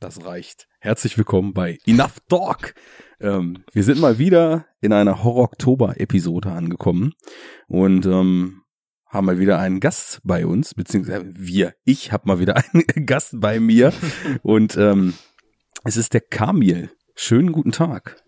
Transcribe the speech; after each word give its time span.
Das 0.00 0.26
reicht. 0.26 0.68
Herzlich 0.78 1.16
willkommen 1.16 1.54
bei 1.54 1.78
Enough 1.86 2.20
Talk. 2.28 2.74
Ähm, 3.18 3.64
wir 3.72 3.82
sind 3.82 3.98
mal 3.98 4.18
wieder 4.18 4.66
in 4.82 4.92
einer 4.92 5.24
Horror-Oktober-Episode 5.24 6.50
angekommen 6.52 7.14
und 7.66 8.04
ähm, 8.04 8.62
haben 9.06 9.24
mal 9.24 9.38
wieder 9.38 9.58
einen 9.58 9.80
Gast 9.80 10.20
bei 10.22 10.44
uns, 10.44 10.74
beziehungsweise 10.74 11.32
wir, 11.34 11.74
ich 11.84 12.12
habe 12.12 12.28
mal 12.28 12.38
wieder 12.38 12.56
einen 12.72 13.06
Gast 13.06 13.40
bei 13.40 13.58
mir 13.58 13.90
und 14.42 14.76
ähm, 14.76 15.14
es 15.84 15.96
ist 15.96 16.12
der 16.12 16.20
Kamil. 16.20 16.90
Schönen 17.14 17.52
guten 17.52 17.72
Tag. 17.72 18.22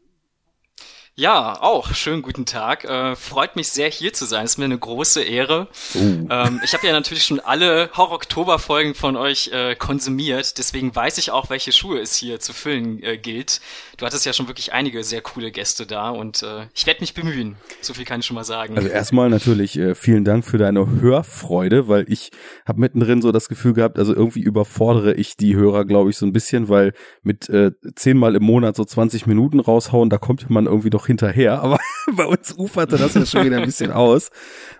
Ja, 1.18 1.60
auch. 1.60 1.94
Schönen 1.94 2.22
guten 2.22 2.46
Tag. 2.46 2.84
Äh, 2.84 3.16
freut 3.16 3.56
mich 3.56 3.70
sehr, 3.70 3.90
hier 3.90 4.12
zu 4.12 4.24
sein. 4.24 4.44
Ist 4.44 4.56
mir 4.56 4.66
eine 4.66 4.78
große 4.78 5.20
Ehre. 5.20 5.66
Oh. 5.96 5.98
Ähm, 5.98 6.60
ich 6.62 6.74
habe 6.74 6.86
ja 6.86 6.92
natürlich 6.92 7.24
schon 7.24 7.40
alle 7.40 7.90
Horror-Oktober-Folgen 7.96 8.94
von 8.94 9.16
euch 9.16 9.50
äh, 9.52 9.74
konsumiert. 9.74 10.58
Deswegen 10.58 10.94
weiß 10.94 11.18
ich 11.18 11.32
auch, 11.32 11.50
welche 11.50 11.72
Schuhe 11.72 11.98
es 11.98 12.14
hier 12.14 12.38
zu 12.38 12.52
füllen 12.52 13.02
äh, 13.02 13.18
gilt. 13.18 13.60
Du 13.96 14.06
hattest 14.06 14.26
ja 14.26 14.32
schon 14.32 14.46
wirklich 14.46 14.72
einige 14.72 15.02
sehr 15.02 15.20
coole 15.20 15.50
Gäste 15.50 15.86
da 15.86 16.10
und 16.10 16.44
äh, 16.44 16.68
ich 16.72 16.86
werde 16.86 17.00
mich 17.00 17.14
bemühen. 17.14 17.56
So 17.80 17.94
viel 17.94 18.04
kann 18.04 18.20
ich 18.20 18.26
schon 18.26 18.36
mal 18.36 18.44
sagen. 18.44 18.76
Also 18.76 18.88
erstmal 18.88 19.28
natürlich 19.28 19.76
äh, 19.76 19.96
vielen 19.96 20.24
Dank 20.24 20.44
für 20.44 20.58
deine 20.58 20.88
Hörfreude, 20.88 21.88
weil 21.88 22.04
ich 22.08 22.30
habe 22.64 22.78
mittendrin 22.78 23.22
so 23.22 23.32
das 23.32 23.48
Gefühl 23.48 23.72
gehabt, 23.72 23.98
also 23.98 24.14
irgendwie 24.14 24.42
überfordere 24.42 25.14
ich 25.14 25.36
die 25.36 25.56
Hörer, 25.56 25.84
glaube 25.84 26.10
ich, 26.10 26.16
so 26.16 26.26
ein 26.26 26.32
bisschen, 26.32 26.68
weil 26.68 26.92
mit 27.24 27.48
äh, 27.48 27.72
zehnmal 27.96 28.36
im 28.36 28.44
Monat 28.44 28.76
so 28.76 28.84
20 28.84 29.26
Minuten 29.26 29.58
raushauen, 29.58 30.10
da 30.10 30.18
kommt 30.18 30.48
man 30.48 30.66
irgendwie 30.66 30.90
doch 30.90 31.07
hinterher, 31.08 31.60
aber 31.60 31.80
bei 32.16 32.24
uns 32.24 32.54
uferte 32.56 32.96
das 32.96 33.14
ja 33.14 33.26
schon 33.26 33.44
wieder 33.44 33.56
ein 33.56 33.64
bisschen 33.64 33.90
aus. 33.90 34.30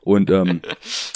Und 0.02 0.30
ähm, 0.30 0.60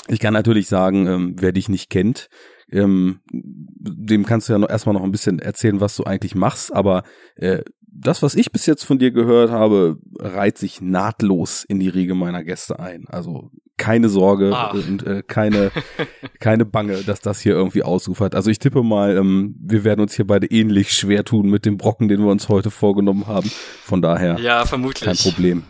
ich 0.09 0.19
kann 0.19 0.35
natürlich 0.35 0.67
sagen, 0.67 1.07
ähm, 1.07 1.37
wer 1.39 1.53
dich 1.53 1.69
nicht 1.69 1.89
kennt, 1.89 2.29
ähm, 2.73 3.21
dem 3.31 4.27
kannst 4.27 4.49
du 4.49 4.55
ja 4.55 4.59
noch 4.59 4.71
erstmal 4.71 4.95
noch 4.95 5.05
ein 5.05 5.13
bisschen 5.13 5.39
erzählen, 5.39 5.81
was 5.81 5.95
du 5.95 6.05
eigentlich 6.05 6.35
machst, 6.35 6.73
aber 6.73 7.05
äh, 7.37 7.63
das, 7.95 8.23
was 8.23 8.35
ich 8.35 8.51
bis 8.51 8.67
jetzt 8.67 8.85
von 8.85 8.99
dir 8.99 9.11
gehört 9.11 9.51
habe, 9.51 9.99
reiht 10.19 10.59
sich 10.59 10.81
nahtlos 10.81 11.63
in 11.63 11.79
die 11.79 11.91
Riege 11.91 12.15
meiner 12.15 12.43
Gäste 12.43 12.81
ein. 12.81 13.05
Also 13.07 13.51
keine 13.83 14.09
Sorge 14.09 14.53
Ach. 14.55 14.75
und 14.75 15.05
äh, 15.05 15.25
keine, 15.27 15.73
keine 16.39 16.65
Bange, 16.65 17.03
dass 17.03 17.21
das 17.21 17.41
hier 17.41 17.55
irgendwie 17.55 17.83
ausufert. 17.83 18.37
Also 18.37 18.49
ich 18.49 18.61
tippe 18.61 18.85
mal, 18.85 19.17
ähm, 19.17 19.57
wir 19.59 19.83
werden 19.83 20.01
uns 20.01 20.15
hier 20.15 20.25
beide 20.25 20.47
ähnlich 20.47 20.93
schwer 20.93 21.25
tun 21.25 21.51
mit 21.51 21.67
dem 21.67 21.79
Brocken, 21.79 22.07
den 22.07 22.21
wir 22.21 22.31
uns 22.31 22.49
heute 22.49 22.71
vorgenommen 22.71 23.27
haben. 23.27 23.51
Von 23.83 24.01
daher 24.01 24.39
ja, 24.39 24.65
vermutlich. 24.67 25.05
kein 25.05 25.17
Problem. 25.17 25.65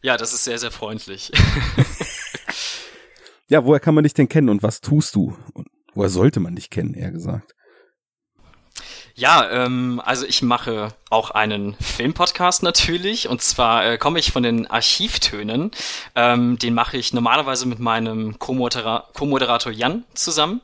Ja, 0.00 0.16
das 0.16 0.32
ist 0.32 0.44
sehr, 0.44 0.56
sehr 0.56 0.70
freundlich. 0.70 1.30
ja, 3.48 3.66
woher 3.66 3.80
kann 3.80 3.94
man 3.94 4.04
dich 4.04 4.14
denn 4.14 4.30
kennen 4.30 4.48
und 4.48 4.62
was 4.62 4.80
tust 4.80 5.14
du? 5.14 5.36
Und 5.52 5.68
woher 5.92 6.08
sollte 6.08 6.40
man 6.40 6.56
dich 6.56 6.70
kennen, 6.70 6.94
eher 6.94 7.10
gesagt? 7.10 7.54
Ja, 9.18 9.50
ähm, 9.50 10.00
also 10.04 10.24
ich 10.26 10.42
mache 10.42 10.94
auch 11.10 11.32
einen 11.32 11.74
Filmpodcast 11.80 12.62
natürlich. 12.62 13.28
Und 13.28 13.42
zwar 13.42 13.84
äh, 13.84 13.98
komme 13.98 14.20
ich 14.20 14.30
von 14.30 14.44
den 14.44 14.68
Archivtönen. 14.68 15.72
Ähm, 16.14 16.56
den 16.56 16.72
mache 16.72 16.98
ich 16.98 17.12
normalerweise 17.12 17.66
mit 17.66 17.80
meinem 17.80 18.38
Co-Moderator 18.38 19.72
Jan 19.72 20.04
zusammen. 20.14 20.60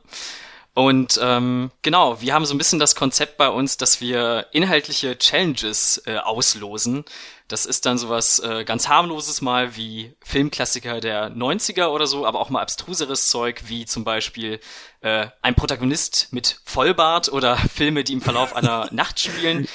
Und 0.73 1.19
ähm, 1.21 1.69
genau, 1.81 2.21
wir 2.21 2.33
haben 2.33 2.45
so 2.45 2.53
ein 2.53 2.57
bisschen 2.57 2.79
das 2.79 2.95
Konzept 2.95 3.35
bei 3.37 3.49
uns, 3.49 3.75
dass 3.75 3.99
wir 3.99 4.47
inhaltliche 4.53 5.17
Challenges 5.17 6.01
äh, 6.05 6.17
auslosen. 6.17 7.03
Das 7.47 7.67
ist 7.67 7.85
dann 7.85 7.99
sowas 7.99 8.39
äh, 8.39 8.63
ganz 8.65 8.87
harmloses 8.87 9.41
mal 9.41 9.75
wie 9.75 10.15
Filmklassiker 10.21 10.99
der 10.99 11.29
90er 11.29 11.87
oder 11.87 12.07
so, 12.07 12.25
aber 12.25 12.39
auch 12.39 12.49
mal 12.49 12.61
abstruseres 12.61 13.27
Zeug 13.27 13.63
wie 13.67 13.85
zum 13.85 14.03
Beispiel 14.03 14.59
äh, 15.01 15.27
ein 15.43 15.53
Protagonist 15.53 16.29
mit 16.31 16.59
Vollbart 16.65 17.31
oder 17.31 17.55
Filme, 17.73 18.03
die 18.03 18.13
im 18.13 18.21
Verlauf 18.21 18.55
einer 18.55 18.89
Nacht 18.91 19.19
spielen. 19.19 19.67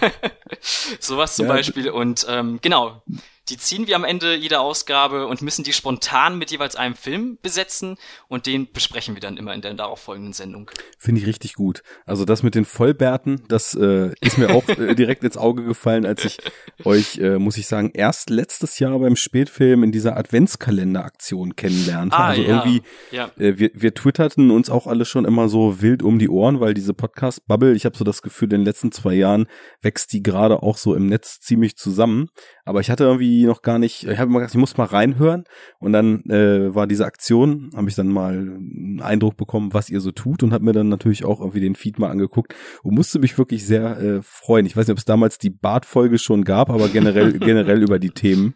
sowas 1.00 1.36
zum 1.36 1.46
ja, 1.46 1.52
Beispiel. 1.54 1.90
Und 1.90 2.26
ähm, 2.28 2.58
genau, 2.60 3.02
die 3.48 3.56
ziehen 3.56 3.86
wir 3.88 3.96
am 3.96 4.04
Ende 4.04 4.36
jeder 4.36 4.60
Ausgabe 4.60 5.26
und 5.26 5.42
müssen 5.42 5.64
die 5.64 5.72
spontan 5.72 6.38
mit 6.38 6.52
jeweils 6.52 6.76
einem 6.76 6.94
Film 6.94 7.38
besetzen 7.42 7.96
und 8.28 8.46
den 8.46 8.70
besprechen 8.72 9.14
wir 9.14 9.20
dann 9.20 9.36
immer 9.36 9.52
in 9.52 9.62
der 9.62 9.74
darauffolgenden 9.74 10.32
Sendung. 10.32 10.70
Finde 10.96 11.20
ich 11.20 11.26
richtig 11.26 11.54
gut. 11.54 11.82
Also 12.06 12.24
das 12.24 12.44
mit 12.44 12.54
den 12.54 12.64
Vollbärten, 12.64 13.42
das 13.48 13.74
äh, 13.74 14.12
ist 14.20 14.38
mir 14.38 14.50
auch 14.50 14.68
äh, 14.68 14.94
direkt 14.94 15.24
ins 15.24 15.36
Auge 15.36 15.64
gefallen, 15.64 16.06
als 16.06 16.24
ich 16.24 16.38
euch, 16.84 17.18
äh, 17.18 17.38
muss 17.38 17.56
ich 17.56 17.66
sagen, 17.66 17.90
erst 17.94 18.30
letztes 18.30 18.78
Jahr 18.78 18.98
beim 18.98 19.16
Spätfilm 19.16 19.82
in 19.82 19.92
dieser 19.92 20.16
Adventskalender-Aktion 20.16 21.56
kennenlernte. 21.56 22.16
Ah, 22.16 22.28
also 22.28 22.42
ja. 22.42 22.48
irgendwie, 22.48 22.82
ja. 23.10 23.30
Äh, 23.38 23.58
wir, 23.58 23.70
wir 23.74 23.94
twitterten 23.94 24.50
uns 24.50 24.70
auch 24.70 24.86
alle 24.86 25.04
schon 25.04 25.24
immer 25.24 25.48
so 25.48 25.80
wild 25.80 26.02
um 26.02 26.18
die 26.18 26.28
Ohren, 26.28 26.60
weil 26.60 26.74
diese 26.74 26.94
Podcast-Bubble, 26.94 27.74
ich 27.74 27.84
habe 27.84 27.96
so 27.96 28.04
das 28.04 28.22
Gefühl, 28.22 28.46
in 28.46 28.60
den 28.60 28.64
letzten 28.64 28.92
zwei 28.92 29.14
Jahren 29.14 29.46
wächst 29.80 30.12
die 30.12 30.22
gerade 30.22 30.62
auch 30.62 30.76
so 30.76 30.94
im 30.94 31.06
Netz 31.06 31.40
ziemlich 31.40 31.76
zusammen. 31.76 32.28
Aber 32.64 32.80
ich 32.80 32.90
hatte 32.90 33.04
irgendwie 33.04 33.44
noch 33.44 33.62
gar 33.62 33.78
nicht, 33.78 34.04
ich 34.04 34.18
habe 34.18 34.30
immer 34.30 34.38
gedacht, 34.40 34.54
ich 34.54 34.60
muss 34.60 34.76
mal 34.76 34.84
reinhören 34.84 35.44
und 35.80 35.92
dann 35.92 36.22
äh, 36.30 36.74
war 36.74 36.86
diese 36.86 37.04
Aktion, 37.04 37.70
habe 37.74 37.88
ich 37.88 37.96
dann 37.96 38.08
mal 38.08 38.32
einen 38.32 39.00
Eindruck 39.00 39.36
bekommen, 39.36 39.74
was 39.74 39.90
ihr 39.90 40.00
so 40.00 40.12
tut 40.12 40.42
und 40.42 40.52
habe 40.52 40.64
mir 40.64 40.72
dann 40.72 40.88
natürlich 40.88 41.24
auch 41.24 41.40
irgendwie 41.40 41.60
den 41.60 41.74
Feed 41.74 41.98
mal 41.98 42.10
angeguckt 42.10 42.54
und 42.82 42.94
musste 42.94 43.18
mich 43.18 43.36
wirklich 43.36 43.66
sehr 43.66 43.98
äh, 43.98 44.20
freuen. 44.22 44.66
Ich 44.66 44.76
weiß 44.76 44.86
nicht, 44.86 44.92
ob 44.92 44.98
es 44.98 45.04
damals 45.04 45.38
die 45.38 45.50
Bart-Folge 45.50 46.18
schon 46.18 46.44
gab, 46.44 46.70
aber 46.72 46.88
generell 46.88 47.32
generell 47.38 47.82
über 47.82 47.98
die 47.98 48.10
Themen 48.10 48.54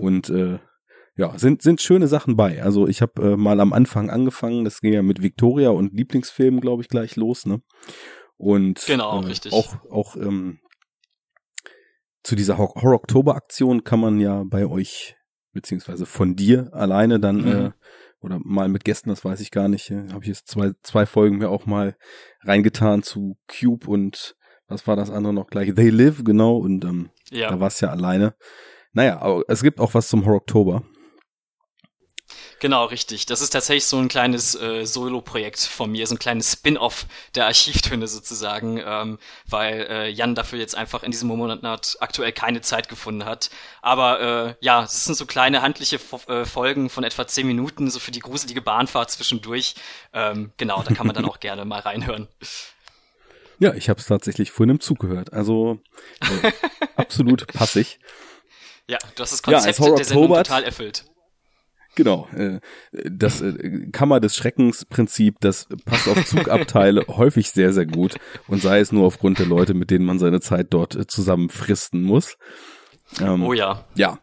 und 0.00 0.30
äh, 0.30 0.58
ja, 1.16 1.38
sind, 1.38 1.62
sind 1.62 1.80
schöne 1.80 2.08
Sachen 2.08 2.36
bei. 2.36 2.62
Also 2.62 2.86
ich 2.86 3.00
habe 3.00 3.32
äh, 3.32 3.36
mal 3.36 3.60
am 3.60 3.72
Anfang 3.72 4.10
angefangen, 4.10 4.64
das 4.64 4.80
ging 4.80 4.92
ja 4.92 5.02
mit 5.02 5.22
Victoria 5.22 5.70
und 5.70 5.94
Lieblingsfilmen, 5.94 6.60
glaube 6.60 6.82
ich, 6.82 6.88
gleich 6.88 7.16
los, 7.16 7.46
ne? 7.46 7.62
Und 8.36 8.84
genau, 8.86 9.22
äh, 9.22 9.26
richtig. 9.26 9.54
auch, 9.54 9.76
auch 9.90 10.16
ähm, 10.16 10.58
zu 12.22 12.36
dieser 12.36 12.58
Horror-Oktober-Aktion 12.58 13.84
kann 13.84 14.00
man 14.00 14.20
ja 14.20 14.44
bei 14.44 14.66
euch, 14.66 15.16
beziehungsweise 15.52 16.04
von 16.04 16.36
dir 16.36 16.68
alleine 16.74 17.18
dann, 17.18 17.36
mhm. 17.36 17.46
äh, 17.46 17.70
oder 18.20 18.38
mal 18.42 18.68
mit 18.68 18.84
Gästen, 18.84 19.08
das 19.08 19.24
weiß 19.24 19.40
ich 19.40 19.50
gar 19.50 19.68
nicht, 19.68 19.90
äh, 19.90 20.08
habe 20.10 20.22
ich 20.22 20.28
jetzt 20.28 20.48
zwei, 20.48 20.72
zwei 20.82 21.06
Folgen 21.06 21.38
mir 21.38 21.48
auch 21.48 21.64
mal 21.64 21.96
reingetan 22.42 23.02
zu 23.02 23.38
Cube 23.48 23.86
und 23.86 24.36
was 24.68 24.86
war 24.86 24.96
das 24.96 25.10
andere 25.10 25.32
noch 25.32 25.46
gleich? 25.46 25.74
They 25.74 25.90
Live, 25.90 26.24
genau, 26.24 26.56
und 26.56 26.84
ähm, 26.84 27.10
ja. 27.30 27.50
da 27.50 27.60
war 27.60 27.68
es 27.68 27.80
ja 27.80 27.90
alleine. 27.90 28.34
Naja, 28.92 29.20
aber 29.20 29.42
es 29.48 29.62
gibt 29.62 29.80
auch 29.80 29.94
was 29.94 30.08
zum 30.08 30.24
Horror-Oktober. 30.24 30.82
Genau, 32.58 32.86
richtig. 32.86 33.26
Das 33.26 33.42
ist 33.42 33.50
tatsächlich 33.50 33.84
so 33.84 33.98
ein 33.98 34.08
kleines 34.08 34.54
äh, 34.54 34.86
Solo-Projekt 34.86 35.60
von 35.60 35.90
mir, 35.90 36.06
so 36.06 36.14
ein 36.14 36.18
kleines 36.18 36.52
Spin-off 36.52 37.06
der 37.34 37.46
Archivtöne 37.46 38.08
sozusagen, 38.08 38.80
ähm, 38.82 39.18
weil 39.46 39.86
äh, 39.90 40.08
Jan 40.08 40.34
dafür 40.34 40.58
jetzt 40.58 40.74
einfach 40.74 41.02
in 41.02 41.10
diesem 41.10 41.28
Monat 41.28 41.96
aktuell 42.00 42.32
keine 42.32 42.62
Zeit 42.62 42.88
gefunden 42.88 43.26
hat. 43.26 43.50
Aber 43.82 44.20
äh, 44.20 44.54
ja, 44.60 44.80
das 44.80 45.04
sind 45.04 45.16
so 45.16 45.26
kleine 45.26 45.60
handliche 45.60 46.00
äh, 46.28 46.46
Folgen 46.46 46.88
von 46.88 47.04
etwa 47.04 47.26
zehn 47.26 47.46
Minuten, 47.46 47.90
so 47.90 47.98
für 47.98 48.10
die 48.10 48.20
gruselige 48.20 48.62
Bahnfahrt 48.62 49.10
zwischendurch. 49.10 49.74
Ähm, 50.14 50.52
genau, 50.56 50.82
da 50.82 50.94
kann 50.94 51.06
man 51.06 51.14
dann 51.14 51.24
auch 51.28 51.40
gerne 51.40 51.66
mal 51.66 51.80
reinhören. 51.80 52.28
Ja, 53.58 53.74
ich 53.74 53.88
habe 53.88 54.00
es 54.00 54.06
tatsächlich 54.06 54.50
vorhin 54.50 54.70
im 54.76 54.80
Zug 54.80 54.98
gehört. 54.98 55.32
Also 55.32 55.80
äh, 56.20 56.52
absolut 56.96 57.46
passig. 57.48 57.98
Ja, 58.88 58.98
du 59.14 59.22
hast 59.22 59.32
das 59.32 59.42
Konzept 59.42 59.78
ja, 59.78 59.94
der 59.94 60.04
Sendung 60.04 60.34
total 60.34 60.64
erfüllt. 60.64 61.04
Genau, 61.96 62.28
äh, 62.36 62.60
das 62.92 63.40
äh, 63.40 63.88
Kammer 63.90 64.20
des 64.20 64.36
Schreckensprinzip, 64.36 65.36
das 65.40 65.66
passt 65.86 66.06
auf 66.08 66.26
Zugabteile 66.26 67.06
häufig 67.08 67.50
sehr, 67.50 67.72
sehr 67.72 67.86
gut 67.86 68.16
und 68.48 68.60
sei 68.60 68.80
es 68.80 68.92
nur 68.92 69.06
aufgrund 69.06 69.38
der 69.38 69.46
Leute, 69.46 69.72
mit 69.72 69.90
denen 69.90 70.04
man 70.04 70.18
seine 70.18 70.40
Zeit 70.40 70.68
dort 70.70 70.94
äh, 70.94 71.06
zusammen 71.06 71.48
fristen 71.48 72.02
muss. 72.02 72.36
Ähm, 73.20 73.42
oh 73.42 73.54
ja. 73.54 73.86
Ja. 73.94 74.18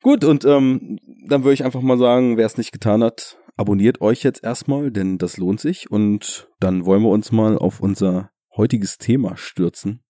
Gut, 0.00 0.24
und 0.24 0.44
ähm, 0.44 0.98
dann 1.26 1.42
würde 1.42 1.54
ich 1.54 1.64
einfach 1.64 1.82
mal 1.82 1.98
sagen, 1.98 2.36
wer 2.36 2.46
es 2.46 2.56
nicht 2.56 2.72
getan 2.72 3.02
hat, 3.02 3.38
abonniert 3.60 4.00
euch 4.00 4.22
jetzt 4.22 4.42
erstmal, 4.42 4.90
denn 4.90 5.18
das 5.18 5.36
lohnt 5.36 5.60
sich 5.60 5.90
und 5.90 6.48
dann 6.60 6.86
wollen 6.86 7.02
wir 7.02 7.10
uns 7.10 7.30
mal 7.30 7.58
auf 7.58 7.80
unser 7.80 8.30
heutiges 8.56 8.96
Thema 8.96 9.36
stürzen. 9.36 10.02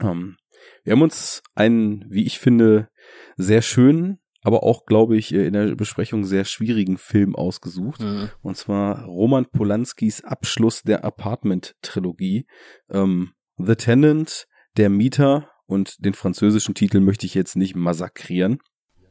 Ähm, 0.00 0.36
wir 0.82 0.94
haben 0.94 1.02
uns 1.02 1.42
einen, 1.54 2.04
wie 2.10 2.24
ich 2.24 2.40
finde, 2.40 2.88
sehr 3.36 3.62
schönen 3.62 4.18
aber 4.42 4.62
auch, 4.62 4.86
glaube 4.86 5.18
ich, 5.18 5.34
in 5.34 5.52
der 5.52 5.74
Besprechung 5.74 6.24
sehr 6.24 6.44
schwierigen 6.44 6.96
Film 6.96 7.36
ausgesucht. 7.36 8.00
Mhm. 8.00 8.30
Und 8.40 8.56
zwar 8.56 9.04
Roman 9.04 9.44
Polanskis 9.44 10.24
Abschluss 10.24 10.82
der 10.82 11.04
Apartment-Trilogie. 11.04 12.46
Ähm, 12.88 13.32
The 13.58 13.74
Tenant, 13.74 14.46
Der 14.78 14.88
Mieter 14.88 15.50
und 15.66 16.02
den 16.04 16.14
französischen 16.14 16.74
Titel 16.74 17.00
möchte 17.00 17.26
ich 17.26 17.34
jetzt 17.34 17.54
nicht 17.54 17.76
massakrieren. 17.76 18.60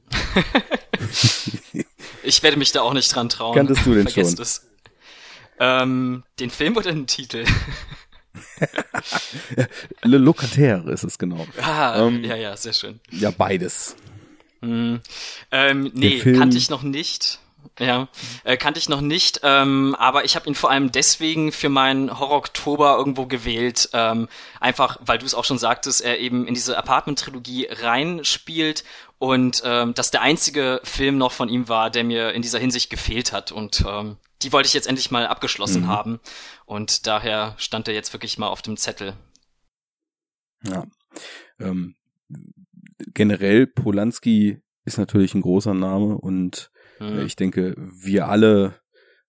ich 2.24 2.44
werde 2.44 2.58
mich 2.58 2.72
da 2.72 2.82
auch 2.82 2.94
nicht 2.94 3.14
dran 3.14 3.30
trauen. 3.30 3.56
Kanntest 3.56 3.86
du 3.86 3.94
den 3.94 4.08
Vergesst 4.08 4.38
schon? 4.38 4.44
Es. 4.44 4.68
Ähm, 5.60 6.24
den 6.40 6.50
Film 6.50 6.78
oder 6.78 6.92
den 6.92 7.08
Titel? 7.08 7.46
Le 10.04 10.18
Locataire 10.18 10.90
ist 10.92 11.04
es 11.04 11.18
genau. 11.18 11.46
Ah, 11.62 12.00
ähm, 12.00 12.24
ja, 12.24 12.36
ja, 12.36 12.56
sehr 12.56 12.74
schön. 12.74 13.00
Ja, 13.12 13.32
beides. 13.32 13.96
Hm. 14.62 15.02
Ähm, 15.52 15.92
nee, 15.94 16.20
kannte 16.20 16.58
ich 16.58 16.70
noch 16.70 16.84
nicht. 16.84 17.40
Ja, 17.78 18.10
äh, 18.44 18.58
kannte 18.58 18.80
ich 18.80 18.90
noch 18.90 19.00
nicht, 19.00 19.40
ähm, 19.44 19.96
aber 19.98 20.26
ich 20.26 20.36
habe 20.36 20.48
ihn 20.48 20.56
vor 20.56 20.70
allem 20.70 20.92
deswegen 20.92 21.54
für 21.54 21.70
meinen 21.70 22.20
Horror-Oktober 22.20 22.98
irgendwo 22.98 23.26
gewählt, 23.26 23.90
ähm, 23.94 24.28
einfach, 24.60 24.98
weil 25.02 25.18
du 25.18 25.26
es 25.26 25.34
auch 25.34 25.46
schon 25.46 25.58
sagtest, 25.58 26.02
er 26.02 26.20
eben 26.20 26.46
in 26.46 26.54
diese 26.54 26.78
Apartment-Trilogie 26.78 27.68
reinspielt 27.70 28.84
und 29.20 29.62
ähm, 29.66 29.94
das 29.94 30.12
der 30.12 30.22
einzige 30.22 30.80
Film 30.84 31.18
noch 31.18 31.34
von 31.34 31.50
ihm 31.50 31.68
war, 31.68 31.90
der 31.90 32.04
mir 32.04 32.34
in 32.34 32.42
dieser 32.42 32.60
Hinsicht 32.60 32.90
gefehlt 32.90 33.34
hat 33.34 33.52
und 33.52 33.84
ähm, 33.88 34.18
die 34.42 34.54
wollte 34.54 34.68
ich 34.68 34.74
jetzt 34.74 34.88
endlich 34.88 35.12
mal 35.12 35.28
abgeschlossen 35.28 35.84
mhm. 35.84 35.88
haben 35.88 36.20
und 36.66 37.06
daher 37.06 37.54
stand 37.58 37.88
er 37.88 37.94
jetzt 37.94 38.14
wirklich 38.14 38.38
mal 38.38 38.48
auf 38.48 38.62
dem 38.62 38.78
Zettel. 38.78 39.14
Ja, 40.64 40.86
ähm, 41.60 41.96
generell 43.14 43.68
Polanski 43.68 44.62
ist 44.86 44.98
natürlich 44.98 45.36
ein 45.36 45.42
großer 45.42 45.74
Name 45.74 46.18
und 46.18 46.72
mhm. 47.00 47.26
ich 47.26 47.36
denke, 47.36 47.76
wir 47.78 48.28
alle 48.28 48.80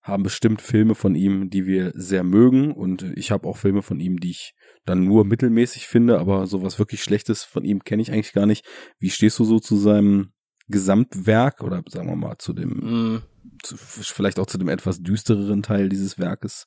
haben 0.03 0.23
bestimmt 0.23 0.63
Filme 0.63 0.95
von 0.95 1.15
ihm, 1.15 1.51
die 1.51 1.67
wir 1.67 1.93
sehr 1.95 2.23
mögen 2.23 2.73
und 2.73 3.03
ich 3.17 3.33
habe 3.33 3.47
auch 3.47 3.57
Filme 3.57 3.83
von 3.83 4.01
ihm, 4.01 4.21
die 4.21 4.31
ich 4.31 4.55
dann 4.91 5.05
nur 5.05 5.25
mittelmäßig 5.25 5.87
finde, 5.87 6.19
aber 6.19 6.47
sowas 6.47 6.79
wirklich 6.79 7.03
Schlechtes 7.03 7.45
von 7.45 7.65
ihm 7.65 7.85
kenne 7.85 8.03
ich 8.03 8.13
eigentlich 8.13 8.33
gar 8.33 8.47
nicht. 8.47 8.67
Wie 8.99 9.11
stehst 9.11 9.39
du 9.39 9.45
so 9.45 9.61
zu 9.61 9.77
seinem 9.77 10.33
Gesamtwerk 10.69 11.63
oder 11.63 11.83
sagen 11.89 12.09
wir 12.09 12.17
mal 12.17 12.39
zu 12.39 12.53
dem, 12.53 12.69
mhm. 12.69 13.23
zu, 13.63 13.77
vielleicht 13.77 14.39
auch 14.39 14.47
zu 14.47 14.59
dem 14.59 14.69
etwas 14.69 15.03
düstereren 15.03 15.63
Teil 15.63 15.89
dieses 15.89 16.19
Werkes? 16.19 16.67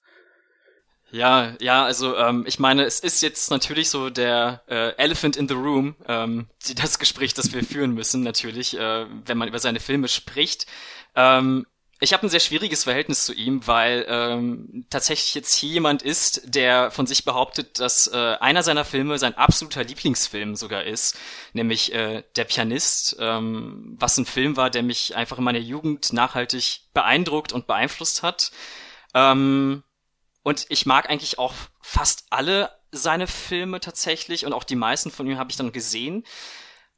Ja, 1.12 1.54
ja, 1.62 1.86
also 1.86 2.18
ähm, 2.18 2.44
ich 2.48 2.58
meine, 2.58 2.86
es 2.86 3.00
ist 3.00 3.22
jetzt 3.22 3.52
natürlich 3.52 3.90
so 3.90 4.10
der 4.10 4.64
äh, 4.68 4.96
Elephant 4.98 5.38
in 5.38 5.48
the 5.48 5.54
Room, 5.54 5.96
ähm, 6.08 6.48
das 6.76 6.98
Gespräch, 6.98 7.36
das 7.36 7.54
wir 7.54 7.64
führen 7.64 7.94
müssen, 7.94 8.24
natürlich, 8.24 8.76
äh, 8.76 9.06
wenn 9.26 9.38
man 9.38 9.48
über 9.48 9.60
seine 9.60 9.80
Filme 9.80 10.08
spricht. 10.08 10.66
Ähm, 11.16 11.68
ich 12.04 12.12
habe 12.12 12.28
ein 12.28 12.30
sehr 12.30 12.42
schwieriges 12.42 12.84
Verhältnis 12.84 13.26
zu 13.26 13.34
ihm, 13.34 13.66
weil 13.66 14.06
ähm, 14.10 14.86
tatsächlich 14.90 15.34
jetzt 15.36 15.54
hier 15.54 15.70
jemand 15.70 16.02
ist, 16.02 16.42
der 16.44 16.92
von 16.92 17.08
sich 17.08 17.24
behauptet, 17.24 17.80
dass 17.80 18.08
äh, 18.08 18.36
einer 18.42 18.62
seiner 18.62 18.84
Filme 18.84 19.18
sein 19.18 19.36
absoluter 19.38 19.86
Lieblingsfilm 19.86 20.58
sogar 20.58 20.84
ist, 20.84 21.18
nämlich 21.54 21.94
äh, 21.94 22.24
Der 22.36 22.44
Pianist, 22.44 23.16
ähm, 23.20 23.96
was 23.98 24.18
ein 24.18 24.26
Film 24.26 24.58
war, 24.58 24.70
der 24.70 24.84
mich 24.84 25.16
einfach 25.16 25.38
in 25.38 25.46
meiner 25.46 25.60
Jugend 25.60 26.12
nachhaltig 26.12 26.82
beeindruckt 26.94 27.54
und 27.54 27.68
beeinflusst 27.68 28.22
hat. 28.22 28.52
Ähm, 29.14 29.84
und 30.44 30.66
ich 30.68 30.86
mag 30.86 31.10
eigentlich 31.10 31.40
auch 31.40 31.54
fast 31.82 32.26
alle 32.32 32.70
seine 32.92 33.28
Filme 33.28 33.80
tatsächlich 33.80 34.46
und 34.46 34.52
auch 34.52 34.66
die 34.66 34.76
meisten 34.76 35.10
von 35.10 35.26
ihm 35.26 35.38
habe 35.38 35.52
ich 35.52 35.58
dann 35.58 35.72
gesehen. 35.72 36.26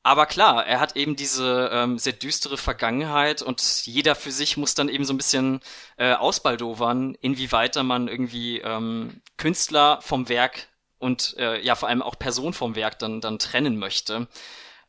Aber 0.06 0.28
klar, 0.28 0.68
er 0.68 0.80
hat 0.80 0.96
eben 0.96 1.16
diese 1.16 1.72
ähm, 1.74 1.98
sehr 1.98 2.14
düstere 2.14 2.58
Vergangenheit 2.58 3.42
und 3.42 3.88
jeder 3.88 4.14
für 4.14 4.30
sich 4.30 4.56
muss 4.56 4.76
dann 4.76 4.88
eben 4.88 5.04
so 5.04 5.16
ein 5.16 5.18
bisschen 5.18 5.62
äh, 5.98 6.14
ausbaldowern, 6.14 7.18
inwieweit 7.22 7.76
man 7.84 8.08
irgendwie 8.08 8.60
ähm, 8.60 9.20
Künstler 9.38 9.98
vom 10.04 10.30
Werk 10.30 10.68
und 11.00 11.36
äh, 11.40 11.60
ja 11.60 11.74
vor 11.74 11.90
allem 11.90 12.04
auch 12.04 12.20
Person 12.20 12.54
vom 12.54 12.76
Werk 12.76 13.00
dann, 13.00 13.20
dann 13.20 13.40
trennen 13.40 13.80
möchte. 13.80 14.28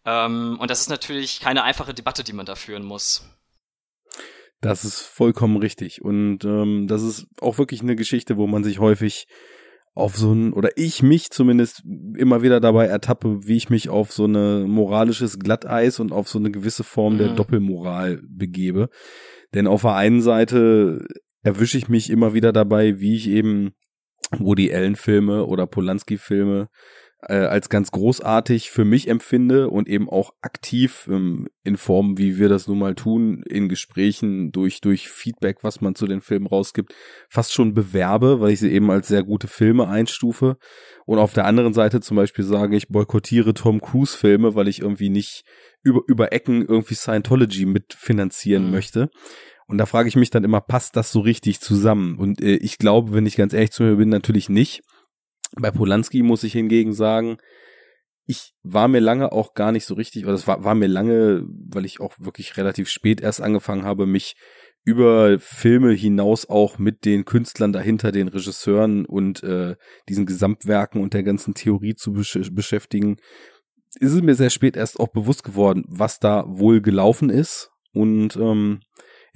Ähm, 0.05 0.59
und 0.61 0.71
das 0.71 0.83
ist 0.83 0.91
natürlich 0.91 1.41
keine 1.41 1.63
einfache 1.63 1.95
Debatte, 1.95 2.23
die 2.23 2.35
man 2.35 2.45
da 2.45 2.55
führen 2.55 2.85
muss. 2.85 3.25
Das 4.61 4.85
ist 4.85 5.01
vollkommen 5.01 5.57
richtig. 5.57 6.03
Und 6.03 6.45
ähm, 6.45 6.89
das 6.89 7.01
ist 7.01 7.27
auch 7.41 7.57
wirklich 7.57 7.81
eine 7.81 7.97
Geschichte, 7.97 8.37
wo 8.37 8.47
man 8.47 8.65
sich 8.65 8.81
häufig 8.81 9.29
auf 9.97 10.15
so 10.15 10.31
ein, 10.33 10.53
oder 10.53 10.69
ich 10.77 11.03
mich 11.03 11.31
zumindest 11.31 11.83
immer 12.19 12.43
wieder 12.43 12.61
dabei 12.61 12.87
ertappe, 12.87 13.47
wie 13.47 13.57
ich 13.57 13.71
mich 13.71 13.89
auf 13.89 14.13
so 14.13 14.25
eine 14.25 14.67
moralisches 14.69 15.39
Glatteis 15.39 15.99
und 16.01 16.13
auf 16.13 16.29
so 16.29 16.39
eine 16.39 16.51
gewisse 16.51 16.85
Form 16.85 17.15
mhm. 17.15 17.19
der 17.19 17.29
Doppelmoral 17.35 18.21
begebe. 18.29 18.91
Denn 19.55 19.67
auf 19.67 19.83
der 19.83 19.95
einen 19.95 20.21
Seite 20.21 21.07
erwische 21.43 21.79
ich 21.79 21.89
mich 21.89 22.11
immer 22.11 22.35
wieder 22.35 22.53
dabei, 22.53 23.01
wie 23.01 23.17
ich 23.17 23.31
eben 23.31 23.73
Woody 24.39 24.71
Allen 24.73 24.97
Filme 24.97 25.47
oder 25.47 25.67
Polanski 25.67 26.19
Filme 26.19 26.69
äh, 27.29 27.35
als 27.35 27.69
ganz 27.69 27.91
großartig 27.91 28.71
für 28.71 28.85
mich 28.85 29.09
empfinde 29.09 29.69
und 29.69 29.89
eben 29.89 30.09
auch 30.09 30.33
aktiv 30.43 31.09
ähm, 31.11 31.49
in 31.65 31.77
Form, 31.77 32.19
wie 32.19 32.39
wir 32.39 32.49
das 32.49 32.69
nun 32.69 32.79
mal 32.79 32.95
tun, 32.95 33.43
in 33.49 33.69
Gesprächen 33.69 34.53
durch, 34.53 34.81
durch 34.81 35.09
Feedback, 35.09 35.59
was 35.63 35.81
man 35.81 35.95
zu 35.95 36.07
den 36.07 36.21
Filmen 36.21 36.47
rausgibt, 36.47 36.95
fast 37.29 37.53
schon 37.53 37.75
bewerbe, 37.75 38.41
weil 38.41 38.53
ich 38.53 38.61
sie 38.61 38.71
eben 38.71 38.91
als 38.91 39.09
sehr 39.09 39.25
gute 39.25 39.49
Filme 39.49 39.89
einstufe. 39.89 40.57
Und 41.05 41.19
auf 41.19 41.33
der 41.33 41.47
anderen 41.47 41.73
Seite 41.73 42.01
zum 42.01 42.17
Beispiel 42.17 42.45
sage, 42.45 42.77
ich 42.77 42.89
boykottiere 42.89 43.55
Tom 43.55 43.81
Cruise 43.81 44.17
Filme, 44.17 44.55
weil 44.55 44.69
ich 44.69 44.81
irgendwie 44.81 45.09
nicht 45.09 45.45
über, 45.83 46.01
über 46.07 46.33
Ecken 46.33 46.65
irgendwie 46.65 46.95
Scientology 46.95 47.67
mitfinanzieren 47.67 48.67
mhm. 48.67 48.71
möchte. 48.71 49.11
Und 49.69 49.79
da 49.79 49.87
frage 49.87 50.09
ich 50.09 50.17
mich 50.17 50.31
dann 50.31 50.45
immer, 50.45 50.61
passt 50.61 50.95
das 50.95 51.11
so 51.11 51.21
richtig 51.21 51.61
zusammen? 51.61 52.19
Und 52.19 52.41
äh, 52.41 52.57
ich 52.57 52.79
glaube, 52.79 53.13
wenn 53.13 53.27
ich 53.27 53.37
ganz 53.37 53.53
ehrlich 53.53 53.73
zu 53.73 53.83
mir 53.83 53.97
bin, 53.97 54.09
natürlich 54.09 54.49
nicht. 54.49 54.83
Bei 55.61 55.71
Polanski 55.71 56.23
muss 56.23 56.45
ich 56.45 56.53
hingegen 56.53 56.93
sagen, 56.93 57.39
ich 58.27 58.55
war 58.63 58.89
mir 58.89 59.01
lange 59.01 59.33
auch 59.33 59.55
gar 59.55 59.73
nicht 59.73 59.87
so 59.87 59.95
richtig, 59.95 60.25
oder 60.27 60.35
es 60.35 60.47
war, 60.47 60.65
war 60.65 60.75
mir 60.75 60.89
lange, 60.89 61.47
weil 61.71 61.85
ich 61.85 62.01
auch 62.01 62.15
wirklich 62.19 62.57
relativ 62.57 62.89
spät 62.89 63.21
erst 63.21 63.41
angefangen 63.41 63.85
habe, 63.85 64.07
mich 64.07 64.37
über 64.85 65.39
Filme 65.41 65.93
hinaus 65.93 66.49
auch 66.49 66.79
mit 66.79 67.05
den 67.05 67.25
Künstlern 67.25 67.73
dahinter, 67.73 68.13
den 68.13 68.29
Regisseuren 68.29 69.05
und 69.05 69.43
äh, 69.43 69.77
diesen 70.09 70.27
Gesamtwerken 70.27 71.01
und 71.03 71.15
der 71.15 71.25
ganzen 71.25 71.55
Theorie 71.55 71.95
zu 71.95 72.13
besch 72.13 72.39
beschäftigen, 72.53 73.17
ist 73.99 74.13
es 74.13 74.23
mir 74.23 74.35
sehr 74.35 74.51
spät 74.51 74.77
erst 74.77 75.01
auch 75.01 75.09
bewusst 75.09 75.43
geworden, 75.43 75.85
was 75.89 76.21
da 76.21 76.45
wohl 76.47 76.81
gelaufen 76.81 77.31
ist. 77.31 77.71
Und 77.93 78.37
ähm, 78.37 78.81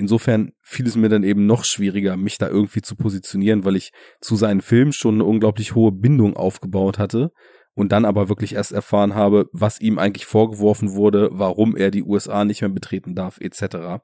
Insofern 0.01 0.53
fiel 0.63 0.87
es 0.87 0.97
mir 0.97 1.11
dann 1.11 1.25
eben 1.25 1.45
noch 1.45 1.63
schwieriger, 1.67 2.17
mich 2.17 2.39
da 2.39 2.49
irgendwie 2.49 2.81
zu 2.81 2.97
positionieren, 2.97 3.67
weil 3.67 3.77
ich 3.77 3.93
zu 4.23 4.35
seinen 4.35 4.63
Filmen 4.63 4.95
schon 4.95 5.17
eine 5.17 5.25
unglaublich 5.25 5.75
hohe 5.75 5.93
Bindung 5.93 6.39
aufgebaut 6.39 6.99
hatte 6.99 7.33
und 7.75 7.93
dann 7.93 8.07
aber 8.07 8.31
wirklich 8.31 8.55
erst 8.55 8.73
erfahren 8.73 9.15
habe, 9.15 9.51
was 9.53 9.79
ihm 9.79 9.99
eigentlich 9.99 10.25
vorgeworfen 10.25 10.95
wurde, 10.95 11.29
warum 11.33 11.77
er 11.77 11.91
die 11.91 12.03
USA 12.03 12.47
nicht 12.47 12.63
mehr 12.63 12.71
betreten 12.71 13.15
darf, 13.15 13.37
etc. 13.43 14.03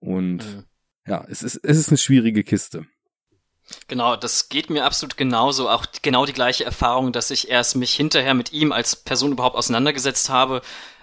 Und 0.00 0.44
mhm. 0.44 0.64
ja, 1.06 1.24
es 1.30 1.42
ist, 1.42 1.60
es 1.62 1.78
ist 1.78 1.88
eine 1.88 1.96
schwierige 1.96 2.44
Kiste. 2.44 2.84
Genau, 3.88 4.16
das 4.16 4.50
geht 4.50 4.68
mir 4.68 4.84
absolut 4.84 5.16
genauso. 5.16 5.70
Auch 5.70 5.86
genau 6.02 6.26
die 6.26 6.34
gleiche 6.34 6.66
Erfahrung, 6.66 7.12
dass 7.12 7.30
ich 7.30 7.48
erst 7.48 7.74
mich 7.74 7.94
hinterher 7.94 8.34
mit 8.34 8.52
ihm 8.52 8.70
als 8.70 8.96
Person 8.96 9.32
überhaupt 9.32 9.56
auseinandergesetzt 9.56 10.28
habe. 10.28 10.60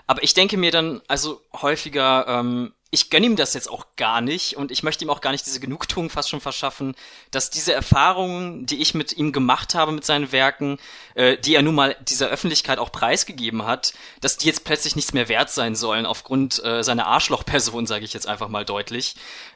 Aber 0.08 0.24
ich 0.24 0.34
denke 0.34 0.58
mir 0.58 0.72
dann 0.72 1.02
also 1.08 1.42
häufiger, 1.54 2.26
ähm, 2.28 2.74
ich 2.94 3.10
gönne 3.10 3.26
ihm 3.26 3.36
das 3.36 3.56
jetzt 3.56 3.72
auch 3.72 3.88
gar 3.96 4.22
nicht 4.22 4.56
und 4.56 4.70
ich 4.70 4.84
möchte 4.84 5.04
ihm 5.04 5.10
auch 5.10 5.22
gar 5.22 5.32
nicht 5.32 5.48
diese 5.48 5.60
Genugtuung 5.60 6.12
fast 6.12 6.30
schon 6.30 6.42
verschaffen, 6.42 6.94
dass 7.32 7.50
diese 7.50 7.74
Erfahrungen, 7.74 8.68
die 8.68 8.80
ich 8.84 8.94
mit 8.94 9.14
ihm 9.14 9.32
gemacht 9.32 9.74
habe 9.74 9.92
mit 9.92 10.06
seinen 10.06 10.32
Werken, 10.32 10.78
äh, 11.16 11.36
die 11.36 11.56
er 11.56 11.64
nun 11.64 11.74
mal 11.74 11.96
dieser 12.08 12.28
Öffentlichkeit 12.28 12.78
auch 12.78 12.92
preisgegeben 12.92 13.66
hat, 13.66 13.94
dass 14.22 14.38
die 14.38 14.46
jetzt 14.46 14.64
plötzlich 14.64 14.96
nichts 14.96 15.12
mehr 15.12 15.28
wert 15.28 15.50
sein 15.50 15.76
sollen 15.76 16.06
aufgrund 16.06 16.64
äh, 16.64 16.84
seiner 16.84 17.08
Arschlochperson, 17.08 17.88
sage 17.88 18.06
ich 18.06 18.14
jetzt 18.14 18.28
einfach 18.28 18.48
mal 18.48 18.64
deutlich. 18.64 19.16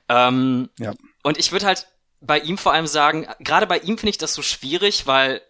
Ähm, 0.09 0.71
ja. 0.79 0.95
Und 1.21 1.37
ich 1.37 1.51
würde 1.51 1.67
halt 1.67 1.85
bei 2.21 2.39
ihm 2.39 2.57
vor 2.57 2.73
allem 2.73 2.87
sagen, 2.87 3.27
gerade 3.39 3.67
bei 3.67 3.77
ihm 3.77 3.99
finde 3.99 4.09
ich 4.09 4.17
das 4.17 4.33
so 4.33 4.41
schwierig, 4.41 5.05
weil 5.05 5.43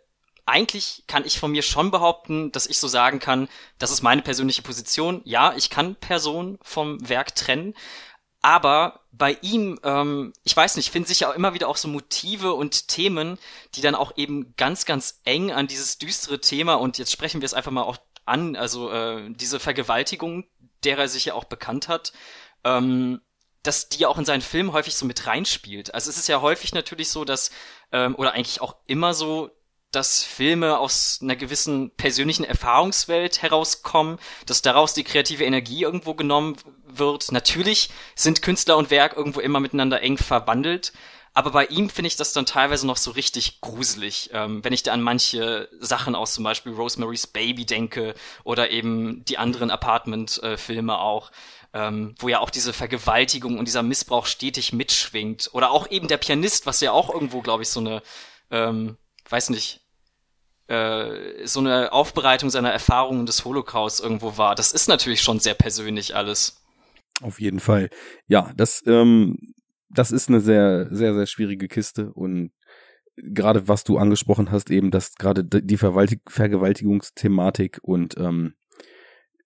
eigentlich 0.48 1.04
kann 1.08 1.26
ich 1.26 1.40
von 1.40 1.52
mir 1.52 1.62
schon 1.62 1.92
behaupten, 1.92 2.52
dass 2.52 2.68
ich 2.68 2.80
so 2.80 2.88
sagen 2.88 3.20
kann, 3.20 3.50
das 3.80 3.92
ist 3.92 4.02
meine 4.02 4.22
persönliche 4.22 4.62
Position. 4.62 5.22
Ja, 5.26 5.54
ich 5.56 5.70
kann 5.70 5.96
Person 5.96 6.58
vom 6.62 6.98
Werk 7.08 7.36
trennen, 7.36 7.74
aber 8.42 9.02
bei 9.12 9.38
ihm, 9.42 9.80
ähm, 9.84 10.32
ich 10.44 10.56
weiß 10.56 10.78
nicht, 10.78 10.92
finden 10.92 11.08
sich 11.08 11.22
ja 11.22 11.32
immer 11.32 11.54
wieder 11.54 11.68
auch 11.68 11.76
so 11.76 11.88
Motive 11.88 12.54
und 12.54 12.88
Themen, 12.88 13.38
die 13.76 13.82
dann 13.82 13.96
auch 13.96 14.14
eben 14.16 14.56
ganz, 14.56 14.86
ganz 14.86 15.22
eng 15.26 15.52
an 15.52 15.68
dieses 15.68 15.98
düstere 15.98 16.40
Thema 16.40 16.76
und 16.76 16.98
jetzt 16.98 17.12
sprechen 17.12 17.42
wir 17.42 17.46
es 17.46 17.54
einfach 17.54 17.72
mal 17.72 17.84
auch 17.84 17.98
an, 18.26 18.56
also 18.56 18.92
äh, 18.92 19.30
diese 19.30 19.60
Vergewaltigung, 19.60 20.46
der 20.84 20.98
er 20.98 21.10
sich 21.10 21.26
ja 21.26 21.34
auch 21.34 21.46
bekannt 21.46 21.88
hat, 21.88 22.14
ähm, 22.64 23.22
dass 23.64 23.90
die 23.90 24.06
auch 24.06 24.18
in 24.18 24.26
seinen 24.26 24.42
Filmen 24.42 24.72
häufig 24.72 24.96
so 24.96 25.06
mit 25.06 25.28
reinspielt. 25.28 25.94
Also 25.94 26.10
es 26.10 26.18
ist 26.18 26.28
ja 26.28 26.40
häufig 26.42 26.74
natürlich 26.74 27.10
so, 27.10 27.26
dass, 27.26 27.52
ähm, 27.92 28.16
oder 28.16 28.34
eigentlich 28.34 28.62
auch 28.62 28.78
immer 28.86 29.14
so, 29.14 29.50
dass 29.92 30.24
Filme 30.24 30.78
aus 30.78 31.20
einer 31.22 31.36
gewissen 31.36 31.92
persönlichen 31.92 32.44
Erfahrungswelt 32.44 33.42
herauskommen, 33.42 34.20
dass 34.46 34.62
daraus 34.62 34.94
die 34.94 35.04
kreative 35.04 35.46
Energie 35.46 35.84
irgendwo 35.84 36.14
genommen 36.14 36.58
wird. 36.86 37.32
Natürlich 37.32 37.90
sind 38.16 38.42
Künstler 38.42 38.78
und 38.78 38.92
Werk 38.92 39.16
irgendwo 39.16 39.40
immer 39.40 39.60
miteinander 39.60 40.02
eng 40.02 40.18
verbandelt, 40.18 40.92
aber 41.38 41.52
bei 41.52 41.66
ihm 41.68 41.90
finde 41.92 42.08
ich 42.08 42.16
das 42.16 42.34
dann 42.34 42.48
teilweise 42.48 42.88
noch 42.88 42.98
so 42.98 43.12
richtig 43.12 43.62
gruselig, 43.62 44.32
ähm, 44.34 44.64
wenn 44.64 44.74
ich 44.74 44.82
da 44.82 44.92
an 44.92 45.04
manche 45.04 45.70
Sachen 45.80 46.16
aus 46.16 46.34
zum 46.34 46.44
Beispiel 46.44 46.74
Rosemary's 46.74 47.28
Baby 47.28 47.64
denke 47.64 48.16
oder 48.44 48.72
eben 48.72 49.24
die 49.26 49.38
anderen 49.38 49.70
Apartment-Filme 49.70 50.98
auch. 50.98 51.32
Ähm, 51.74 52.16
wo 52.18 52.30
ja 52.30 52.40
auch 52.40 52.50
diese 52.50 52.72
Vergewaltigung 52.74 53.60
und 53.60 53.66
dieser 53.66 53.84
Missbrauch 53.84 54.26
stetig 54.26 54.74
mitschwingt. 54.74 55.50
Oder 55.52 55.70
auch 55.70 55.92
eben 55.92 56.08
der 56.08 56.18
Pianist, 56.18 56.66
was 56.66 56.80
ja 56.80 56.94
auch 56.94 57.14
irgendwo, 57.14 57.42
glaube 57.42 57.62
ich, 57.62 57.70
so 57.70 57.82
eine 57.82 58.02
ähm, 58.50 58.98
weiß 59.32 59.50
nicht, 59.50 59.82
äh, 60.68 61.46
so 61.46 61.60
eine 61.60 61.94
Aufbereitung 61.94 62.50
seiner 62.50 62.72
Erfahrungen 62.72 63.26
des 63.26 63.46
Holocaust 63.46 64.02
irgendwo 64.02 64.38
war. 64.38 64.56
Das 64.56 64.72
ist 64.72 64.88
natürlich 64.88 65.22
schon 65.22 65.40
sehr 65.40 65.54
persönlich 65.54 66.16
alles. 66.16 66.62
Auf 67.22 67.40
jeden 67.40 67.60
Fall. 67.60 67.90
Ja, 68.28 68.52
das, 68.56 68.84
ähm, 68.86 69.54
das 69.90 70.12
ist 70.12 70.30
eine 70.30 70.42
sehr, 70.42 70.88
sehr, 70.92 71.14
sehr 71.14 71.26
schwierige 71.26 71.68
Kiste 71.68 72.12
und 72.14 72.52
gerade 73.16 73.68
was 73.68 73.84
du 73.84 73.98
angesprochen 73.98 74.52
hast, 74.52 74.70
eben, 74.70 74.92
dass 74.92 75.16
gerade 75.16 75.44
die 75.44 75.78
Vergewaltigungsthematik 75.78 77.80
und 77.82 78.16
ähm, 78.18 78.54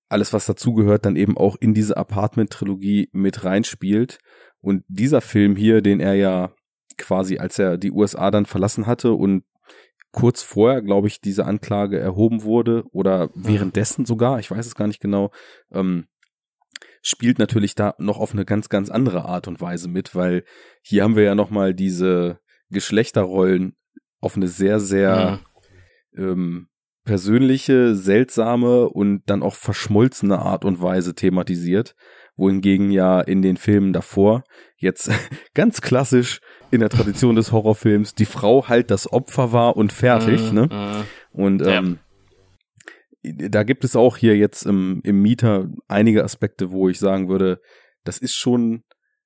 alles, 0.10 0.34
was 0.34 0.46
dazugehört, 0.46 1.06
dann 1.06 1.16
eben 1.16 1.38
auch 1.38 1.56
in 1.60 1.74
diese 1.74 1.96
Apartment-Trilogie 1.96 3.10
mit 3.14 3.46
reinspielt. 3.46 4.20
Und 4.60 4.84
dieser 4.90 5.22
Film 5.22 5.56
hier, 5.56 5.82
den 5.82 6.02
er 6.02 6.16
ja 6.16 6.54
quasi, 6.98 7.38
als 7.38 7.58
er 7.58 7.78
die 7.78 7.92
USA 7.92 8.30
dann 8.30 8.46
verlassen 8.46 8.88
hatte 8.88 9.14
und 9.14 9.46
kurz 10.12 10.44
vorher, 10.44 10.82
glaube 10.82 11.08
ich, 11.08 11.22
diese 11.22 11.46
Anklage 11.46 12.00
erhoben 12.00 12.44
wurde 12.44 12.84
oder 12.92 13.28
mhm. 13.28 13.32
währenddessen 13.48 14.06
sogar, 14.06 14.40
ich 14.40 14.52
weiß 14.52 14.66
es 14.66 14.76
gar 14.76 14.88
nicht 14.88 15.02
genau, 15.02 15.32
ähm, 15.72 16.08
spielt 17.02 17.40
natürlich 17.40 17.76
da 17.76 17.96
noch 17.98 18.20
auf 18.20 18.34
eine 18.34 18.46
ganz, 18.46 18.70
ganz 18.70 18.90
andere 18.90 19.26
Art 19.26 19.48
und 19.48 19.62
Weise 19.62 19.90
mit, 19.90 20.16
weil 20.16 20.44
hier 20.82 21.04
haben 21.04 21.16
wir 21.16 21.24
ja 21.24 21.36
nochmal 21.36 21.74
diese 21.74 22.40
Geschlechterrollen 22.70 23.76
auf 24.20 24.36
eine 24.36 24.48
sehr, 24.48 24.80
sehr 24.80 25.40
mhm. 26.14 26.24
ähm, 26.24 26.68
persönliche, 27.04 27.96
seltsame 27.96 28.88
und 28.90 29.24
dann 29.26 29.42
auch 29.42 29.56
verschmolzene 29.56 30.40
Art 30.40 30.66
und 30.66 30.82
Weise 30.82 31.16
thematisiert, 31.16 31.96
wohingegen 32.36 32.92
ja 32.92 33.20
in 33.22 33.42
den 33.42 33.58
Filmen 33.58 33.94
davor 33.94 34.44
jetzt 34.78 35.10
ganz 35.54 35.82
klassisch 35.82 36.42
in 36.72 36.80
der 36.80 36.90
Tradition 36.90 37.36
des 37.36 37.52
Horrorfilms 37.52 38.16
die 38.16 38.26
Frau 38.26 38.68
halt 38.68 38.92
das 38.92 39.12
Opfer 39.12 39.52
war 39.52 39.78
und 39.78 39.92
fertig, 39.92 40.52
mm, 40.52 40.56
ne? 40.56 40.66
Mm. 40.68 41.40
Und 41.40 41.68
ähm, 41.68 42.00
ja. 43.24 43.50
da 43.50 43.64
gibt 43.64 43.84
es 43.84 43.96
auch 43.96 44.18
hier 44.18 44.38
jetzt 44.38 44.66
im, 44.66 45.02
im 45.04 45.22
Mieter 45.22 45.70
einige 45.88 46.24
Aspekte, 46.24 46.72
wo 46.72 46.90
ich 46.90 47.00
sagen 47.00 47.30
würde, 47.30 47.62
das 48.04 48.18
ist 48.18 48.36
schon 48.36 48.84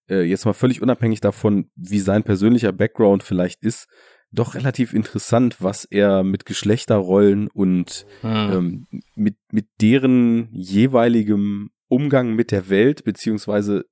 äh, 0.10 0.22
jetzt 0.24 0.46
mal 0.46 0.54
völlig 0.54 0.82
unabhängig 0.82 1.22
davon, 1.22 1.70
wie 1.76 2.00
sein 2.00 2.24
persönlicher 2.24 2.72
Background 2.72 3.24
vielleicht 3.24 3.64
ist, 3.64 3.88
doch 4.32 4.56
relativ 4.56 4.94
interessant, 4.94 5.58
was 5.60 5.86
er 5.86 6.24
mit 6.24 6.46
Geschlechterrollen 6.46 7.48
und 7.48 8.06
hm. 8.22 8.30
ähm, 8.32 8.88
mit, 9.16 9.38
mit 9.52 9.68
deren 9.82 10.50
jeweiligem 10.52 11.70
Umgang 11.88 12.34
mit 12.34 12.52
der 12.52 12.70
Welt, 12.70 13.04
beziehungsweise 13.04 13.86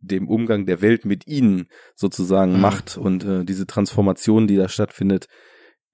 dem 0.00 0.28
Umgang 0.28 0.66
der 0.66 0.80
Welt 0.80 1.04
mit 1.04 1.26
ihnen 1.26 1.66
sozusagen 1.94 2.54
hm. 2.54 2.60
macht 2.60 2.96
und 2.96 3.24
äh, 3.24 3.44
diese 3.44 3.66
Transformation, 3.66 4.46
die 4.46 4.56
da 4.56 4.68
stattfindet, 4.68 5.26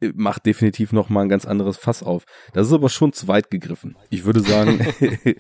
äh, 0.00 0.12
macht 0.14 0.46
definitiv 0.46 0.92
noch 0.92 1.08
mal 1.08 1.22
ein 1.22 1.28
ganz 1.28 1.46
anderes 1.46 1.76
Fass 1.76 2.02
auf. 2.02 2.24
Das 2.52 2.66
ist 2.66 2.72
aber 2.72 2.88
schon 2.88 3.12
zu 3.12 3.28
weit 3.28 3.50
gegriffen. 3.50 3.96
Ich 4.10 4.24
würde 4.24 4.40
sagen, 4.40 4.86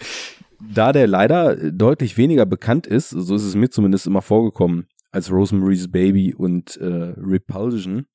da 0.60 0.92
der 0.92 1.06
leider 1.06 1.70
deutlich 1.70 2.16
weniger 2.16 2.46
bekannt 2.46 2.86
ist, 2.86 3.10
so 3.10 3.34
ist 3.34 3.44
es 3.44 3.54
mir 3.54 3.70
zumindest 3.70 4.06
immer 4.06 4.22
vorgekommen, 4.22 4.86
als 5.10 5.30
Rosemary's 5.30 5.90
Baby 5.90 6.34
und 6.34 6.76
äh, 6.76 7.14
Repulsion, 7.16 8.06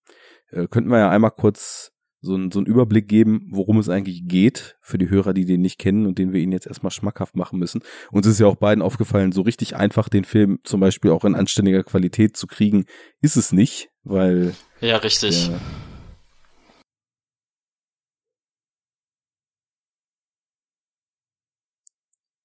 äh, 0.51 0.68
könnten 0.68 0.89
wir 0.89 1.00
ja 1.00 1.10
einmal 1.10 1.32
kurz 1.32 1.91
so, 2.21 2.35
ein, 2.35 2.51
so 2.51 2.59
einen 2.59 2.65
Überblick 2.65 3.07
geben, 3.07 3.47
worum 3.49 3.79
es 3.79 3.89
eigentlich 3.89 4.27
geht, 4.27 4.77
für 4.81 4.97
die 4.97 5.09
Hörer, 5.09 5.33
die 5.33 5.45
den 5.45 5.61
nicht 5.61 5.79
kennen 5.79 6.05
und 6.05 6.17
den 6.17 6.33
wir 6.33 6.41
ihnen 6.41 6.51
jetzt 6.51 6.67
erstmal 6.67 6.91
schmackhaft 6.91 7.35
machen 7.35 7.59
müssen. 7.59 7.81
Uns 8.11 8.27
ist 8.27 8.39
ja 8.39 8.47
auch 8.47 8.55
beiden 8.55 8.81
aufgefallen, 8.81 9.31
so 9.31 9.41
richtig 9.41 9.75
einfach 9.75 10.09
den 10.09 10.25
Film 10.25 10.59
zum 10.63 10.81
Beispiel 10.81 11.11
auch 11.11 11.23
in 11.23 11.35
anständiger 11.35 11.83
Qualität 11.83 12.35
zu 12.35 12.47
kriegen, 12.47 12.85
ist 13.21 13.38
es 13.38 13.51
nicht, 13.51 13.89
weil. 14.03 14.53
Ja, 14.81 14.97
richtig. 14.97 15.47
Der, 15.47 15.61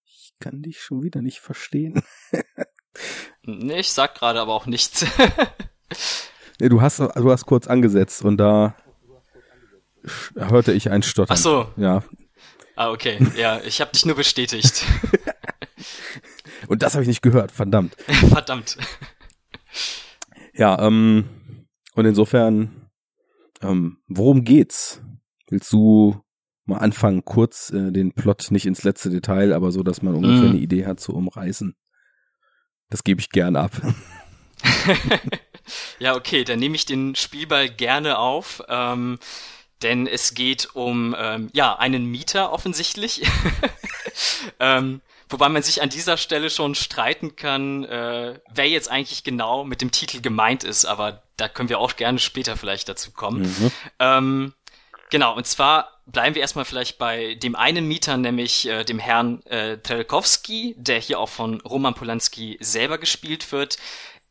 ich 0.04 0.34
kann 0.38 0.62
dich 0.62 0.80
schon 0.80 1.02
wieder 1.02 1.20
nicht 1.20 1.40
verstehen. 1.40 2.00
nee, 3.42 3.80
ich 3.80 3.90
sag 3.90 4.14
gerade 4.14 4.40
aber 4.40 4.54
auch 4.54 4.66
nichts. 4.66 5.04
nee, 6.60 6.68
du 6.68 6.80
hast, 6.80 7.00
du 7.00 7.30
hast 7.32 7.46
kurz 7.46 7.66
angesetzt 7.66 8.22
und 8.24 8.36
da 8.36 8.76
hörte 10.36 10.72
ich 10.72 10.90
ein 10.90 11.02
Stottern. 11.02 11.36
Ach 11.36 11.40
so. 11.40 11.68
Ja. 11.76 12.02
Ah, 12.76 12.90
okay. 12.90 13.18
Ja, 13.36 13.60
ich 13.60 13.80
habe 13.80 13.92
dich 13.92 14.04
nur 14.04 14.16
bestätigt. 14.16 14.84
Und 16.68 16.82
das 16.82 16.94
habe 16.94 17.02
ich 17.02 17.08
nicht 17.08 17.22
gehört, 17.22 17.52
verdammt. 17.52 17.94
verdammt. 18.28 18.76
Ja, 20.54 20.80
ähm, 20.86 21.24
und 21.94 22.06
insofern, 22.06 22.90
ähm, 23.60 23.98
worum 24.08 24.44
geht's? 24.44 25.02
Willst 25.48 25.72
du 25.72 26.22
mal 26.64 26.78
anfangen, 26.78 27.24
kurz 27.24 27.70
äh, 27.70 27.92
den 27.92 28.12
Plot 28.12 28.50
nicht 28.50 28.66
ins 28.66 28.82
letzte 28.82 29.10
Detail, 29.10 29.52
aber 29.52 29.72
so, 29.72 29.82
dass 29.82 30.00
man 30.00 30.14
ungefähr 30.14 30.48
mm. 30.48 30.52
eine 30.52 30.58
Idee 30.58 30.86
hat 30.86 31.00
zu 31.00 31.12
umreißen? 31.12 31.74
Das 32.88 33.04
gebe 33.04 33.20
ich 33.20 33.30
gern 33.30 33.56
ab. 33.56 33.72
ja, 35.98 36.14
okay, 36.14 36.44
dann 36.44 36.58
nehme 36.58 36.76
ich 36.76 36.86
den 36.86 37.14
Spielball 37.14 37.68
gerne 37.68 38.18
auf. 38.18 38.62
Ähm, 38.68 39.18
denn 39.84 40.06
es 40.06 40.34
geht 40.34 40.74
um 40.74 41.14
ähm, 41.16 41.50
ja 41.52 41.76
einen 41.78 42.06
Mieter 42.06 42.52
offensichtlich. 42.52 43.22
ähm, 44.60 45.00
wobei 45.28 45.48
man 45.48 45.62
sich 45.62 45.82
an 45.82 45.90
dieser 45.90 46.16
Stelle 46.16 46.50
schon 46.50 46.74
streiten 46.74 47.36
kann, 47.36 47.84
äh, 47.84 48.40
wer 48.52 48.68
jetzt 48.68 48.90
eigentlich 48.90 49.22
genau 49.22 49.64
mit 49.64 49.82
dem 49.82 49.90
Titel 49.90 50.20
gemeint 50.20 50.64
ist, 50.64 50.86
aber 50.86 51.22
da 51.36 51.48
können 51.48 51.68
wir 51.68 51.78
auch 51.78 51.96
gerne 51.96 52.18
später 52.18 52.56
vielleicht 52.56 52.88
dazu 52.88 53.12
kommen. 53.12 53.42
Mhm. 53.42 53.70
Ähm, 53.98 54.52
genau, 55.10 55.36
und 55.36 55.46
zwar 55.46 55.94
bleiben 56.06 56.34
wir 56.34 56.42
erstmal 56.42 56.64
vielleicht 56.64 56.98
bei 56.98 57.34
dem 57.34 57.56
einen 57.56 57.86
Mieter, 57.86 58.16
nämlich 58.16 58.68
äh, 58.68 58.84
dem 58.84 58.98
Herrn 58.98 59.42
äh, 59.46 59.78
Trelkowski, 59.78 60.74
der 60.78 61.00
hier 61.00 61.18
auch 61.18 61.28
von 61.28 61.60
Roman 61.60 61.94
Polanski 61.94 62.58
selber 62.60 62.98
gespielt 62.98 63.52
wird. 63.52 63.78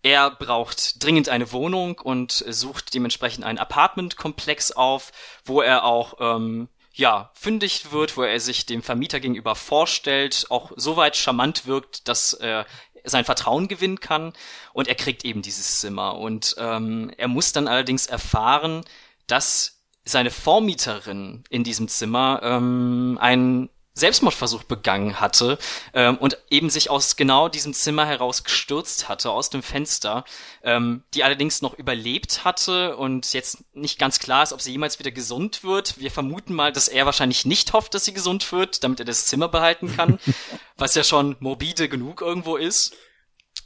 Er 0.04 0.32
braucht 0.32 1.02
dringend 1.04 1.30
eine 1.30 1.52
Wohnung 1.54 1.98
und 1.98 2.32
sucht 2.32 2.94
dementsprechend 2.94 3.46
einen 3.46 3.58
Apartmentkomplex 3.58 4.74
auf, 4.74 5.14
wo 5.46 5.62
er 5.62 5.86
auch 5.86 6.16
ähm, 6.20 6.68
ja 6.94 7.32
fündig 7.34 7.92
wird, 7.92 8.18
wo 8.18 8.24
er 8.24 8.40
sich 8.42 8.66
dem 8.66 8.84
Vermieter 8.84 9.22
gegenüber 9.22 9.56
vorstellt, 9.56 10.46
auch 10.50 10.74
soweit 10.76 11.16
charmant 11.16 11.66
wirkt, 11.66 12.08
dass 12.10 12.34
er 12.34 12.66
sein 13.06 13.24
Vertrauen 13.24 13.70
gewinnen 13.70 14.02
kann. 14.02 14.34
Und 14.74 14.90
er 14.90 14.96
kriegt 14.96 15.24
eben 15.24 15.42
dieses 15.42 15.80
Zimmer. 15.80 16.18
Und 16.18 16.56
ähm, 16.58 17.12
er 17.18 17.30
muss 17.30 17.54
dann 17.54 17.70
allerdings 17.70 18.06
erfahren, 18.06 18.84
dass 19.28 19.84
seine 20.04 20.32
Vormieterin 20.32 21.46
in 21.50 21.64
diesem 21.64 21.88
Zimmer 21.88 22.42
ähm, 22.44 23.18
einen 23.22 23.70
Selbstmordversuch 23.96 24.64
begangen 24.64 25.20
hatte 25.20 25.60
ähm, 25.94 26.18
und 26.18 26.38
eben 26.50 26.70
sich 26.70 26.90
aus 26.90 27.16
genau 27.16 27.48
diesem 27.48 27.74
Zimmer 27.74 28.06
heraus 28.06 28.44
gestürzt 28.44 29.08
hatte, 29.08 29.30
aus 29.30 29.52
dem 29.52 29.62
Fenster, 29.62 30.26
ähm, 30.64 31.04
die 31.14 31.24
allerdings 31.24 31.62
noch 31.62 31.76
überlebt 31.76 32.44
hatte 32.44 32.98
und 32.98 33.34
jetzt 33.34 33.64
nicht 33.76 34.00
ganz 34.00 34.18
klar 34.18 34.42
ist, 34.44 34.52
ob 34.52 34.62
sie 34.62 34.72
jemals 34.72 34.98
wieder 34.98 35.12
gesund 35.12 35.64
wird. 35.64 36.00
Wir 36.00 36.10
vermuten 36.10 36.56
mal, 36.56 36.72
dass 36.72 36.88
er 36.88 37.06
wahrscheinlich 37.06 37.46
nicht 37.46 37.74
hofft, 37.74 37.94
dass 37.94 38.06
sie 38.06 38.14
gesund 38.14 38.52
wird, 38.52 38.84
damit 38.84 39.00
er 39.00 39.06
das 39.06 39.26
Zimmer 39.28 39.48
behalten 39.48 39.96
kann, 39.96 40.20
was 40.78 40.96
ja 40.96 41.04
schon 41.04 41.36
morbide 41.40 41.88
genug 41.88 42.22
irgendwo 42.22 42.58
ist. 42.58 42.96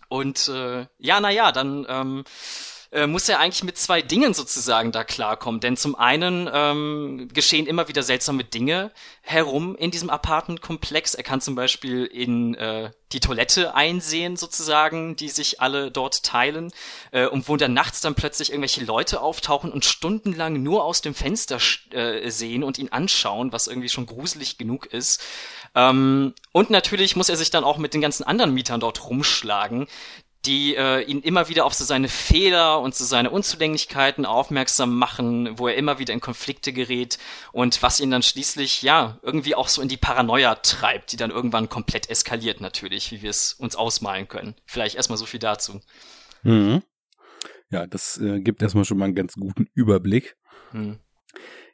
Und 0.10 0.50
äh, 0.50 0.88
ja, 1.00 1.20
naja, 1.20 1.52
dann 1.52 1.86
ähm, 1.88 2.24
äh, 2.92 3.08
muss 3.08 3.28
er 3.28 3.40
eigentlich 3.40 3.64
mit 3.64 3.78
zwei 3.78 4.02
Dingen 4.02 4.34
sozusagen 4.34 4.92
da 4.92 5.04
klarkommen. 5.04 5.60
Denn 5.60 5.78
zum 5.78 5.96
einen 5.96 6.50
ähm, 6.52 7.30
geschehen 7.34 7.68
immer 7.68 7.88
wieder 7.88 8.04
seltsame 8.04 8.44
Dinge 8.44 8.92
herum 9.22 9.76
in 9.76 9.92
diesem 9.92 10.10
Apartmentkomplex. 10.10 11.14
Er 11.14 11.24
kann 11.24 11.42
zum 11.42 11.56
Beispiel 11.56 12.06
in 12.06 12.56
äh, 12.56 12.92
die 13.12 13.20
Toilette 13.20 13.74
einsehen 13.76 14.36
sozusagen, 14.36 15.16
die 15.16 15.30
sich 15.30 15.62
alle 15.62 15.92
dort 15.92 16.24
teilen 16.24 16.72
äh, 17.12 17.26
und 17.28 17.48
wo 17.48 17.56
dann 17.56 17.74
nachts 17.74 18.02
dann 18.02 18.16
plötzlich 18.16 18.52
irgendwelche 18.52 18.84
Leute 18.84 19.22
auftauchen 19.22 19.72
und 19.72 19.86
stundenlang 19.86 20.62
nur 20.62 20.84
aus 20.84 21.02
dem 21.02 21.14
Fenster 21.14 21.60
äh, 21.92 22.30
sehen 22.30 22.64
und 22.64 22.78
ihn 22.78 22.90
anschauen, 22.90 23.52
was 23.52 23.68
irgendwie 23.68 23.90
schon 23.90 24.06
gruselig 24.06 24.58
genug 24.58 24.86
ist. 24.88 25.22
Ähm, 25.76 26.34
und 26.52 26.70
natürlich 26.70 27.16
muss 27.16 27.30
er 27.30 27.38
sich 27.38 27.50
dann 27.50 27.64
auch 27.64 27.78
mit 27.78 27.94
den 27.94 28.02
ganzen 28.02 28.24
anderen 28.24 28.54
Mietern 28.54 28.80
dort 28.80 29.10
rumschlagen, 29.10 29.88
die 30.48 30.76
äh, 30.76 31.02
ihn 31.02 31.22
immer 31.22 31.50
wieder 31.50 31.66
auf 31.66 31.74
so 31.74 31.84
seine 31.84 32.08
Fehler 32.08 32.80
und 32.80 32.96
so 32.96 33.04
seine 33.06 33.30
Unzulänglichkeiten 33.30 34.26
aufmerksam 34.26 34.98
machen, 34.98 35.60
wo 35.60 35.68
er 35.68 35.76
immer 35.76 36.00
wieder 36.00 36.14
in 36.14 36.22
Konflikte 36.22 36.74
gerät 36.74 37.20
und 37.52 37.84
was 37.84 38.00
ihn 38.00 38.10
dann 38.10 38.24
schließlich 38.24 38.82
ja 38.82 39.20
irgendwie 39.22 39.56
auch 39.56 39.68
so 39.68 39.82
in 39.82 39.90
die 39.90 39.98
Paranoia 39.98 40.56
treibt, 40.56 41.12
die 41.12 41.18
dann 41.18 41.32
irgendwann 41.32 41.70
komplett 41.70 42.10
eskaliert 42.10 42.62
natürlich, 42.62 43.12
wie 43.12 43.22
wir 43.22 43.30
es 43.30 43.54
uns 43.54 43.76
ausmalen 43.76 44.28
können. 44.28 44.56
Vielleicht 44.66 44.96
erstmal 44.96 45.18
so 45.18 45.26
viel 45.26 45.40
dazu. 45.40 45.82
Mhm. 46.44 46.82
Ja, 47.70 47.86
das 47.86 48.18
äh, 48.18 48.40
gibt 48.40 48.62
erstmal 48.62 48.86
schon 48.86 48.98
mal 48.98 49.06
einen 49.06 49.16
ganz 49.16 49.34
guten 49.34 49.68
Überblick. 49.74 50.38
Mhm. 50.72 51.00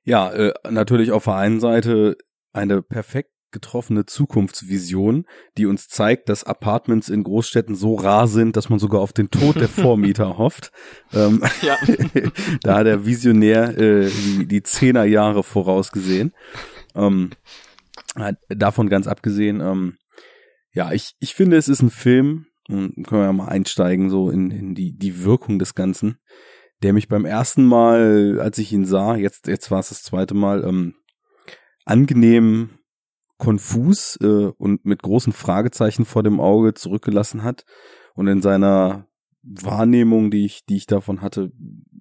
Ja, 0.03 0.32
äh, 0.32 0.53
natürlich 0.70 1.12
auf 1.12 1.25
der 1.25 1.36
einen 1.36 1.60
Seite 1.60 2.18
eine 2.51 2.82
perfekt 2.82 3.33
getroffene 3.53 4.05
Zukunftsvision, 4.05 5.25
die 5.57 5.65
uns 5.65 5.88
zeigt, 5.88 6.27
dass 6.27 6.43
Apartments 6.43 7.07
in 7.07 7.24
Großstädten 7.24 7.75
so 7.75 7.95
rar 7.95 8.27
sind, 8.27 8.57
dass 8.57 8.69
man 8.69 8.79
sogar 8.79 9.00
auf 9.00 9.13
den 9.13 9.31
Tod 9.31 9.55
der 9.55 9.69
Vormieter 9.69 10.38
hofft. 10.38 10.72
Ähm, 11.13 11.41
ja. 11.62 11.77
da 12.63 12.79
hat 12.79 12.88
der 12.88 13.05
Visionär 13.05 13.77
äh, 13.77 14.10
die, 14.10 14.48
die 14.48 14.63
Zehnerjahre 14.63 15.43
vorausgesehen. 15.43 16.33
Ähm, 16.95 17.29
davon 18.50 18.89
ganz 18.89 19.07
abgesehen, 19.07 19.62
ähm, 19.62 19.98
Ja, 20.74 20.91
ich, 20.91 21.15
ich 21.19 21.33
finde, 21.33 21.55
es 21.55 21.69
ist 21.69 21.81
ein 21.81 21.89
Film, 21.89 22.48
und 22.67 23.07
können 23.07 23.22
wir 23.22 23.25
ja 23.25 23.33
mal 23.33 23.50
einsteigen, 23.50 24.10
so 24.10 24.29
in, 24.29 24.51
in 24.51 24.75
die, 24.75 24.98
die 24.98 25.24
Wirkung 25.24 25.60
des 25.60 25.75
Ganzen, 25.75 26.17
der 26.81 26.93
mich 26.93 27.07
beim 27.07 27.25
ersten 27.25 27.65
Mal, 27.65 28.39
als 28.41 28.57
ich 28.57 28.72
ihn 28.74 28.86
sah, 28.86 29.15
jetzt, 29.15 29.48
jetzt 29.48 29.72
war 29.72 29.79
es 29.79 29.89
das 29.89 30.03
zweite 30.03 30.33
Mal, 30.33 30.63
ähm, 30.63 30.95
angenehm 31.86 32.79
konfus 33.38 34.18
äh, 34.22 34.52
und 34.58 34.86
mit 34.86 35.02
großen 35.02 35.34
Fragezeichen 35.34 36.06
vor 36.06 36.24
dem 36.24 36.40
Auge 36.40 36.74
zurückgelassen 36.74 37.44
hat 37.44 37.66
und 38.16 38.28
in 38.28 38.42
seiner 38.42 39.08
Wahrnehmung, 39.42 40.32
die 40.32 40.46
ich, 40.46 40.66
die 40.66 40.78
ich 40.78 40.86
davon 40.86 41.22
hatte, 41.22 41.52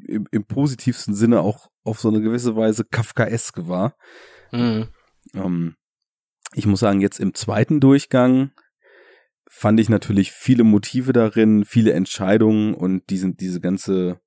im, 0.07 0.29
im 0.31 0.45
positivsten 0.45 1.15
Sinne 1.15 1.41
auch 1.41 1.71
auf 1.83 2.01
so 2.01 2.09
eine 2.09 2.21
gewisse 2.21 2.55
Weise 2.55 2.85
Kafkaeske 2.85 3.67
war. 3.67 3.97
Mhm. 4.53 4.89
Ähm, 5.35 5.77
ich 6.55 6.67
muss 6.67 6.81
sagen, 6.81 7.01
jetzt 7.01 7.19
im 7.19 7.35
zweiten 7.35 7.81
Durchgang 7.81 8.53
fand 9.51 9.81
ich 9.81 9.89
natürlich 9.89 10.33
viele 10.33 10.65
Motive 10.65 11.13
darin, 11.13 11.65
viele 11.65 11.93
Entscheidungen 11.93 12.75
und 12.75 13.11
diesen, 13.11 13.37
diese 13.37 13.61
ganze 13.61 14.21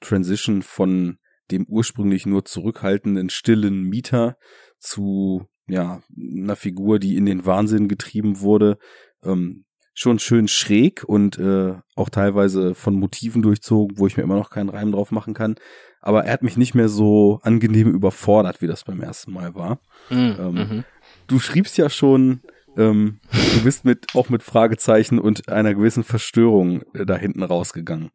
Transition 0.00 0.62
von 0.62 1.18
dem 1.50 1.64
ursprünglich 1.66 2.26
nur 2.26 2.44
zurückhaltenden, 2.44 3.30
stillen 3.30 3.82
Mieter 3.82 4.36
zu 4.78 5.46
ja, 5.68 6.00
einer 6.16 6.56
Figur, 6.56 6.98
die 6.98 7.16
in 7.16 7.26
den 7.26 7.44
Wahnsinn 7.44 7.88
getrieben 7.88 8.40
wurde, 8.40 8.78
ähm, 9.22 9.64
schon 9.94 10.18
schön 10.18 10.46
schräg 10.46 11.04
und 11.04 11.38
äh, 11.38 11.74
auch 11.94 12.10
teilweise 12.10 12.74
von 12.74 12.94
Motiven 12.94 13.40
durchzogen, 13.40 13.98
wo 13.98 14.06
ich 14.06 14.16
mir 14.16 14.22
immer 14.22 14.36
noch 14.36 14.50
keinen 14.50 14.68
Reim 14.68 14.92
drauf 14.92 15.10
machen 15.10 15.32
kann. 15.32 15.56
Aber 16.00 16.24
er 16.24 16.34
hat 16.34 16.42
mich 16.42 16.58
nicht 16.58 16.74
mehr 16.74 16.90
so 16.90 17.40
angenehm 17.42 17.92
überfordert, 17.92 18.60
wie 18.60 18.66
das 18.66 18.84
beim 18.84 19.00
ersten 19.00 19.32
Mal 19.32 19.54
war. 19.54 19.80
Mhm. 20.10 20.36
Ähm, 20.38 20.54
mhm. 20.54 20.84
du 21.26 21.38
schriebst 21.38 21.78
ja 21.78 21.88
schon, 21.88 22.42
ähm, 22.76 23.20
du 23.54 23.64
bist 23.64 23.86
mit 23.86 24.14
auch 24.14 24.28
mit 24.28 24.42
Fragezeichen 24.42 25.18
und 25.18 25.48
einer 25.48 25.74
gewissen 25.74 26.04
Verstörung 26.04 26.82
äh, 26.92 27.06
da 27.06 27.16
hinten 27.16 27.42
rausgegangen. 27.42 28.10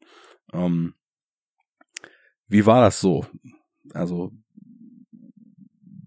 Ähm, 0.53 0.93
wie 2.47 2.65
war 2.67 2.81
das 2.81 2.99
so? 2.99 3.25
Also 3.93 4.31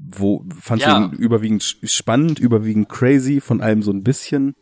wo 0.07 0.45
fandst 0.61 0.87
ja. 0.87 0.99
du 0.99 1.17
ihn 1.17 1.19
überwiegend 1.19 1.79
spannend, 1.83 2.39
überwiegend 2.39 2.89
crazy, 2.89 3.41
von 3.41 3.61
allem 3.61 3.83
so 3.83 3.91
ein 3.91 4.03
bisschen? 4.03 4.55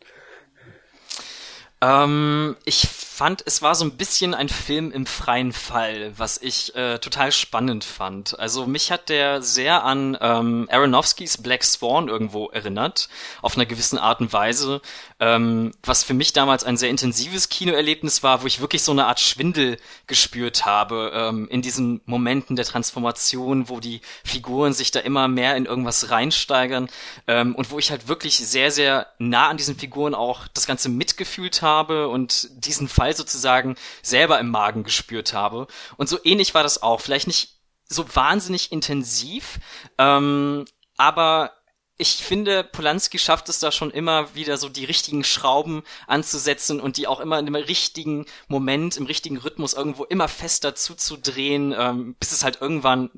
Ähm, 1.83 2.55
ich 2.63 2.87
fand, 2.87 3.43
es 3.45 3.61
war 3.61 3.75
so 3.75 3.83
ein 3.83 3.97
bisschen 3.97 4.33
ein 4.33 4.47
Film 4.47 4.89
im 4.89 5.05
freien 5.05 5.51
Fall, 5.51 6.13
was 6.15 6.37
ich 6.41 6.73
äh, 6.75 6.97
total 6.99 7.33
spannend 7.33 7.83
fand. 7.83 8.39
Also 8.39 8.65
mich 8.65 8.89
hat 8.89 9.09
der 9.09 9.41
sehr 9.41 9.83
an 9.83 10.17
ähm, 10.21 10.69
Aronofskis 10.71 11.39
Black 11.39 11.65
Swan 11.65 12.07
irgendwo 12.07 12.47
erinnert, 12.47 13.09
auf 13.41 13.55
einer 13.55 13.65
gewissen 13.65 13.97
Art 13.97 14.21
und 14.21 14.31
Weise, 14.31 14.81
ähm, 15.19 15.73
was 15.83 16.05
für 16.05 16.13
mich 16.13 16.31
damals 16.31 16.63
ein 16.63 16.77
sehr 16.77 16.89
intensives 16.89 17.49
Kinoerlebnis 17.49 18.23
war, 18.23 18.43
wo 18.43 18.47
ich 18.47 18.61
wirklich 18.61 18.81
so 18.81 18.93
eine 18.93 19.07
Art 19.07 19.19
Schwindel 19.19 19.77
gespürt 20.07 20.65
habe 20.65 21.11
ähm, 21.13 21.49
in 21.49 21.61
diesen 21.61 21.99
Momenten 22.05 22.55
der 22.55 22.65
Transformation, 22.65 23.67
wo 23.67 23.81
die 23.81 23.99
Figuren 24.23 24.71
sich 24.71 24.91
da 24.91 25.01
immer 25.01 25.27
mehr 25.27 25.57
in 25.57 25.65
irgendwas 25.65 26.09
reinsteigern 26.09 26.87
ähm, 27.27 27.55
und 27.55 27.71
wo 27.71 27.77
ich 27.77 27.91
halt 27.91 28.07
wirklich 28.07 28.37
sehr, 28.37 28.71
sehr 28.71 29.07
nah 29.19 29.49
an 29.49 29.57
diesen 29.57 29.75
Figuren 29.75 30.15
auch 30.15 30.47
das 30.53 30.65
Ganze 30.65 30.87
mitgefühlt 30.87 31.61
habe 31.61 31.72
habe 31.73 32.07
und 32.07 32.47
diesen 32.51 32.87
Fall 32.87 33.15
sozusagen 33.15 33.75
selber 34.01 34.39
im 34.39 34.49
Magen 34.49 34.83
gespürt 34.83 35.33
habe. 35.33 35.67
Und 35.97 36.09
so 36.09 36.19
ähnlich 36.23 36.53
war 36.53 36.63
das 36.63 36.83
auch. 36.83 37.01
Vielleicht 37.01 37.27
nicht 37.27 37.59
so 37.85 38.05
wahnsinnig 38.15 38.71
intensiv, 38.71 39.59
ähm, 39.97 40.65
aber 40.97 41.51
ich 41.97 42.15
finde, 42.17 42.63
Polanski 42.63 43.19
schafft 43.19 43.49
es 43.49 43.59
da 43.59 43.71
schon 43.71 43.91
immer 43.91 44.33
wieder 44.35 44.57
so 44.57 44.67
die 44.67 44.85
richtigen 44.85 45.23
Schrauben 45.23 45.83
anzusetzen 46.07 46.79
und 46.79 46.97
die 46.97 47.07
auch 47.07 47.19
immer 47.19 47.37
in 47.37 47.45
dem 47.45 47.55
richtigen 47.55 48.25
Moment, 48.47 48.97
im 48.97 49.05
richtigen 49.05 49.37
Rhythmus 49.37 49.73
irgendwo 49.73 50.03
immer 50.03 50.27
fester 50.27 50.75
zuzudrehen, 50.75 51.73
ähm, 51.77 52.15
bis 52.15 52.31
es 52.31 52.43
halt 52.43 52.61
irgendwann, 52.61 53.09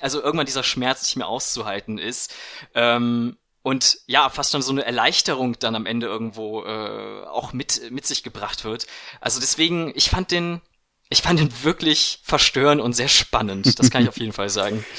also 0.00 0.22
irgendwann 0.22 0.46
dieser 0.46 0.62
Schmerz 0.62 1.02
nicht 1.02 1.16
mehr 1.16 1.28
auszuhalten 1.28 1.98
ist. 1.98 2.32
Ähm, 2.74 3.36
und 3.64 4.00
ja, 4.06 4.28
fast 4.28 4.52
dann 4.52 4.60
so 4.60 4.72
eine 4.72 4.84
Erleichterung 4.84 5.56
dann 5.58 5.74
am 5.74 5.86
Ende 5.86 6.06
irgendwo 6.06 6.64
äh, 6.64 7.24
auch 7.24 7.54
mit, 7.54 7.90
mit 7.90 8.04
sich 8.04 8.22
gebracht 8.22 8.62
wird. 8.62 8.86
Also 9.22 9.40
deswegen, 9.40 9.90
ich 9.94 10.10
fand 10.10 10.30
den, 10.30 10.60
ich 11.08 11.22
fand 11.22 11.40
den 11.40 11.50
wirklich 11.62 12.20
verstörend 12.22 12.82
und 12.82 12.92
sehr 12.92 13.08
spannend. 13.08 13.78
Das 13.78 13.90
kann 13.90 14.02
ich 14.02 14.08
auf 14.10 14.18
jeden 14.18 14.34
Fall 14.34 14.50
sagen. 14.50 14.84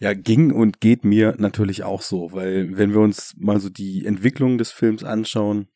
Ja, 0.00 0.14
ging 0.14 0.50
und 0.50 0.80
geht 0.80 1.04
mir 1.04 1.36
natürlich 1.38 1.84
auch 1.84 2.02
so, 2.02 2.32
weil 2.32 2.76
wenn 2.76 2.92
wir 2.92 2.98
uns 2.98 3.34
mal 3.38 3.60
so 3.60 3.68
die 3.68 4.04
Entwicklung 4.04 4.58
des 4.58 4.72
Films 4.72 5.04
anschauen, 5.04 5.68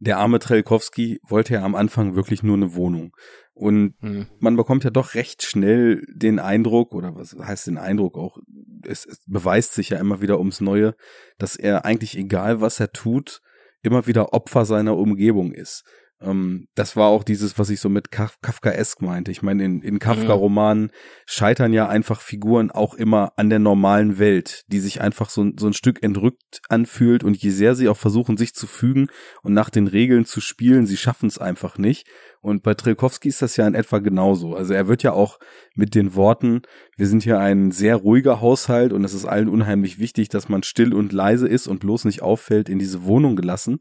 der 0.00 0.18
arme 0.18 0.40
Trelkowski 0.40 1.20
wollte 1.22 1.54
ja 1.54 1.62
am 1.62 1.76
Anfang 1.76 2.16
wirklich 2.16 2.42
nur 2.42 2.56
eine 2.56 2.74
Wohnung. 2.74 3.12
Und 3.54 3.94
hm. 4.00 4.26
man 4.40 4.56
bekommt 4.56 4.82
ja 4.82 4.90
doch 4.90 5.14
recht 5.14 5.42
schnell 5.44 6.04
den 6.12 6.40
Eindruck, 6.40 6.92
oder 6.92 7.14
was 7.14 7.36
heißt 7.40 7.68
den 7.68 7.78
Eindruck 7.78 8.18
auch, 8.18 8.38
es, 8.86 9.06
es 9.06 9.22
beweist 9.26 9.74
sich 9.74 9.90
ja 9.90 9.98
immer 9.98 10.20
wieder 10.20 10.38
ums 10.38 10.60
Neue, 10.60 10.96
dass 11.38 11.56
er 11.56 11.84
eigentlich 11.84 12.18
egal 12.18 12.60
was 12.60 12.80
er 12.80 12.92
tut, 12.92 13.40
immer 13.82 14.06
wieder 14.06 14.32
Opfer 14.32 14.64
seiner 14.64 14.96
Umgebung 14.96 15.52
ist. 15.52 15.84
Ähm, 16.20 16.68
das 16.74 16.96
war 16.96 17.08
auch 17.08 17.22
dieses, 17.22 17.58
was 17.58 17.70
ich 17.70 17.80
so 17.80 17.88
mit 17.88 18.10
Kaf 18.10 18.38
Kafkaesk 18.40 19.02
meinte. 19.02 19.30
Ich 19.30 19.42
meine, 19.42 19.64
in, 19.64 19.82
in 19.82 19.98
Kafka-Romanen 19.98 20.90
scheitern 21.26 21.72
ja 21.72 21.88
einfach 21.88 22.20
Figuren 22.20 22.70
auch 22.70 22.94
immer 22.94 23.32
an 23.36 23.50
der 23.50 23.58
normalen 23.58 24.18
Welt, 24.18 24.64
die 24.68 24.80
sich 24.80 25.00
einfach 25.00 25.28
so, 25.28 25.50
so 25.58 25.66
ein 25.66 25.72
Stück 25.74 26.02
entrückt 26.02 26.60
anfühlt 26.68 27.24
und 27.24 27.36
je 27.36 27.50
sehr 27.50 27.74
sie 27.74 27.88
auch 27.88 27.96
versuchen, 27.96 28.36
sich 28.36 28.54
zu 28.54 28.66
fügen 28.66 29.08
und 29.42 29.52
nach 29.52 29.70
den 29.70 29.86
Regeln 29.86 30.24
zu 30.24 30.40
spielen, 30.40 30.86
sie 30.86 30.96
schaffen 30.96 31.26
es 31.26 31.38
einfach 31.38 31.78
nicht. 31.78 32.06
Und 32.44 32.62
bei 32.62 32.74
Trilkowski 32.74 33.30
ist 33.30 33.40
das 33.40 33.56
ja 33.56 33.66
in 33.66 33.74
etwa 33.74 34.00
genauso. 34.00 34.54
Also 34.54 34.74
er 34.74 34.86
wird 34.86 35.02
ja 35.02 35.14
auch 35.14 35.38
mit 35.74 35.94
den 35.94 36.14
Worten, 36.14 36.60
wir 36.94 37.06
sind 37.06 37.22
hier 37.22 37.38
ein 37.38 37.70
sehr 37.70 37.96
ruhiger 37.96 38.42
Haushalt 38.42 38.92
und 38.92 39.02
es 39.02 39.14
ist 39.14 39.24
allen 39.24 39.48
unheimlich 39.48 39.98
wichtig, 39.98 40.28
dass 40.28 40.50
man 40.50 40.62
still 40.62 40.92
und 40.92 41.14
leise 41.14 41.48
ist 41.48 41.66
und 41.66 41.80
bloß 41.80 42.04
nicht 42.04 42.20
auffällt, 42.20 42.68
in 42.68 42.78
diese 42.78 43.04
Wohnung 43.04 43.34
gelassen. 43.34 43.78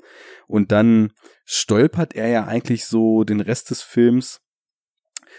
Und 0.48 0.72
dann 0.72 1.12
stolpert 1.44 2.16
er 2.16 2.30
ja 2.30 2.46
eigentlich 2.46 2.86
so 2.86 3.26
den 3.26 3.42
Rest 3.42 3.70
des 3.70 3.82
Films 3.82 4.40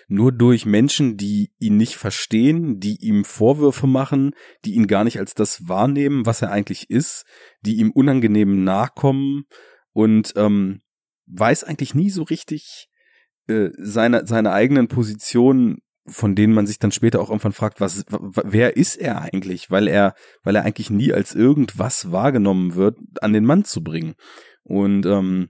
nur 0.06 0.30
durch 0.30 0.66
Menschen, 0.66 1.16
die 1.16 1.50
ihn 1.58 1.78
nicht 1.78 1.96
verstehen, 1.96 2.78
die 2.78 2.98
ihm 3.00 3.24
Vorwürfe 3.24 3.86
machen, 3.86 4.34
die 4.66 4.74
ihn 4.74 4.86
gar 4.86 5.02
nicht 5.02 5.18
als 5.18 5.32
das 5.32 5.66
wahrnehmen, 5.66 6.26
was 6.26 6.42
er 6.42 6.50
eigentlich 6.50 6.90
ist, 6.90 7.24
die 7.62 7.76
ihm 7.76 7.90
unangenehm 7.90 8.64
nachkommen 8.64 9.44
und 9.94 10.34
ähm, 10.36 10.82
weiß 11.24 11.64
eigentlich 11.64 11.94
nie 11.94 12.10
so 12.10 12.22
richtig, 12.24 12.90
äh, 13.48 13.70
seine, 13.78 14.26
seine 14.26 14.52
eigenen 14.52 14.88
Positionen, 14.88 15.78
von 16.06 16.34
denen 16.34 16.52
man 16.52 16.66
sich 16.66 16.78
dann 16.78 16.92
später 16.92 17.20
auch 17.20 17.30
irgendwann 17.30 17.52
fragt, 17.52 17.80
was, 17.80 18.04
wer 18.08 18.76
ist 18.76 18.96
er 18.96 19.22
eigentlich? 19.22 19.70
Weil 19.70 19.88
er, 19.88 20.14
weil 20.42 20.56
er 20.56 20.64
eigentlich 20.64 20.90
nie 20.90 21.12
als 21.12 21.34
irgendwas 21.34 22.12
wahrgenommen 22.12 22.74
wird, 22.74 22.98
an 23.20 23.32
den 23.32 23.44
Mann 23.44 23.64
zu 23.64 23.82
bringen. 23.82 24.14
Und 24.62 25.06
ähm, 25.06 25.48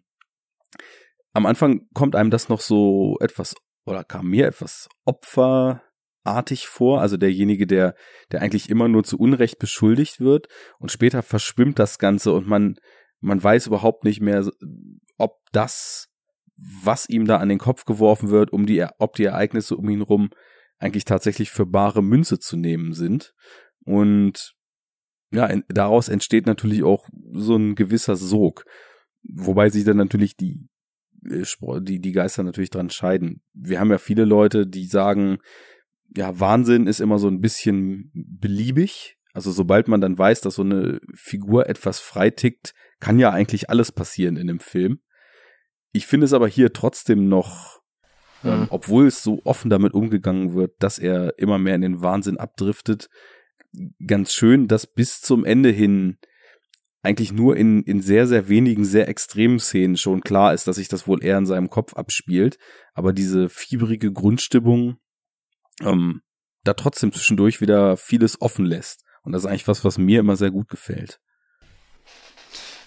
am 1.32 1.46
Anfang 1.46 1.88
kommt 1.92 2.14
einem 2.14 2.30
das 2.30 2.48
noch 2.48 2.60
so 2.60 3.16
etwas, 3.20 3.54
oder 3.84 4.04
kam 4.04 4.28
mir 4.28 4.46
etwas 4.46 4.88
opferartig 5.04 6.68
vor, 6.68 7.00
also 7.00 7.16
derjenige, 7.16 7.66
der, 7.66 7.94
der 8.30 8.40
eigentlich 8.40 8.70
immer 8.70 8.88
nur 8.88 9.02
zu 9.02 9.18
Unrecht 9.18 9.58
beschuldigt 9.58 10.20
wird 10.20 10.46
und 10.78 10.92
später 10.92 11.22
verschwimmt 11.22 11.78
das 11.78 11.98
Ganze 11.98 12.32
und 12.32 12.46
man, 12.46 12.76
man 13.20 13.42
weiß 13.42 13.66
überhaupt 13.66 14.04
nicht 14.04 14.20
mehr, 14.20 14.48
ob 15.18 15.38
das 15.52 16.13
was 16.56 17.08
ihm 17.08 17.24
da 17.24 17.38
an 17.38 17.48
den 17.48 17.58
Kopf 17.58 17.84
geworfen 17.84 18.30
wird, 18.30 18.52
um 18.52 18.66
die, 18.66 18.84
ob 18.98 19.14
die 19.14 19.24
Ereignisse 19.24 19.76
um 19.76 19.88
ihn 19.88 20.02
rum 20.02 20.30
eigentlich 20.78 21.04
tatsächlich 21.04 21.50
für 21.50 21.66
bare 21.66 22.02
Münze 22.02 22.38
zu 22.38 22.56
nehmen 22.56 22.92
sind. 22.92 23.34
Und 23.84 24.54
ja, 25.30 25.48
daraus 25.68 26.08
entsteht 26.08 26.46
natürlich 26.46 26.82
auch 26.84 27.08
so 27.32 27.56
ein 27.56 27.74
gewisser 27.74 28.16
Sog. 28.16 28.64
Wobei 29.22 29.68
sich 29.68 29.84
dann 29.84 29.96
natürlich 29.96 30.36
die, 30.36 30.68
äh, 31.28 31.44
die, 31.80 32.00
die 32.00 32.12
Geister 32.12 32.42
natürlich 32.42 32.70
dran 32.70 32.90
scheiden. 32.90 33.42
Wir 33.52 33.80
haben 33.80 33.90
ja 33.90 33.98
viele 33.98 34.24
Leute, 34.24 34.66
die 34.66 34.86
sagen, 34.86 35.38
ja, 36.16 36.38
Wahnsinn 36.38 36.86
ist 36.86 37.00
immer 37.00 37.18
so 37.18 37.28
ein 37.28 37.40
bisschen 37.40 38.10
beliebig. 38.14 39.16
Also 39.32 39.50
sobald 39.50 39.88
man 39.88 40.00
dann 40.00 40.16
weiß, 40.16 40.42
dass 40.42 40.54
so 40.54 40.62
eine 40.62 41.00
Figur 41.14 41.68
etwas 41.68 41.98
freitickt, 41.98 42.72
kann 43.00 43.18
ja 43.18 43.30
eigentlich 43.30 43.68
alles 43.68 43.90
passieren 43.90 44.36
in 44.36 44.46
dem 44.46 44.60
Film. 44.60 45.00
Ich 45.94 46.06
finde 46.06 46.24
es 46.24 46.32
aber 46.32 46.48
hier 46.48 46.72
trotzdem 46.72 47.28
noch, 47.28 47.80
ähm, 48.42 48.50
mhm. 48.50 48.62
ähm, 48.62 48.66
obwohl 48.70 49.06
es 49.06 49.22
so 49.22 49.40
offen 49.44 49.70
damit 49.70 49.94
umgegangen 49.94 50.54
wird, 50.54 50.72
dass 50.80 50.98
er 50.98 51.38
immer 51.38 51.58
mehr 51.58 51.76
in 51.76 51.82
den 51.82 52.02
Wahnsinn 52.02 52.36
abdriftet, 52.36 53.08
ganz 54.04 54.32
schön, 54.32 54.66
dass 54.66 54.92
bis 54.92 55.20
zum 55.20 55.44
Ende 55.44 55.70
hin 55.70 56.18
eigentlich 57.02 57.32
nur 57.32 57.56
in, 57.56 57.84
in 57.84 58.00
sehr, 58.00 58.26
sehr 58.26 58.48
wenigen, 58.48 58.84
sehr 58.84 59.08
extremen 59.08 59.60
Szenen 59.60 59.96
schon 59.96 60.22
klar 60.22 60.52
ist, 60.52 60.66
dass 60.66 60.76
sich 60.76 60.88
das 60.88 61.06
wohl 61.06 61.22
eher 61.22 61.38
in 61.38 61.46
seinem 61.46 61.70
Kopf 61.70 61.94
abspielt. 61.94 62.58
Aber 62.94 63.12
diese 63.12 63.48
fiebrige 63.48 64.10
Grundstimmung 64.10 64.96
ähm, 65.82 66.22
da 66.64 66.74
trotzdem 66.74 67.12
zwischendurch 67.12 67.60
wieder 67.60 67.96
vieles 67.96 68.40
offen 68.40 68.64
lässt. 68.64 69.04
Und 69.22 69.32
das 69.32 69.44
ist 69.44 69.46
eigentlich 69.46 69.68
was, 69.68 69.84
was 69.84 69.96
mir 69.96 70.20
immer 70.20 70.34
sehr 70.34 70.50
gut 70.50 70.68
gefällt. 70.68 71.20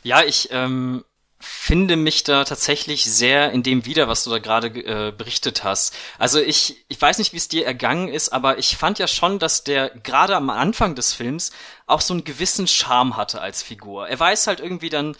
Ja, 0.04 0.24
ich 0.24 0.50
ähm, 0.52 1.04
finde 1.40 1.96
mich 1.96 2.24
da 2.24 2.44
tatsächlich 2.44 3.06
sehr 3.06 3.52
in 3.52 3.62
dem 3.62 3.86
wieder, 3.86 4.08
was 4.08 4.24
du 4.24 4.30
da 4.30 4.40
gerade 4.40 4.68
äh, 4.68 5.12
berichtet 5.12 5.64
hast. 5.64 5.94
Also 6.18 6.40
ich, 6.40 6.86
ich 6.88 7.00
weiß 7.00 7.20
nicht, 7.20 7.34
wie 7.34 7.38
es 7.38 7.48
dir 7.48 7.66
ergangen 7.66 8.08
ist, 8.08 8.30
aber 8.30 8.58
ich 8.58 8.76
fand 8.78 8.98
ja 9.00 9.08
schon, 9.08 9.38
dass 9.38 9.64
der 9.64 9.90
gerade 9.90 10.36
am 10.36 10.50
Anfang 10.50 10.96
des 10.96 11.14
Films 11.14 11.52
auch 11.86 12.02
so 12.02 12.14
einen 12.14 12.24
gewissen 12.24 12.68
Charme 12.68 13.18
hatte 13.18 13.42
als 13.42 13.62
Figur. 13.62 14.08
Er 14.08 14.20
weiß 14.20 14.48
halt 14.48 14.60
irgendwie 14.60 14.90
dann 14.90 15.16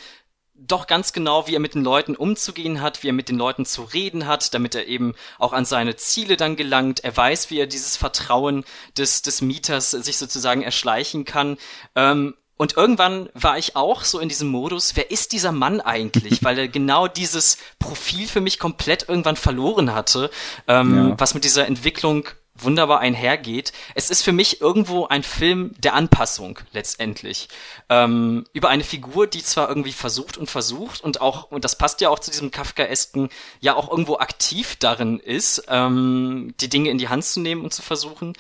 doch 0.60 0.88
ganz 0.88 1.14
genau, 1.14 1.48
wie 1.48 1.56
er 1.56 1.60
mit 1.60 1.76
den 1.76 1.84
Leuten 1.84 2.16
umzugehen 2.16 2.82
hat, 2.82 3.04
wie 3.04 3.10
er 3.10 3.14
mit 3.14 3.30
den 3.30 3.38
Leuten 3.38 3.66
zu 3.66 3.84
reden 3.84 4.26
hat, 4.26 4.56
damit 4.56 4.74
er 4.74 4.88
eben 4.88 5.14
auch 5.38 5.54
an 5.54 5.66
seine 5.66 5.96
Ziele 5.98 6.36
dann 6.36 6.56
gelangt. 6.56 7.04
Er 7.04 7.16
weiß, 7.16 7.52
wie 7.52 7.60
er 7.60 7.68
dieses 7.68 7.96
Vertrauen 7.96 8.66
des, 8.98 9.22
des 9.22 9.42
Mieters 9.42 9.92
sich 9.92 10.18
sozusagen 10.18 10.64
erschleichen 10.64 11.26
kann. 11.26 11.58
Ähm, 11.96 12.34
und 12.58 12.76
irgendwann 12.76 13.30
war 13.34 13.58
ich 13.58 13.76
auch 13.76 14.04
so 14.04 14.20
in 14.20 14.30
diesem 14.30 14.50
Modus, 14.50 14.96
wer 14.96 15.12
ist 15.12 15.32
dieser 15.32 15.52
Mann 15.52 15.80
eigentlich? 15.80 16.44
Weil 16.44 16.58
er 16.58 16.68
genau 16.68 17.08
dieses 17.08 17.58
Profil 17.80 18.28
für 18.28 18.42
mich 18.42 18.60
komplett 18.60 19.08
irgendwann 19.08 19.36
verloren 19.36 19.94
hatte, 19.94 20.30
ähm, 20.68 21.10
ja. 21.10 21.20
was 21.20 21.34
mit 21.34 21.44
dieser 21.44 21.68
Entwicklung 21.68 22.28
wunderbar 22.60 23.00
einhergeht. 23.00 23.72
Es 23.96 24.10
ist 24.10 24.24
für 24.24 24.32
mich 24.32 24.62
irgendwo 24.62 25.06
ein 25.06 25.24
Film 25.24 25.74
der 25.78 25.94
Anpassung 25.94 26.60
letztendlich. 26.72 27.50
Ähm, 27.90 28.46
über 28.54 28.70
eine 28.70 28.84
Figur, 28.84 29.28
die 29.28 29.44
zwar 29.44 29.70
irgendwie 29.70 29.92
versucht 29.92 30.38
und 30.38 30.50
versucht 30.50 31.02
und 31.02 31.22
auch, 31.22 31.52
und 31.52 31.64
das 31.64 31.78
passt 31.78 32.02
ja 32.02 32.10
auch 32.10 32.20
zu 32.20 32.32
diesem 32.32 32.52
Kafkaesken, 32.52 33.30
ja 33.60 33.76
auch 33.76 33.90
irgendwo 33.90 34.18
aktiv 34.18 34.76
darin 34.78 35.20
ist, 35.20 35.66
ähm, 35.68 36.54
die 36.60 36.70
Dinge 36.70 36.90
in 36.90 36.98
die 36.98 37.10
Hand 37.10 37.26
zu 37.26 37.40
nehmen 37.40 37.64
und 37.64 37.74
zu 37.74 37.82
versuchen, 37.82 38.34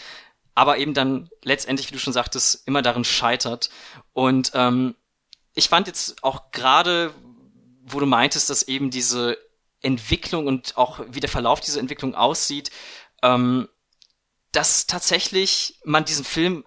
aber 0.58 0.80
eben 0.80 0.96
dann 0.96 1.30
letztendlich, 1.44 1.90
wie 1.90 1.94
du 1.94 2.00
schon 2.00 2.14
sagtest, 2.14 2.64
immer 2.66 2.82
darin 2.82 3.04
scheitert. 3.04 3.70
Und 4.18 4.54
ähm, 4.56 4.96
ich 5.54 5.70
fand 5.70 5.86
jetzt 5.86 6.24
auch 6.24 6.50
gerade, 6.50 7.14
wo 7.84 8.00
du 8.00 8.08
meintest, 8.08 8.50
dass 8.50 8.64
eben 8.64 8.90
diese 8.90 9.38
Entwicklung 9.84 10.48
und 10.48 10.76
auch 10.76 11.02
wie 11.10 11.20
der 11.20 11.30
Verlauf 11.30 11.60
dieser 11.60 11.80
Entwicklung 11.80 12.16
aussieht, 12.16 12.72
ähm, 13.22 13.70
dass 14.54 14.88
tatsächlich 14.88 15.80
man 15.86 16.04
diesen 16.04 16.26
Film 16.26 16.66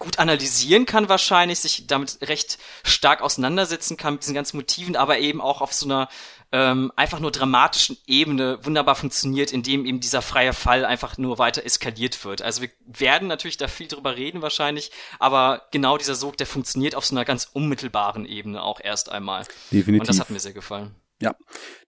gut 0.00 0.18
analysieren 0.18 0.86
kann 0.86 1.08
wahrscheinlich, 1.08 1.60
sich 1.60 1.86
damit 1.86 2.18
recht 2.22 2.58
stark 2.82 3.22
auseinandersetzen 3.22 3.96
kann 3.96 4.14
mit 4.14 4.24
diesen 4.24 4.34
ganzen 4.34 4.56
Motiven, 4.56 4.96
aber 4.96 5.20
eben 5.20 5.40
auch 5.40 5.60
auf 5.60 5.72
so 5.72 5.86
einer 5.86 6.08
ähm, 6.50 6.92
einfach 6.96 7.20
nur 7.20 7.30
dramatischen 7.30 7.98
Ebene 8.06 8.58
wunderbar 8.62 8.94
funktioniert, 8.94 9.52
indem 9.52 9.84
eben 9.84 10.00
dieser 10.00 10.22
freie 10.22 10.52
Fall 10.52 10.84
einfach 10.84 11.18
nur 11.18 11.38
weiter 11.38 11.64
eskaliert 11.64 12.24
wird. 12.24 12.42
Also 12.42 12.62
wir 12.62 12.70
werden 12.86 13.28
natürlich 13.28 13.58
da 13.58 13.68
viel 13.68 13.88
drüber 13.88 14.16
reden 14.16 14.40
wahrscheinlich, 14.40 14.90
aber 15.18 15.62
genau 15.72 15.98
dieser 15.98 16.14
Sog, 16.14 16.36
der 16.36 16.46
funktioniert 16.46 16.94
auf 16.94 17.04
so 17.04 17.14
einer 17.14 17.24
ganz 17.24 17.50
unmittelbaren 17.52 18.24
Ebene 18.24 18.62
auch 18.62 18.80
erst 18.80 19.10
einmal. 19.10 19.44
Definitiv. 19.70 20.00
Und 20.00 20.08
das 20.08 20.20
hat 20.20 20.30
mir 20.30 20.40
sehr 20.40 20.54
gefallen. 20.54 20.94
Ja, 21.20 21.34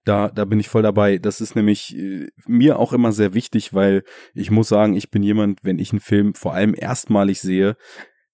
da, 0.05 0.29
da 0.29 0.45
bin 0.45 0.59
ich 0.59 0.69
voll 0.69 0.83
dabei. 0.83 1.19
Das 1.19 1.41
ist 1.41 1.55
nämlich 1.55 1.97
äh, 1.97 2.27
mir 2.47 2.79
auch 2.79 2.93
immer 2.93 3.13
sehr 3.13 3.33
wichtig, 3.33 3.73
weil 3.73 4.03
ich 4.35 4.51
muss 4.51 4.69
sagen, 4.69 4.95
ich 4.95 5.11
bin 5.11 5.23
jemand, 5.23 5.61
wenn 5.63 5.79
ich 5.79 5.93
einen 5.93 6.01
Film 6.01 6.35
vor 6.35 6.53
allem 6.53 6.75
erstmalig 6.77 7.41
sehe, 7.41 7.77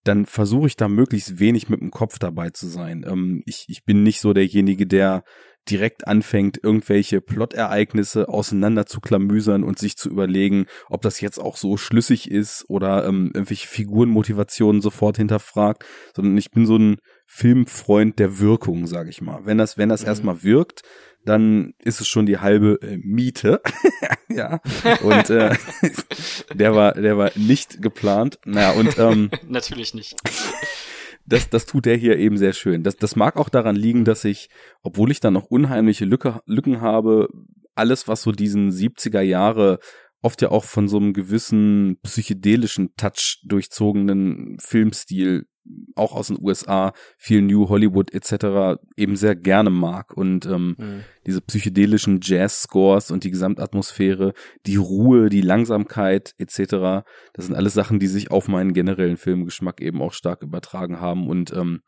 dann 0.05 0.25
versuche 0.25 0.69
ich 0.69 0.77
da 0.77 0.89
möglichst 0.89 1.39
wenig 1.39 1.69
mit 1.69 1.81
dem 1.81 1.91
Kopf 1.91 2.19
dabei 2.19 2.51
zu 2.51 2.67
sein. 2.67 3.05
Ähm, 3.07 3.43
ich, 3.45 3.67
ich 3.69 3.85
bin 3.85 4.03
nicht 4.03 4.21
so 4.21 4.33
derjenige, 4.33 4.87
der 4.87 5.23
direkt 5.71 6.07
anfängt, 6.07 6.61
irgendwelche 6.63 7.21
Plottereignisse 7.21 8.29
auseinander 8.29 8.87
zu 8.87 9.01
klamüsern 9.01 9.65
und 9.65 9.79
sich 9.79 9.97
zu 9.97 10.09
überlegen, 10.09 10.67
ob 10.89 11.03
das 11.03 11.21
jetzt 11.21 11.39
auch 11.39 11.57
so 11.57 11.77
schlüssig 11.77 12.31
ist 12.31 12.65
oder 12.69 13.07
ähm, 13.07 13.31
irgendwelche 13.35 13.67
Figurenmotivationen 13.67 14.81
sofort 14.81 15.17
hinterfragt, 15.17 15.85
sondern 16.15 16.37
ich 16.37 16.51
bin 16.51 16.67
so 16.67 16.77
ein 16.77 16.97
Filmfreund 17.27 18.19
der 18.19 18.39
Wirkung, 18.39 18.87
sage 18.87 19.11
ich 19.11 19.21
mal. 19.21 19.41
Wenn 19.45 19.59
das, 19.59 19.77
wenn 19.77 19.89
das 19.89 20.03
mhm. 20.03 20.09
erstmal 20.09 20.43
wirkt, 20.43 20.83
dann 21.25 21.75
ist 21.83 22.01
es 22.01 22.07
schon 22.07 22.25
die 22.25 22.39
halbe 22.39 22.79
äh, 22.83 22.99
Miete. 22.99 23.61
ja. 24.29 24.61
Und 25.03 25.29
äh, 25.31 25.55
der 26.55 26.75
war, 26.75 26.93
der 26.93 27.19
war 27.19 27.33
nicht 27.35 27.83
geplant. 27.83 28.39
Naja, 28.45 28.71
und 28.73 28.97
ähm, 28.99 29.31
natürlich 29.49 29.93
nicht 29.93 30.17
das, 31.27 31.51
das 31.51 31.67
tut 31.67 31.87
der 31.87 31.97
hier 31.97 32.19
eben 32.19 32.37
sehr 32.37 32.53
schön. 32.53 32.83
Das, 32.83 32.97
das 32.97 33.17
mag 33.17 33.37
auch 33.37 33.49
daran 33.49 33.77
liegen, 33.77 34.05
dass 34.05 34.25
ich, 34.25 34.49
obwohl 34.83 35.11
ich 35.11 35.21
da 35.21 35.31
noch 35.31 35.45
unheimliche 35.45 36.05
Lücke, 36.05 36.41
Lücken 36.47 36.81
habe, 36.81 37.29
alles, 37.75 38.09
was 38.09 38.23
so 38.23 38.33
diesen 38.33 38.71
70er 38.71 39.21
Jahre 39.21 39.79
oft 40.23 40.41
ja 40.43 40.51
auch 40.51 40.65
von 40.65 40.89
so 40.89 40.97
einem 40.97 41.13
gewissen 41.13 41.99
psychedelischen 42.03 42.95
Touch 42.97 43.43
durchzogenen 43.45 44.57
Filmstil 44.61 45.47
auch 45.95 46.15
aus 46.15 46.29
den 46.29 46.39
USA, 46.41 46.93
viel 47.17 47.43
New 47.43 47.69
Hollywood 47.69 48.13
etc. 48.13 48.79
eben 48.97 49.17
sehr 49.17 49.35
gerne 49.35 49.71
mag 49.71 50.17
und 50.17 50.47
ähm, 50.47 50.77
mhm. 50.79 51.01
diese 51.27 51.41
psychedelischen 51.41 52.21
Jazz-Scores 52.23 53.11
und 53.11 53.25
die 53.25 53.31
Gesamtatmosphäre, 53.31 54.33
die 54.67 54.77
Ruhe, 54.77 55.29
die 55.29 55.41
Langsamkeit 55.41 56.35
etc. 56.39 57.05
Das 57.33 57.47
sind 57.47 57.55
alles 57.55 57.75
Sachen, 57.75 57.99
die 57.99 58.07
sich 58.09 58.31
auf 58.31 58.49
meinen 58.49 58.73
generellen 58.73 59.17
Filmgeschmack 59.17 59.81
eben 59.81 60.03
auch 60.03 60.13
stark 60.13 60.43
übertragen 60.43 61.01
haben 61.01 61.29
und 61.29 61.53
ähm, 61.53 61.81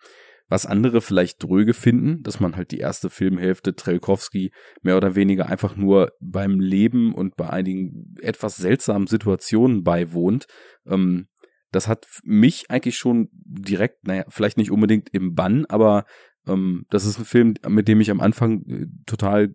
was 0.49 0.65
andere 0.65 1.01
vielleicht 1.01 1.43
dröge 1.43 1.75
finden, 1.75 2.23
dass 2.23 2.41
man 2.41 2.57
halt 2.57 2.71
die 2.71 2.79
erste 2.79 3.11
Filmhälfte 3.11 3.75
Trelkowski 3.75 4.51
mehr 4.83 4.97
oder 4.97 5.15
weniger 5.15 5.47
einfach 5.47 5.77
nur 5.77 6.13
beim 6.21 6.59
Leben 6.59 7.15
und 7.15 7.37
bei 7.37 7.51
einigen 7.51 8.15
etwas 8.23 8.57
seltsamen 8.57 9.07
Situationen 9.07 9.85
beiwohnt. 9.85 10.47
Ähm, 10.87 11.29
das 11.71 11.89
hat 11.89 12.07
mich 12.23 12.71
eigentlich 12.71 12.97
schon 12.97 13.29
direkt, 13.33 14.07
naja, 14.07 14.25
vielleicht 14.29 14.57
nicht 14.57 14.71
unbedingt 14.71 15.09
im 15.13 15.35
Bann, 15.35 15.67
aber 15.67 16.05
ähm, 16.47 16.85
das 16.91 17.05
ist 17.05 17.19
ein 17.19 17.25
Film, 17.25 17.55
mit 17.67 17.89
dem 17.89 18.01
ich 18.01 18.11
am 18.11 18.21
Anfang 18.21 18.63
äh, 18.67 18.87
total 19.07 19.55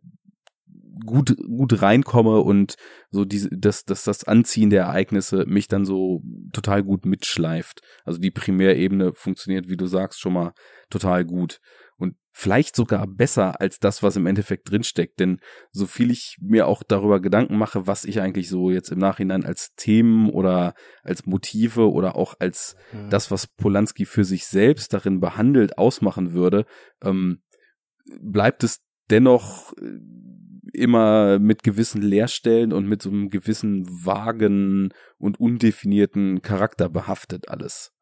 gut 1.05 1.35
gut 1.37 1.81
reinkomme 1.81 2.41
und 2.41 2.75
so 3.09 3.25
diese 3.25 3.49
das 3.49 3.83
das 3.83 4.03
das 4.03 4.25
Anziehen 4.25 4.69
der 4.69 4.83
Ereignisse 4.83 5.45
mich 5.47 5.67
dann 5.67 5.85
so 5.85 6.21
total 6.53 6.83
gut 6.83 7.05
mitschleift. 7.05 7.81
Also 8.05 8.19
die 8.19 8.31
Primärebene 8.31 9.13
funktioniert, 9.13 9.69
wie 9.69 9.77
du 9.77 9.87
sagst, 9.87 10.19
schon 10.19 10.33
mal 10.33 10.53
total 10.89 11.25
gut 11.25 11.59
und 11.97 12.15
vielleicht 12.33 12.75
sogar 12.75 13.05
besser 13.07 13.61
als 13.61 13.79
das, 13.79 14.01
was 14.01 14.15
im 14.15 14.25
Endeffekt 14.25 14.69
drinsteckt. 14.69 15.19
Denn 15.19 15.39
so 15.71 15.85
viel 15.85 16.11
ich 16.11 16.37
mir 16.41 16.67
auch 16.67 16.83
darüber 16.83 17.21
Gedanken 17.21 17.57
mache, 17.57 17.87
was 17.87 18.05
ich 18.05 18.19
eigentlich 18.19 18.49
so 18.49 18.71
jetzt 18.71 18.89
im 18.91 18.99
Nachhinein 18.99 19.45
als 19.45 19.75
Themen 19.75 20.29
oder 20.29 20.73
als 21.03 21.25
Motive 21.25 21.91
oder 21.91 22.15
auch 22.15 22.33
als 22.39 22.75
mhm. 22.91 23.09
das, 23.09 23.29
was 23.29 23.47
Polanski 23.47 24.05
für 24.05 24.25
sich 24.25 24.45
selbst 24.47 24.93
darin 24.93 25.19
behandelt, 25.19 25.77
ausmachen 25.77 26.33
würde, 26.33 26.65
ähm, 27.03 27.43
bleibt 28.19 28.63
es 28.63 28.83
dennoch 29.11 29.73
äh, 29.73 29.99
immer 30.73 31.37
mit 31.37 31.61
gewissen 31.61 32.01
Leerstellen 32.01 32.73
und 32.73 32.87
mit 32.87 33.03
so 33.03 33.11
einem 33.11 33.29
gewissen 33.29 33.85
vagen 33.87 34.91
und 35.19 35.39
undefinierten 35.39 36.41
Charakter 36.41 36.89
behaftet 36.89 37.47
alles. 37.47 37.92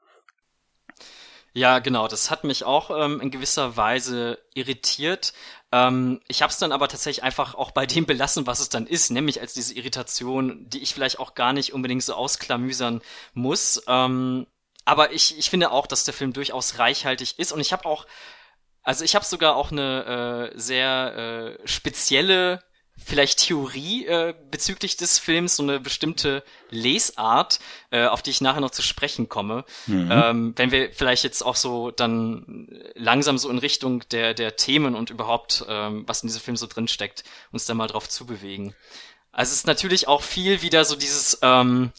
Ja, 1.54 1.80
genau. 1.80 2.08
Das 2.08 2.32
hat 2.32 2.44
mich 2.44 2.64
auch 2.64 2.92
ähm, 2.92 3.20
in 3.20 3.30
gewisser 3.30 3.76
Weise 3.76 4.40
irritiert. 4.54 5.34
Ähm, 5.72 6.22
ich 6.28 6.42
habe 6.42 6.52
es 6.52 6.60
dann 6.60 6.72
aber 6.72 6.88
tatsächlich 6.88 7.24
einfach 7.24 7.56
auch 7.56 7.72
bei 7.72 7.86
dem 7.86 8.06
belassen, 8.06 8.48
was 8.48 8.62
es 8.62 8.70
dann 8.70 8.88
ist, 8.88 9.10
nämlich 9.10 9.42
als 9.42 9.54
diese 9.54 9.74
Irritation, 9.74 10.70
die 10.70 10.82
ich 10.82 10.94
vielleicht 10.94 11.20
auch 11.20 11.36
gar 11.36 11.52
nicht 11.52 11.74
unbedingt 11.74 12.04
so 12.04 12.14
ausklamüsern 12.14 13.02
muss. 13.34 13.84
Ähm, 13.88 14.48
aber 14.86 15.12
ich, 15.12 15.38
ich 15.38 15.50
finde 15.50 15.72
auch, 15.72 15.88
dass 15.88 16.06
der 16.06 16.14
Film 16.14 16.34
durchaus 16.34 16.80
reichhaltig 16.80 17.38
ist 17.38 17.52
und 17.52 17.60
ich 17.60 17.74
habe 17.74 17.86
auch, 17.86 18.08
also 18.82 19.04
ich 19.04 19.16
habe 19.16 19.26
sogar 19.26 19.56
auch 19.56 19.72
eine 19.72 20.52
äh, 20.54 20.60
sehr 20.60 21.58
äh, 21.64 21.68
spezielle 21.68 22.64
vielleicht 22.98 23.40
Theorie 23.40 24.06
äh, 24.06 24.34
bezüglich 24.52 24.96
des 24.96 25.20
Films, 25.20 25.56
so 25.56 25.64
eine 25.64 25.80
bestimmte 25.80 26.44
Lesart, 26.70 27.60
äh, 27.90 28.06
auf 28.06 28.22
die 28.22 28.30
ich 28.30 28.42
nachher 28.42 28.62
noch 28.62 28.72
zu 28.72 28.82
sprechen 28.82 29.28
komme. 29.28 29.66
Mhm. 29.88 30.10
Ähm, 30.12 30.54
wenn 30.56 30.72
wir 30.72 30.92
vielleicht 30.94 31.24
jetzt 31.24 31.42
auch 31.42 31.56
so 31.56 31.92
dann 31.92 32.68
langsam 32.96 33.38
so 33.38 33.50
in 33.50 33.58
Richtung 33.58 34.08
der, 34.10 34.34
der 34.34 34.56
Themen 34.56 34.96
und 34.96 35.10
überhaupt, 35.10 35.66
ähm, 35.68 36.04
was 36.08 36.24
in 36.24 36.28
diesem 36.28 36.42
Film 36.42 36.58
so 36.58 36.68
drin 36.68 36.88
steckt, 36.88 37.24
uns 37.52 37.66
da 37.66 37.74
mal 37.74 37.88
drauf 37.88 38.08
zubewegen. 38.08 38.76
Also 39.32 39.52
es 39.52 39.60
ist 39.60 39.68
natürlich 39.68 40.08
auch 40.08 40.22
viel 40.22 40.62
wieder 40.62 40.86
so 40.86 40.96
dieses, 40.96 41.40
ähm, 41.42 41.92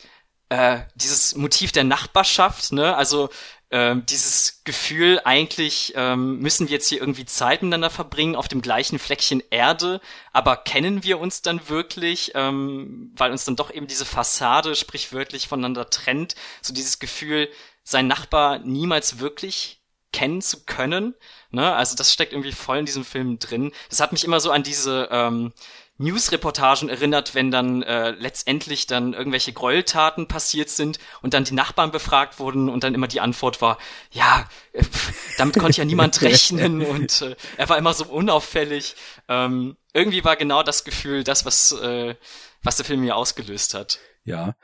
äh, 0.51 0.81
dieses 0.95 1.35
Motiv 1.35 1.73
der 1.73 1.85
Nachbarschaft, 1.85 2.73
ne? 2.73 2.95
Also 2.95 3.31
ähm, 3.73 4.05
dieses 4.05 4.63
Gefühl, 4.65 5.21
eigentlich 5.25 5.95
ähm, 5.97 6.39
müssen 6.41 6.69
wir 6.69 6.75
jetzt 6.75 6.89
hier 6.89 7.01
irgendwie 7.01 7.25
Zeit 7.25 7.63
miteinander 7.63 7.89
verbringen 7.89 8.37
auf 8.37 8.47
dem 8.47 8.61
gleichen 8.61 8.99
Fleckchen 8.99 9.43
Erde, 9.49 10.03
aber 10.33 10.57
kennen 10.57 11.03
wir 11.05 11.19
uns 11.19 11.41
dann 11.41 11.69
wirklich, 11.71 12.33
ähm, 12.35 13.11
weil 13.17 13.33
uns 13.33 13.47
dann 13.47 13.57
doch 13.57 13.73
eben 13.73 13.87
diese 13.87 14.05
Fassade 14.05 14.77
sprichwörtlich 14.77 15.49
voneinander 15.49 15.89
trennt, 15.89 16.35
so 16.61 16.75
dieses 16.75 16.99
Gefühl, 16.99 17.49
sein 17.83 18.07
Nachbar 18.07 18.59
niemals 18.59 19.19
wirklich 19.19 19.81
kennen 20.13 20.43
zu 20.43 20.65
können. 20.65 21.15
Ne? 21.51 21.75
Also 21.75 21.97
das 21.97 22.13
steckt 22.13 22.33
irgendwie 22.35 22.53
voll 22.53 22.79
in 22.79 22.87
diesem 22.87 23.07
Film 23.07 23.39
drin. 23.39 23.73
Das 23.89 24.01
hat 24.01 24.13
mich 24.13 24.25
immer 24.25 24.41
so 24.41 24.51
an 24.51 24.63
diese, 24.63 25.09
ähm, 25.11 25.55
News-Reportagen 25.99 26.89
erinnert, 26.89 27.35
wenn 27.35 27.51
dann 27.51 27.83
äh, 27.83 28.11
letztendlich 28.11 28.87
dann 28.87 29.13
irgendwelche 29.13 29.53
Gräueltaten 29.53 30.27
passiert 30.27 30.69
sind 30.69 30.99
und 31.21 31.35
dann 31.35 31.45
die 31.45 31.55
Nachbarn 31.55 31.91
befragt 31.91 32.39
wurden 32.39 32.69
und 32.69 32.83
dann 32.83 32.95
immer 32.95 33.09
die 33.09 33.21
Antwort 33.21 33.61
war, 33.61 33.79
ja, 34.11 34.49
äh, 34.73 34.83
damit 35.39 35.59
konnte 35.59 35.79
ja 35.79 35.85
niemand 35.85 36.21
rechnen 36.23 36.83
und 36.85 37.23
äh, 37.23 37.37
er 37.57 37.69
war 37.69 37.79
immer 37.79 37.95
so 37.95 38.05
unauffällig. 38.07 38.97
Ähm, 39.29 39.77
irgendwie 39.93 40.25
war 40.25 40.37
genau 40.37 40.63
das 40.63 40.85
Gefühl, 40.85 41.25
das, 41.25 41.45
was, 41.45 41.73
äh, 41.73 42.15
was 42.63 42.77
der 42.77 42.87
Film 42.87 43.01
mir 43.01 43.17
ausgelöst 43.17 43.75
hat. 43.75 44.01
Ja, 44.25 44.55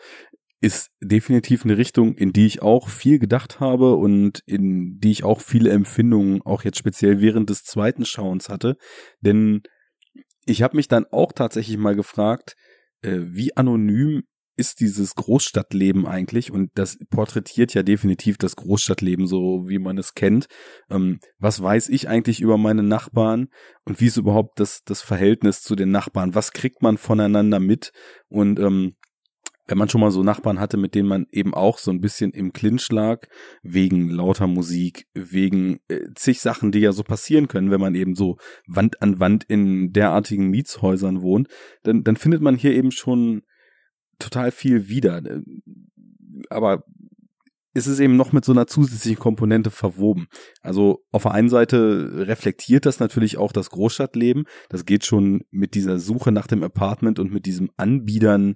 ist 0.60 0.90
definitiv 1.00 1.64
eine 1.64 1.78
Richtung, 1.78 2.16
in 2.16 2.32
die 2.32 2.46
ich 2.46 2.62
auch 2.62 2.88
viel 2.88 3.18
gedacht 3.18 3.60
habe 3.60 3.94
und 3.94 4.40
in 4.46 4.98
die 4.98 5.12
ich 5.12 5.22
auch 5.22 5.40
viele 5.40 5.70
Empfindungen 5.70 6.42
auch 6.42 6.64
jetzt 6.64 6.78
speziell 6.78 7.20
während 7.20 7.50
des 7.50 7.62
zweiten 7.62 8.04
Schauens 8.04 8.48
hatte. 8.48 8.76
Denn 9.20 9.62
ich 10.48 10.62
habe 10.62 10.76
mich 10.76 10.88
dann 10.88 11.04
auch 11.10 11.32
tatsächlich 11.32 11.76
mal 11.76 11.94
gefragt, 11.94 12.54
äh, 13.02 13.18
wie 13.20 13.56
anonym 13.56 14.22
ist 14.56 14.80
dieses 14.80 15.14
Großstadtleben 15.14 16.06
eigentlich? 16.06 16.50
Und 16.50 16.70
das 16.74 16.98
porträtiert 17.10 17.74
ja 17.74 17.84
definitiv 17.84 18.38
das 18.38 18.56
Großstadtleben, 18.56 19.26
so 19.26 19.68
wie 19.68 19.78
man 19.78 19.98
es 19.98 20.14
kennt. 20.14 20.46
Ähm, 20.90 21.20
was 21.38 21.62
weiß 21.62 21.90
ich 21.90 22.08
eigentlich 22.08 22.40
über 22.40 22.58
meine 22.58 22.82
Nachbarn 22.82 23.48
und 23.84 24.00
wie 24.00 24.06
ist 24.06 24.16
überhaupt 24.16 24.58
das, 24.58 24.82
das 24.84 25.00
Verhältnis 25.00 25.62
zu 25.62 25.76
den 25.76 25.90
Nachbarn? 25.90 26.34
Was 26.34 26.52
kriegt 26.52 26.82
man 26.82 26.98
voneinander 26.98 27.60
mit? 27.60 27.92
Und 28.28 28.58
ähm, 28.58 28.96
wenn 29.68 29.78
man 29.78 29.88
schon 29.88 30.00
mal 30.00 30.10
so 30.10 30.22
Nachbarn 30.22 30.58
hatte, 30.58 30.76
mit 30.78 30.94
denen 30.94 31.08
man 31.08 31.26
eben 31.30 31.54
auch 31.54 31.78
so 31.78 31.90
ein 31.90 32.00
bisschen 32.00 32.32
im 32.32 32.52
Clinch 32.52 32.90
lag, 32.90 33.26
wegen 33.62 34.08
lauter 34.10 34.46
Musik, 34.46 35.06
wegen 35.14 35.80
äh, 35.88 36.00
zig 36.14 36.40
Sachen, 36.40 36.72
die 36.72 36.80
ja 36.80 36.92
so 36.92 37.02
passieren 37.04 37.48
können, 37.48 37.70
wenn 37.70 37.80
man 37.80 37.94
eben 37.94 38.14
so 38.14 38.38
Wand 38.66 39.02
an 39.02 39.20
Wand 39.20 39.44
in 39.44 39.92
derartigen 39.92 40.48
Mietshäusern 40.48 41.20
wohnt, 41.20 41.48
dann, 41.82 42.02
dann 42.02 42.16
findet 42.16 42.40
man 42.40 42.56
hier 42.56 42.72
eben 42.72 42.90
schon 42.90 43.42
total 44.18 44.50
viel 44.50 44.88
wieder. 44.88 45.22
Aber 46.48 46.84
ist 47.74 47.86
es 47.86 48.00
eben 48.00 48.16
noch 48.16 48.32
mit 48.32 48.44
so 48.44 48.52
einer 48.52 48.66
zusätzlichen 48.66 49.20
Komponente 49.20 49.70
verwoben. 49.70 50.26
Also 50.62 51.04
auf 51.12 51.22
der 51.22 51.32
einen 51.32 51.48
Seite 51.48 52.26
reflektiert 52.26 52.86
das 52.86 52.98
natürlich 52.98 53.36
auch 53.36 53.52
das 53.52 53.70
Großstadtleben. 53.70 54.44
Das 54.68 54.84
geht 54.84 55.04
schon 55.04 55.44
mit 55.50 55.74
dieser 55.74 55.98
Suche 55.98 56.32
nach 56.32 56.46
dem 56.46 56.62
Apartment 56.62 57.18
und 57.18 57.32
mit 57.32 57.46
diesem 57.46 57.70
Anbiedern 57.76 58.54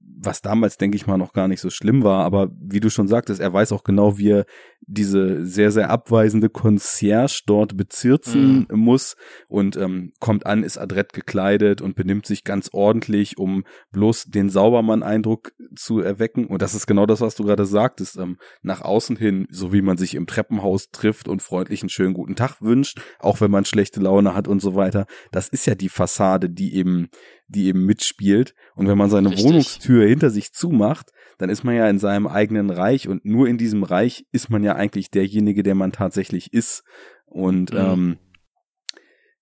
was 0.00 0.42
damals, 0.42 0.76
denke 0.76 0.96
ich 0.96 1.06
mal, 1.06 1.18
noch 1.18 1.32
gar 1.32 1.48
nicht 1.48 1.60
so 1.60 1.70
schlimm 1.70 2.04
war. 2.04 2.24
Aber 2.24 2.50
wie 2.60 2.80
du 2.80 2.90
schon 2.90 3.08
sagtest, 3.08 3.40
er 3.40 3.52
weiß 3.52 3.72
auch 3.72 3.84
genau, 3.84 4.18
wie 4.18 4.30
er 4.30 4.44
diese 4.86 5.44
sehr, 5.44 5.72
sehr 5.72 5.90
abweisende 5.90 6.48
Concierge 6.48 7.42
dort 7.46 7.76
bezirzen 7.76 8.66
mhm. 8.70 8.78
muss 8.78 9.16
und 9.48 9.76
ähm, 9.76 10.12
kommt 10.20 10.46
an, 10.46 10.62
ist 10.62 10.78
adrett 10.78 11.12
gekleidet 11.12 11.80
und 11.80 11.96
benimmt 11.96 12.24
sich 12.24 12.44
ganz 12.44 12.70
ordentlich, 12.72 13.36
um 13.36 13.64
bloß 13.90 14.26
den 14.26 14.48
Saubermann-Eindruck 14.48 15.52
zu 15.74 16.00
erwecken. 16.00 16.46
Und 16.46 16.62
das 16.62 16.74
ist 16.74 16.86
genau 16.86 17.04
das, 17.04 17.20
was 17.20 17.34
du 17.34 17.44
gerade 17.44 17.66
sagtest. 17.66 18.16
Ähm, 18.16 18.38
nach 18.62 18.80
außen 18.80 19.16
hin, 19.16 19.48
so 19.50 19.72
wie 19.72 19.82
man 19.82 19.96
sich 19.96 20.14
im 20.14 20.26
Treppenhaus 20.26 20.90
trifft 20.90 21.26
und 21.26 21.42
freundlichen 21.42 21.88
schönen 21.88 22.14
guten 22.14 22.36
Tag 22.36 22.62
wünscht, 22.62 23.00
auch 23.18 23.40
wenn 23.40 23.50
man 23.50 23.64
schlechte 23.64 24.00
Laune 24.00 24.34
hat 24.34 24.46
und 24.46 24.60
so 24.60 24.76
weiter. 24.76 25.06
Das 25.32 25.48
ist 25.48 25.66
ja 25.66 25.74
die 25.74 25.88
Fassade, 25.88 26.48
die 26.48 26.74
eben 26.74 27.08
die 27.48 27.66
eben 27.66 27.84
mitspielt. 27.84 28.54
Und 28.74 28.88
wenn 28.88 28.98
man 28.98 29.10
seine 29.10 29.30
Richtig. 29.30 29.44
Wohnungstür 29.44 30.06
hinter 30.06 30.30
sich 30.30 30.52
zumacht, 30.52 31.12
dann 31.38 31.50
ist 31.50 31.64
man 31.64 31.74
ja 31.74 31.88
in 31.88 31.98
seinem 31.98 32.26
eigenen 32.26 32.70
Reich 32.70 33.08
und 33.08 33.24
nur 33.24 33.48
in 33.48 33.58
diesem 33.58 33.82
Reich 33.82 34.24
ist 34.32 34.50
man 34.50 34.64
ja 34.64 34.74
eigentlich 34.74 35.10
derjenige, 35.10 35.62
der 35.62 35.74
man 35.74 35.92
tatsächlich 35.92 36.52
ist. 36.52 36.82
Und 37.26 37.72
mhm. 37.72 37.78
ähm, 37.78 38.18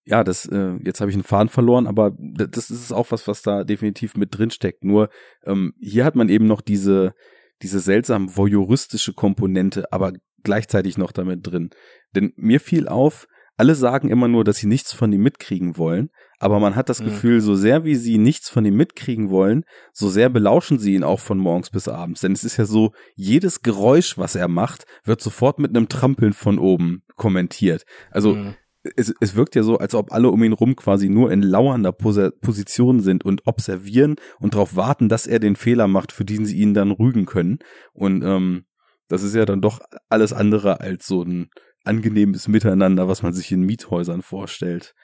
ja, 0.04 0.22
das, 0.24 0.46
äh, 0.46 0.76
jetzt 0.84 1.00
habe 1.00 1.10
ich 1.10 1.16
einen 1.16 1.24
Faden 1.24 1.48
verloren, 1.48 1.86
aber 1.86 2.12
das 2.18 2.70
ist 2.70 2.92
auch 2.92 3.10
was, 3.10 3.26
was 3.26 3.42
da 3.42 3.64
definitiv 3.64 4.16
mit 4.16 4.36
drin 4.36 4.50
steckt. 4.50 4.84
Nur 4.84 5.08
ähm, 5.44 5.72
hier 5.80 6.04
hat 6.04 6.14
man 6.14 6.28
eben 6.28 6.46
noch 6.46 6.60
diese, 6.60 7.14
diese 7.62 7.80
seltsam 7.80 8.36
voyeuristische 8.36 9.14
Komponente, 9.14 9.90
aber 9.92 10.12
gleichzeitig 10.42 10.98
noch 10.98 11.12
damit 11.12 11.46
drin. 11.46 11.70
Denn 12.14 12.32
mir 12.36 12.60
fiel 12.60 12.86
auf, 12.86 13.26
alle 13.56 13.74
sagen 13.74 14.10
immer 14.10 14.28
nur, 14.28 14.44
dass 14.44 14.58
sie 14.58 14.66
nichts 14.66 14.92
von 14.92 15.12
ihm 15.12 15.22
mitkriegen 15.22 15.78
wollen, 15.78 16.10
aber 16.44 16.60
man 16.60 16.76
hat 16.76 16.90
das 16.90 17.00
mhm. 17.00 17.06
Gefühl, 17.06 17.40
so 17.40 17.54
sehr 17.54 17.84
wie 17.84 17.94
sie 17.94 18.18
nichts 18.18 18.50
von 18.50 18.66
ihm 18.66 18.76
mitkriegen 18.76 19.30
wollen, 19.30 19.64
so 19.94 20.10
sehr 20.10 20.28
belauschen 20.28 20.78
sie 20.78 20.92
ihn 20.92 21.02
auch 21.02 21.18
von 21.18 21.38
morgens 21.38 21.70
bis 21.70 21.88
abends. 21.88 22.20
Denn 22.20 22.32
es 22.32 22.44
ist 22.44 22.58
ja 22.58 22.66
so, 22.66 22.92
jedes 23.16 23.62
Geräusch, 23.62 24.18
was 24.18 24.34
er 24.34 24.46
macht, 24.46 24.84
wird 25.04 25.22
sofort 25.22 25.58
mit 25.58 25.74
einem 25.74 25.88
Trampeln 25.88 26.34
von 26.34 26.58
oben 26.58 27.02
kommentiert. 27.16 27.84
Also 28.10 28.34
mhm. 28.34 28.56
es, 28.94 29.14
es 29.22 29.36
wirkt 29.36 29.54
ja 29.54 29.62
so, 29.62 29.78
als 29.78 29.94
ob 29.94 30.12
alle 30.12 30.28
um 30.28 30.44
ihn 30.44 30.52
rum 30.52 30.76
quasi 30.76 31.08
nur 31.08 31.32
in 31.32 31.40
lauernder 31.40 31.92
Pos 31.92 32.18
Position 32.42 33.00
sind 33.00 33.24
und 33.24 33.46
observieren 33.46 34.16
und 34.38 34.52
darauf 34.52 34.76
warten, 34.76 35.08
dass 35.08 35.26
er 35.26 35.38
den 35.38 35.56
Fehler 35.56 35.88
macht, 35.88 36.12
für 36.12 36.26
den 36.26 36.44
sie 36.44 36.58
ihn 36.58 36.74
dann 36.74 36.90
rügen 36.90 37.24
können. 37.24 37.60
Und 37.94 38.22
ähm, 38.22 38.66
das 39.08 39.22
ist 39.22 39.34
ja 39.34 39.46
dann 39.46 39.62
doch 39.62 39.80
alles 40.10 40.34
andere 40.34 40.80
als 40.80 41.06
so 41.06 41.22
ein 41.22 41.48
angenehmes 41.84 42.48
Miteinander, 42.48 43.08
was 43.08 43.22
man 43.22 43.32
sich 43.32 43.50
in 43.50 43.62
Miethäusern 43.62 44.20
vorstellt. 44.20 44.94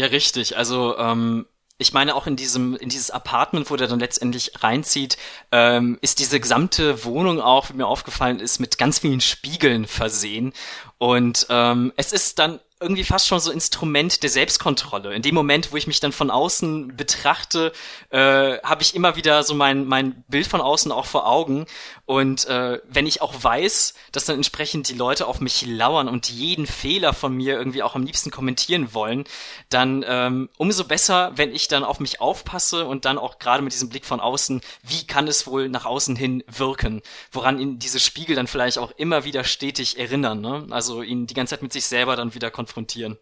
Ja, 0.00 0.06
richtig. 0.06 0.56
Also 0.56 0.96
ähm, 0.96 1.44
ich 1.76 1.92
meine 1.92 2.14
auch 2.14 2.26
in 2.26 2.34
diesem 2.34 2.74
in 2.74 2.88
dieses 2.88 3.10
Apartment, 3.10 3.70
wo 3.70 3.76
der 3.76 3.86
dann 3.86 4.00
letztendlich 4.00 4.52
reinzieht, 4.62 5.18
ähm, 5.52 5.98
ist 6.00 6.20
diese 6.20 6.40
gesamte 6.40 7.04
Wohnung 7.04 7.38
auch, 7.38 7.68
wie 7.68 7.74
mir 7.74 7.86
aufgefallen 7.86 8.40
ist, 8.40 8.60
mit 8.60 8.78
ganz 8.78 9.00
vielen 9.00 9.20
Spiegeln 9.20 9.86
versehen. 9.86 10.54
Und 10.96 11.48
ähm, 11.50 11.92
es 11.98 12.12
ist 12.12 12.38
dann 12.38 12.60
irgendwie 12.80 13.04
fast 13.04 13.28
schon 13.28 13.40
so 13.40 13.50
Instrument 13.50 14.22
der 14.22 14.30
Selbstkontrolle. 14.30 15.14
In 15.14 15.20
dem 15.20 15.34
Moment, 15.34 15.70
wo 15.70 15.76
ich 15.76 15.86
mich 15.86 16.00
dann 16.00 16.12
von 16.12 16.30
außen 16.30 16.96
betrachte, 16.96 17.72
äh, 18.08 18.58
habe 18.62 18.80
ich 18.80 18.94
immer 18.94 19.16
wieder 19.16 19.42
so 19.42 19.54
mein, 19.54 19.84
mein 19.84 20.24
Bild 20.28 20.46
von 20.46 20.62
außen 20.62 20.90
auch 20.90 21.04
vor 21.04 21.26
Augen. 21.26 21.66
Und 22.10 22.46
äh, 22.46 22.80
wenn 22.88 23.06
ich 23.06 23.22
auch 23.22 23.34
weiß, 23.40 23.94
dass 24.10 24.24
dann 24.24 24.34
entsprechend 24.34 24.88
die 24.88 24.94
Leute 24.94 25.28
auf 25.28 25.40
mich 25.40 25.64
lauern 25.64 26.08
und 26.08 26.28
jeden 26.28 26.66
Fehler 26.66 27.12
von 27.12 27.32
mir 27.32 27.54
irgendwie 27.56 27.84
auch 27.84 27.94
am 27.94 28.02
liebsten 28.02 28.32
kommentieren 28.32 28.92
wollen, 28.92 29.22
dann 29.68 30.04
ähm, 30.04 30.48
umso 30.56 30.82
besser, 30.82 31.30
wenn 31.36 31.54
ich 31.54 31.68
dann 31.68 31.84
auf 31.84 32.00
mich 32.00 32.20
aufpasse 32.20 32.84
und 32.84 33.04
dann 33.04 33.16
auch 33.16 33.38
gerade 33.38 33.62
mit 33.62 33.72
diesem 33.72 33.90
Blick 33.90 34.04
von 34.04 34.18
außen, 34.18 34.60
wie 34.82 35.06
kann 35.06 35.28
es 35.28 35.46
wohl 35.46 35.68
nach 35.68 35.86
außen 35.86 36.16
hin 36.16 36.42
wirken, 36.48 37.00
woran 37.30 37.60
ihn 37.60 37.78
diese 37.78 38.00
Spiegel 38.00 38.34
dann 38.34 38.48
vielleicht 38.48 38.78
auch 38.78 38.90
immer 38.96 39.22
wieder 39.24 39.44
stetig 39.44 39.96
erinnern. 39.96 40.40
Ne? 40.40 40.66
Also 40.70 41.02
ihn 41.02 41.28
die 41.28 41.34
ganze 41.34 41.50
Zeit 41.54 41.62
mit 41.62 41.72
sich 41.72 41.86
selber 41.86 42.16
dann 42.16 42.34
wieder 42.34 42.50
konfrontieren 42.50 42.70
konfrontieren. 42.70 43.18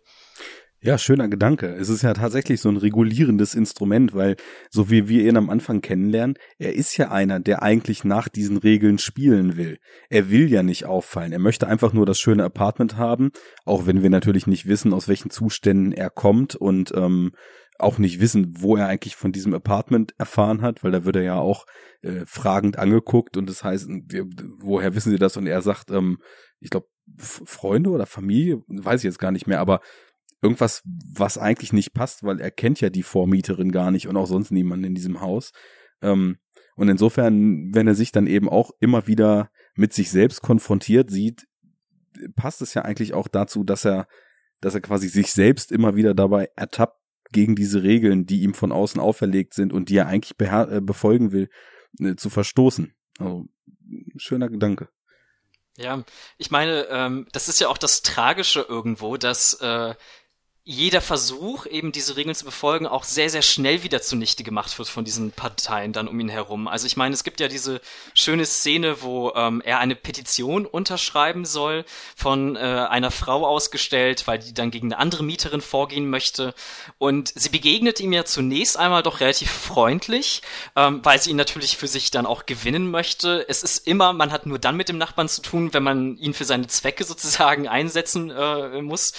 Ja, 0.80 0.96
schöner 0.96 1.26
Gedanke. 1.26 1.74
Es 1.74 1.88
ist 1.88 2.02
ja 2.02 2.14
tatsächlich 2.14 2.60
so 2.60 2.68
ein 2.68 2.76
regulierendes 2.76 3.56
Instrument, 3.56 4.14
weil 4.14 4.36
so 4.70 4.90
wie 4.90 5.08
wir 5.08 5.26
ihn 5.26 5.36
am 5.36 5.50
Anfang 5.50 5.80
kennenlernen, 5.80 6.36
er 6.56 6.72
ist 6.74 6.96
ja 6.96 7.10
einer, 7.10 7.40
der 7.40 7.64
eigentlich 7.64 8.04
nach 8.04 8.28
diesen 8.28 8.58
Regeln 8.58 8.98
spielen 8.98 9.56
will. 9.56 9.78
Er 10.08 10.30
will 10.30 10.48
ja 10.48 10.62
nicht 10.62 10.86
auffallen. 10.86 11.32
Er 11.32 11.40
möchte 11.40 11.66
einfach 11.66 11.92
nur 11.92 12.06
das 12.06 12.20
schöne 12.20 12.44
Apartment 12.44 12.96
haben, 12.96 13.30
auch 13.64 13.86
wenn 13.86 14.04
wir 14.04 14.10
natürlich 14.10 14.46
nicht 14.46 14.66
wissen, 14.66 14.92
aus 14.92 15.08
welchen 15.08 15.30
Zuständen 15.30 15.90
er 15.90 16.10
kommt 16.10 16.54
und 16.54 16.92
ähm, 16.94 17.32
auch 17.80 17.98
nicht 17.98 18.20
wissen, 18.20 18.54
wo 18.60 18.76
er 18.76 18.86
eigentlich 18.86 19.16
von 19.16 19.32
diesem 19.32 19.54
Apartment 19.54 20.14
erfahren 20.16 20.62
hat, 20.62 20.84
weil 20.84 20.92
da 20.92 21.04
wird 21.04 21.16
er 21.16 21.22
ja 21.22 21.38
auch 21.40 21.66
äh, 22.02 22.24
fragend 22.24 22.78
angeguckt 22.78 23.36
und 23.36 23.48
das 23.48 23.64
heißt, 23.64 23.88
woher 24.60 24.94
wissen 24.94 25.10
Sie 25.10 25.18
das? 25.18 25.36
Und 25.36 25.48
er 25.48 25.60
sagt, 25.60 25.90
ähm, 25.90 26.18
ich 26.60 26.70
glaube, 26.70 26.86
Freunde 27.16 27.90
oder 27.90 28.06
Familie, 28.06 28.62
weiß 28.68 29.00
ich 29.00 29.04
jetzt 29.04 29.18
gar 29.18 29.32
nicht 29.32 29.46
mehr, 29.46 29.60
aber 29.60 29.80
irgendwas, 30.42 30.82
was 30.84 31.38
eigentlich 31.38 31.72
nicht 31.72 31.94
passt, 31.94 32.22
weil 32.22 32.40
er 32.40 32.50
kennt 32.50 32.80
ja 32.80 32.90
die 32.90 33.02
Vormieterin 33.02 33.72
gar 33.72 33.90
nicht 33.90 34.08
und 34.08 34.16
auch 34.16 34.26
sonst 34.26 34.50
niemanden 34.50 34.84
in 34.84 34.94
diesem 34.94 35.20
Haus. 35.20 35.52
Ähm, 36.02 36.38
und 36.76 36.88
insofern, 36.88 37.74
wenn 37.74 37.88
er 37.88 37.94
sich 37.94 38.12
dann 38.12 38.26
eben 38.26 38.48
auch 38.48 38.70
immer 38.80 39.06
wieder 39.06 39.50
mit 39.74 39.92
sich 39.92 40.10
selbst 40.10 40.42
konfrontiert 40.42 41.10
sieht, 41.10 41.46
passt 42.36 42.62
es 42.62 42.74
ja 42.74 42.82
eigentlich 42.82 43.14
auch 43.14 43.28
dazu, 43.28 43.64
dass 43.64 43.84
er, 43.84 44.06
dass 44.60 44.74
er 44.74 44.80
quasi 44.80 45.08
sich 45.08 45.32
selbst 45.32 45.72
immer 45.72 45.96
wieder 45.96 46.14
dabei 46.14 46.50
ertappt, 46.56 46.98
gegen 47.32 47.56
diese 47.56 47.82
Regeln, 47.82 48.26
die 48.26 48.42
ihm 48.42 48.54
von 48.54 48.72
außen 48.72 49.00
auferlegt 49.00 49.54
sind 49.54 49.72
und 49.72 49.88
die 49.88 49.96
er 49.96 50.06
eigentlich 50.06 50.34
äh, 50.38 50.80
befolgen 50.80 51.32
will, 51.32 51.48
äh, 52.00 52.16
zu 52.16 52.30
verstoßen. 52.30 52.94
Also, 53.18 53.46
schöner 54.16 54.48
Gedanke. 54.48 54.88
Ja, 55.76 56.04
ich 56.38 56.50
meine, 56.50 56.86
ähm, 56.90 57.28
das 57.32 57.48
ist 57.48 57.60
ja 57.60 57.68
auch 57.68 57.78
das 57.78 58.02
Tragische 58.02 58.66
irgendwo, 58.68 59.16
dass 59.16 59.54
äh, 59.60 59.94
jeder 60.70 61.00
Versuch, 61.00 61.64
eben 61.64 61.92
diese 61.92 62.18
Regeln 62.18 62.34
zu 62.34 62.44
befolgen, 62.44 62.86
auch 62.86 63.02
sehr, 63.02 63.30
sehr 63.30 63.40
schnell 63.40 63.84
wieder 63.84 64.02
zunichte 64.02 64.44
gemacht 64.44 64.78
wird 64.78 64.90
von 64.90 65.02
diesen 65.02 65.32
Parteien 65.32 65.94
dann 65.94 66.08
um 66.08 66.20
ihn 66.20 66.28
herum. 66.28 66.68
Also 66.68 66.86
ich 66.86 66.94
meine, 66.94 67.14
es 67.14 67.24
gibt 67.24 67.40
ja 67.40 67.48
diese 67.48 67.80
schöne 68.12 68.44
Szene, 68.44 69.00
wo 69.00 69.32
ähm, 69.34 69.62
er 69.64 69.78
eine 69.78 69.96
Petition 69.96 70.66
unterschreiben 70.66 71.46
soll, 71.46 71.86
von 72.14 72.54
äh, 72.54 72.58
einer 72.58 73.10
Frau 73.10 73.46
ausgestellt, 73.46 74.26
weil 74.26 74.40
die 74.40 74.52
dann 74.52 74.70
gegen 74.70 74.88
eine 74.88 74.98
andere 74.98 75.24
Mieterin 75.24 75.62
vorgehen 75.62 76.10
möchte. 76.10 76.52
Und 76.98 77.32
sie 77.34 77.48
begegnet 77.48 77.98
ihm 78.00 78.12
ja 78.12 78.26
zunächst 78.26 78.76
einmal 78.76 79.02
doch 79.02 79.20
relativ 79.20 79.50
freundlich, 79.50 80.42
ähm, 80.76 81.00
weil 81.02 81.18
sie 81.18 81.30
ihn 81.30 81.36
natürlich 81.36 81.78
für 81.78 81.88
sich 81.88 82.10
dann 82.10 82.26
auch 82.26 82.44
gewinnen 82.44 82.90
möchte. 82.90 83.48
Es 83.48 83.62
ist 83.62 83.86
immer, 83.86 84.12
man 84.12 84.32
hat 84.32 84.44
nur 84.44 84.58
dann 84.58 84.76
mit 84.76 84.90
dem 84.90 84.98
Nachbarn 84.98 85.30
zu 85.30 85.40
tun, 85.40 85.72
wenn 85.72 85.82
man 85.82 86.18
ihn 86.18 86.34
für 86.34 86.44
seine 86.44 86.66
Zwecke 86.66 87.04
sozusagen 87.04 87.68
einsetzen 87.68 88.30
äh, 88.30 88.82
muss. 88.82 89.14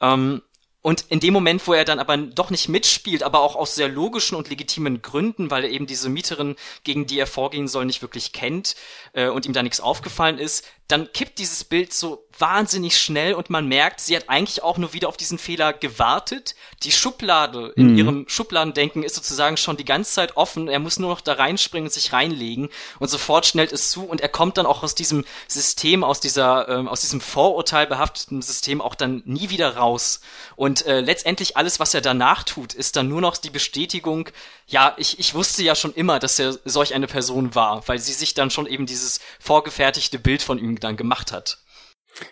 Ähm, 0.00 0.40
Und 0.84 1.06
in 1.08 1.18
dem 1.18 1.32
Moment, 1.32 1.66
wo 1.66 1.72
er 1.72 1.86
dann 1.86 1.98
aber 1.98 2.14
doch 2.18 2.50
nicht 2.50 2.68
mitspielt, 2.68 3.22
aber 3.22 3.40
auch 3.40 3.56
aus 3.56 3.74
sehr 3.74 3.88
logischen 3.88 4.34
und 4.34 4.50
legitimen 4.50 5.00
Gründen, 5.00 5.50
weil 5.50 5.64
er 5.64 5.70
eben 5.70 5.86
diese 5.86 6.10
Mieterin, 6.10 6.56
gegen 6.82 7.06
die 7.06 7.18
er 7.18 7.26
vorgehen 7.26 7.68
soll, 7.68 7.86
nicht 7.86 8.02
wirklich 8.02 8.34
kennt 8.34 8.76
äh, 9.14 9.28
und 9.28 9.46
ihm 9.46 9.54
da 9.54 9.62
nichts 9.62 9.80
aufgefallen 9.80 10.38
ist, 10.38 10.66
dann 10.86 11.10
kippt 11.10 11.38
dieses 11.38 11.64
Bild 11.64 11.94
so 11.94 12.23
wahnsinnig 12.38 12.98
schnell 12.98 13.34
und 13.34 13.50
man 13.50 13.66
merkt, 13.66 14.00
sie 14.00 14.16
hat 14.16 14.28
eigentlich 14.28 14.62
auch 14.62 14.78
nur 14.78 14.92
wieder 14.92 15.08
auf 15.08 15.16
diesen 15.16 15.38
Fehler 15.38 15.72
gewartet. 15.72 16.54
Die 16.82 16.92
Schublade 16.92 17.72
in 17.76 17.92
mhm. 17.92 17.98
ihrem 17.98 18.24
Schubladendenken 18.28 19.02
ist 19.02 19.14
sozusagen 19.14 19.56
schon 19.56 19.76
die 19.76 19.84
ganze 19.84 20.12
Zeit 20.12 20.36
offen. 20.36 20.68
Er 20.68 20.78
muss 20.78 20.98
nur 20.98 21.10
noch 21.10 21.20
da 21.20 21.34
reinspringen 21.34 21.86
und 21.86 21.92
sich 21.92 22.12
reinlegen 22.12 22.68
und 22.98 23.08
sofort 23.08 23.46
schnellt 23.46 23.72
es 23.72 23.90
zu 23.90 24.04
und 24.04 24.20
er 24.20 24.28
kommt 24.28 24.58
dann 24.58 24.66
auch 24.66 24.82
aus 24.82 24.94
diesem 24.94 25.24
System, 25.48 26.04
aus 26.04 26.20
dieser, 26.20 26.68
ähm, 26.68 26.88
aus 26.88 27.00
diesem 27.00 27.20
Vorurteil 27.20 27.86
behafteten 27.86 28.42
System 28.42 28.80
auch 28.80 28.94
dann 28.94 29.22
nie 29.24 29.50
wieder 29.50 29.76
raus. 29.76 30.20
Und 30.56 30.86
äh, 30.86 31.00
letztendlich 31.00 31.56
alles, 31.56 31.80
was 31.80 31.94
er 31.94 32.00
danach 32.00 32.42
tut, 32.42 32.74
ist 32.74 32.96
dann 32.96 33.08
nur 33.08 33.20
noch 33.20 33.36
die 33.36 33.50
Bestätigung, 33.50 34.28
ja, 34.66 34.94
ich, 34.96 35.18
ich 35.18 35.34
wusste 35.34 35.62
ja 35.62 35.74
schon 35.74 35.94
immer, 35.94 36.18
dass 36.18 36.38
er 36.38 36.56
solch 36.64 36.94
eine 36.94 37.06
Person 37.06 37.54
war, 37.54 37.86
weil 37.86 37.98
sie 37.98 38.12
sich 38.12 38.34
dann 38.34 38.50
schon 38.50 38.66
eben 38.66 38.86
dieses 38.86 39.20
vorgefertigte 39.38 40.18
Bild 40.18 40.42
von 40.42 40.58
ihm 40.58 40.80
dann 40.80 40.96
gemacht 40.96 41.32
hat. 41.32 41.58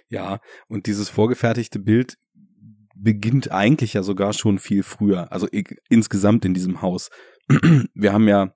Ja, 0.09 0.41
und 0.69 0.87
dieses 0.87 1.09
vorgefertigte 1.09 1.79
Bild 1.79 2.17
beginnt 2.95 3.51
eigentlich 3.51 3.95
ja 3.95 4.03
sogar 4.03 4.33
schon 4.33 4.59
viel 4.59 4.83
früher, 4.83 5.33
also 5.33 5.49
insgesamt 5.89 6.45
in 6.45 6.55
diesem 6.55 6.83
Haus. 6.83 7.11
Wir 7.95 8.13
haben 8.13 8.29
ja 8.29 8.55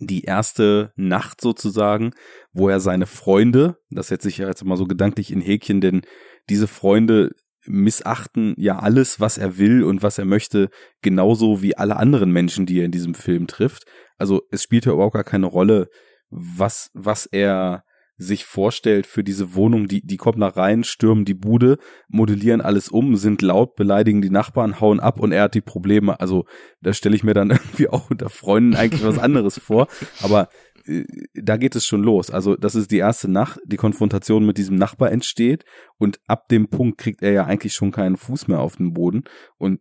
die 0.00 0.22
erste 0.22 0.92
Nacht 0.96 1.40
sozusagen, 1.40 2.12
wo 2.52 2.68
er 2.68 2.80
seine 2.80 3.06
Freunde, 3.06 3.78
das 3.90 4.08
setze 4.08 4.28
ich 4.28 4.38
ja 4.38 4.48
jetzt 4.48 4.64
mal 4.64 4.76
so 4.76 4.86
gedanklich 4.86 5.30
in 5.30 5.40
Häkchen, 5.40 5.80
denn 5.80 6.02
diese 6.48 6.66
Freunde 6.66 7.32
missachten 7.66 8.54
ja 8.58 8.78
alles, 8.78 9.20
was 9.20 9.38
er 9.38 9.58
will 9.58 9.84
und 9.84 10.02
was 10.02 10.18
er 10.18 10.24
möchte, 10.24 10.68
genauso 11.02 11.62
wie 11.62 11.76
alle 11.76 11.96
anderen 11.96 12.30
Menschen, 12.30 12.66
die 12.66 12.80
er 12.80 12.84
in 12.84 12.90
diesem 12.90 13.14
Film 13.14 13.46
trifft. 13.46 13.84
Also 14.18 14.42
es 14.50 14.62
spielt 14.62 14.86
ja 14.86 14.92
überhaupt 14.92 15.14
gar 15.14 15.24
keine 15.24 15.46
Rolle, 15.46 15.88
was, 16.30 16.90
was 16.94 17.26
er 17.26 17.84
sich 18.16 18.44
vorstellt 18.44 19.06
für 19.06 19.24
diese 19.24 19.54
Wohnung, 19.54 19.88
die, 19.88 20.00
die 20.04 20.16
kommt 20.16 20.38
nach 20.38 20.56
rein, 20.56 20.84
stürmen 20.84 21.24
die 21.24 21.34
Bude, 21.34 21.78
modellieren 22.08 22.60
alles 22.60 22.88
um, 22.88 23.16
sind 23.16 23.42
laut, 23.42 23.74
beleidigen 23.74 24.22
die 24.22 24.30
Nachbarn, 24.30 24.80
hauen 24.80 25.00
ab 25.00 25.18
und 25.18 25.32
er 25.32 25.44
hat 25.44 25.54
die 25.54 25.60
Probleme. 25.60 26.20
Also 26.20 26.44
da 26.80 26.92
stelle 26.92 27.16
ich 27.16 27.24
mir 27.24 27.34
dann 27.34 27.50
irgendwie 27.50 27.88
auch 27.88 28.10
unter 28.10 28.30
Freunden 28.30 28.76
eigentlich 28.76 29.04
was 29.04 29.18
anderes 29.18 29.58
vor. 29.58 29.88
Aber 30.22 30.48
äh, 30.86 31.04
da 31.34 31.56
geht 31.56 31.74
es 31.74 31.84
schon 31.84 32.02
los. 32.02 32.30
Also 32.30 32.56
das 32.56 32.74
ist 32.74 32.90
die 32.90 32.98
erste 32.98 33.28
Nacht, 33.28 33.58
die 33.66 33.76
Konfrontation 33.76 34.46
mit 34.46 34.58
diesem 34.58 34.76
Nachbar 34.76 35.10
entsteht 35.10 35.64
und 35.98 36.20
ab 36.26 36.48
dem 36.48 36.68
Punkt 36.68 36.98
kriegt 36.98 37.22
er 37.22 37.32
ja 37.32 37.46
eigentlich 37.46 37.74
schon 37.74 37.90
keinen 37.90 38.16
Fuß 38.16 38.48
mehr 38.48 38.60
auf 38.60 38.76
den 38.76 38.92
Boden 38.92 39.24
und 39.56 39.80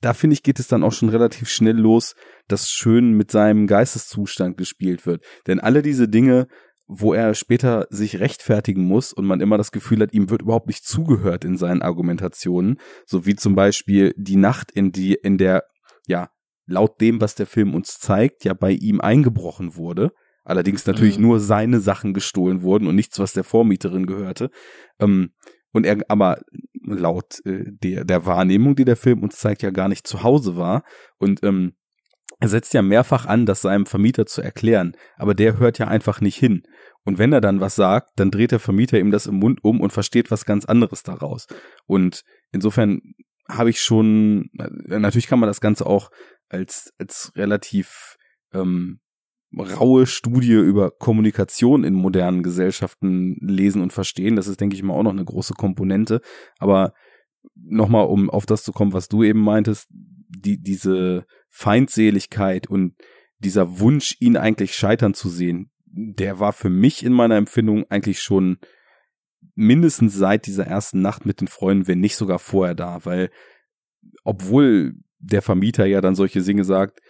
da 0.00 0.14
finde 0.14 0.34
ich, 0.34 0.42
geht 0.42 0.60
es 0.60 0.68
dann 0.68 0.84
auch 0.84 0.92
schon 0.92 1.08
relativ 1.08 1.48
schnell 1.48 1.76
los, 1.76 2.14
dass 2.46 2.70
schön 2.70 3.12
mit 3.12 3.30
seinem 3.30 3.66
Geisteszustand 3.66 4.56
gespielt 4.56 5.06
wird. 5.06 5.24
Denn 5.46 5.58
alle 5.58 5.82
diese 5.82 6.08
Dinge 6.08 6.46
wo 6.88 7.12
er 7.12 7.34
später 7.34 7.86
sich 7.90 8.18
rechtfertigen 8.18 8.82
muss 8.82 9.12
und 9.12 9.26
man 9.26 9.40
immer 9.40 9.58
das 9.58 9.72
Gefühl 9.72 10.00
hat, 10.00 10.14
ihm 10.14 10.30
wird 10.30 10.42
überhaupt 10.42 10.66
nicht 10.66 10.84
zugehört 10.84 11.44
in 11.44 11.58
seinen 11.58 11.82
Argumentationen, 11.82 12.80
so 13.06 13.26
wie 13.26 13.36
zum 13.36 13.54
Beispiel 13.54 14.14
die 14.16 14.36
Nacht, 14.36 14.72
in 14.72 14.90
die, 14.90 15.14
in 15.14 15.36
der, 15.36 15.64
ja, 16.06 16.30
laut 16.66 17.00
dem, 17.00 17.20
was 17.20 17.34
der 17.34 17.46
Film 17.46 17.74
uns 17.74 17.98
zeigt, 17.98 18.44
ja 18.44 18.54
bei 18.54 18.72
ihm 18.72 19.00
eingebrochen 19.00 19.76
wurde. 19.76 20.12
Allerdings 20.44 20.86
natürlich 20.86 21.18
mhm. 21.18 21.24
nur 21.24 21.40
seine 21.40 21.78
Sachen 21.78 22.14
gestohlen 22.14 22.62
wurden 22.62 22.86
und 22.86 22.94
nichts, 22.94 23.18
was 23.18 23.34
der 23.34 23.44
Vormieterin 23.44 24.06
gehörte. 24.06 24.50
Ähm, 24.98 25.30
und 25.72 25.84
er 25.84 25.98
aber 26.08 26.40
laut 26.82 27.44
äh, 27.44 27.64
der, 27.66 28.06
der 28.06 28.24
Wahrnehmung, 28.24 28.74
die 28.74 28.86
der 28.86 28.96
Film 28.96 29.22
uns 29.22 29.36
zeigt, 29.36 29.62
ja 29.62 29.70
gar 29.70 29.88
nicht 29.88 30.06
zu 30.06 30.22
Hause 30.22 30.56
war. 30.56 30.84
Und 31.18 31.44
ähm, 31.44 31.74
er 32.40 32.48
setzt 32.48 32.74
ja 32.74 32.82
mehrfach 32.82 33.26
an, 33.26 33.46
das 33.46 33.62
seinem 33.62 33.86
Vermieter 33.86 34.26
zu 34.26 34.42
erklären, 34.42 34.96
aber 35.16 35.34
der 35.34 35.58
hört 35.58 35.78
ja 35.78 35.88
einfach 35.88 36.20
nicht 36.20 36.36
hin. 36.36 36.62
Und 37.04 37.18
wenn 37.18 37.32
er 37.32 37.40
dann 37.40 37.60
was 37.60 37.74
sagt, 37.74 38.10
dann 38.16 38.30
dreht 38.30 38.52
der 38.52 38.60
Vermieter 38.60 38.98
ihm 38.98 39.10
das 39.10 39.26
im 39.26 39.36
Mund 39.36 39.64
um 39.64 39.80
und 39.80 39.92
versteht 39.92 40.30
was 40.30 40.44
ganz 40.44 40.64
anderes 40.64 41.02
daraus. 41.02 41.46
Und 41.86 42.22
insofern 42.52 43.00
habe 43.48 43.70
ich 43.70 43.80
schon, 43.80 44.50
natürlich 44.52 45.26
kann 45.26 45.40
man 45.40 45.48
das 45.48 45.60
Ganze 45.60 45.86
auch 45.86 46.10
als, 46.48 46.92
als 46.98 47.32
relativ 47.34 48.16
ähm, 48.52 49.00
raue 49.56 50.06
Studie 50.06 50.52
über 50.52 50.90
Kommunikation 50.90 51.84
in 51.84 51.94
modernen 51.94 52.42
Gesellschaften 52.42 53.36
lesen 53.40 53.80
und 53.80 53.92
verstehen. 53.92 54.36
Das 54.36 54.46
ist, 54.46 54.60
denke 54.60 54.76
ich 54.76 54.82
mal, 54.82 54.94
auch 54.94 55.02
noch 55.02 55.12
eine 55.12 55.24
große 55.24 55.54
Komponente. 55.54 56.20
Aber 56.58 56.92
nochmal, 57.54 58.06
um 58.06 58.28
auf 58.28 58.46
das 58.46 58.62
zu 58.62 58.72
kommen, 58.72 58.92
was 58.92 59.08
du 59.08 59.22
eben 59.22 59.40
meintest, 59.40 59.88
die, 59.90 60.60
diese 60.60 61.24
Feindseligkeit 61.48 62.66
und 62.66 62.94
dieser 63.38 63.78
Wunsch, 63.78 64.16
ihn 64.20 64.36
eigentlich 64.36 64.74
scheitern 64.74 65.14
zu 65.14 65.28
sehen, 65.28 65.70
der 65.84 66.40
war 66.40 66.52
für 66.52 66.70
mich 66.70 67.04
in 67.04 67.12
meiner 67.12 67.36
Empfindung 67.36 67.84
eigentlich 67.90 68.20
schon 68.20 68.58
mindestens 69.54 70.14
seit 70.14 70.46
dieser 70.46 70.66
ersten 70.66 71.00
Nacht 71.00 71.26
mit 71.26 71.40
den 71.40 71.48
Freunden, 71.48 71.86
wenn 71.88 72.00
nicht 72.00 72.16
sogar 72.16 72.38
vorher 72.38 72.74
da, 72.74 73.04
weil 73.04 73.30
obwohl 74.24 74.94
der 75.18 75.42
Vermieter 75.42 75.86
ja 75.86 76.00
dann 76.00 76.14
solche 76.14 76.42
Dinge 76.42 76.64
sagt, 76.64 77.00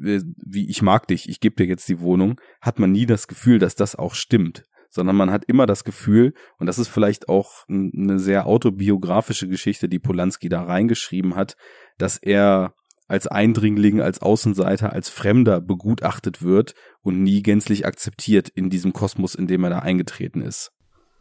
äh, 0.00 0.20
wie 0.36 0.68
ich 0.68 0.82
mag 0.82 1.08
dich, 1.08 1.28
ich 1.28 1.40
gebe 1.40 1.56
dir 1.56 1.66
jetzt 1.66 1.88
die 1.88 2.00
Wohnung, 2.00 2.40
hat 2.60 2.78
man 2.78 2.92
nie 2.92 3.06
das 3.06 3.26
Gefühl, 3.26 3.58
dass 3.58 3.74
das 3.74 3.96
auch 3.96 4.14
stimmt, 4.14 4.64
sondern 4.90 5.16
man 5.16 5.30
hat 5.30 5.44
immer 5.46 5.66
das 5.66 5.84
Gefühl, 5.84 6.34
und 6.58 6.66
das 6.66 6.78
ist 6.78 6.88
vielleicht 6.88 7.28
auch 7.28 7.66
eine 7.68 8.18
sehr 8.18 8.46
autobiografische 8.46 9.48
Geschichte, 9.48 9.88
die 9.88 9.98
Polanski 9.98 10.48
da 10.48 10.62
reingeschrieben 10.62 11.34
hat, 11.34 11.56
dass 11.98 12.16
er 12.16 12.74
als 13.08 13.26
Eindringling, 13.26 14.00
als 14.00 14.20
Außenseiter, 14.20 14.92
als 14.92 15.08
Fremder 15.08 15.60
begutachtet 15.60 16.42
wird 16.42 16.74
und 17.00 17.22
nie 17.22 17.42
gänzlich 17.42 17.86
akzeptiert 17.86 18.48
in 18.48 18.70
diesem 18.70 18.92
Kosmos, 18.92 19.34
in 19.34 19.46
dem 19.46 19.64
er 19.64 19.70
da 19.70 19.78
eingetreten 19.80 20.42
ist. 20.42 20.70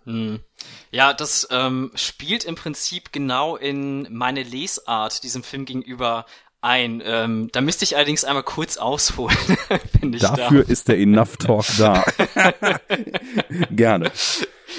Hm. 0.04 0.40
Ja, 0.92 1.14
das 1.14 1.48
ähm, 1.52 1.92
spielt 1.96 2.46
im 2.46 2.56
Prinzip 2.56 3.12
genau 3.12 3.58
in 3.58 4.08
meine 4.10 4.44
Lesart 4.44 5.24
diesem 5.24 5.44
Film 5.44 5.66
gegenüber 5.66 6.26
ein. 6.62 7.02
Ähm, 7.06 7.50
da 7.52 7.62
müsste 7.62 7.86
ich 7.86 7.96
allerdings 7.96 8.24
einmal 8.24 8.44
kurz 8.44 8.78
ausholen. 8.78 9.38
Dafür 10.02 10.64
da. 10.64 10.72
ist 10.72 10.88
der 10.88 10.98
Enough 10.98 11.38
Talk 11.38 11.66
da. 11.78 12.04
Gerne. 13.72 14.12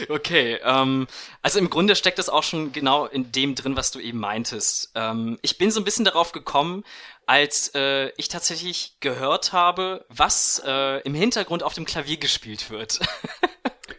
Okay, 0.09 0.59
ähm, 0.65 1.07
also 1.43 1.59
im 1.59 1.71
Grunde 1.71 1.97
steckt 1.97 2.19
das 2.19 2.29
auch 2.29 2.43
schon 2.43 2.73
genau 2.73 3.07
in 3.07 3.33
dem 3.33 3.55
drin, 3.55 3.77
was 3.77 3.91
du 3.91 4.01
eben 4.01 4.19
meintest. 4.19 4.93
Ähm, 4.95 5.39
ich 5.43 5.59
bin 5.59 5.71
so 5.71 5.81
ein 5.81 5.85
bisschen 5.85 6.05
darauf 6.05 6.33
gekommen, 6.33 6.85
als 7.27 7.75
äh, 7.75 8.11
ich 8.17 8.29
tatsächlich 8.29 8.97
gehört 9.01 9.53
habe, 9.53 10.05
was 10.09 10.63
äh, 10.65 11.01
im 11.03 11.15
Hintergrund 11.15 11.63
auf 11.63 11.75
dem 11.75 11.85
Klavier 11.85 12.17
gespielt 12.17 12.71
wird. 12.71 13.01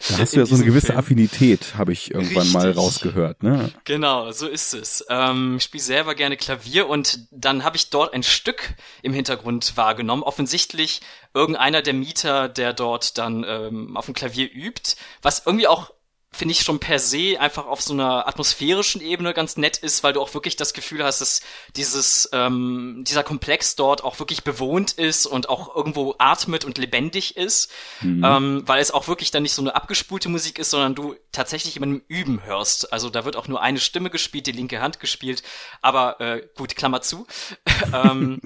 Da 0.09 0.17
hast 0.17 0.35
du 0.35 0.39
ja 0.39 0.45
so 0.45 0.55
eine 0.55 0.65
gewisse 0.65 0.87
Film. 0.87 0.99
Affinität, 0.99 1.75
habe 1.77 1.93
ich 1.93 2.11
irgendwann 2.11 2.43
Richtig. 2.43 2.53
mal 2.53 2.71
rausgehört. 2.71 3.43
Ne? 3.43 3.71
Genau, 3.83 4.31
so 4.31 4.47
ist 4.47 4.73
es. 4.73 5.05
Ähm, 5.09 5.55
ich 5.57 5.63
spiele 5.63 5.83
selber 5.83 6.15
gerne 6.15 6.37
Klavier 6.37 6.87
und 6.87 7.27
dann 7.31 7.63
habe 7.63 7.77
ich 7.77 7.89
dort 7.89 8.13
ein 8.13 8.23
Stück 8.23 8.73
im 9.01 9.13
Hintergrund 9.13 9.77
wahrgenommen. 9.77 10.23
Offensichtlich 10.23 11.01
irgendeiner 11.33 11.81
der 11.81 11.93
Mieter, 11.93 12.49
der 12.49 12.73
dort 12.73 13.17
dann 13.17 13.45
ähm, 13.47 13.95
auf 13.95 14.05
dem 14.05 14.13
Klavier 14.13 14.51
übt, 14.51 14.95
was 15.21 15.43
irgendwie 15.45 15.67
auch 15.67 15.91
finde 16.31 16.51
ich 16.51 16.61
schon 16.61 16.79
per 16.79 16.99
se 16.99 17.39
einfach 17.39 17.65
auf 17.65 17.81
so 17.81 17.93
einer 17.93 18.27
atmosphärischen 18.27 19.01
Ebene 19.01 19.33
ganz 19.33 19.57
nett 19.57 19.77
ist, 19.77 20.03
weil 20.03 20.13
du 20.13 20.21
auch 20.21 20.33
wirklich 20.33 20.55
das 20.55 20.73
Gefühl 20.73 21.03
hast, 21.03 21.21
dass 21.21 21.41
dieses 21.75 22.29
ähm, 22.33 23.03
dieser 23.07 23.23
Komplex 23.23 23.75
dort 23.75 24.03
auch 24.03 24.19
wirklich 24.19 24.43
bewohnt 24.43 24.91
ist 24.91 25.25
und 25.25 25.49
auch 25.49 25.75
irgendwo 25.75 26.15
atmet 26.19 26.65
und 26.65 26.77
lebendig 26.77 27.35
ist, 27.35 27.71
mhm. 28.01 28.23
ähm, 28.23 28.63
weil 28.65 28.79
es 28.79 28.91
auch 28.91 29.07
wirklich 29.07 29.31
dann 29.31 29.43
nicht 29.43 29.53
so 29.53 29.61
eine 29.61 29.75
abgespulte 29.75 30.29
Musik 30.29 30.59
ist, 30.59 30.69
sondern 30.69 30.93
du 30.93 31.15
tatsächlich 31.31 31.73
jemandem 31.73 32.03
üben 32.07 32.43
hörst. 32.45 32.93
Also 32.93 33.09
da 33.09 33.25
wird 33.25 33.35
auch 33.35 33.47
nur 33.47 33.61
eine 33.61 33.79
Stimme 33.79 34.11
gespielt, 34.11 34.45
die 34.45 34.51
linke 34.51 34.81
Hand 34.81 34.99
gespielt, 34.99 35.41
aber 35.81 36.21
äh, 36.21 36.47
gut, 36.55 36.75
Klammer 36.75 37.01
zu. 37.01 37.25
ähm, 37.93 38.39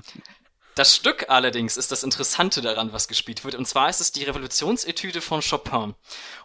das 0.76 0.96
Stück 0.96 1.30
allerdings 1.30 1.78
ist 1.78 1.92
das 1.92 2.04
Interessante 2.04 2.62
daran, 2.62 2.94
was 2.94 3.08
gespielt 3.08 3.44
wird. 3.44 3.56
Und 3.56 3.68
zwar 3.68 3.90
ist 3.90 4.02
es 4.02 4.12
die 4.12 4.24
Revolutionsetüde 4.24 5.22
von 5.22 5.42
Chopin. 5.42 5.96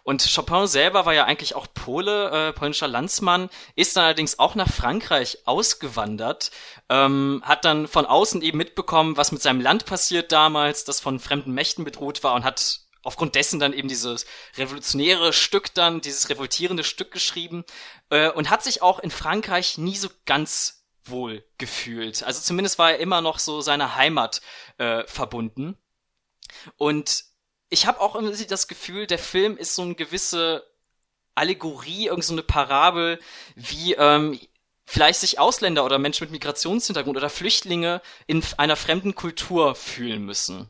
Und 0.03 0.27
Chopin 0.33 0.67
selber 0.67 1.05
war 1.05 1.13
ja 1.13 1.25
eigentlich 1.25 1.55
auch 1.55 1.67
Pole, 1.73 2.49
äh, 2.49 2.53
polnischer 2.53 2.87
Landsmann, 2.87 3.49
ist 3.75 3.95
dann 3.95 4.05
allerdings 4.05 4.39
auch 4.39 4.55
nach 4.55 4.69
Frankreich 4.69 5.39
ausgewandert, 5.45 6.51
ähm, 6.89 7.41
hat 7.45 7.65
dann 7.65 7.87
von 7.87 8.05
außen 8.05 8.41
eben 8.41 8.57
mitbekommen, 8.57 9.17
was 9.17 9.31
mit 9.31 9.41
seinem 9.41 9.61
Land 9.61 9.85
passiert 9.85 10.31
damals, 10.31 10.83
das 10.83 10.99
von 10.99 11.19
fremden 11.19 11.53
Mächten 11.53 11.83
bedroht 11.83 12.23
war 12.23 12.35
und 12.35 12.43
hat 12.43 12.81
aufgrund 13.03 13.35
dessen 13.35 13.59
dann 13.59 13.73
eben 13.73 13.87
dieses 13.87 14.25
revolutionäre 14.57 15.33
Stück 15.33 15.73
dann, 15.73 16.01
dieses 16.01 16.29
revoltierende 16.29 16.83
Stück 16.83 17.11
geschrieben 17.11 17.63
äh, 18.09 18.29
und 18.29 18.49
hat 18.49 18.63
sich 18.63 18.81
auch 18.81 18.99
in 18.99 19.11
Frankreich 19.11 19.77
nie 19.77 19.95
so 19.95 20.09
ganz 20.25 20.78
wohl 21.05 21.43
gefühlt. 21.57 22.23
Also 22.23 22.41
zumindest 22.41 22.79
war 22.79 22.91
er 22.91 22.99
immer 22.99 23.21
noch 23.21 23.39
so 23.39 23.61
seiner 23.61 23.95
Heimat 23.95 24.41
äh, 24.77 25.03
verbunden. 25.05 25.77
Und 26.77 27.25
ich 27.69 27.85
habe 27.85 28.01
auch 28.01 28.15
immer 28.15 28.31
das 28.31 28.67
Gefühl, 28.67 29.07
der 29.07 29.19
Film 29.19 29.57
ist 29.57 29.75
so 29.75 29.83
eine 29.83 29.95
gewisse 29.95 30.65
Allegorie, 31.35 32.07
irgend 32.07 32.25
so 32.25 32.33
eine 32.33 32.43
Parabel, 32.43 33.19
wie 33.55 33.93
ähm, 33.93 34.39
vielleicht 34.85 35.19
sich 35.19 35.39
Ausländer 35.39 35.85
oder 35.85 35.99
Menschen 35.99 36.25
mit 36.25 36.31
Migrationshintergrund 36.31 37.15
oder 37.15 37.29
Flüchtlinge 37.29 38.01
in 38.27 38.43
einer 38.57 38.75
fremden 38.75 39.15
Kultur 39.15 39.75
fühlen 39.75 40.25
müssen. 40.25 40.69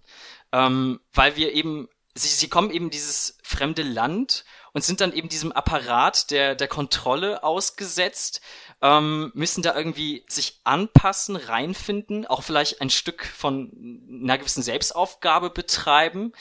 Ähm, 0.51 0.99
weil 1.13 1.35
wir 1.37 1.53
eben, 1.53 1.87
sie, 2.15 2.27
sie 2.27 2.49
kommen 2.49 2.69
eben 2.69 2.89
dieses 2.89 3.37
fremde 3.43 3.81
Land 3.81 4.43
und 4.73 4.83
sind 4.83 5.01
dann 5.01 5.13
eben 5.13 5.29
diesem 5.29 5.51
Apparat 5.51 6.31
der, 6.31 6.55
der 6.55 6.67
Kontrolle 6.67 7.43
ausgesetzt, 7.43 8.41
ähm, 8.81 9.31
müssen 9.33 9.61
da 9.61 9.75
irgendwie 9.75 10.23
sich 10.27 10.59
anpassen, 10.63 11.35
reinfinden, 11.35 12.25
auch 12.25 12.43
vielleicht 12.43 12.81
ein 12.81 12.89
Stück 12.89 13.25
von 13.25 13.71
einer 14.09 14.37
gewissen 14.37 14.63
Selbstaufgabe 14.63 15.49
betreiben. 15.49 16.33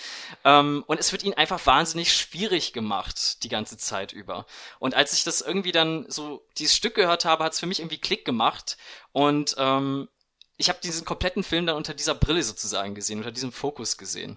Ähm, 0.45 0.84
und 0.86 1.01
es 1.01 1.12
wird 1.12 1.24
ihnen 1.24 1.34
einfach 1.34 1.64
wahnsinnig 1.66 2.12
schwierig 2.12 2.72
gemacht, 2.72 3.43
die 3.43 3.49
ganze 3.49 3.76
Zeit 3.76 4.12
über. 4.12 4.47
Und 4.78 4.95
als 4.95 5.12
ich 5.12 5.24
das 5.24 5.41
irgendwie 5.41 5.72
dann 5.72 6.07
so 6.09 6.47
dieses 6.59 6.76
Stück 6.76 6.95
gehört 6.95 7.24
habe, 7.24 7.45
hat 7.45 7.53
es 7.53 7.61
für 7.61 7.66
mich 7.66 7.80
irgendwie 7.80 7.99
Klick 7.99 8.24
gemacht. 8.24 8.76
Und 9.12 9.57
ähm, 9.59 10.09
ich 10.57 10.68
habe 10.68 10.80
diesen 10.82 11.05
kompletten 11.05 11.43
Film 11.43 11.66
dann 11.66 11.76
unter 11.76 11.95
dieser 11.95 12.14
Brille 12.14 12.43
sozusagen 12.43 12.95
gesehen, 12.95 13.18
unter 13.18 13.32
diesem 13.32 13.53
Fokus 13.53 13.97
gesehen 13.97 14.36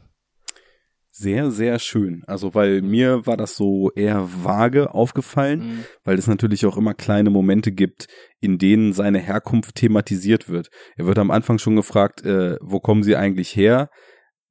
sehr, 1.21 1.51
sehr 1.51 1.79
schön. 1.79 2.23
Also, 2.27 2.55
weil 2.55 2.81
mir 2.81 3.25
war 3.25 3.37
das 3.37 3.55
so 3.55 3.91
eher 3.91 4.27
vage 4.43 4.93
aufgefallen, 4.93 5.59
mhm. 5.59 5.85
weil 6.03 6.17
es 6.17 6.27
natürlich 6.27 6.65
auch 6.65 6.77
immer 6.77 6.93
kleine 6.93 7.29
Momente 7.29 7.71
gibt, 7.71 8.07
in 8.39 8.57
denen 8.57 8.93
seine 8.93 9.19
Herkunft 9.19 9.75
thematisiert 9.75 10.49
wird. 10.49 10.69
Er 10.97 11.05
wird 11.05 11.19
am 11.19 11.31
Anfang 11.31 11.59
schon 11.59 11.75
gefragt, 11.75 12.25
äh, 12.25 12.57
wo 12.61 12.79
kommen 12.79 13.03
Sie 13.03 13.15
eigentlich 13.15 13.55
her? 13.55 13.89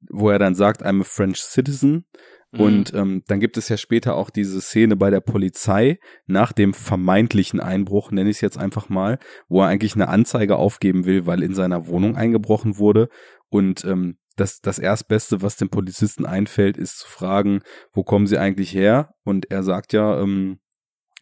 Wo 0.09 0.29
er 0.29 0.39
dann 0.39 0.55
sagt, 0.55 0.83
I'm 0.83 1.01
a 1.01 1.03
French 1.03 1.41
citizen. 1.41 2.05
Mhm. 2.51 2.59
Und 2.59 2.93
ähm, 2.93 3.23
dann 3.27 3.39
gibt 3.39 3.57
es 3.57 3.69
ja 3.69 3.77
später 3.77 4.15
auch 4.15 4.29
diese 4.29 4.61
Szene 4.61 4.95
bei 4.95 5.09
der 5.09 5.21
Polizei 5.21 5.99
nach 6.25 6.51
dem 6.53 6.73
vermeintlichen 6.73 7.59
Einbruch, 7.59 8.11
nenne 8.11 8.29
ich 8.29 8.37
es 8.37 8.41
jetzt 8.41 8.57
einfach 8.57 8.89
mal, 8.89 9.19
wo 9.47 9.61
er 9.61 9.67
eigentlich 9.67 9.95
eine 9.95 10.07
Anzeige 10.07 10.55
aufgeben 10.55 11.05
will, 11.05 11.25
weil 11.25 11.43
in 11.43 11.53
seiner 11.53 11.87
Wohnung 11.87 12.15
eingebrochen 12.15 12.77
wurde. 12.77 13.09
Und 13.49 13.83
ähm, 13.83 14.17
das, 14.35 14.61
das 14.61 14.79
Erstbeste, 14.79 15.41
was 15.41 15.57
dem 15.57 15.69
Polizisten 15.69 16.25
einfällt, 16.25 16.77
ist 16.77 16.99
zu 16.99 17.07
fragen, 17.07 17.61
wo 17.93 18.03
kommen 18.03 18.27
sie 18.27 18.37
eigentlich 18.37 18.73
her? 18.73 19.13
Und 19.23 19.51
er 19.51 19.63
sagt 19.63 19.93
ja, 19.93 20.19
ähm, 20.19 20.59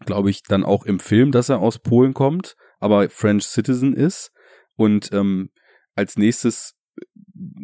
glaube 0.05 0.29
ich, 0.29 0.43
dann 0.43 0.63
auch 0.63 0.85
im 0.85 0.99
Film, 0.99 1.31
dass 1.31 1.49
er 1.49 1.59
aus 1.59 1.79
Polen 1.79 2.13
kommt, 2.13 2.55
aber 2.79 3.09
French 3.09 3.45
Citizen 3.45 3.93
ist. 3.93 4.31
Und 4.75 5.11
ähm, 5.11 5.49
als 5.95 6.17
nächstes, 6.17 6.75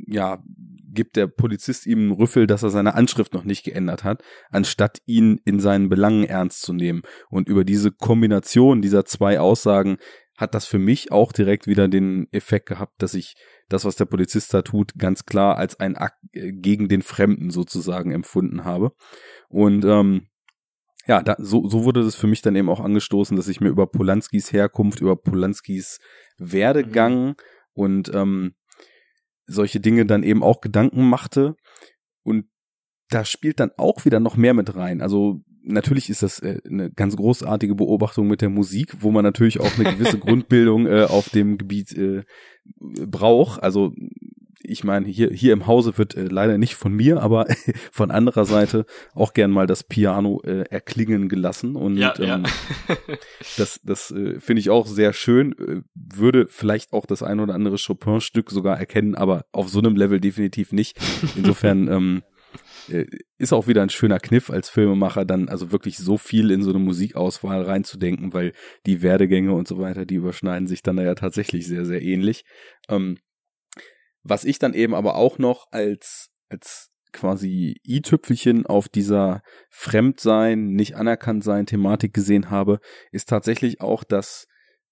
ja, 0.08 0.44
gibt 0.96 1.18
der 1.18 1.28
Polizist 1.28 1.86
ihm 1.86 2.00
einen 2.00 2.12
Rüffel, 2.12 2.48
dass 2.48 2.64
er 2.64 2.70
seine 2.70 2.96
Anschrift 2.96 3.34
noch 3.34 3.44
nicht 3.44 3.64
geändert 3.64 4.04
hat, 4.04 4.24
anstatt 4.50 5.00
ihn 5.06 5.40
in 5.46 5.60
seinen 5.60 5.90
Belangen 5.90 6.24
ernst 6.24 6.62
zu 6.62 6.74
nehmen. 6.74 7.04
Und 7.30 7.50
über 7.50 7.64
diese 7.64 7.92
Kombination 7.92 8.82
dieser 8.82 9.06
zwei 9.06 9.40
Aussagen 9.40 9.98
hat 10.38 10.56
das 10.56 10.66
für 10.66 10.80
mich 10.80 11.12
auch 11.12 11.32
direkt 11.32 11.68
wieder 11.68 11.88
den 11.88 12.28
Effekt 12.32 12.68
gehabt, 12.68 13.02
dass 13.02 13.14
ich 13.14 13.36
das, 13.70 13.86
was 13.86 13.96
der 13.96 14.06
Polizist 14.06 14.54
da 14.54 14.62
tut, 14.62 14.94
ganz 14.98 15.26
klar 15.26 15.58
als 15.58 15.80
ein 15.80 15.96
Akt 15.96 16.18
äh, 16.34 16.52
gegen 16.52 16.88
den 16.88 17.02
Fremden 17.02 17.50
sozusagen 17.50 18.12
empfunden 18.12 18.64
habe. 18.66 18.92
Und 19.50 19.86
ähm, 19.86 20.28
ja, 21.08 21.22
da, 21.22 21.36
so, 21.38 21.68
so 21.68 21.84
wurde 21.84 22.04
das 22.04 22.16
für 22.16 22.28
mich 22.28 22.42
dann 22.42 22.56
eben 22.56 22.70
auch 22.70 22.80
angestoßen, 22.80 23.38
dass 23.38 23.48
ich 23.48 23.62
mir 23.62 23.70
über 23.70 23.88
Polanskis 23.88 24.52
Herkunft, 24.52 25.02
über 25.02 25.16
Polanskis 25.16 26.00
Werdegang 26.38 27.28
mhm. 27.28 27.36
und 27.74 28.14
ähm, 28.14 28.56
solche 29.46 29.80
Dinge 29.80 30.06
dann 30.06 30.24
eben 30.24 30.44
auch 30.44 30.62
Gedanken 30.62 31.08
machte. 31.08 31.56
Und 32.24 32.48
da 33.10 33.26
spielt 33.26 33.60
dann 33.60 33.72
auch 33.78 34.06
wieder 34.06 34.20
noch 34.20 34.38
mehr 34.38 34.54
mit 34.54 34.76
rein. 34.76 35.02
Also 35.02 35.42
natürlich 35.64 36.10
ist 36.10 36.24
das 36.24 36.40
äh, 36.40 36.60
eine 36.70 36.92
ganz 36.92 37.16
großartige 37.16 37.76
Beobachtung 37.76 38.28
mit 38.28 38.42
der 38.42 38.50
Musik, 38.50 38.96
wo 39.00 39.12
man 39.12 39.24
natürlich 39.24 39.60
auch 39.60 39.78
eine 39.78 39.92
gewisse 39.92 40.20
Grundbildung 40.20 40.88
äh, 40.88 41.04
auf 41.04 41.30
dem 41.30 41.58
Gebiet 41.58 41.96
äh, 41.98 42.24
braucht. 42.80 43.62
Also 43.62 43.94
ich 44.68 44.84
meine, 44.84 45.08
hier, 45.08 45.30
hier 45.32 45.54
im 45.54 45.68
Hause 45.68 45.98
wird 45.98 46.16
äh, 46.16 46.24
leider 46.24 46.58
nicht 46.58 46.76
von 46.76 46.94
mir, 46.94 47.22
aber 47.22 47.46
von 47.92 48.12
anderer 48.12 48.46
Seite 48.46 48.86
auch 49.14 49.34
gern 49.34 49.52
mal 49.52 49.68
das 49.68 49.84
Piano 49.84 50.42
äh, 50.44 50.64
erklingen 50.70 51.30
gelassen. 51.30 51.76
Und 51.76 51.98
ja, 51.98 52.14
ähm, 52.20 52.26
ja. 52.26 52.44
das, 53.58 53.80
das 53.84 54.12
äh, 54.12 54.40
finde 54.40 54.60
ich 54.60 54.70
auch 54.70 54.88
sehr 54.88 55.14
schön. 55.14 55.54
Äh, 55.54 55.82
würde 55.94 56.48
vielleicht 56.50 56.94
auch 56.94 57.06
das 57.06 57.24
ein 57.24 57.40
oder 57.40 57.54
andere 57.54 57.78
Chopin-Stück 57.78 58.52
sogar 58.52 58.78
erkennen, 58.80 59.16
aber 59.16 59.46
auf 59.52 59.70
so 59.70 59.80
einem 59.80 59.96
Level 59.96 60.20
definitiv 60.20 60.72
nicht. 60.72 60.98
Insofern 61.36 61.88
ähm, 61.88 62.24
äh, 62.24 62.35
ist 63.38 63.54
auch 63.54 63.68
wieder 63.68 63.82
ein 63.82 63.90
schöner 63.90 64.20
Kniff 64.20 64.50
als 64.50 64.70
Filmemacher, 64.70 65.26
dann 65.26 65.50
also 65.50 65.72
wirklich 65.72 65.98
so 65.98 66.18
viel 66.18 66.52
in 66.52 66.62
so 66.62 66.70
eine 66.72 66.80
Musikauswahl 66.80 67.64
reinzudenken, 67.64 68.34
weil 68.34 68.54
die 68.86 69.02
Werdegänge 69.02 69.54
und 69.54 69.68
so 69.68 69.80
weiter, 69.80 70.06
die 70.06 70.16
überschneiden 70.16 70.68
sich 70.68 70.82
dann 70.84 70.98
ja 70.98 71.16
tatsächlich 71.16 71.68
sehr, 71.68 71.86
sehr 71.86 72.02
ähnlich. 72.02 72.44
Ähm, 72.90 73.18
was 74.24 74.44
ich 74.44 74.60
dann 74.60 74.74
eben 74.74 74.96
aber 74.96 75.16
auch 75.16 75.38
noch 75.38 75.68
als, 75.72 76.30
als 76.50 76.90
quasi 77.12 77.78
i-Tüpfelchen 77.88 78.66
auf 78.66 78.90
dieser 78.90 79.42
Fremdsein, 79.70 80.68
nicht 80.68 80.96
anerkannt 80.96 81.44
sein 81.44 81.66
Thematik 81.66 82.14
gesehen 82.14 82.50
habe, 82.50 82.80
ist 83.12 83.30
tatsächlich 83.30 83.82
auch, 83.82 84.04
dass 84.04 84.48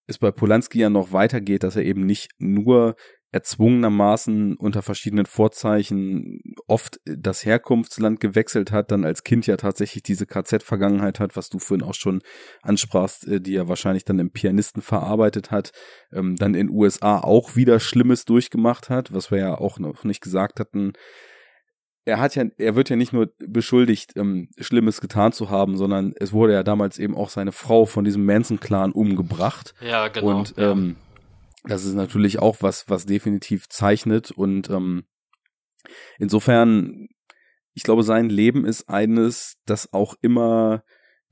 es 0.08 0.18
bei 0.18 0.32
Polanski 0.32 0.80
ja 0.80 0.90
noch 0.90 1.12
weitergeht, 1.12 1.64
dass 1.64 1.76
er 1.76 1.84
eben 1.84 2.06
nicht 2.06 2.32
nur 2.38 2.96
erzwungenermaßen 3.34 4.56
unter 4.58 4.84
verschiedenen 4.84 5.26
Vorzeichen 5.26 6.40
oft 6.68 7.00
das 7.06 7.44
Herkunftsland 7.44 8.20
gewechselt 8.20 8.72
hat, 8.72 8.92
dann 8.92 9.04
als 9.04 9.24
Kind 9.24 9.48
ja 9.48 9.58
tatsächlich 9.58 10.04
diese 10.04 10.28
KZ-Vergangenheit 10.28 11.20
hat, 11.20 11.36
was 11.36 11.50
du 11.50 11.58
vorhin 11.58 11.86
auch 11.86 11.96
schon 11.96 12.22
ansprachst, 12.62 13.28
äh, 13.28 13.42
die 13.42 13.56
er 13.56 13.68
wahrscheinlich 13.68 14.06
dann 14.06 14.20
im 14.20 14.32
Pianisten 14.32 14.84
verarbeitet 14.84 15.50
hat, 15.50 15.72
ähm, 16.14 16.36
dann 16.36 16.54
in 16.54 16.70
USA 16.70 17.20
auch 17.20 17.56
wieder 17.56 17.80
Schlimmes 17.80 18.26
durchgemacht 18.26 18.92
hat, 18.92 19.12
was 19.14 19.32
wir 19.32 19.40
ja 19.40 19.58
auch 19.58 19.80
noch 19.80 20.04
nicht 20.04 20.22
gesagt 20.22 20.60
hatten. 20.60 20.94
Er 22.06 22.20
hat 22.20 22.36
ja, 22.36 22.44
er 22.60 22.76
wird 22.76 22.90
ja 22.90 22.98
nicht 22.98 23.14
nur 23.14 23.34
beschuldigt, 23.40 24.12
ähm, 24.16 24.50
Schlimmes 24.60 25.02
getan 25.02 25.32
zu 25.32 25.50
haben, 25.50 25.76
sondern 25.76 26.14
es 26.20 26.34
wurde 26.34 26.54
ja 26.54 26.62
damals 26.62 27.00
eben 27.00 27.16
auch 27.16 27.30
seine 27.30 27.52
Frau 27.52 27.86
von 27.86 28.04
diesem 28.04 28.26
Manson-Clan 28.26 28.92
umgebracht. 28.92 29.74
Ja, 29.82 30.08
genau. 30.10 30.38
Und 30.38 30.54
ähm, 30.58 30.98
das 31.64 31.86
ist 31.86 31.94
natürlich 31.94 32.40
auch 32.40 32.58
was, 32.62 32.90
was 32.90 33.06
definitiv 33.06 33.70
zeichnet 33.70 34.32
und 34.32 34.70
ähm, 34.70 35.06
insofern, 36.18 37.08
ich 37.74 37.84
glaube, 37.84 38.04
sein 38.04 38.30
Leben 38.30 38.66
ist 38.66 38.90
eines, 38.90 39.56
das 39.66 39.92
auch 39.94 40.16
immer 40.22 40.84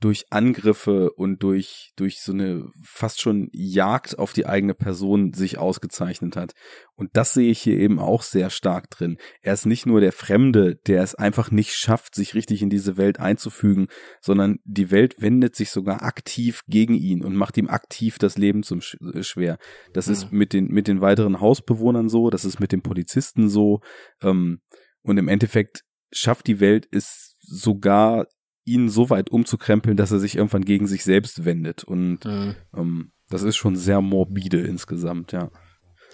durch 0.02 0.24
Angriffe 0.30 1.12
und 1.12 1.42
durch, 1.42 1.92
durch 1.96 2.20
so 2.20 2.32
eine 2.32 2.68
fast 2.82 3.20
schon 3.20 3.48
Jagd 3.52 4.18
auf 4.18 4.32
die 4.32 4.46
eigene 4.46 4.74
Person 4.74 5.32
sich 5.32 5.58
ausgezeichnet 5.58 6.36
hat. 6.36 6.52
Und 6.94 7.10
das 7.12 7.32
sehe 7.32 7.50
ich 7.50 7.60
hier 7.60 7.78
eben 7.78 7.98
auch 8.00 8.22
sehr 8.22 8.50
stark 8.50 8.90
drin. 8.90 9.16
Er 9.42 9.54
ist 9.54 9.64
nicht 9.64 9.86
nur 9.86 10.00
der 10.00 10.12
Fremde, 10.12 10.76
der 10.86 11.02
es 11.02 11.14
einfach 11.14 11.50
nicht 11.50 11.74
schafft, 11.74 12.16
sich 12.16 12.34
richtig 12.34 12.62
in 12.62 12.70
diese 12.70 12.96
Welt 12.96 13.20
einzufügen, 13.20 13.86
sondern 14.20 14.58
die 14.64 14.90
Welt 14.90 15.14
wendet 15.20 15.54
sich 15.54 15.70
sogar 15.70 16.02
aktiv 16.02 16.62
gegen 16.66 16.94
ihn 16.94 17.24
und 17.24 17.36
macht 17.36 17.56
ihm 17.56 17.68
aktiv 17.68 18.18
das 18.18 18.36
Leben 18.36 18.64
zum 18.64 18.80
Sch 18.80 18.96
äh, 19.14 19.22
schwer. 19.22 19.58
Das 19.92 20.08
mhm. 20.08 20.12
ist 20.12 20.32
mit 20.32 20.52
den, 20.52 20.66
mit 20.66 20.88
den 20.88 21.00
weiteren 21.00 21.40
Hausbewohnern 21.40 22.08
so, 22.08 22.28
das 22.28 22.44
ist 22.44 22.58
mit 22.58 22.72
den 22.72 22.82
Polizisten 22.82 23.48
so, 23.48 23.80
ähm, 24.20 24.60
und 25.02 25.18
im 25.18 25.28
Endeffekt 25.28 25.82
schafft 26.12 26.46
die 26.46 26.60
Welt 26.60 26.86
es 26.90 27.36
sogar 27.40 28.26
ihn 28.64 28.88
so 28.88 29.10
weit 29.10 29.30
umzukrempeln, 29.30 29.96
dass 29.96 30.12
er 30.12 30.18
sich 30.18 30.36
irgendwann 30.36 30.64
gegen 30.64 30.86
sich 30.86 31.04
selbst 31.04 31.44
wendet. 31.44 31.84
Und 31.84 32.24
mhm. 32.24 32.54
ähm, 32.76 33.12
das 33.28 33.42
ist 33.42 33.56
schon 33.56 33.76
sehr 33.76 34.00
morbide 34.00 34.60
insgesamt, 34.60 35.32
ja. 35.32 35.50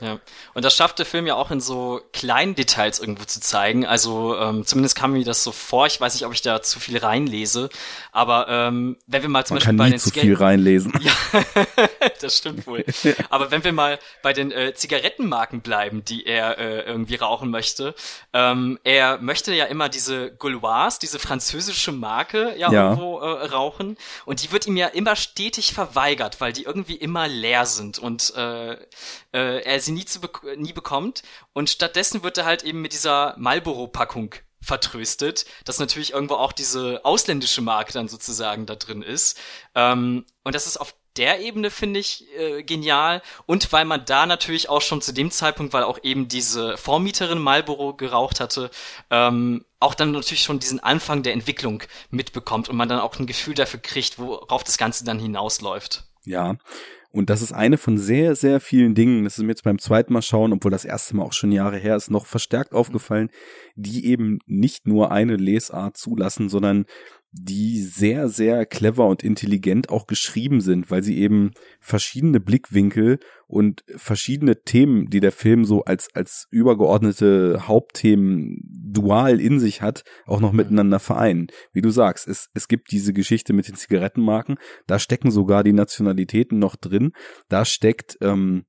Ja, 0.01 0.20
und 0.55 0.64
das 0.64 0.76
schafft 0.76 0.99
der 0.99 1.07
Film 1.07 1.26
ja 1.26 1.34
auch 1.34 1.51
in 1.51 1.61
so 1.61 2.01
kleinen 2.12 2.55
Details 2.55 3.01
irgendwo 3.01 3.24
zu 3.24 3.40
zeigen. 3.40 3.86
Also 3.86 4.36
ähm, 4.38 4.64
zumindest 4.64 4.96
kam 4.96 5.12
mir 5.12 5.24
das 5.24 5.42
so 5.42 5.53
vor. 5.53 5.86
Ich 5.86 6.01
weiß 6.01 6.14
nicht, 6.14 6.24
ob 6.24 6.32
ich 6.32 6.42
da 6.42 6.62
zu 6.62 6.78
viel 6.78 6.99
reinlese, 6.99 7.68
aber 8.12 8.49
ähm, 8.49 8.96
wenn 9.07 9.22
wir 9.22 9.28
mal 9.28 9.44
zum 9.44 9.55
Man 9.55 9.59
Beispiel 9.59 9.68
kann 9.68 9.76
bei 9.76 9.90
den 9.90 9.99
zu 9.99 10.11
viel 10.11 10.34
reinlesen. 10.34 10.92
Ja, 11.09 11.44
das 12.20 12.38
stimmt 12.38 12.66
wohl. 12.66 12.84
Aber 13.30 13.51
wenn 13.51 13.64
wir 13.64 13.72
mal 13.72 13.99
bei 14.22 14.32
den 14.32 14.51
äh, 14.51 14.74
Zigarettenmarken 14.74 15.61
bleiben, 15.61 16.05
die 16.05 16.26
er 16.26 16.59
äh, 16.59 16.80
irgendwie 16.80 17.16
rauchen 17.16 17.51
möchte, 17.51 17.94
ähm, 18.32 18.78
er 18.84 19.18
möchte 19.18 19.55
ja 19.55 19.66
immer 19.66 19.88
diese 19.88 20.34
Gauloise, 20.34 20.99
diese 21.01 21.18
französische 21.18 21.92
Marke 21.92 22.55
ja, 22.57 22.70
ja. 22.70 22.90
irgendwo 22.90 23.18
äh, 23.20 23.46
rauchen 23.46 23.96
und 24.24 24.42
die 24.42 24.53
wird 24.53 24.66
ihm 24.66 24.76
ja 24.76 24.88
immer 24.88 25.16
stetig 25.16 25.72
verweigert, 25.72 26.40
weil 26.40 26.53
die 26.53 26.64
irgendwie 26.64 26.96
immer 26.96 27.28
leer 27.28 27.66
sind 27.66 27.99
und 27.99 28.34
äh, 28.36 28.76
äh, 29.33 29.62
er 29.62 29.81
sie 29.81 29.93
nie, 29.93 30.05
zu 30.05 30.20
be 30.20 30.31
nie 30.57 30.72
bekommt. 30.72 31.22
Und 31.53 31.70
stattdessen 31.70 32.22
wird 32.22 32.39
er 32.39 32.45
halt 32.45 32.62
eben 32.62 32.81
mit 32.81 32.93
dieser 32.93 33.35
Marlboro-Packung 33.39 34.35
vertröstet, 34.61 35.47
dass 35.64 35.79
natürlich 35.79 36.12
irgendwo 36.12 36.35
auch 36.35 36.53
diese 36.53 37.05
ausländische 37.05 37.62
Marke 37.62 37.93
dann 37.93 38.09
sozusagen 38.09 38.66
da 38.66 38.74
drin 38.74 39.03
ist. 39.03 39.39
Ähm, 39.74 40.24
und 40.45 40.55
das 40.55 40.66
ist 40.66 40.79
auf 40.79 40.95
der 41.16 41.41
Ebene 41.41 41.70
finde 41.70 41.99
ich 41.99 42.26
äh, 42.39 42.62
genial 42.62 43.22
und 43.47 43.72
weil 43.72 43.85
man 43.85 44.05
da 44.05 44.24
natürlich 44.24 44.68
auch 44.68 44.81
schon 44.81 45.03
zu 45.03 45.12
dem 45.12 45.31
Zeitpunkt, 45.33 45.72
weil 45.72 45.83
auch 45.83 45.99
eben 46.03 46.29
diese 46.29 46.76
Vormieterin 46.76 47.41
Marlboro 47.41 47.95
geraucht 47.95 48.39
hatte, 48.39 48.70
ähm, 49.11 49.64
auch 49.81 49.95
dann 49.95 50.12
natürlich 50.12 50.43
schon 50.43 50.61
diesen 50.61 50.81
Anfang 50.81 51.24
der 51.24 51.33
Entwicklung 51.33 51.83
mitbekommt 52.11 52.68
und 52.68 52.76
man 52.76 52.89
dann 52.89 53.01
auch 53.01 53.18
ein 53.18 53.26
Gefühl 53.26 53.55
dafür 53.55 53.81
kriegt, 53.81 54.18
worauf 54.18 54.62
das 54.62 54.79
Ganze 54.79 55.05
dann 55.05 55.18
hinausläuft. 55.18 56.05
Ja, 56.24 56.57
Und 57.19 57.31
das 57.31 57.43
ist 57.43 57.51
eine 57.51 57.79
von 57.79 57.99
sehr, 57.99 58.37
sehr 58.37 58.61
vielen 58.61 58.95
Dingen, 58.95 59.25
das 59.25 59.39
ist 59.39 59.43
mir 59.43 59.51
jetzt 59.51 59.64
beim 59.64 59.81
zweiten 59.81 60.12
Mal 60.12 60.23
schauen, 60.23 60.53
obwohl 60.53 60.71
das 60.71 60.85
erste 60.85 61.16
Mal 61.16 61.25
auch 61.25 61.33
schon 61.33 61.51
Jahre 61.51 61.77
her 61.77 61.97
ist, 61.97 62.12
noch 62.12 62.27
verstärkt 62.27 62.73
aufgefallen, 62.73 63.31
die 63.75 64.07
eben 64.07 64.39
nicht 64.47 64.87
nur 64.87 65.11
eine 65.11 65.35
Lesart 65.35 65.97
zulassen, 65.97 66.49
sondern 66.49 66.85
die 67.31 67.83
sehr, 67.83 68.29
sehr 68.29 68.64
clever 68.64 69.07
und 69.07 69.22
intelligent 69.22 69.91
auch 69.91 70.07
geschrieben 70.07 70.61
sind, 70.61 70.91
weil 70.91 71.03
sie 71.03 71.18
eben 71.18 71.53
verschiedene 71.81 72.41
Blickwinkel 72.41 73.18
und 73.47 73.85
verschiedene 73.97 74.62
Themen, 74.62 75.11
die 75.11 75.20
der 75.20 75.33
Film 75.33 75.64
so 75.64 75.85
als, 75.85 76.09
als 76.14 76.47
übergeordnete 76.51 77.68
Hauptthemen 77.68 78.61
dual 78.64 79.41
in 79.41 79.61
sich 79.61 79.83
hat, 79.83 80.05
auch 80.26 80.41
noch 80.41 80.53
miteinander 80.53 81.01
vereinen. 81.01 81.49
Wie 81.72 81.83
du 81.83 81.91
sagst, 81.91 82.26
es, 82.26 82.49
es 82.55 82.66
gibt 82.66 82.93
diese 82.93 83.12
Geschichte 83.12 83.53
mit 83.53 83.68
den 83.68 83.76
Zigarettenmarken, 83.76 84.57
da 84.87 84.99
stecken 84.99 85.31
sogar 85.31 85.64
die 85.64 85.74
Nationalitäten 85.74 86.59
noch 86.59 86.76
drin, 86.76 87.12
da 87.49 87.64
steckt 87.64 88.16
ähm, 88.22 88.64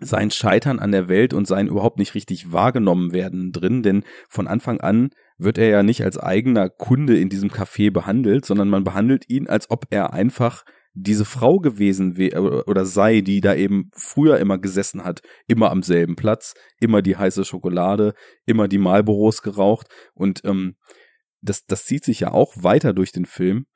sein 0.00 0.30
Scheitern 0.30 0.78
an 0.78 0.92
der 0.92 1.08
Welt 1.08 1.34
und 1.34 1.46
sein 1.46 1.68
überhaupt 1.68 1.98
nicht 1.98 2.14
richtig 2.14 2.52
wahrgenommen 2.52 3.12
werden 3.12 3.52
drin, 3.52 3.82
denn 3.82 4.04
von 4.28 4.46
Anfang 4.46 4.80
an 4.80 5.10
wird 5.38 5.58
er 5.58 5.68
ja 5.68 5.82
nicht 5.82 6.04
als 6.04 6.18
eigener 6.18 6.68
Kunde 6.68 7.18
in 7.18 7.28
diesem 7.28 7.50
Café 7.50 7.90
behandelt, 7.90 8.44
sondern 8.44 8.68
man 8.68 8.84
behandelt 8.84 9.28
ihn, 9.28 9.48
als 9.48 9.70
ob 9.70 9.86
er 9.90 10.12
einfach 10.12 10.64
diese 10.92 11.24
Frau 11.24 11.58
gewesen 11.58 12.16
wäre 12.16 12.64
oder 12.66 12.84
sei, 12.84 13.20
die 13.20 13.40
da 13.40 13.54
eben 13.54 13.90
früher 13.94 14.38
immer 14.38 14.58
gesessen 14.58 15.04
hat, 15.04 15.22
immer 15.46 15.70
am 15.70 15.82
selben 15.82 16.16
Platz, 16.16 16.54
immer 16.80 17.00
die 17.00 17.16
heiße 17.16 17.44
Schokolade, 17.44 18.14
immer 18.44 18.66
die 18.66 18.78
Marlboros 18.78 19.42
geraucht. 19.42 19.86
Und 20.14 20.44
ähm, 20.44 20.76
das, 21.42 21.64
das 21.64 21.86
zieht 21.86 22.04
sich 22.04 22.20
ja 22.20 22.32
auch 22.32 22.54
weiter 22.56 22.92
durch 22.92 23.12
den 23.12 23.24
Film, 23.24 23.66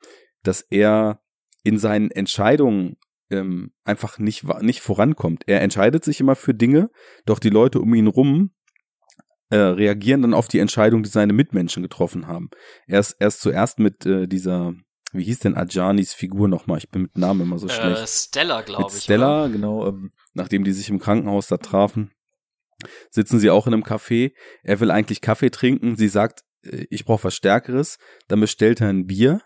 dass 0.43 0.61
er 0.61 1.21
in 1.63 1.77
seinen 1.77 2.11
Entscheidungen 2.11 2.97
ähm, 3.35 3.71
einfach 3.83 4.19
nicht, 4.19 4.43
nicht 4.61 4.81
vorankommt. 4.81 5.43
Er 5.47 5.61
entscheidet 5.61 6.03
sich 6.03 6.19
immer 6.19 6.35
für 6.35 6.53
Dinge, 6.53 6.89
doch 7.25 7.39
die 7.39 7.49
Leute 7.49 7.79
um 7.79 7.93
ihn 7.93 8.07
rum 8.07 8.51
äh, 9.49 9.57
reagieren 9.57 10.21
dann 10.21 10.33
auf 10.33 10.47
die 10.47 10.59
Entscheidung, 10.59 11.03
die 11.03 11.09
seine 11.09 11.33
Mitmenschen 11.33 11.83
getroffen 11.83 12.27
haben. 12.27 12.49
Er 12.87 12.99
ist, 12.99 13.15
erst 13.19 13.41
zuerst 13.41 13.79
mit 13.79 14.05
äh, 14.05 14.27
dieser, 14.27 14.73
wie 15.11 15.23
hieß 15.23 15.39
denn 15.39 15.55
Ajanis 15.55 16.13
Figur 16.13 16.47
nochmal? 16.47 16.79
Ich 16.79 16.89
bin 16.89 17.03
mit 17.03 17.17
Namen 17.17 17.41
immer 17.41 17.59
so 17.59 17.67
äh, 17.67 17.71
schlecht. 17.71 18.09
Stella, 18.09 18.61
glaube 18.61 18.91
ich. 18.91 19.03
Stella, 19.03 19.43
oder? 19.43 19.51
genau, 19.51 19.87
ähm, 19.87 20.11
nachdem 20.33 20.63
die 20.63 20.73
sich 20.73 20.89
im 20.89 20.99
Krankenhaus 20.99 21.47
da 21.47 21.57
trafen, 21.57 22.11
sitzen 23.11 23.39
sie 23.39 23.49
auch 23.49 23.67
in 23.67 23.73
einem 23.73 23.83
Café. 23.83 24.33
Er 24.63 24.79
will 24.79 24.91
eigentlich 24.91 25.21
Kaffee 25.21 25.51
trinken. 25.51 25.95
Sie 25.95 26.07
sagt, 26.07 26.41
äh, 26.63 26.85
ich 26.89 27.05
brauche 27.05 27.25
was 27.25 27.35
Stärkeres. 27.35 27.97
Dann 28.27 28.39
bestellt 28.39 28.81
er 28.81 28.89
ein 28.89 29.05
Bier 29.05 29.41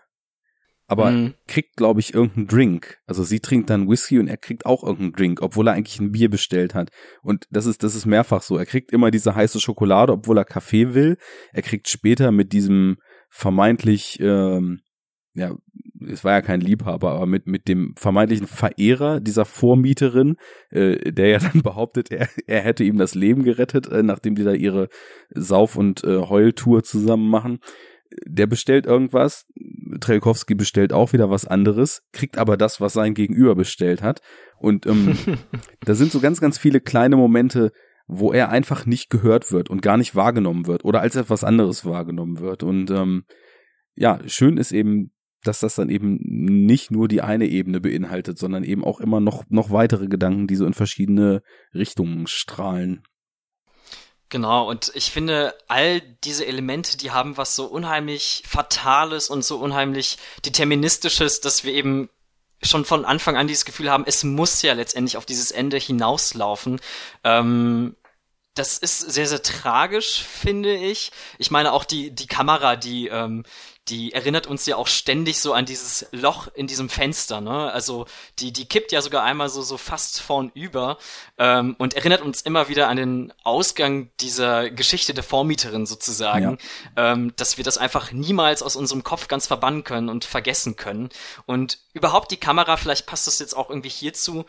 aber 0.90 1.12
mhm. 1.12 1.34
kriegt, 1.46 1.76
glaube 1.76 2.00
ich, 2.00 2.14
irgendeinen 2.14 2.48
Drink. 2.48 2.98
Also 3.06 3.22
sie 3.22 3.38
trinkt 3.38 3.70
dann 3.70 3.88
Whisky 3.88 4.18
und 4.18 4.26
er 4.26 4.36
kriegt 4.36 4.66
auch 4.66 4.82
irgendeinen 4.82 5.12
Drink, 5.12 5.40
obwohl 5.40 5.68
er 5.68 5.74
eigentlich 5.74 6.00
ein 6.00 6.10
Bier 6.10 6.28
bestellt 6.28 6.74
hat. 6.74 6.90
Und 7.22 7.46
das 7.50 7.66
ist, 7.66 7.84
das 7.84 7.94
ist 7.94 8.06
mehrfach 8.06 8.42
so. 8.42 8.58
Er 8.58 8.66
kriegt 8.66 8.90
immer 8.90 9.12
diese 9.12 9.36
heiße 9.36 9.60
Schokolade, 9.60 10.12
obwohl 10.12 10.36
er 10.36 10.44
Kaffee 10.44 10.92
will. 10.92 11.16
Er 11.52 11.62
kriegt 11.62 11.88
später 11.88 12.32
mit 12.32 12.52
diesem 12.52 12.96
vermeintlich, 13.28 14.18
ähm, 14.20 14.80
ja, 15.34 15.54
es 16.08 16.24
war 16.24 16.32
ja 16.32 16.42
kein 16.42 16.60
Liebhaber, 16.60 17.12
aber 17.12 17.26
mit, 17.26 17.46
mit 17.46 17.68
dem 17.68 17.94
vermeintlichen 17.96 18.48
Verehrer 18.48 19.20
dieser 19.20 19.44
Vormieterin, 19.44 20.38
äh, 20.70 21.12
der 21.12 21.28
ja 21.28 21.38
dann 21.38 21.62
behauptet, 21.62 22.10
er, 22.10 22.28
er 22.48 22.62
hätte 22.62 22.82
ihm 22.82 22.98
das 22.98 23.14
Leben 23.14 23.44
gerettet, 23.44 23.86
äh, 23.86 24.02
nachdem 24.02 24.34
die 24.34 24.42
da 24.42 24.54
ihre 24.54 24.88
Sauf- 25.30 25.76
und 25.76 26.02
äh, 26.02 26.18
Heultour 26.18 26.82
zusammen 26.82 27.30
machen 27.30 27.60
der 28.26 28.46
bestellt 28.46 28.86
irgendwas, 28.86 29.46
Trelkowski 30.00 30.54
bestellt 30.54 30.92
auch 30.92 31.12
wieder 31.12 31.30
was 31.30 31.46
anderes, 31.46 32.02
kriegt 32.12 32.38
aber 32.38 32.56
das, 32.56 32.80
was 32.80 32.92
sein 32.92 33.14
Gegenüber 33.14 33.54
bestellt 33.54 34.02
hat. 34.02 34.20
Und 34.58 34.86
ähm, 34.86 35.16
da 35.84 35.94
sind 35.94 36.12
so 36.12 36.20
ganz, 36.20 36.40
ganz 36.40 36.58
viele 36.58 36.80
kleine 36.80 37.16
Momente, 37.16 37.72
wo 38.06 38.32
er 38.32 38.48
einfach 38.48 38.86
nicht 38.86 39.10
gehört 39.10 39.52
wird 39.52 39.70
und 39.70 39.82
gar 39.82 39.96
nicht 39.96 40.16
wahrgenommen 40.16 40.66
wird 40.66 40.84
oder 40.84 41.00
als 41.00 41.14
etwas 41.14 41.44
anderes 41.44 41.84
wahrgenommen 41.84 42.40
wird. 42.40 42.62
Und 42.62 42.90
ähm, 42.90 43.24
ja, 43.94 44.18
schön 44.26 44.56
ist 44.56 44.72
eben, 44.72 45.12
dass 45.44 45.60
das 45.60 45.76
dann 45.76 45.88
eben 45.88 46.18
nicht 46.20 46.90
nur 46.90 47.08
die 47.08 47.22
eine 47.22 47.46
Ebene 47.46 47.80
beinhaltet, 47.80 48.36
sondern 48.38 48.64
eben 48.64 48.84
auch 48.84 49.00
immer 49.00 49.20
noch, 49.20 49.44
noch 49.48 49.70
weitere 49.70 50.08
Gedanken, 50.08 50.48
die 50.48 50.56
so 50.56 50.66
in 50.66 50.74
verschiedene 50.74 51.42
Richtungen 51.72 52.26
strahlen. 52.26 53.02
Genau, 54.30 54.68
und 54.68 54.92
ich 54.94 55.10
finde, 55.10 55.58
all 55.66 56.00
diese 56.00 56.46
Elemente, 56.46 56.96
die 56.96 57.10
haben 57.10 57.36
was 57.36 57.56
so 57.56 57.66
unheimlich 57.66 58.44
Fatales 58.46 59.28
und 59.28 59.44
so 59.44 59.58
unheimlich 59.58 60.18
Deterministisches, 60.46 61.40
dass 61.40 61.64
wir 61.64 61.72
eben 61.72 62.08
schon 62.62 62.84
von 62.84 63.04
Anfang 63.04 63.36
an 63.36 63.48
dieses 63.48 63.64
Gefühl 63.64 63.90
haben, 63.90 64.04
es 64.06 64.22
muss 64.22 64.62
ja 64.62 64.74
letztendlich 64.74 65.16
auf 65.16 65.26
dieses 65.26 65.50
Ende 65.50 65.78
hinauslaufen. 65.78 66.80
Ähm, 67.24 67.96
das 68.54 68.78
ist 68.78 69.00
sehr, 69.00 69.26
sehr 69.26 69.42
tragisch, 69.42 70.22
finde 70.22 70.74
ich. 70.76 71.10
Ich 71.38 71.50
meine 71.50 71.72
auch 71.72 71.84
die, 71.84 72.12
die 72.12 72.26
Kamera, 72.28 72.76
die 72.76 73.08
ähm, 73.08 73.44
die 73.90 74.12
erinnert 74.12 74.46
uns 74.46 74.64
ja 74.66 74.76
auch 74.76 74.86
ständig 74.86 75.40
so 75.40 75.52
an 75.52 75.66
dieses 75.66 76.06
Loch 76.12 76.48
in 76.54 76.66
diesem 76.66 76.88
Fenster, 76.88 77.40
ne? 77.40 77.70
Also 77.72 78.06
die, 78.38 78.52
die 78.52 78.66
kippt 78.66 78.92
ja 78.92 79.02
sogar 79.02 79.24
einmal 79.24 79.48
so, 79.48 79.62
so 79.62 79.76
fast 79.76 80.20
vornüber 80.20 80.96
ähm, 81.38 81.74
und 81.78 81.94
erinnert 81.94 82.22
uns 82.22 82.40
immer 82.42 82.68
wieder 82.68 82.88
an 82.88 82.96
den 82.96 83.32
Ausgang 83.42 84.10
dieser 84.20 84.70
Geschichte 84.70 85.12
der 85.12 85.24
Vormieterin 85.24 85.86
sozusagen, 85.86 86.58
ja. 86.96 87.12
ähm, 87.12 87.32
dass 87.36 87.56
wir 87.56 87.64
das 87.64 87.78
einfach 87.78 88.12
niemals 88.12 88.62
aus 88.62 88.76
unserem 88.76 89.02
Kopf 89.02 89.28
ganz 89.28 89.46
verbannen 89.46 89.84
können 89.84 90.08
und 90.08 90.24
vergessen 90.24 90.76
können. 90.76 91.10
Und 91.46 91.78
überhaupt 91.92 92.30
die 92.30 92.36
Kamera, 92.36 92.76
vielleicht 92.76 93.06
passt 93.06 93.26
das 93.26 93.40
jetzt 93.40 93.56
auch 93.56 93.68
irgendwie 93.68 93.88
hierzu, 93.88 94.46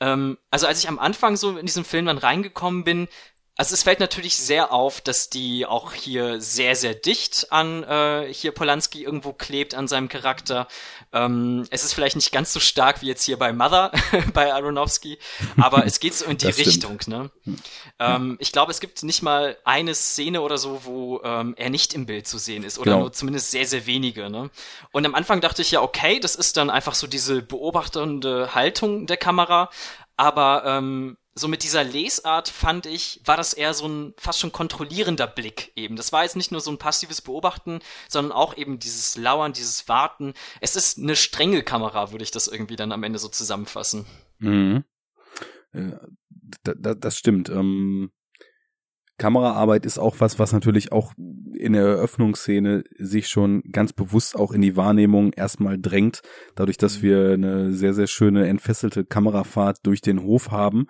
ähm, 0.00 0.38
also 0.50 0.66
als 0.66 0.80
ich 0.80 0.88
am 0.88 0.98
Anfang 0.98 1.36
so 1.36 1.56
in 1.56 1.66
diesen 1.66 1.84
Film 1.84 2.06
dann 2.06 2.18
reingekommen 2.18 2.84
bin, 2.84 3.08
also 3.56 3.74
es 3.74 3.84
fällt 3.84 4.00
natürlich 4.00 4.34
sehr 4.34 4.72
auf, 4.72 5.00
dass 5.00 5.30
die 5.30 5.64
auch 5.64 5.92
hier 5.92 6.40
sehr, 6.40 6.74
sehr 6.74 6.92
dicht 6.94 7.52
an 7.52 7.84
äh, 7.84 8.26
hier 8.32 8.50
Polanski 8.50 9.04
irgendwo 9.04 9.32
klebt 9.32 9.76
an 9.76 9.86
seinem 9.86 10.08
Charakter. 10.08 10.66
Ähm, 11.12 11.64
es 11.70 11.84
ist 11.84 11.92
vielleicht 11.92 12.16
nicht 12.16 12.32
ganz 12.32 12.52
so 12.52 12.58
stark 12.58 13.00
wie 13.00 13.06
jetzt 13.06 13.22
hier 13.22 13.38
bei 13.38 13.52
Mother, 13.52 13.92
bei 14.34 14.52
Aronofsky, 14.52 15.18
aber 15.56 15.86
es 15.86 16.00
geht 16.00 16.14
so 16.14 16.24
in 16.24 16.36
die 16.36 16.48
Richtung. 16.48 16.98
Ne? 17.06 17.30
Hm. 17.44 17.56
Ähm, 18.00 18.36
ich 18.40 18.50
glaube, 18.50 18.72
es 18.72 18.80
gibt 18.80 19.04
nicht 19.04 19.22
mal 19.22 19.56
eine 19.64 19.94
Szene 19.94 20.40
oder 20.40 20.58
so, 20.58 20.84
wo 20.84 21.20
ähm, 21.22 21.54
er 21.56 21.70
nicht 21.70 21.94
im 21.94 22.06
Bild 22.06 22.26
zu 22.26 22.38
sehen 22.38 22.64
ist 22.64 22.80
oder 22.80 22.92
genau. 22.92 23.02
nur 23.02 23.12
zumindest 23.12 23.52
sehr, 23.52 23.66
sehr 23.66 23.86
wenige. 23.86 24.30
Ne? 24.30 24.50
Und 24.90 25.06
am 25.06 25.14
Anfang 25.14 25.40
dachte 25.40 25.62
ich 25.62 25.70
ja, 25.70 25.80
okay, 25.80 26.18
das 26.18 26.34
ist 26.34 26.56
dann 26.56 26.70
einfach 26.70 26.94
so 26.94 27.06
diese 27.06 27.40
beobachtende 27.40 28.52
Haltung 28.52 29.06
der 29.06 29.16
Kamera, 29.16 29.70
aber 30.16 30.64
ähm, 30.66 31.16
so 31.34 31.48
mit 31.48 31.64
dieser 31.64 31.82
Lesart 31.82 32.48
fand 32.48 32.86
ich, 32.86 33.20
war 33.24 33.36
das 33.36 33.54
eher 33.54 33.74
so 33.74 33.88
ein 33.88 34.14
fast 34.16 34.38
schon 34.38 34.52
kontrollierender 34.52 35.26
Blick 35.26 35.72
eben. 35.74 35.96
Das 35.96 36.12
war 36.12 36.22
jetzt 36.22 36.36
nicht 36.36 36.52
nur 36.52 36.60
so 36.60 36.70
ein 36.70 36.78
passives 36.78 37.20
Beobachten, 37.20 37.80
sondern 38.08 38.32
auch 38.32 38.56
eben 38.56 38.78
dieses 38.78 39.16
Lauern, 39.16 39.52
dieses 39.52 39.88
Warten. 39.88 40.34
Es 40.60 40.76
ist 40.76 40.98
eine 40.98 41.16
strenge 41.16 41.62
Kamera, 41.62 42.12
würde 42.12 42.22
ich 42.22 42.30
das 42.30 42.46
irgendwie 42.46 42.76
dann 42.76 42.92
am 42.92 43.02
Ende 43.02 43.18
so 43.18 43.28
zusammenfassen. 43.28 44.06
Mhm. 44.38 44.84
Ja, 45.72 46.00
das 46.62 47.18
stimmt. 47.18 47.48
Ähm, 47.48 48.12
Kameraarbeit 49.18 49.86
ist 49.86 49.98
auch 49.98 50.16
was, 50.18 50.38
was 50.38 50.52
natürlich 50.52 50.92
auch 50.92 51.14
in 51.16 51.72
der 51.72 51.84
Eröffnungsszene 51.84 52.84
sich 52.98 53.28
schon 53.28 53.62
ganz 53.72 53.92
bewusst 53.92 54.36
auch 54.36 54.52
in 54.52 54.60
die 54.60 54.76
Wahrnehmung 54.76 55.32
erstmal 55.32 55.78
drängt, 55.78 56.22
dadurch, 56.56 56.76
dass 56.76 56.98
mhm. 56.98 57.02
wir 57.02 57.32
eine 57.32 57.72
sehr, 57.72 57.94
sehr 57.94 58.06
schöne 58.06 58.48
entfesselte 58.48 59.04
Kamerafahrt 59.04 59.78
durch 59.84 60.00
den 60.00 60.22
Hof 60.22 60.50
haben, 60.50 60.86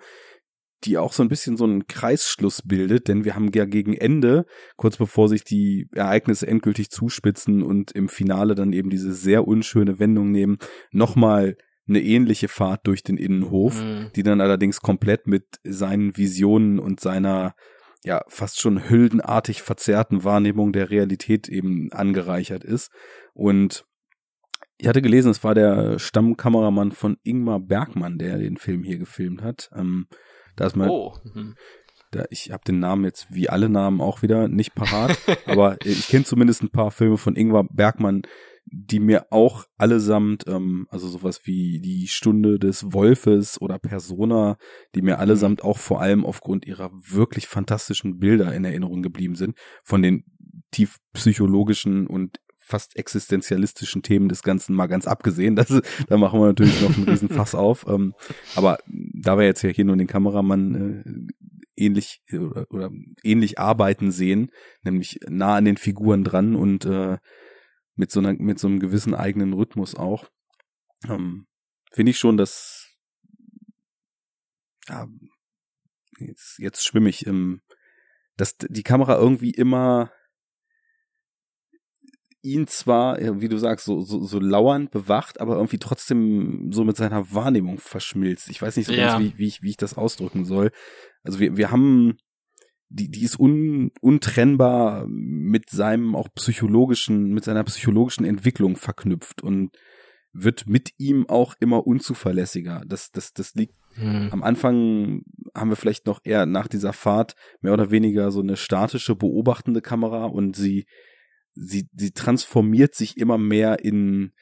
die 0.85 0.97
auch 0.97 1.13
so 1.13 1.23
ein 1.23 1.29
bisschen 1.29 1.57
so 1.57 1.63
einen 1.63 1.87
Kreisschluss 1.87 2.61
bildet, 2.63 3.07
denn 3.07 3.25
wir 3.25 3.35
haben 3.35 3.51
ja 3.53 3.65
gegen 3.65 3.93
Ende, 3.93 4.45
kurz 4.75 4.97
bevor 4.97 5.29
sich 5.29 5.43
die 5.43 5.87
Ereignisse 5.93 6.47
endgültig 6.47 6.89
zuspitzen 6.89 7.63
und 7.63 7.91
im 7.91 8.09
Finale 8.09 8.55
dann 8.55 8.73
eben 8.73 8.89
diese 8.89 9.13
sehr 9.13 9.47
unschöne 9.47 9.99
Wendung 9.99 10.31
nehmen, 10.31 10.57
nochmal 10.91 11.57
eine 11.87 12.01
ähnliche 12.01 12.47
Fahrt 12.47 12.87
durch 12.87 13.03
den 13.03 13.17
Innenhof, 13.17 13.83
mhm. 13.83 14.11
die 14.15 14.23
dann 14.23 14.41
allerdings 14.41 14.81
komplett 14.81 15.27
mit 15.27 15.45
seinen 15.63 16.17
Visionen 16.17 16.79
und 16.79 16.99
seiner 16.99 17.55
ja 18.03 18.23
fast 18.27 18.59
schon 18.59 18.89
hüldenartig 18.89 19.61
verzerrten 19.61 20.23
Wahrnehmung 20.23 20.71
der 20.71 20.89
Realität 20.89 21.49
eben 21.49 21.91
angereichert 21.91 22.63
ist. 22.63 22.91
Und 23.33 23.85
ich 24.77 24.87
hatte 24.87 25.01
gelesen, 25.01 25.31
es 25.31 25.43
war 25.43 25.55
der 25.55 25.99
Stammkameramann 25.99 26.91
von 26.91 27.17
Ingmar 27.23 27.59
Bergmann, 27.59 28.17
der 28.17 28.37
den 28.37 28.57
Film 28.57 28.83
hier 28.83 28.97
gefilmt 28.97 29.41
hat. 29.41 29.69
Ähm, 29.75 30.07
da 30.55 30.65
ist 30.65 30.75
mein, 30.75 30.89
oh. 30.89 31.15
Mhm. 31.33 31.55
Da, 32.11 32.25
ich 32.29 32.51
habe 32.51 32.63
den 32.65 32.79
Namen 32.79 33.03
jetzt 33.03 33.27
wie 33.29 33.49
alle 33.49 33.67
Namen 33.67 33.99
auch 33.99 34.21
wieder 34.21 34.47
nicht 34.47 34.75
parat, 34.75 35.17
aber 35.45 35.77
ich 35.83 36.07
kenne 36.07 36.23
zumindest 36.23 36.63
ein 36.63 36.69
paar 36.69 36.91
Filme 36.91 37.17
von 37.17 37.35
Ingmar 37.35 37.65
Bergmann, 37.69 38.21
die 38.65 38.99
mir 38.99 39.27
auch 39.31 39.65
allesamt, 39.77 40.45
ähm, 40.47 40.87
also 40.89 41.07
sowas 41.07 41.41
wie 41.45 41.79
die 41.79 42.07
Stunde 42.07 42.57
des 42.57 42.93
Wolfes 42.93 43.61
oder 43.61 43.77
Persona, 43.77 44.57
die 44.95 45.01
mir 45.01 45.19
allesamt 45.19 45.63
auch 45.63 45.77
vor 45.77 46.01
allem 46.01 46.25
aufgrund 46.25 46.65
ihrer 46.65 46.91
wirklich 46.93 47.47
fantastischen 47.47 48.17
Bilder 48.17 48.53
in 48.53 48.65
Erinnerung 48.65 49.03
geblieben 49.03 49.35
sind, 49.35 49.55
von 49.83 50.01
den 50.01 50.25
tief 50.71 50.97
psychologischen 51.13 52.07
und 52.07 52.39
fast 52.65 52.95
existenzialistischen 52.95 54.01
Themen 54.01 54.27
des 54.27 54.41
Ganzen 54.41 54.75
mal 54.75 54.87
ganz 54.87 55.05
abgesehen. 55.07 55.55
Das, 55.65 55.81
da 56.07 56.17
machen 56.17 56.39
wir 56.39 56.47
natürlich 56.47 56.81
noch 56.81 56.95
einen 56.95 57.05
riesen 57.09 57.29
Fass 57.29 57.55
auf. 57.55 57.85
Ähm, 57.87 58.13
aber 58.55 58.79
da 58.87 59.37
wir 59.37 59.45
jetzt 59.45 59.61
ja 59.61 59.69
hier 59.69 59.85
nur 59.85 59.95
den 59.95 60.07
Kameramann 60.07 61.29
äh, 61.29 61.83
ähnlich 61.83 62.23
oder, 62.33 62.65
oder 62.71 62.91
ähnlich 63.23 63.59
arbeiten 63.59 64.11
sehen, 64.11 64.51
nämlich 64.83 65.19
nah 65.27 65.55
an 65.55 65.65
den 65.65 65.77
Figuren 65.77 66.23
dran 66.23 66.55
und 66.55 66.85
äh, 66.85 67.17
mit 67.95 68.11
so 68.11 68.19
einer, 68.19 68.33
mit 68.33 68.59
so 68.59 68.67
einem 68.67 68.79
gewissen 68.79 69.13
eigenen 69.13 69.53
Rhythmus 69.53 69.95
auch, 69.95 70.29
ähm, 71.07 71.47
finde 71.91 72.09
ich 72.11 72.17
schon, 72.17 72.37
dass 72.37 72.95
ja, 74.87 75.07
jetzt, 76.19 76.59
jetzt 76.59 76.85
schwimme 76.85 77.09
ich 77.09 77.25
im, 77.25 77.61
dass 78.37 78.57
die 78.57 78.83
Kamera 78.83 79.17
irgendwie 79.17 79.51
immer 79.51 80.11
ihn 82.45 82.67
zwar, 82.67 83.17
wie 83.41 83.49
du 83.49 83.57
sagst, 83.57 83.85
so, 83.85 84.01
so, 84.01 84.23
so 84.23 84.39
lauernd 84.39 84.91
bewacht, 84.91 85.41
aber 85.41 85.55
irgendwie 85.55 85.79
trotzdem 85.79 86.71
so 86.71 86.85
mit 86.85 86.95
seiner 86.95 87.33
Wahrnehmung 87.33 87.79
verschmilzt. 87.79 88.49
Ich 88.49 88.61
weiß 88.61 88.77
nicht 88.77 88.85
so 88.85 88.93
ja. 88.93 89.07
ganz, 89.07 89.23
wie, 89.23 89.37
wie, 89.37 89.47
ich, 89.47 89.63
wie 89.63 89.71
ich 89.71 89.77
das 89.77 89.97
ausdrücken 89.97 90.45
soll. 90.45 90.71
Also 91.23 91.39
wir, 91.39 91.57
wir 91.57 91.71
haben, 91.71 92.17
die, 92.89 93.09
die 93.09 93.23
ist 93.23 93.39
un, 93.39 93.91
untrennbar 93.99 95.07
mit 95.07 95.69
seinem 95.69 96.15
auch 96.15 96.29
psychologischen, 96.35 97.33
mit 97.33 97.43
seiner 97.43 97.63
psychologischen 97.63 98.25
Entwicklung 98.25 98.75
verknüpft 98.75 99.41
und 99.41 99.71
wird 100.31 100.67
mit 100.67 100.91
ihm 100.97 101.27
auch 101.27 101.55
immer 101.59 101.87
unzuverlässiger. 101.87 102.83
Das, 102.85 103.09
das, 103.11 103.33
das 103.33 103.55
liegt 103.55 103.75
hm. 103.95 104.29
am 104.31 104.43
Anfang 104.43 105.21
haben 105.55 105.69
wir 105.69 105.77
vielleicht 105.77 106.05
noch 106.05 106.19
eher 106.23 106.45
nach 106.45 106.67
dieser 106.67 106.93
Fahrt 106.93 107.35
mehr 107.61 107.73
oder 107.73 107.91
weniger 107.91 108.31
so 108.31 108.41
eine 108.41 108.57
statische 108.57 109.15
beobachtende 109.15 109.81
Kamera 109.81 110.25
und 110.25 110.55
sie 110.55 110.85
sie, 111.55 111.87
sie 111.95 112.11
transformiert 112.11 112.95
sich 112.95 113.17
immer 113.17 113.37
mehr 113.37 113.83
in 113.83 114.33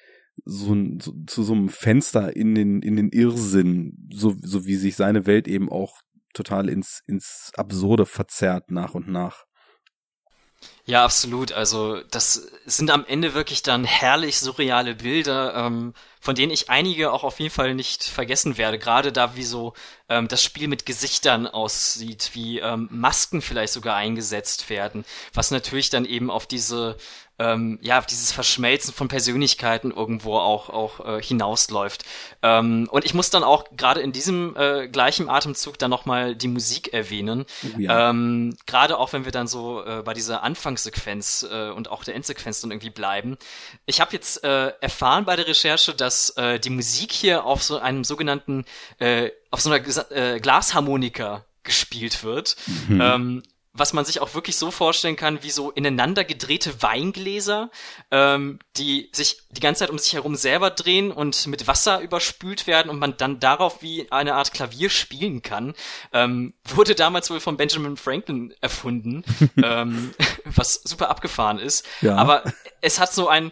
so, 0.45 0.75
so 0.99 1.13
zu 1.27 1.43
so 1.43 1.53
einem 1.53 1.69
Fenster 1.69 2.35
in 2.35 2.55
den, 2.55 2.81
in 2.81 2.95
den 2.95 3.09
Irrsinn, 3.09 4.09
so, 4.11 4.35
so 4.41 4.65
wie 4.65 4.75
sich 4.75 4.95
seine 4.95 5.25
Welt 5.25 5.47
eben 5.47 5.69
auch 5.69 6.01
total 6.33 6.69
ins, 6.69 7.01
ins 7.05 7.51
Absurde 7.55 8.05
verzerrt 8.05 8.71
nach 8.71 8.95
und 8.95 9.07
nach. 9.07 9.45
Ja, 10.85 11.05
absolut. 11.05 11.53
Also 11.53 12.01
das 12.11 12.45
sind 12.65 12.91
am 12.91 13.05
Ende 13.05 13.33
wirklich 13.33 13.63
dann 13.63 13.85
herrlich 13.85 14.39
surreale 14.39 14.95
Bilder, 14.95 15.55
ähm, 15.55 15.93
von 16.19 16.35
denen 16.35 16.51
ich 16.51 16.69
einige 16.69 17.13
auch 17.13 17.23
auf 17.23 17.39
jeden 17.39 17.53
Fall 17.53 17.73
nicht 17.73 18.03
vergessen 18.03 18.57
werde. 18.57 18.79
Gerade 18.79 19.13
da, 19.13 19.37
wie 19.37 19.43
so 19.43 19.73
ähm, 20.09 20.27
das 20.27 20.43
Spiel 20.43 20.67
mit 20.67 20.85
Gesichtern 20.85 21.47
aussieht, 21.47 22.31
wie 22.33 22.59
ähm, 22.59 22.89
Masken 22.91 23.41
vielleicht 23.41 23.71
sogar 23.71 23.95
eingesetzt 23.95 24.69
werden, 24.69 25.05
was 25.33 25.51
natürlich 25.51 25.89
dann 25.89 26.03
eben 26.03 26.29
auf 26.29 26.47
diese 26.47 26.97
ähm, 27.39 27.79
ja, 27.81 27.99
dieses 28.01 28.31
Verschmelzen 28.31 28.93
von 28.93 29.07
Persönlichkeiten 29.07 29.91
irgendwo 29.91 30.37
auch, 30.37 30.69
auch 30.69 30.99
äh, 31.05 31.21
hinausläuft. 31.21 32.05
Ähm, 32.43 32.87
und 32.91 33.05
ich 33.05 33.15
muss 33.15 33.31
dann 33.31 33.43
auch 33.43 33.65
gerade 33.75 34.01
in 34.01 34.11
diesem 34.11 34.55
äh, 34.55 34.87
gleichen 34.87 35.29
Atemzug 35.29 35.79
dann 35.79 35.89
nochmal 35.89 36.35
die 36.35 36.47
Musik 36.47 36.93
erwähnen. 36.93 37.45
Oh 37.63 37.79
ja. 37.79 38.09
Ähm, 38.09 38.55
gerade 38.67 38.99
auch 38.99 39.13
wenn 39.13 39.25
wir 39.25 39.31
dann 39.31 39.47
so 39.47 39.83
äh, 39.83 40.03
bei 40.03 40.13
dieser 40.13 40.43
Anfangssequenz 40.73 41.45
äh, 41.49 41.69
und 41.69 41.89
auch 41.89 42.03
der 42.03 42.15
Endsequenz 42.15 42.61
dann 42.61 42.71
irgendwie 42.71 42.89
bleiben. 42.89 43.37
Ich 43.85 44.01
habe 44.01 44.13
jetzt 44.13 44.43
äh, 44.43 44.73
erfahren 44.81 45.25
bei 45.25 45.35
der 45.35 45.47
Recherche, 45.47 45.93
dass 45.93 46.31
äh, 46.31 46.59
die 46.59 46.69
Musik 46.69 47.11
hier 47.11 47.45
auf 47.45 47.63
so 47.63 47.77
einem 47.77 48.03
sogenannten, 48.03 48.65
äh, 48.99 49.31
auf 49.51 49.61
so 49.61 49.71
einer 49.71 49.83
äh, 50.11 50.39
Glasharmonika 50.39 51.45
gespielt 51.63 52.23
wird. 52.23 52.55
Mhm. 52.87 53.01
Ähm, 53.01 53.43
was 53.73 53.93
man 53.93 54.05
sich 54.05 54.19
auch 54.19 54.35
wirklich 54.35 54.55
so 54.55 54.69
vorstellen 54.69 55.15
kann, 55.15 55.41
wie 55.41 55.49
so 55.49 55.71
ineinander 55.71 56.23
gedrehte 56.23 56.81
Weingläser, 56.83 57.71
ähm, 58.11 58.59
die 58.77 59.09
sich 59.13 59.39
die 59.49 59.61
ganze 59.61 59.79
Zeit 59.79 59.89
um 59.89 59.97
sich 59.97 60.13
herum 60.13 60.35
selber 60.35 60.69
drehen 60.69 61.11
und 61.11 61.47
mit 61.47 61.65
Wasser 61.65 61.99
überspült 62.01 62.67
werden 62.67 62.89
und 62.89 62.99
man 62.99 63.17
dann 63.17 63.39
darauf 63.39 63.81
wie 63.81 64.11
eine 64.11 64.35
Art 64.35 64.53
Klavier 64.53 64.91
spielen 64.91 65.41
kann, 65.41 65.73
ähm, 66.11 66.53
wurde 66.63 66.93
damals 66.93 67.31
wohl 67.31 67.39
von 67.39 67.57
Benjamin 67.57 67.97
Franklin 67.97 68.53
erfunden, 68.61 69.23
ähm, 69.63 70.13
was 70.45 70.81
super 70.83 71.09
abgefahren 71.09 71.57
ist. 71.57 71.85
Ja. 72.01 72.15
Aber 72.15 72.43
es 72.81 72.99
hat 72.99 73.11
so 73.11 73.27
ein 73.27 73.51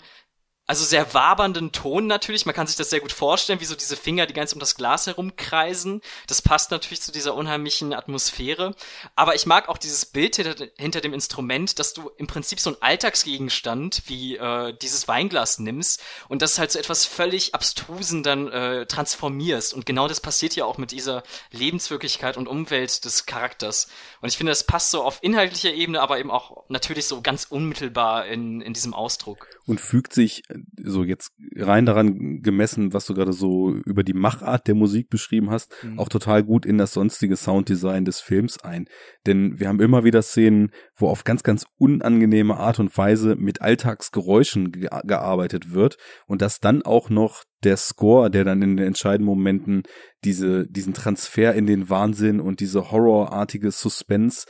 also 0.68 0.86
sehr 0.86 1.14
wabernden 1.14 1.72
Ton 1.74 2.08
natürlich. 2.08 2.46
Man 2.46 2.56
kann 2.56 2.68
sich 2.68 2.78
das 2.78 2.90
sehr 2.90 3.02
gut 3.02 3.12
vorstellen, 3.12 3.60
wie 3.60 3.66
so 3.66 3.76
diese 3.76 3.98
Finger 3.98 4.26
die 4.26 4.34
ganz 4.34 4.54
um 4.54 4.60
das 4.60 4.76
Glas 4.76 5.06
herumkreisen. 5.06 6.02
Das 6.28 6.42
passt 6.42 6.72
natürlich 6.72 7.02
zu 7.02 7.12
dieser 7.12 7.36
unheimlichen 7.36 7.94
Atmosphäre. 7.94 8.76
Aber 9.16 9.36
ich 9.36 9.46
mag 9.46 9.68
auch 9.68 9.78
dieses 9.78 10.06
Bild 10.06 10.38
hinter, 10.38 10.68
hinter 10.78 11.02
dem 11.02 11.14
Instrument, 11.14 11.78
dass 11.78 11.94
du 11.94 12.10
im 12.16 12.28
Prinzip 12.28 12.60
so 12.60 12.70
ein 12.70 12.78
Alltagsgegenstand 12.80 14.04
wie 14.06 14.38
äh, 14.38 14.74
dieses 14.82 15.08
Weinglas 15.08 15.60
nimmst 15.60 16.02
und 16.30 16.42
das 16.42 16.58
halt 16.58 16.72
so 16.72 16.80
etwas 16.80 17.06
völlig 17.06 17.54
Abstrusen 17.54 18.24
dann 18.24 18.48
äh, 18.48 18.86
transformierst. 18.86 19.74
Und 19.74 19.86
genau 19.86 20.08
das 20.08 20.22
passiert 20.22 20.56
ja 20.56 20.64
auch 20.64 20.78
mit 20.78 20.92
dieser 20.92 21.24
Lebenswirklichkeit 21.52 22.38
und 22.38 22.48
Umwelt 22.48 23.04
des 23.04 23.26
Charakters. 23.26 23.90
Und 24.22 24.30
ich 24.30 24.38
finde, 24.38 24.52
das 24.52 24.64
passt 24.64 24.92
so 24.92 25.04
auf 25.04 25.20
inhaltlicher 25.22 25.74
Ebene, 25.74 26.02
aber 26.02 26.20
eben 26.20 26.32
auch 26.32 26.64
natürlich 26.70 27.08
so 27.08 27.22
ganz 27.22 27.46
unmittelbar 27.46 28.28
in, 28.28 28.62
in 28.62 28.74
diesem 28.74 28.94
Ausdruck. 28.94 29.48
Und 29.66 29.82
fügt 29.82 30.14
sich 30.14 30.44
so 30.78 31.04
jetzt 31.04 31.32
rein 31.56 31.86
daran 31.86 32.42
gemessen, 32.42 32.94
was 32.94 33.06
du 33.06 33.14
gerade 33.14 33.34
so 33.34 33.74
über 33.86 34.04
die 34.04 34.14
Machart 34.14 34.68
der 34.68 34.76
Musik 34.76 35.10
beschrieben 35.10 35.50
hast, 35.50 35.74
mhm. 35.84 36.00
auch 36.00 36.10
total 36.10 36.44
gut 36.44 36.66
in 36.66 36.78
das 36.78 36.94
sonstige 36.94 37.36
Sounddesign 37.36 38.06
des 38.06 38.20
Films 38.20 38.60
ein. 38.64 38.86
Denn 39.26 39.60
wir 39.60 39.68
haben 39.68 39.80
immer 39.80 40.04
wieder 40.04 40.22
Szenen, 40.22 40.72
wo 40.96 41.08
auf 41.08 41.24
ganz, 41.24 41.44
ganz 41.44 41.66
unangenehme 41.78 42.58
Art 42.58 42.80
und 42.80 42.96
Weise 42.98 43.36
mit 43.36 43.62
Alltagsgeräuschen 43.62 44.72
ge 44.72 44.90
gearbeitet 45.04 45.74
wird 45.74 45.98
und 46.28 46.42
dass 46.42 46.60
dann 46.60 46.82
auch 46.82 47.10
noch 47.10 47.44
der 47.64 47.78
Score, 47.78 48.30
der 48.30 48.44
dann 48.44 48.62
in 48.62 48.78
den 48.78 48.88
entscheidenden 48.88 49.28
Momenten 49.28 49.84
diese, 50.24 50.68
diesen 50.68 50.94
Transfer 50.94 51.54
in 51.54 51.66
den 51.66 51.90
Wahnsinn 51.90 52.40
und 52.40 52.60
diese 52.60 52.92
horrorartige 52.92 53.72
Suspense 53.72 54.46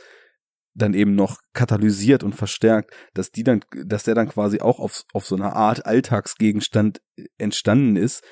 dann 0.74 0.94
eben 0.94 1.14
noch 1.14 1.38
katalysiert 1.52 2.22
und 2.22 2.34
verstärkt, 2.34 2.92
dass 3.14 3.30
die 3.30 3.44
dann, 3.44 3.64
dass 3.84 4.04
der 4.04 4.14
dann 4.14 4.28
quasi 4.28 4.60
auch 4.60 4.78
auf, 4.78 5.04
auf 5.12 5.26
so 5.26 5.36
einer 5.36 5.54
Art 5.54 5.86
Alltagsgegenstand 5.86 7.02
entstanden 7.38 7.96
ist, 7.96 8.22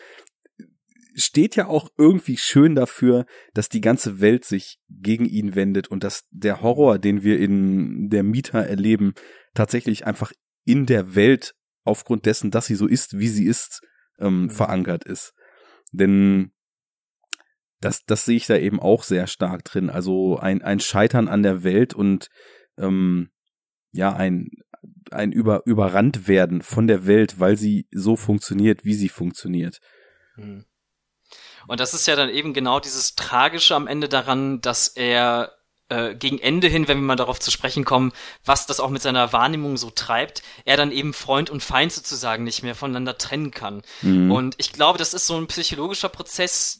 steht 1.14 1.56
ja 1.56 1.66
auch 1.66 1.90
irgendwie 1.98 2.36
schön 2.36 2.74
dafür, 2.74 3.26
dass 3.52 3.68
die 3.68 3.80
ganze 3.80 4.20
Welt 4.20 4.44
sich 4.44 4.78
gegen 4.88 5.24
ihn 5.24 5.54
wendet 5.54 5.88
und 5.88 6.04
dass 6.04 6.24
der 6.30 6.62
Horror, 6.62 6.98
den 6.98 7.22
wir 7.22 7.38
in 7.38 8.08
der 8.08 8.22
Mieter 8.22 8.60
erleben, 8.60 9.14
tatsächlich 9.54 10.06
einfach 10.06 10.32
in 10.64 10.86
der 10.86 11.14
Welt 11.14 11.54
aufgrund 11.84 12.26
dessen, 12.26 12.50
dass 12.50 12.66
sie 12.66 12.74
so 12.74 12.86
ist, 12.86 13.18
wie 13.18 13.28
sie 13.28 13.46
ist, 13.46 13.80
ähm, 14.18 14.42
mhm. 14.42 14.50
verankert 14.50 15.04
ist. 15.04 15.32
Denn 15.92 16.52
das, 17.80 18.04
das 18.04 18.24
sehe 18.24 18.36
ich 18.36 18.46
da 18.46 18.56
eben 18.56 18.80
auch 18.80 19.02
sehr 19.02 19.26
stark 19.26 19.64
drin. 19.64 19.90
Also 19.90 20.38
ein, 20.38 20.62
ein 20.62 20.80
Scheitern 20.80 21.28
an 21.28 21.42
der 21.42 21.62
Welt 21.62 21.94
und 21.94 22.28
ähm, 22.78 23.30
ja, 23.92 24.12
ein, 24.12 24.50
ein 25.10 25.32
über, 25.32 25.62
überrannt 25.64 26.28
werden 26.28 26.62
von 26.62 26.86
der 26.86 27.06
Welt, 27.06 27.40
weil 27.40 27.56
sie 27.56 27.86
so 27.90 28.16
funktioniert, 28.16 28.84
wie 28.84 28.94
sie 28.94 29.08
funktioniert. 29.08 29.80
Hm. 30.34 30.64
Und 31.66 31.80
das 31.80 31.94
ist 31.94 32.06
ja 32.06 32.16
dann 32.16 32.30
eben 32.30 32.54
genau 32.54 32.80
dieses 32.80 33.14
Tragische 33.14 33.74
am 33.74 33.86
Ende 33.86 34.08
daran, 34.08 34.60
dass 34.60 34.88
er 34.88 35.52
äh, 35.88 36.14
gegen 36.14 36.38
Ende 36.38 36.68
hin, 36.68 36.88
wenn 36.88 36.98
wir 36.98 37.06
mal 37.06 37.16
darauf 37.16 37.40
zu 37.40 37.50
sprechen 37.50 37.84
kommen, 37.84 38.12
was 38.44 38.66
das 38.66 38.80
auch 38.80 38.90
mit 38.90 39.02
seiner 39.02 39.32
Wahrnehmung 39.32 39.76
so 39.76 39.90
treibt, 39.90 40.42
er 40.64 40.76
dann 40.76 40.92
eben 40.92 41.12
Freund 41.12 41.50
und 41.50 41.62
Feind 41.62 41.92
sozusagen 41.92 42.44
nicht 42.44 42.62
mehr 42.62 42.74
voneinander 42.74 43.18
trennen 43.18 43.50
kann. 43.50 43.82
Mhm. 44.02 44.30
Und 44.30 44.54
ich 44.58 44.72
glaube, 44.72 44.98
das 44.98 45.14
ist 45.14 45.26
so 45.26 45.36
ein 45.36 45.48
psychologischer 45.48 46.08
Prozess, 46.08 46.79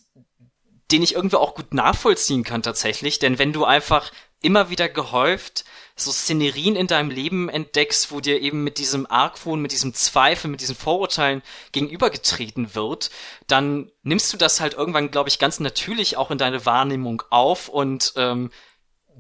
den 0.93 1.03
ich 1.03 1.15
irgendwie 1.15 1.37
auch 1.37 1.55
gut 1.55 1.75
nachvollziehen 1.75 2.45
kann 2.45 2.63
tatsächlich, 2.63 3.19
denn 3.19 3.39
wenn 3.39 3.53
du 3.53 3.65
einfach 3.65 4.13
immer 4.43 4.71
wieder 4.71 4.89
gehäuft 4.89 5.65
so 6.01 6.13
Szenerien 6.13 6.77
in 6.77 6.87
deinem 6.87 7.11
Leben 7.11 7.49
entdeckst, 7.49 8.11
wo 8.11 8.21
dir 8.21 8.41
eben 8.41 8.65
mit 8.65 8.79
diesem 8.79 9.07
Argwohn, 9.11 9.61
mit 9.61 9.73
diesem 9.73 9.95
Zweifel, 9.95 10.51
mit 10.51 10.61
diesen 10.61 10.75
Vorurteilen 10.75 11.43
gegenübergetreten 11.73 12.75
wird, 12.75 13.11
dann 13.47 13.91
nimmst 14.03 14.33
du 14.33 14.37
das 14.37 14.61
halt 14.61 14.75
irgendwann, 14.75 15.11
glaube 15.11 15.29
ich, 15.29 15.39
ganz 15.39 15.61
natürlich 15.61 16.17
auch 16.17 16.31
in 16.31 16.39
deine 16.39 16.65
Wahrnehmung 16.65 17.23
auf 17.31 17.69
und 17.69 18.15
ähm, 18.17 18.51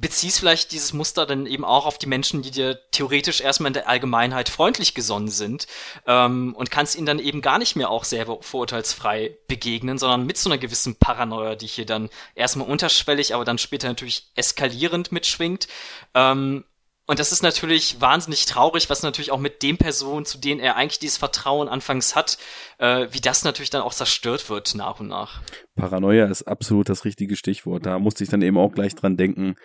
beziehst 0.01 0.39
vielleicht 0.39 0.73
dieses 0.73 0.93
Muster 0.93 1.27
dann 1.27 1.47
eben 1.47 1.65
auch 1.65 1.87
auf 1.87 1.99
die 1.99 2.07
Menschen, 2.07 2.43
die 2.43 2.51
dir 2.51 2.81
theoretisch 2.91 3.41
erstmal 3.41 3.69
in 3.69 3.75
der 3.75 3.89
Allgemeinheit 3.89 4.49
freundlich 4.49 4.95
gesonnen 4.95 5.29
sind 5.29 5.67
ähm, 6.07 6.55
und 6.57 6.71
kannst 6.71 6.97
ihnen 6.97 7.07
dann 7.07 7.19
eben 7.19 7.43
gar 7.43 7.59
nicht 7.59 7.77
mehr 7.77 7.91
auch 7.91 8.05
selber 8.05 8.39
vorurteilsfrei 8.43 9.37
begegnen, 9.49 9.99
sondern 9.99 10.27
mit 10.27 10.39
so 10.39 10.49
einer 10.49 10.59
gewissen 10.59 10.97
Paranoia, 10.97 11.55
die 11.55 11.67
hier 11.67 11.87
dann 11.87 12.11
erstmal 12.35 12.69
unterschwellig, 12.69 13.35
aber 13.35 13.45
dann 13.45 13.59
später 13.59 13.89
natürlich 13.89 14.31
eskalierend 14.35 15.13
mitschwingt. 15.13 15.69
Ähm, 16.15 16.65
und 17.11 17.19
das 17.19 17.33
ist 17.33 17.43
natürlich 17.43 18.01
wahnsinnig 18.01 18.47
traurig, 18.47 18.89
was 18.89 19.03
natürlich 19.03 19.33
auch 19.33 19.41
mit 19.41 19.65
den 19.65 19.79
Personen, 19.79 20.25
zu 20.25 20.39
denen 20.39 20.61
er 20.61 20.77
eigentlich 20.77 21.01
dieses 21.01 21.17
Vertrauen 21.17 21.67
anfangs 21.67 22.15
hat, 22.15 22.39
äh, 22.79 23.09
wie 23.11 23.19
das 23.19 23.43
natürlich 23.43 23.71
dann 23.71 23.83
auch 23.83 23.93
zerstört 23.93 24.49
wird 24.49 24.77
nach 24.77 25.01
und 25.01 25.09
nach. 25.09 25.43
Paranoia 25.75 26.27
ist 26.27 26.45
absolut 26.45 26.89
das 26.89 27.05
richtige 27.05 27.35
Stichwort. 27.35 27.85
Da 27.85 27.99
musste 27.99 28.23
ich 28.23 28.31
dann 28.31 28.43
eben 28.43 28.57
auch 28.57 28.71
gleich 28.71 28.95
dran 28.95 29.17
denken, 29.17 29.57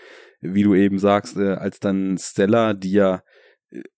wie 0.42 0.64
du 0.64 0.74
eben 0.74 0.98
sagst, 0.98 1.38
äh, 1.38 1.54
als 1.54 1.80
dann 1.80 2.18
Stella, 2.18 2.74
die 2.74 2.94
ja 2.94 3.22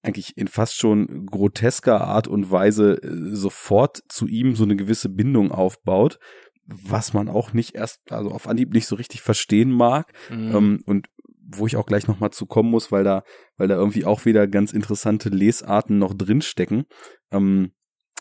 eigentlich 0.04 0.36
in 0.36 0.50
fast 0.50 0.76
schon 0.76 1.26
grotesker 1.28 2.02
Art 2.02 2.28
und 2.28 2.52
Weise 2.52 3.02
äh, 3.02 3.34
sofort 3.34 4.02
zu 4.10 4.28
ihm 4.28 4.58
so 4.58 4.66
eine 4.66 4.76
gewisse 4.76 5.08
Bindung 5.08 5.54
aufbaut, 5.54 6.20
was 6.66 7.14
man 7.14 7.30
auch 7.30 7.54
nicht 7.54 7.76
erst, 7.76 8.12
also 8.12 8.30
auf 8.32 8.46
Anhieb 8.46 8.74
nicht 8.74 8.88
so 8.88 8.98
richtig 8.98 9.22
verstehen 9.22 9.72
mag. 9.72 10.12
Mhm. 10.30 10.56
Ähm, 10.56 10.84
und 10.86 11.08
wo 11.48 11.66
ich 11.66 11.78
auch 11.78 11.86
gleich 11.86 12.08
nochmal 12.08 12.32
zu 12.32 12.46
kommen 12.46 12.70
muss, 12.70 12.92
weil 12.92 13.04
da, 13.04 13.24
weil 13.58 13.68
da 13.68 13.76
irgendwie 13.76 14.06
auch 14.06 14.26
wieder 14.26 14.48
ganz 14.48 14.74
interessante 14.74 15.30
Lesarten 15.30 15.98
noch 15.98 16.14
drinstecken. 16.14 16.86
Ähm, 17.32 17.72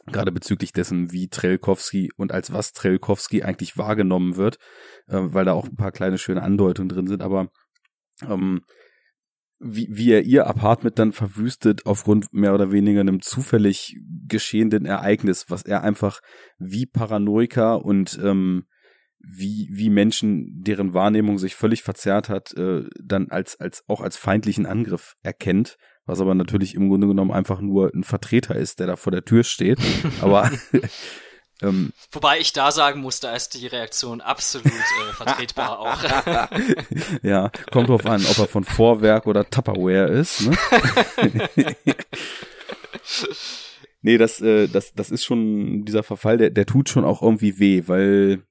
gerade 0.07 0.31
bezüglich 0.31 0.73
dessen, 0.73 1.13
wie 1.13 1.29
Trelkowski 1.29 2.11
und 2.17 2.33
als 2.33 2.53
was 2.53 2.73
Trelkowski 2.73 3.43
eigentlich 3.43 3.77
wahrgenommen 3.77 4.37
wird, 4.37 4.57
äh, 5.09 5.19
weil 5.21 5.45
da 5.45 5.53
auch 5.53 5.67
ein 5.67 5.77
paar 5.77 5.93
kleine 5.93 6.19
schöne 6.19 6.43
Andeutungen 6.43 6.89
drin 6.89 7.07
sind, 7.09 7.23
aber 7.23 7.51
ähm, 8.23 8.63
wie, 9.59 9.89
wie 9.91 10.13
er 10.13 10.23
ihr 10.23 10.47
Apartment 10.47 10.99
dann 10.99 11.13
verwüstet 11.13 11.87
aufgrund 11.87 12.33
mehr 12.33 12.55
oder 12.55 12.73
weniger 12.73 13.01
einem 13.01 13.23
zufällig 13.23 13.97
geschehenden 14.29 14.85
Ereignis, 14.85 15.47
was 15.49 15.63
er 15.63 15.83
einfach 15.83 16.21
wie 16.59 16.87
Paranoiker 16.87 17.85
und 17.85 18.19
ähm, 18.23 18.67
wie, 19.21 19.69
wie 19.73 19.91
Menschen, 19.91 20.63
deren 20.63 20.95
Wahrnehmung 20.95 21.39
sich 21.39 21.57
völlig 21.57 21.83
verzerrt 21.83 22.29
hat, 22.29 22.53
äh, 22.57 22.85
dann 23.03 23.29
als, 23.31 23.59
als 23.59 23.85
auch 23.89 24.01
als 24.01 24.17
feindlichen 24.17 24.67
Angriff 24.67 25.17
erkennt, 25.23 25.77
was 26.05 26.21
aber 26.21 26.35
natürlich 26.35 26.75
im 26.75 26.89
Grunde 26.89 27.09
genommen 27.09 27.33
einfach 27.33 27.61
nur 27.61 27.93
ein 27.95 28.05
Vertreter 28.05 28.55
ist, 28.55 28.79
der 28.79 28.87
da 28.87 28.97
vor 28.97 29.11
der 29.11 29.25
Tür 29.25 29.43
steht. 29.43 29.79
aber 30.21 30.51
ähm, 31.63 31.93
Wobei 32.13 32.39
ich 32.39 32.53
da 32.53 32.71
sagen 32.71 33.01
muss, 33.01 33.19
da 33.19 33.35
ist 33.35 33.61
die 33.61 33.67
Reaktion 33.67 34.21
absolut 34.21 34.67
äh, 34.67 35.13
vertretbar 35.15 35.81
auch. 35.81 36.03
ja, 37.23 37.51
kommt 37.73 37.89
drauf 37.89 38.07
an, 38.07 38.25
ob 38.31 38.39
er 38.39 38.47
von 38.47 38.65
Vorwerk 38.65 39.27
oder 39.27 39.49
Tupperware 39.51 40.09
ist. 40.09 40.43
Ne? 40.43 40.57
nee, 44.03 44.19
das, 44.19 44.41
äh, 44.41 44.69
das, 44.69 44.93
das 44.95 45.11
ist 45.11 45.25
schon, 45.25 45.85
dieser 45.85 46.05
Verfall, 46.05 46.39
der, 46.39 46.51
der 46.51 46.67
tut 46.67 46.89
schon 46.89 47.05
auch 47.05 47.23
irgendwie 47.23 47.59
weh, 47.59 47.83
weil 47.87 48.45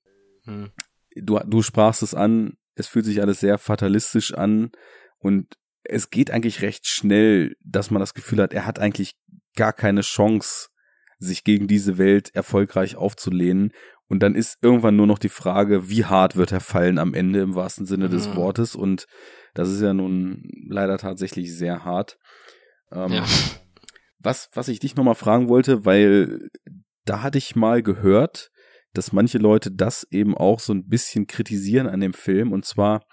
hm. 0.45 0.71
du, 1.15 1.39
du 1.39 1.61
sprachst 1.61 2.03
es 2.03 2.13
an, 2.13 2.57
es 2.75 2.87
fühlt 2.87 3.05
sich 3.05 3.21
alles 3.21 3.39
sehr 3.39 3.57
fatalistisch 3.57 4.33
an 4.33 4.71
und 5.19 5.57
es 5.83 6.09
geht 6.09 6.31
eigentlich 6.31 6.61
recht 6.61 6.87
schnell, 6.87 7.55
dass 7.63 7.91
man 7.91 7.99
das 7.99 8.13
Gefühl 8.13 8.41
hat, 8.41 8.53
er 8.53 8.65
hat 8.65 8.79
eigentlich 8.79 9.15
gar 9.55 9.73
keine 9.73 10.01
Chance, 10.01 10.69
sich 11.19 11.43
gegen 11.43 11.67
diese 11.67 11.97
Welt 11.97 12.33
erfolgreich 12.33 12.95
aufzulehnen. 12.95 13.71
Und 14.07 14.19
dann 14.19 14.35
ist 14.35 14.57
irgendwann 14.61 14.95
nur 14.95 15.07
noch 15.07 15.17
die 15.17 15.29
Frage, 15.29 15.89
wie 15.89 16.05
hart 16.05 16.35
wird 16.35 16.51
er 16.51 16.59
fallen 16.59 16.99
am 16.99 17.13
Ende 17.13 17.41
im 17.41 17.55
wahrsten 17.55 17.85
Sinne 17.85 18.09
des 18.09 18.27
mhm. 18.29 18.35
Wortes. 18.35 18.75
Und 18.75 19.07
das 19.53 19.69
ist 19.69 19.81
ja 19.81 19.93
nun 19.93 20.43
leider 20.67 20.97
tatsächlich 20.97 21.55
sehr 21.55 21.85
hart. 21.85 22.17
Ähm, 22.91 23.13
ja. 23.13 23.25
Was, 24.19 24.49
was 24.53 24.67
ich 24.67 24.79
dich 24.79 24.95
nochmal 24.95 25.15
fragen 25.15 25.49
wollte, 25.49 25.85
weil 25.85 26.49
da 27.05 27.21
hatte 27.21 27.37
ich 27.37 27.55
mal 27.55 27.81
gehört, 27.81 28.51
dass 28.97 29.11
manche 29.11 29.37
Leute 29.37 29.71
das 29.71 30.07
eben 30.09 30.35
auch 30.35 30.59
so 30.59 30.73
ein 30.73 30.87
bisschen 30.87 31.27
kritisieren 31.27 31.87
an 31.87 31.99
dem 31.99 32.13
Film. 32.13 32.51
Und 32.51 32.65
zwar, 32.65 33.05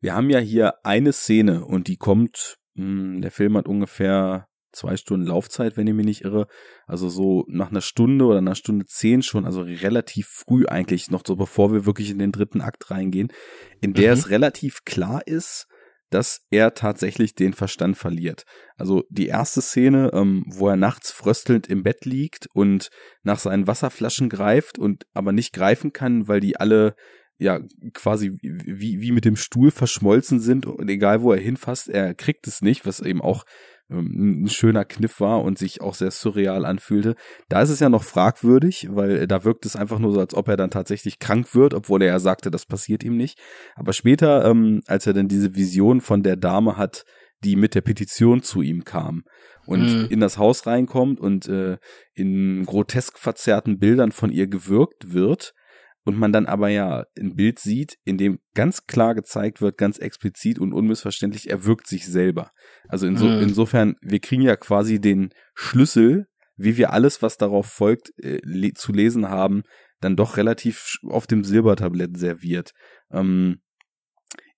wir 0.00 0.14
haben 0.14 0.30
ja 0.30 0.38
hier 0.38 0.74
eine 0.84 1.12
Szene 1.12 1.64
und 1.64 1.88
die 1.88 1.96
kommt, 1.96 2.58
mh, 2.74 2.84
hm, 2.84 3.20
der 3.22 3.30
Film 3.30 3.56
hat 3.56 3.68
ungefähr 3.68 4.46
zwei 4.72 4.96
Stunden 4.96 5.26
Laufzeit, 5.26 5.76
wenn 5.76 5.86
ich 5.86 5.94
mich 5.94 6.06
nicht 6.06 6.24
irre. 6.24 6.46
Also 6.86 7.08
so 7.08 7.44
nach 7.48 7.70
einer 7.70 7.80
Stunde 7.80 8.26
oder 8.26 8.38
einer 8.38 8.54
Stunde 8.54 8.84
zehn 8.86 9.22
schon, 9.22 9.46
also 9.46 9.62
relativ 9.62 10.28
früh 10.28 10.66
eigentlich, 10.66 11.10
noch 11.10 11.22
so 11.26 11.34
bevor 11.34 11.72
wir 11.72 11.86
wirklich 11.86 12.10
in 12.10 12.18
den 12.18 12.32
dritten 12.32 12.60
Akt 12.60 12.90
reingehen, 12.90 13.32
in 13.80 13.94
der 13.94 14.12
mhm. 14.12 14.18
es 14.18 14.30
relativ 14.30 14.84
klar 14.84 15.26
ist, 15.26 15.66
dass 16.10 16.42
er 16.50 16.74
tatsächlich 16.74 17.34
den 17.34 17.52
Verstand 17.52 17.96
verliert. 17.96 18.44
Also 18.76 19.04
die 19.10 19.26
erste 19.26 19.60
Szene, 19.60 20.10
ähm, 20.12 20.44
wo 20.46 20.68
er 20.68 20.76
nachts 20.76 21.10
fröstelnd 21.10 21.66
im 21.66 21.82
Bett 21.82 22.04
liegt 22.04 22.46
und 22.54 22.90
nach 23.22 23.38
seinen 23.38 23.66
Wasserflaschen 23.66 24.28
greift 24.28 24.78
und 24.78 25.04
aber 25.14 25.32
nicht 25.32 25.52
greifen 25.52 25.92
kann, 25.92 26.28
weil 26.28 26.40
die 26.40 26.56
alle 26.56 26.94
ja 27.38 27.60
quasi 27.92 28.32
wie, 28.40 29.00
wie 29.00 29.12
mit 29.12 29.24
dem 29.24 29.36
Stuhl 29.36 29.70
verschmolzen 29.70 30.40
sind 30.40 30.64
und 30.64 30.88
egal 30.88 31.22
wo 31.22 31.32
er 31.32 31.40
hinfasst, 31.40 31.88
er 31.88 32.14
kriegt 32.14 32.46
es 32.46 32.62
nicht, 32.62 32.86
was 32.86 33.00
eben 33.00 33.20
auch 33.20 33.44
ein 33.88 34.48
schöner 34.48 34.84
Kniff 34.84 35.20
war 35.20 35.42
und 35.42 35.58
sich 35.58 35.80
auch 35.80 35.94
sehr 35.94 36.10
surreal 36.10 36.64
anfühlte. 36.64 37.14
Da 37.48 37.62
ist 37.62 37.70
es 37.70 37.80
ja 37.80 37.88
noch 37.88 38.02
fragwürdig, 38.02 38.88
weil 38.90 39.26
da 39.26 39.44
wirkt 39.44 39.64
es 39.64 39.76
einfach 39.76 39.98
nur 39.98 40.12
so, 40.12 40.20
als 40.20 40.34
ob 40.34 40.48
er 40.48 40.56
dann 40.56 40.70
tatsächlich 40.70 41.18
krank 41.18 41.54
wird, 41.54 41.72
obwohl 41.72 42.02
er 42.02 42.08
ja 42.08 42.18
sagte, 42.18 42.50
das 42.50 42.66
passiert 42.66 43.04
ihm 43.04 43.16
nicht. 43.16 43.38
Aber 43.76 43.92
später, 43.92 44.44
ähm, 44.44 44.82
als 44.86 45.06
er 45.06 45.12
dann 45.12 45.28
diese 45.28 45.54
Vision 45.54 46.00
von 46.00 46.22
der 46.22 46.36
Dame 46.36 46.76
hat, 46.76 47.04
die 47.44 47.54
mit 47.54 47.74
der 47.74 47.82
Petition 47.82 48.42
zu 48.42 48.62
ihm 48.62 48.84
kam 48.84 49.24
und 49.66 49.82
mhm. 49.82 50.06
in 50.10 50.20
das 50.20 50.38
Haus 50.38 50.66
reinkommt 50.66 51.20
und 51.20 51.48
äh, 51.48 51.76
in 52.14 52.64
grotesk 52.64 53.18
verzerrten 53.18 53.78
Bildern 53.78 54.10
von 54.10 54.30
ihr 54.30 54.46
gewirkt 54.46 55.12
wird, 55.12 55.54
und 56.06 56.16
man 56.16 56.32
dann 56.32 56.46
aber 56.46 56.68
ja 56.68 57.04
ein 57.18 57.34
Bild 57.34 57.58
sieht, 57.58 57.98
in 58.04 58.16
dem 58.16 58.38
ganz 58.54 58.86
klar 58.86 59.16
gezeigt 59.16 59.60
wird, 59.60 59.76
ganz 59.76 59.98
explizit 59.98 60.60
und 60.60 60.72
unmissverständlich, 60.72 61.50
er 61.50 61.64
wirkt 61.64 61.88
sich 61.88 62.06
selber. 62.06 62.52
Also 62.88 63.08
inso, 63.08 63.26
mhm. 63.26 63.42
insofern, 63.42 63.96
wir 64.00 64.20
kriegen 64.20 64.42
ja 64.42 64.56
quasi 64.56 65.00
den 65.00 65.30
Schlüssel, 65.54 66.28
wie 66.56 66.76
wir 66.76 66.92
alles, 66.92 67.22
was 67.22 67.36
darauf 67.36 67.66
folgt, 67.66 68.12
äh, 68.22 68.38
le 68.44 68.72
zu 68.72 68.92
lesen 68.92 69.28
haben, 69.28 69.64
dann 70.00 70.14
doch 70.14 70.36
relativ 70.36 70.96
auf 71.08 71.26
dem 71.26 71.42
Silbertablett 71.42 72.16
serviert. 72.16 72.70
Ähm, 73.10 73.58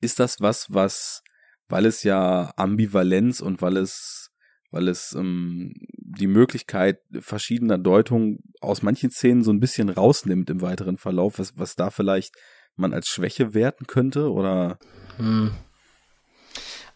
ist 0.02 0.20
das 0.20 0.36
was, 0.40 0.66
was, 0.68 1.22
weil 1.68 1.86
es 1.86 2.02
ja 2.02 2.52
Ambivalenz 2.56 3.40
und 3.40 3.62
weil 3.62 3.78
es 3.78 4.27
weil 4.70 4.88
es 4.88 5.12
ähm, 5.12 5.74
die 5.96 6.26
Möglichkeit 6.26 7.00
verschiedener 7.20 7.78
Deutungen 7.78 8.38
aus 8.60 8.82
manchen 8.82 9.10
Szenen 9.10 9.42
so 9.42 9.52
ein 9.52 9.60
bisschen 9.60 9.88
rausnimmt 9.88 10.50
im 10.50 10.60
weiteren 10.60 10.98
Verlauf, 10.98 11.38
was, 11.38 11.56
was 11.56 11.74
da 11.74 11.90
vielleicht 11.90 12.34
man 12.76 12.92
als 12.92 13.08
Schwäche 13.08 13.54
werten 13.54 13.86
könnte 13.86 14.30
oder? 14.30 14.78
Hm. 15.16 15.52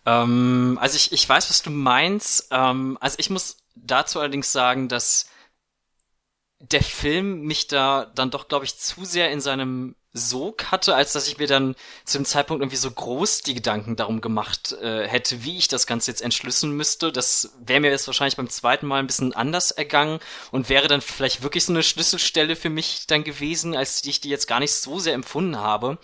Ähm, 0.04 0.78
also 0.80 0.96
ich, 0.96 1.12
ich 1.12 1.28
weiß, 1.28 1.50
was 1.50 1.62
du 1.62 1.70
meinst. 1.70 2.48
Ähm, 2.50 2.98
also 3.00 3.16
ich 3.18 3.30
muss 3.30 3.58
dazu 3.74 4.20
allerdings 4.20 4.52
sagen, 4.52 4.88
dass 4.88 5.28
der 6.60 6.82
Film 6.82 7.42
mich 7.42 7.66
da 7.66 8.06
dann 8.14 8.30
doch, 8.30 8.48
glaube 8.48 8.64
ich, 8.64 8.78
zu 8.78 9.04
sehr 9.04 9.30
in 9.32 9.40
seinem 9.40 9.96
Sog 10.14 10.70
hatte, 10.70 10.94
als 10.94 11.12
dass 11.12 11.26
ich 11.26 11.38
mir 11.38 11.46
dann 11.46 11.74
zu 12.04 12.18
dem 12.18 12.26
Zeitpunkt 12.26 12.62
irgendwie 12.62 12.76
so 12.76 12.90
groß 12.90 13.40
die 13.40 13.54
Gedanken 13.54 13.96
darum 13.96 14.20
gemacht 14.20 14.72
äh, 14.72 15.08
hätte, 15.08 15.42
wie 15.42 15.56
ich 15.56 15.68
das 15.68 15.86
Ganze 15.86 16.10
jetzt 16.10 16.20
entschlüsseln 16.20 16.72
müsste. 16.72 17.12
Das 17.12 17.54
wäre 17.58 17.80
mir 17.80 17.90
jetzt 17.90 18.06
wahrscheinlich 18.06 18.36
beim 18.36 18.50
zweiten 18.50 18.86
Mal 18.86 18.98
ein 18.98 19.06
bisschen 19.06 19.32
anders 19.32 19.70
ergangen 19.70 20.20
und 20.50 20.68
wäre 20.68 20.86
dann 20.86 21.00
vielleicht 21.00 21.42
wirklich 21.42 21.64
so 21.64 21.72
eine 21.72 21.82
Schlüsselstelle 21.82 22.56
für 22.56 22.68
mich 22.68 23.06
dann 23.06 23.24
gewesen, 23.24 23.74
als 23.74 24.04
ich 24.04 24.20
die 24.20 24.28
jetzt 24.28 24.48
gar 24.48 24.60
nicht 24.60 24.74
so 24.74 24.98
sehr 24.98 25.14
empfunden 25.14 25.58
habe. 25.58 25.98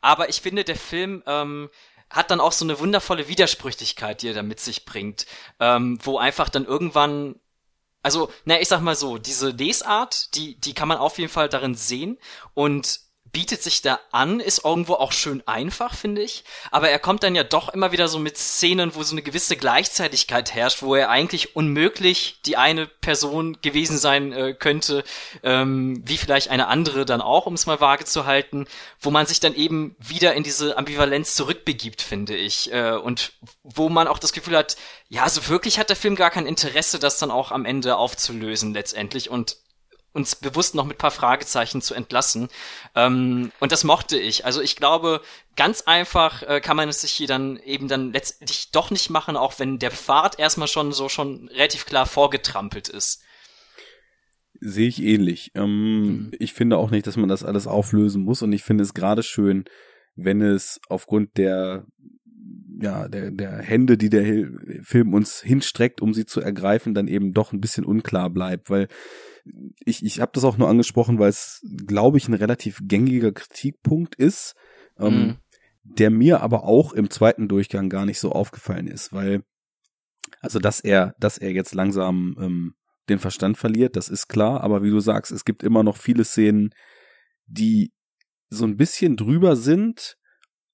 Aber 0.00 0.28
ich 0.28 0.40
finde, 0.40 0.64
der 0.64 0.76
Film 0.76 1.22
ähm, 1.26 1.70
hat 2.10 2.32
dann 2.32 2.40
auch 2.40 2.52
so 2.52 2.64
eine 2.64 2.80
wundervolle 2.80 3.28
Widersprüchlichkeit, 3.28 4.22
die 4.22 4.28
er 4.28 4.34
da 4.34 4.42
mit 4.42 4.58
sich 4.58 4.84
bringt, 4.84 5.24
ähm, 5.60 5.98
wo 6.02 6.18
einfach 6.18 6.48
dann 6.48 6.64
irgendwann 6.64 7.36
also, 8.04 8.32
na, 8.44 8.60
ich 8.60 8.66
sag 8.66 8.80
mal 8.80 8.96
so, 8.96 9.16
diese 9.16 9.50
Lesart, 9.50 10.34
die, 10.34 10.58
die 10.58 10.74
kann 10.74 10.88
man 10.88 10.98
auf 10.98 11.18
jeden 11.18 11.30
Fall 11.30 11.48
darin 11.48 11.76
sehen 11.76 12.18
und 12.52 12.98
bietet 13.32 13.62
sich 13.62 13.80
da 13.80 13.98
an, 14.10 14.40
ist 14.40 14.64
irgendwo 14.64 14.94
auch 14.94 15.10
schön 15.10 15.42
einfach, 15.46 15.94
finde 15.94 16.22
ich. 16.22 16.44
Aber 16.70 16.90
er 16.90 16.98
kommt 16.98 17.22
dann 17.22 17.34
ja 17.34 17.42
doch 17.42 17.70
immer 17.70 17.90
wieder 17.90 18.06
so 18.06 18.18
mit 18.18 18.36
Szenen, 18.36 18.94
wo 18.94 19.02
so 19.02 19.14
eine 19.14 19.22
gewisse 19.22 19.56
Gleichzeitigkeit 19.56 20.54
herrscht, 20.54 20.82
wo 20.82 20.94
er 20.94 21.08
eigentlich 21.08 21.56
unmöglich 21.56 22.36
die 22.44 22.58
eine 22.58 22.86
Person 22.86 23.56
gewesen 23.62 23.96
sein 23.96 24.32
äh, 24.32 24.52
könnte, 24.52 25.02
ähm, 25.42 26.02
wie 26.04 26.18
vielleicht 26.18 26.50
eine 26.50 26.68
andere 26.68 27.06
dann 27.06 27.22
auch, 27.22 27.46
um 27.46 27.54
es 27.54 27.64
mal 27.64 27.80
vage 27.80 28.04
zu 28.04 28.26
halten, 28.26 28.66
wo 29.00 29.10
man 29.10 29.24
sich 29.24 29.40
dann 29.40 29.54
eben 29.54 29.96
wieder 29.98 30.34
in 30.34 30.42
diese 30.42 30.76
Ambivalenz 30.76 31.34
zurückbegibt, 31.34 32.02
finde 32.02 32.36
ich. 32.36 32.70
Äh, 32.70 32.92
und 32.92 33.32
wo 33.62 33.88
man 33.88 34.08
auch 34.08 34.18
das 34.18 34.34
Gefühl 34.34 34.58
hat, 34.58 34.76
ja, 35.08 35.26
so 35.28 35.48
wirklich 35.48 35.78
hat 35.78 35.88
der 35.88 35.96
Film 35.96 36.16
gar 36.16 36.30
kein 36.30 36.46
Interesse, 36.46 36.98
das 36.98 37.18
dann 37.18 37.30
auch 37.30 37.50
am 37.50 37.64
Ende 37.64 37.96
aufzulösen 37.96 38.74
letztendlich. 38.74 39.30
Und 39.30 39.56
uns 40.12 40.36
bewusst 40.36 40.74
noch 40.74 40.84
mit 40.84 40.98
paar 40.98 41.10
Fragezeichen 41.10 41.80
zu 41.80 41.94
entlassen. 41.94 42.48
Ähm, 42.94 43.50
und 43.60 43.72
das 43.72 43.84
mochte 43.84 44.18
ich. 44.18 44.44
Also 44.44 44.60
ich 44.60 44.76
glaube, 44.76 45.22
ganz 45.56 45.82
einfach 45.82 46.42
äh, 46.42 46.60
kann 46.60 46.76
man 46.76 46.88
es 46.88 47.00
sich 47.00 47.12
hier 47.12 47.26
dann 47.26 47.56
eben 47.58 47.88
dann 47.88 48.12
letztendlich 48.12 48.70
doch 48.72 48.90
nicht 48.90 49.10
machen, 49.10 49.36
auch 49.36 49.58
wenn 49.58 49.78
der 49.78 49.90
Pfad 49.90 50.38
erstmal 50.38 50.68
schon 50.68 50.92
so 50.92 51.08
schon 51.08 51.48
relativ 51.48 51.86
klar 51.86 52.06
vorgetrampelt 52.06 52.88
ist. 52.88 53.22
Sehe 54.60 54.88
ich 54.88 55.02
ähnlich. 55.02 55.50
Ähm, 55.54 56.02
mhm. 56.02 56.30
Ich 56.38 56.52
finde 56.52 56.76
auch 56.76 56.90
nicht, 56.90 57.06
dass 57.06 57.16
man 57.16 57.28
das 57.28 57.42
alles 57.42 57.66
auflösen 57.66 58.22
muss 58.22 58.42
und 58.42 58.52
ich 58.52 58.62
finde 58.62 58.84
es 58.84 58.94
gerade 58.94 59.22
schön, 59.22 59.64
wenn 60.14 60.42
es 60.42 60.80
aufgrund 60.88 61.38
der 61.38 61.86
ja, 62.80 63.06
der, 63.08 63.30
der 63.30 63.58
Hände, 63.58 63.96
die 63.96 64.10
der 64.10 64.48
Film 64.82 65.14
uns 65.14 65.40
hinstreckt, 65.40 66.00
um 66.00 66.12
sie 66.12 66.26
zu 66.26 66.40
ergreifen, 66.40 66.94
dann 66.94 67.06
eben 67.06 67.32
doch 67.32 67.52
ein 67.52 67.60
bisschen 67.60 67.84
unklar 67.84 68.28
bleibt, 68.28 68.70
weil 68.70 68.88
ich, 69.84 70.04
ich 70.04 70.20
habe 70.20 70.32
das 70.34 70.44
auch 70.44 70.58
nur 70.58 70.68
angesprochen, 70.68 71.18
weil 71.18 71.30
es, 71.30 71.64
glaube 71.86 72.18
ich, 72.18 72.28
ein 72.28 72.34
relativ 72.34 72.80
gängiger 72.82 73.32
Kritikpunkt 73.32 74.14
ist, 74.14 74.54
ähm, 74.98 75.14
mhm. 75.14 75.36
der 75.82 76.10
mir 76.10 76.40
aber 76.40 76.64
auch 76.64 76.92
im 76.92 77.10
zweiten 77.10 77.48
Durchgang 77.48 77.88
gar 77.88 78.06
nicht 78.06 78.20
so 78.20 78.32
aufgefallen 78.32 78.86
ist, 78.86 79.12
weil 79.12 79.42
Also, 80.40 80.58
dass 80.58 80.80
er, 80.80 81.14
dass 81.18 81.38
er 81.38 81.52
jetzt 81.52 81.74
langsam 81.74 82.36
ähm, 82.40 82.74
den 83.08 83.18
Verstand 83.18 83.58
verliert, 83.58 83.96
das 83.96 84.08
ist 84.08 84.28
klar, 84.28 84.60
aber 84.60 84.82
wie 84.82 84.90
du 84.90 85.00
sagst, 85.00 85.32
es 85.32 85.44
gibt 85.44 85.62
immer 85.62 85.82
noch 85.82 85.96
viele 85.96 86.24
Szenen, 86.24 86.70
die 87.46 87.92
so 88.48 88.64
ein 88.64 88.76
bisschen 88.76 89.16
drüber 89.16 89.56
sind, 89.56 90.16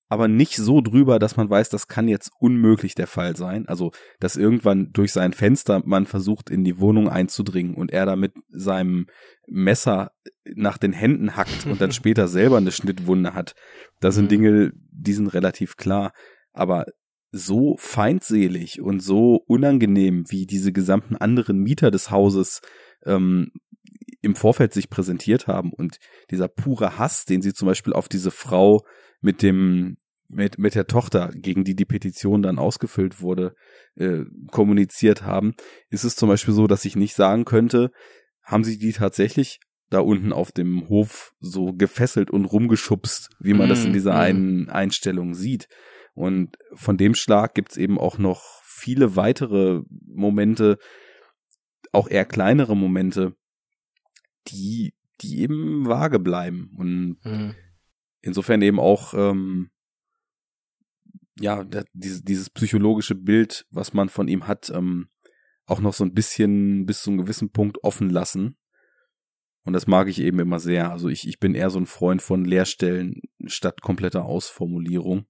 aber 0.09 0.26
nicht 0.26 0.56
so 0.56 0.80
drüber, 0.80 1.18
dass 1.18 1.36
man 1.36 1.50
weiß, 1.50 1.68
das 1.68 1.86
kann 1.86 2.09
jetzt 2.09 2.30
unmöglich 2.38 2.94
der 2.94 3.06
Fall 3.06 3.36
sein. 3.36 3.68
Also, 3.68 3.92
dass 4.20 4.36
irgendwann 4.36 4.90
durch 4.92 5.12
sein 5.12 5.34
Fenster 5.34 5.82
man 5.84 6.06
versucht, 6.06 6.48
in 6.48 6.64
die 6.64 6.78
Wohnung 6.78 7.09
einzudringen 7.09 7.74
und 7.74 7.92
er 7.92 8.06
da 8.06 8.16
mit 8.16 8.32
seinem 8.48 9.06
Messer 9.46 10.12
nach 10.54 10.78
den 10.78 10.92
Händen 10.94 11.36
hackt 11.36 11.66
und 11.66 11.80
dann 11.80 11.92
später 11.92 12.26
selber 12.26 12.56
eine 12.56 12.72
Schnittwunde 12.72 13.34
hat. 13.34 13.54
Das 14.00 14.14
sind 14.14 14.24
mhm. 14.24 14.28
Dinge, 14.28 14.72
die 14.90 15.12
sind 15.12 15.28
relativ 15.28 15.76
klar. 15.76 16.12
Aber 16.52 16.86
so 17.30 17.76
feindselig 17.78 18.80
und 18.80 19.00
so 19.00 19.42
unangenehm, 19.46 20.24
wie 20.28 20.46
diese 20.46 20.72
gesamten 20.72 21.16
anderen 21.16 21.59
Mieter 21.59 21.90
des 21.90 22.11
Hauses 22.11 22.62
ähm, 23.04 23.50
im 24.22 24.34
Vorfeld 24.34 24.72
sich 24.72 24.88
präsentiert 24.88 25.46
haben 25.46 25.72
und 25.72 25.98
dieser 26.30 26.48
pure 26.48 26.98
Hass, 26.98 27.26
den 27.26 27.42
sie 27.42 27.52
zum 27.52 27.66
Beispiel 27.66 27.92
auf 27.92 28.09
diese 28.09 28.30
Frau 28.30 28.82
mit 29.21 29.43
dem 29.43 29.97
mit 30.29 30.59
mit 30.59 30.75
der 30.75 30.87
Tochter, 30.87 31.31
gegen 31.35 31.64
die 31.64 31.75
die 31.75 31.87
Petition 31.87 32.43
dann 32.43 32.59
ausgefüllt 32.59 33.23
wurde, 33.23 33.55
äh, 33.95 34.25
kommuniziert 34.51 35.23
haben, 35.23 35.55
ist 35.89 36.05
es 36.05 36.16
zum 36.16 36.29
Beispiel 36.29 36.55
so, 36.55 36.66
dass 36.66 36.85
ich 36.85 36.97
nicht 36.97 37.14
sagen 37.14 37.45
könnte, 37.45 37.91
haben 38.43 38.64
sie 38.64 38.79
die 38.79 38.93
tatsächlich 38.93 39.61
da 39.91 40.01
unten 40.01 40.33
auf 40.33 40.53
dem 40.53 40.89
Hof 40.89 41.33
so 41.41 41.73
gefesselt 41.73 42.31
und 42.31 42.45
rumgeschubst, 42.45 43.31
wie 43.41 43.55
man 43.55 43.69
mm, 43.69 43.71
das 43.71 43.85
in 43.85 43.93
dieser 43.95 44.14
mm. 44.14 44.16
einen 44.16 44.69
Einstellung 44.69 45.35
sieht. 45.35 45.66
Und 46.12 46.57
von 46.75 46.97
dem 46.97 47.14
Schlag 47.14 47.55
gibt's 47.55 47.77
eben 47.77 47.99
auch 47.99 48.19
noch 48.19 48.43
viele 48.64 49.16
weitere 49.16 49.83
Momente, 50.07 50.79
auch 51.93 52.09
eher 52.09 52.27
kleinere 52.27 52.77
Momente, 52.77 53.35
die, 54.49 54.95
die 55.21 55.41
eben 55.41 55.87
vage 55.87 56.19
bleiben. 56.19 56.71
Und 56.77 57.19
mhm. 57.25 57.55
Insofern 58.21 58.62
eben 58.62 58.81
auch, 58.81 59.14
ähm, 59.14 59.71
ja, 61.41 61.64
dieses, 61.93 62.23
dieses 62.23 62.51
psychologische 62.51 63.14
Bild, 63.14 63.66
was 63.71 63.93
man 63.93 64.09
von 64.09 64.29
ihm 64.29 64.47
hat, 64.47 64.71
ähm, 64.71 65.09
auch 65.66 65.81
noch 65.81 65.95
so 65.95 66.05
ein 66.05 66.14
bisschen 66.14 66.87
bis 66.87 67.03
zu 67.03 67.11
einem 67.11 67.21
gewissen 67.21 67.51
Punkt 67.51 67.85
offen 67.85 68.11
lassen. 68.11 68.57
Und 69.64 69.75
das 69.75 69.87
mag 69.87 70.09
ich 70.09 70.21
eben 70.21 70.41
immer 70.41 70.61
sehr. 70.61 70.91
Also 70.91 71.09
ich, 71.09 71.29
ich 71.29 71.39
bin 71.39 71.55
eher 71.55 71.71
so 71.71 71.79
ein 71.79 71.87
Freund 71.87 72.23
von 72.23 72.45
Leerstellen 72.45 73.21
statt 73.47 73.83
kompletter 73.83 74.25
Ausformulierung. 74.25 75.27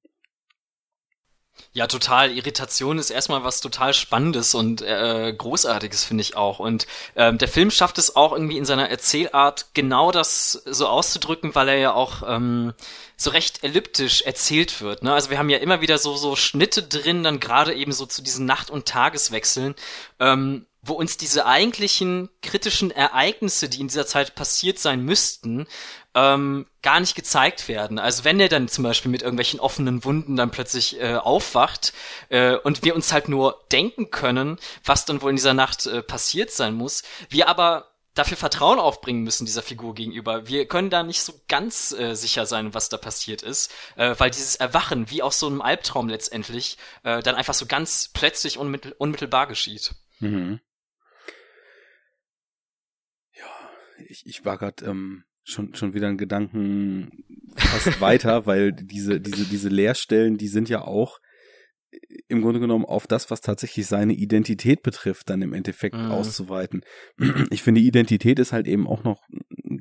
Ja, 1.73 1.87
total. 1.87 2.33
Irritation 2.33 2.99
ist 2.99 3.11
erstmal 3.11 3.45
was 3.45 3.61
total 3.61 3.95
Spannendes 3.95 4.55
und 4.55 4.83
äh, 4.83 5.33
Großartiges, 5.37 6.05
finde 6.05 6.23
ich 6.23 6.37
auch. 6.37 6.59
Und 6.59 6.87
ähm, 7.15 7.39
der 7.39 7.49
Film 7.49 7.71
schafft 7.71 7.99
es 7.99 8.17
auch 8.17 8.33
irgendwie 8.33 8.57
in 8.57 8.65
seiner 8.65 8.89
Erzählart 8.89 9.67
genau 9.75 10.11
das 10.11 10.53
so 10.65 10.89
auszudrücken, 10.89 11.55
weil 11.55 11.69
er 11.69 11.79
ja 11.79 11.95
auch 11.95 12.23
ähm, 12.27 12.75
so 13.17 13.31
recht 13.31 13.63
elliptisch 13.65 14.23
erzählt 14.23 14.81
wird. 14.81 15.03
Ne? 15.03 15.13
Also 15.13 15.31
wir 15.31 15.39
haben 15.39 15.51
ja 15.51 15.59
immer 15.59 15.81
wieder 15.81 15.99
so, 15.99 16.17
so 16.17 16.37
Schnitte 16.37 16.83
drin, 16.83 17.23
dann 17.23 17.41
gerade 17.41 17.75
eben 17.75 17.93
so 17.93 18.07
zu 18.07 18.23
diesen 18.23 18.47
Nacht- 18.47 18.71
und 18.71 18.87
Tageswechseln. 18.87 19.75
Ähm, 20.19 20.67
wo 20.89 20.95
uns 20.95 21.17
diese 21.17 21.47
eigentlichen 21.47 22.29
kritischen 22.43 22.91
Ereignisse, 22.91 23.69
die 23.69 23.81
in 23.81 23.89
dieser 23.89 24.07
Zeit 24.07 24.35
passiert 24.35 24.79
sein 24.79 25.05
müssten, 25.05 25.67
ähm, 26.15 26.67
gar 26.83 27.01
nicht 27.01 27.15
gezeigt 27.15 27.69
werden. 27.69 27.99
Also 27.99 28.25
wenn 28.25 28.41
er 28.41 28.49
dann 28.49 28.69
zum 28.69 28.85
Beispiel 28.85 29.11
mit 29.11 29.23
irgendwelchen 29.23 29.61
offenen 29.61 30.05
Wunden 30.05 30.37
dann 30.37 30.51
plötzlich 30.51 31.01
äh, 31.01 31.15
aufwacht 31.15 31.93
äh, 32.29 32.57
und 32.57 32.85
wir 32.85 32.95
uns 32.95 33.13
halt 33.13 33.29
nur 33.29 33.65
denken 33.71 34.11
können, 34.11 34.59
was 34.85 35.05
dann 35.05 35.23
wohl 35.23 35.31
in 35.31 35.37
dieser 35.37 35.55
Nacht 35.55 35.87
äh, 35.87 36.03
passiert 36.03 36.51
sein 36.51 36.75
muss, 36.75 37.03
wir 37.29 37.49
aber 37.49 37.89
dafür 38.19 38.37
Vertrauen 38.37 38.79
aufbringen 38.79 39.23
müssen 39.23 39.47
dieser 39.47 39.63
Figur 39.63 39.95
gegenüber. 39.95 40.49
Wir 40.49 40.67
können 40.67 40.91
da 40.91 41.03
nicht 41.03 41.23
so 41.23 41.33
ganz 41.47 41.93
äh, 41.93 42.15
sicher 42.15 42.47
sein, 42.47 42.75
was 42.75 42.89
da 42.89 42.97
passiert 42.97 43.43
ist, 43.43 43.73
äh, 43.97 44.15
weil 44.19 44.31
dieses 44.31 44.57
Erwachen, 44.57 45.11
wie 45.11 45.23
aus 45.23 45.39
so 45.39 45.47
einem 45.47 45.63
Albtraum 45.63 46.09
letztendlich, 46.09 46.79
äh, 47.05 47.23
dann 47.23 47.37
einfach 47.37 47.55
so 47.55 47.67
ganz 47.67 48.11
plötzlich 48.13 48.59
unmittel 48.59 48.95
unmittelbar 48.99 49.47
geschieht. 49.47 49.95
Mhm. 50.19 50.61
Ich, 54.09 54.23
ich 54.27 54.45
war 54.45 54.59
gerade 54.59 54.85
ähm, 54.85 55.25
schon 55.45 55.75
schon 55.75 55.95
wieder 55.95 56.09
ein 56.09 56.19
Gedanken 56.19 57.11
fast 57.57 58.01
weiter, 58.01 58.47
weil 58.47 58.73
diese 58.73 59.21
diese 59.21 59.45
diese 59.45 59.69
Leerstellen, 59.69 60.37
die 60.37 60.49
sind 60.49 60.69
ja 60.69 60.83
auch 60.83 61.19
im 62.29 62.43
Grunde 62.43 62.61
genommen 62.61 62.85
auf 62.85 63.07
das, 63.07 63.31
was 63.31 63.41
tatsächlich 63.41 63.87
seine 63.87 64.13
Identität 64.13 64.83
betrifft, 64.83 65.31
dann 65.31 65.43
im 65.43 65.55
Endeffekt 65.55 65.97
mhm. 65.97 66.11
auszuweiten. 66.11 66.83
Ich 67.51 67.63
finde, 67.63 67.81
Identität 67.81 68.39
ist 68.39 68.53
halt 68.53 68.67
eben 68.67 68.87
auch 68.87 69.05
noch 69.05 69.23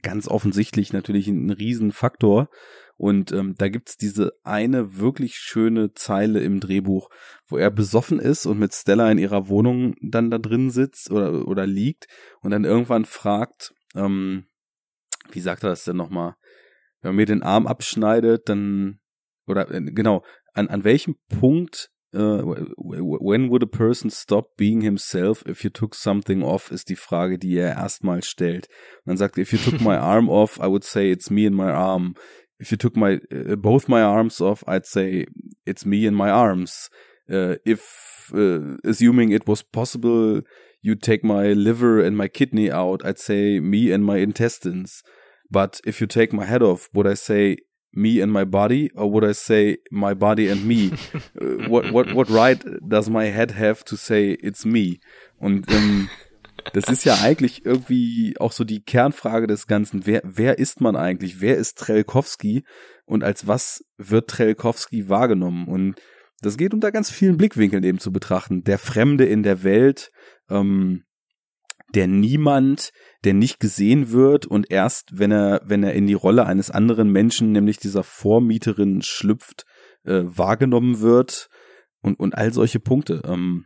ganz 0.02 0.28
offensichtlich 0.28 0.94
natürlich 0.94 1.28
ein 1.28 1.50
Riesenfaktor. 1.50 2.50
Und 2.96 3.32
ähm, 3.32 3.56
da 3.58 3.68
gibt's 3.68 3.98
diese 3.98 4.32
eine 4.44 4.98
wirklich 4.98 5.36
schöne 5.36 5.94
Zeile 5.94 6.40
im 6.40 6.60
Drehbuch, 6.60 7.10
wo 7.48 7.58
er 7.58 7.70
besoffen 7.70 8.20
ist 8.20 8.46
und 8.46 8.58
mit 8.58 8.74
Stella 8.74 9.12
in 9.12 9.20
ihrer 9.20 9.50
Wohnung 9.50 9.94
dann 10.02 10.32
da 10.32 10.40
drin 10.40 10.72
sitzt 10.72 11.12
oder, 11.12 11.48
oder 11.48 11.68
liegt 11.68 12.08
und 12.42 12.52
dann 12.52 12.66
irgendwann 12.66 13.06
fragt, 13.06 13.74
ähm, 13.96 14.46
wie 15.32 15.40
sagt 15.40 15.64
er 15.64 15.70
das 15.70 15.84
denn 15.84 15.98
nochmal? 15.98 16.36
Wenn 17.02 17.10
man 17.10 17.16
mir 17.18 17.26
den 17.26 17.44
Arm 17.44 17.68
abschneidet, 17.68 18.50
dann, 18.50 19.00
oder 19.46 19.70
äh, 19.72 19.82
genau, 19.82 20.24
an, 20.54 20.68
an 20.68 20.84
welchem 20.84 21.16
Punkt 21.30 21.90
Uh, 22.14 22.66
when 22.78 23.50
would 23.50 23.62
a 23.62 23.68
person 23.68 24.10
stop 24.10 24.56
being 24.56 24.80
himself 24.80 25.44
if 25.46 25.66
you 25.66 25.70
took 25.70 25.94
something 25.94 26.42
off, 26.42 26.72
ist 26.72 26.88
die 26.88 26.96
Frage, 26.96 27.38
die 27.38 27.58
er 27.58 27.76
erstmal 27.76 28.24
stellt. 28.24 28.70
Und 29.04 29.08
dann 29.08 29.18
sagt 29.18 29.38
er, 29.38 29.42
if 29.42 29.52
you 29.52 29.60
took 29.60 29.82
my 29.82 29.96
arm 29.98 30.30
off, 30.30 30.58
I 30.58 30.68
would 30.68 30.86
say 30.86 31.12
it's 31.12 31.30
me 31.30 31.46
and 31.46 31.56
my 31.56 31.70
arm. 31.70 32.16
If 32.60 32.72
you 32.72 32.78
took 32.78 32.96
my 32.96 33.20
uh, 33.32 33.58
both 33.58 33.90
my 33.90 34.02
arms 34.02 34.40
off, 34.40 34.64
I'd 34.68 34.86
say 34.86 35.28
it's 35.66 35.86
me 35.86 36.08
and 36.08 36.16
my 36.16 36.30
arms. 36.30 36.90
Uh, 37.30 37.58
if 37.66 38.32
uh, 38.34 38.78
assuming 38.86 39.32
it 39.32 39.46
was 39.46 39.62
possible 39.62 40.42
you 40.88 40.96
take 40.96 41.24
my 41.24 41.52
liver 41.52 42.00
and 42.00 42.16
my 42.16 42.30
kidney 42.30 42.72
out, 42.72 43.06
I'd 43.06 43.20
say 43.20 43.60
me 43.60 43.92
and 43.92 44.06
my 44.06 44.18
intestines. 44.18 45.04
But 45.52 45.82
if 45.86 46.00
you 46.00 46.08
take 46.08 46.32
my 46.32 46.46
head 46.46 46.64
off, 46.64 46.88
would 46.94 47.06
I 47.06 47.16
say 47.16 47.58
me 47.94 48.22
and 48.22 48.32
my 48.32 48.46
body, 48.46 48.90
or 48.96 49.12
would 49.12 49.26
I 49.26 49.34
say 49.34 49.78
my 49.92 50.14
body 50.14 50.48
and 50.48 50.66
me? 50.66 50.92
uh, 51.42 51.68
what 51.68 51.92
what 51.92 52.14
what 52.14 52.30
right 52.30 52.64
does 52.88 53.10
my 53.10 53.26
head 53.26 53.52
have 53.52 53.84
to 53.86 53.98
say 53.98 54.38
it's 54.42 54.66
me? 54.66 55.00
Und 55.40 55.70
ähm, 55.70 56.10
das 56.74 56.86
ist 56.90 57.06
ja 57.06 57.16
eigentlich 57.22 57.66
irgendwie 57.66 58.36
auch 58.40 58.52
so 58.52 58.64
die 58.64 58.82
Kernfrage 58.82 59.48
des 59.48 59.68
Ganzen. 59.68 60.06
Wer 60.06 60.22
wer 60.24 60.58
ist 60.58 60.80
man 60.80 60.96
eigentlich? 60.96 61.42
Wer 61.42 61.58
ist 61.58 61.78
Trelkowski? 61.80 62.64
Und 63.06 63.24
als 63.24 63.48
was 63.48 63.84
wird 63.98 64.30
Trelkowski 64.30 65.10
wahrgenommen? 65.10 65.68
Und 65.68 65.96
das 66.42 66.58
geht 66.58 66.74
unter 66.74 66.92
ganz 66.92 67.10
vielen 67.10 67.38
Blickwinkeln 67.38 67.84
eben 67.84 68.00
zu 68.00 68.12
betrachten. 68.12 68.64
Der 68.64 68.78
Fremde 68.78 69.26
in 69.26 69.44
der 69.44 69.64
Welt, 69.64 70.12
ähm, 70.50 71.04
der 71.96 72.08
Niemand, 72.08 72.92
der 73.24 73.34
nicht 73.34 73.60
gesehen 73.60 74.12
wird 74.12 74.46
und 74.46 74.70
erst, 74.70 75.18
wenn 75.18 75.32
er, 75.32 75.62
wenn 75.66 75.84
er 75.84 75.94
in 75.94 76.06
die 76.06 76.14
Rolle 76.14 76.46
eines 76.46 76.70
anderen 76.70 77.12
Menschen, 77.12 77.52
nämlich 77.52 77.78
dieser 77.78 78.04
Vormieterin 78.04 79.02
schlüpft, 79.02 79.66
äh, 80.04 80.24
wahrgenommen 80.26 81.00
wird 81.00 81.50
und, 82.02 82.20
und 82.20 82.36
all 82.36 82.54
solche 82.54 82.80
Punkte. 82.80 83.22
Ähm, 83.26 83.66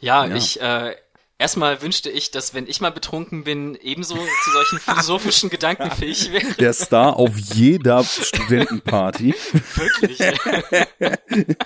ja, 0.00 0.24
ja, 0.24 0.34
ich 0.34 0.60
äh, 0.60 0.94
Erstmal 1.40 1.80
wünschte 1.80 2.10
ich, 2.10 2.30
dass 2.30 2.52
wenn 2.52 2.66
ich 2.66 2.82
mal 2.82 2.92
betrunken 2.92 3.44
bin, 3.44 3.74
ebenso 3.74 4.14
zu 4.14 4.50
solchen 4.50 4.78
philosophischen 4.78 5.48
Gedanken 5.48 5.90
fähig 5.90 6.30
wäre. 6.30 6.52
Der 6.58 6.74
Star 6.74 7.16
auf 7.16 7.34
jeder 7.34 8.04
Studentenparty. 8.04 9.34
Wirklich. 9.74 10.20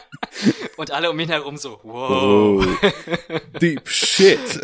Und 0.77 0.93
alle 0.93 1.11
um 1.11 1.19
ihn 1.19 1.29
herum 1.29 1.57
so, 1.57 1.81
wow. 1.83 2.65
Oh, 2.65 2.67
deep 3.61 3.89
shit. 3.89 4.39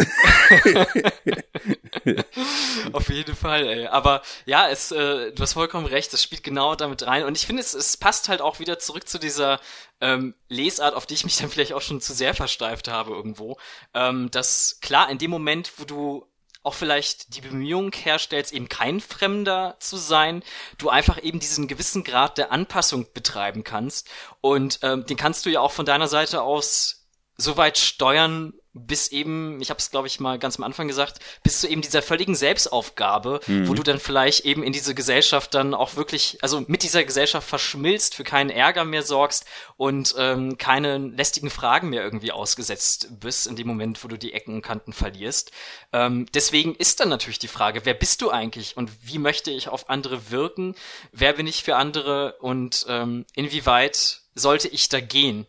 auf 2.93 3.09
jeden 3.09 3.35
Fall, 3.35 3.67
ey. 3.67 3.87
Aber 3.89 4.23
ja, 4.47 4.69
es, 4.69 4.93
äh, 4.93 5.33
du 5.33 5.43
hast 5.43 5.55
vollkommen 5.55 5.87
recht, 5.87 6.15
es 6.15 6.23
spielt 6.23 6.45
genau 6.45 6.77
damit 6.77 7.05
rein. 7.05 7.25
Und 7.25 7.37
ich 7.37 7.47
finde, 7.47 7.63
es, 7.63 7.75
es 7.75 7.97
passt 7.97 8.29
halt 8.29 8.41
auch 8.41 8.61
wieder 8.61 8.79
zurück 8.79 9.09
zu 9.09 9.19
dieser 9.19 9.59
ähm, 10.01 10.35
Lesart, 10.49 10.95
auf 10.95 11.07
die 11.07 11.15
ich 11.15 11.25
mich 11.25 11.37
dann 11.37 11.51
vielleicht 11.51 11.73
auch 11.73 11.83
schon 11.83 12.01
zu 12.01 12.13
sehr 12.13 12.35
versteift 12.35 12.89
habe 12.89 13.13
irgendwo, 13.13 13.59
ähm, 13.95 14.31
dass 14.31 14.79
klar, 14.81 15.11
in 15.11 15.19
dem 15.19 15.31
Moment, 15.31 15.73
wo 15.77 15.85
du 15.85 16.27
auch 16.63 16.75
vielleicht 16.75 17.35
die 17.35 17.41
Bemühung 17.41 17.91
herstellst, 17.93 18.53
eben 18.53 18.69
kein 18.69 19.01
Fremder 19.01 19.77
zu 19.81 19.97
sein, 19.97 20.43
du 20.77 20.91
einfach 20.91 21.23
eben 21.23 21.41
diesen 21.41 21.69
gewissen 21.69 22.05
Grad 22.05 22.37
der 22.37 22.53
Anpassung 22.53 23.07
betreiben 23.15 23.65
kannst. 23.65 24.11
Und 24.43 24.81
ähm, 24.83 25.07
den 25.07 25.17
kannst 25.17 25.47
du 25.47 25.51
ja 25.51 25.61
auch 25.61 25.73
von 25.73 25.87
deiner 25.87 26.09
Seite 26.09 26.43
aus 26.43 27.07
so 27.39 27.57
weit 27.57 27.79
steuern, 27.79 28.53
bis 28.73 29.09
eben, 29.09 29.61
ich 29.61 29.71
habe 29.71 29.79
es 29.79 29.91
glaube 29.91 30.07
ich 30.07 30.21
mal 30.21 30.39
ganz 30.39 30.57
am 30.57 30.65
Anfang 30.65 30.87
gesagt, 30.87 31.19
bis 31.43 31.61
zu 31.61 31.69
eben 31.69 31.83
dieser 31.83 32.03
völligen 32.03 32.37
Selbstaufgabe, 32.37 33.41
mhm. 33.47 33.67
wo 33.69 33.75
du 33.75 33.83
dann 33.83 33.99
vielleicht 33.99 34.45
eben 34.45 34.63
in 34.63 34.73
diese 34.73 34.95
Gesellschaft 34.95 35.55
dann 35.55 35.75
auch 35.75 35.97
wirklich, 35.97 36.39
also 36.41 36.63
mit 36.67 36.85
dieser 36.85 37.03
Gesellschaft 37.03 37.49
verschmilzt, 37.49 38.15
für 38.15 38.23
keinen 38.23 38.51
Ärger 38.51 38.85
mehr 38.85 39.03
sorgst 39.03 39.45
und 39.77 40.15
ähm, 40.19 40.57
keine 40.57 40.99
lästigen 40.99 41.51
Fragen 41.51 41.91
mehr 41.91 42.05
irgendwie 42.05 42.31
ausgesetzt 42.31 43.09
bist 43.19 43.49
in 43.49 43.57
dem 43.57 43.67
Moment, 43.67 44.03
wo 44.05 44.09
du 44.09 44.17
die 44.17 44.33
Ecken 44.33 44.55
und 44.55 44.63
Kanten 44.63 44.93
verlierst. 44.93 45.51
Ähm, 45.93 46.27
deswegen 46.33 46.77
ist 46.77 47.01
dann 47.01 47.09
natürlich 47.09 47.41
die 47.41 47.49
Frage, 47.49 47.85
wer 47.85 47.95
bist 47.95 48.23
du 48.23 48.31
eigentlich 48.31 48.77
und 48.77 48.91
wie 49.03 49.19
möchte 49.19 49.51
ich 49.51 49.69
auf 49.69 49.91
andere 49.91 50.31
wirken? 50.31 50.77
Wer 51.11 51.33
bin 51.33 51.49
ich 51.49 51.65
für 51.65 51.75
andere 51.77 52.37
und 52.41 52.87
ähm, 52.89 53.27
inwieweit 53.35 54.21
sollte 54.35 54.69
ich 54.69 54.89
da 54.89 55.01
gehen? 55.01 55.47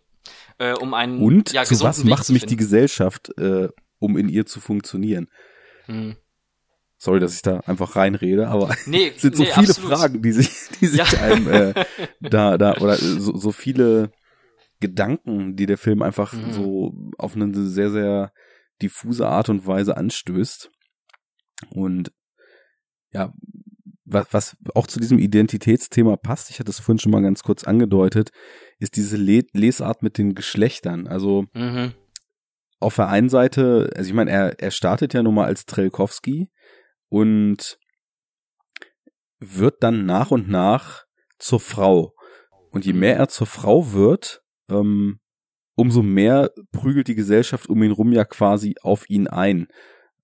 Äh, 0.62 0.74
um 0.74 0.93
einen 0.93 1.20
Und 1.20 1.53
ja, 1.53 1.64
zu 1.64 1.80
was 1.82 2.03
Weg 2.03 2.09
macht 2.12 2.30
mich 2.30 2.45
die 2.45 2.55
Gesellschaft, 2.55 3.36
äh, 3.38 3.70
um 3.97 4.16
in 4.16 4.30
ihr 4.30 4.45
zu 4.45 4.59
funktionieren? 4.59 5.28
Hm. 5.86 6.16
Sorry, 6.97 7.20
dass 7.20 7.34
ich 7.34 7.41
da 7.41 7.62
einfach 7.62 7.95
reinrede, 7.95 8.47
aber 8.47 8.76
nee, 8.86 9.12
es 9.16 9.22
sind 9.24 9.36
so 9.36 9.43
nee, 9.43 9.49
viele 9.49 9.70
absolut. 9.70 9.91
Fragen, 9.91 10.22
die 10.22 10.32
sich, 10.32 10.51
die 10.80 10.86
sich 10.86 10.99
ja. 10.99 11.05
einem 11.22 11.49
äh, 11.49 11.74
da, 12.20 12.59
da, 12.59 12.76
oder 12.78 12.95
so, 12.95 13.36
so 13.36 13.51
viele 13.51 14.12
Gedanken, 14.80 15.55
die 15.55 15.66
der 15.66 15.80
Film 15.80 16.03
einfach 16.03 16.34
mhm. 16.34 16.51
so 16.51 16.93
auf 17.18 17.36
eine 17.36 17.51
sehr, 17.53 17.89
sehr 17.89 18.32
diffuse 18.84 19.28
Art 19.28 19.49
und 19.49 19.66
Weise 19.66 19.97
anstößt. 19.97 20.72
Und 21.72 22.12
ja, 23.12 23.34
was, 24.05 24.28
was 24.32 24.57
auch 24.76 24.86
zu 24.86 24.99
diesem 24.99 25.18
Identitätsthema 25.18 26.18
passt, 26.18 26.51
ich 26.51 26.59
hatte 26.59 26.70
es 26.70 26.80
vorhin 26.80 26.99
schon 26.99 27.12
mal 27.12 27.22
ganz 27.22 27.43
kurz 27.43 27.64
angedeutet, 27.64 28.32
ist 28.82 28.96
diese 28.96 29.16
Le 29.16 29.44
Lesart 29.54 30.02
mit 30.02 30.18
den 30.18 30.34
Geschlechtern. 30.34 31.08
Also 31.08 31.46
mhm. 31.54 31.94
auf 32.80 32.96
der 32.96 33.10
einen 33.10 33.30
Seite, 33.30 33.92
also 33.96 34.10
ich 34.10 34.16
meine, 34.16 34.32
er, 34.32 34.60
er 34.60 34.72
startet 34.72 35.14
ja 35.14 35.22
nun 35.22 35.36
mal 35.36 35.46
als 35.46 35.66
Trelkowski 35.66 36.50
und 37.10 37.78
wird 39.40 39.84
dann 39.84 40.06
nach 40.06 40.32
und 40.32 40.50
nach 40.50 41.06
zur 41.38 41.60
Frau. 41.60 42.14
Und 42.72 42.86
je 42.86 42.94
mehr 42.94 43.18
er 43.18 43.28
zur 43.28 43.48
Frau 43.48 43.92
wird, 43.94 44.42
ähm, 44.70 45.20
umso 45.76 46.02
mehr 46.02 46.52
prügelt 46.72 47.08
die 47.08 47.16
Gesellschaft 47.16 47.68
um 47.68 47.82
ihn 47.84 47.92
rum 47.92 48.12
ja 48.12 48.26
quasi 48.26 48.76
auf 48.82 49.10
ihn 49.10 49.28
ein. 49.28 49.68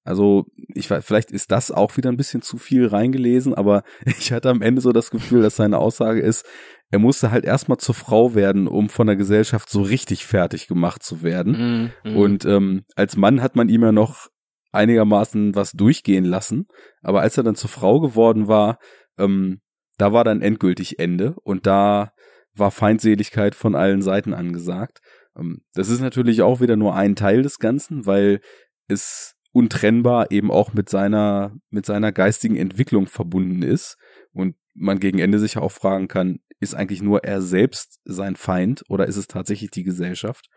Also 0.03 0.45
ich 0.73 0.89
weiß, 0.89 1.05
vielleicht 1.05 1.31
ist 1.31 1.51
das 1.51 1.69
auch 1.69 1.97
wieder 1.97 2.09
ein 2.09 2.17
bisschen 2.17 2.41
zu 2.41 2.57
viel 2.57 2.87
reingelesen, 2.87 3.53
aber 3.53 3.83
ich 4.05 4.31
hatte 4.31 4.49
am 4.49 4.61
Ende 4.61 4.81
so 4.81 4.93
das 4.93 5.11
Gefühl, 5.11 5.41
dass 5.41 5.57
seine 5.57 5.77
Aussage 5.77 6.21
ist, 6.21 6.45
er 6.89 6.99
musste 6.99 7.31
halt 7.31 7.45
erstmal 7.45 7.77
zur 7.77 7.95
Frau 7.95 8.33
werden, 8.33 8.67
um 8.67 8.89
von 8.89 9.07
der 9.07 9.15
Gesellschaft 9.15 9.69
so 9.69 9.81
richtig 9.81 10.25
fertig 10.25 10.67
gemacht 10.67 11.03
zu 11.03 11.21
werden. 11.21 11.91
Mm, 12.03 12.09
mm. 12.09 12.17
Und 12.17 12.45
ähm, 12.45 12.85
als 12.95 13.17
Mann 13.17 13.41
hat 13.41 13.55
man 13.55 13.69
ihm 13.69 13.81
ja 13.81 13.91
noch 13.91 14.27
einigermaßen 14.71 15.55
was 15.55 15.71
durchgehen 15.71 16.25
lassen, 16.25 16.67
aber 17.01 17.21
als 17.21 17.37
er 17.37 17.43
dann 17.43 17.55
zur 17.55 17.69
Frau 17.69 17.99
geworden 17.99 18.47
war, 18.47 18.79
ähm, 19.17 19.61
da 19.97 20.13
war 20.13 20.23
dann 20.23 20.41
endgültig 20.41 20.99
Ende 20.99 21.35
und 21.43 21.65
da 21.65 22.11
war 22.53 22.71
Feindseligkeit 22.71 23.55
von 23.55 23.75
allen 23.75 24.01
Seiten 24.01 24.33
angesagt. 24.33 24.99
Ähm, 25.37 25.61
das 25.73 25.89
ist 25.89 26.01
natürlich 26.01 26.41
auch 26.41 26.61
wieder 26.61 26.75
nur 26.75 26.95
ein 26.95 27.15
Teil 27.15 27.41
des 27.41 27.59
Ganzen, 27.59 28.05
weil 28.05 28.39
es 28.87 29.35
untrennbar 29.51 30.31
eben 30.31 30.51
auch 30.51 30.73
mit 30.73 30.89
seiner, 30.89 31.55
mit 31.69 31.85
seiner 31.85 32.11
geistigen 32.11 32.55
Entwicklung 32.55 33.07
verbunden 33.07 33.63
ist 33.63 33.97
und 34.31 34.55
man 34.75 34.99
gegen 34.99 35.19
Ende 35.19 35.39
sich 35.39 35.57
auch 35.57 35.71
fragen 35.71 36.07
kann, 36.07 36.39
ist 36.59 36.73
eigentlich 36.73 37.01
nur 37.01 37.23
er 37.23 37.41
selbst 37.41 37.99
sein 38.05 38.35
Feind 38.35 38.83
oder 38.89 39.07
ist 39.07 39.17
es 39.17 39.27
tatsächlich 39.27 39.71
die 39.71 39.83
Gesellschaft? 39.83 40.47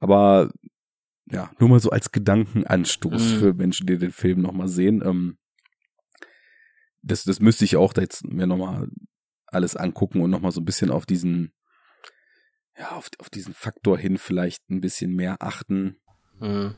Aber 0.00 0.50
ja, 1.30 1.50
nur 1.58 1.68
mal 1.68 1.80
so 1.80 1.90
als 1.90 2.12
Gedankenanstoß 2.12 3.22
mhm. 3.22 3.38
für 3.38 3.54
Menschen, 3.54 3.86
die 3.86 3.98
den 3.98 4.12
Film 4.12 4.40
nochmal 4.40 4.68
sehen. 4.68 5.02
Ähm, 5.04 5.38
das, 7.02 7.24
das 7.24 7.40
müsste 7.40 7.64
ich 7.64 7.76
auch 7.76 7.92
da 7.92 8.00
jetzt 8.00 8.24
mir 8.24 8.46
nochmal 8.46 8.88
alles 9.46 9.76
angucken 9.76 10.20
und 10.20 10.30
nochmal 10.30 10.52
so 10.52 10.60
ein 10.60 10.64
bisschen 10.64 10.90
auf 10.90 11.06
diesen, 11.06 11.52
ja, 12.76 12.92
auf, 12.92 13.10
auf 13.18 13.30
diesen 13.30 13.54
Faktor 13.54 13.98
hin 13.98 14.18
vielleicht 14.18 14.68
ein 14.70 14.80
bisschen 14.80 15.14
mehr 15.14 15.36
achten. 15.40 16.00
Mhm. 16.38 16.76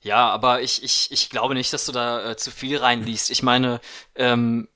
Ja, 0.00 0.28
aber 0.30 0.62
ich, 0.62 0.82
ich, 0.82 1.12
ich 1.12 1.30
glaube 1.30 1.54
nicht, 1.54 1.72
dass 1.72 1.86
du 1.86 1.92
da 1.92 2.32
äh, 2.32 2.36
zu 2.36 2.50
viel 2.50 2.76
reinliest. 2.76 3.30
Ich 3.30 3.42
meine, 3.42 3.80
ähm, 4.16 4.68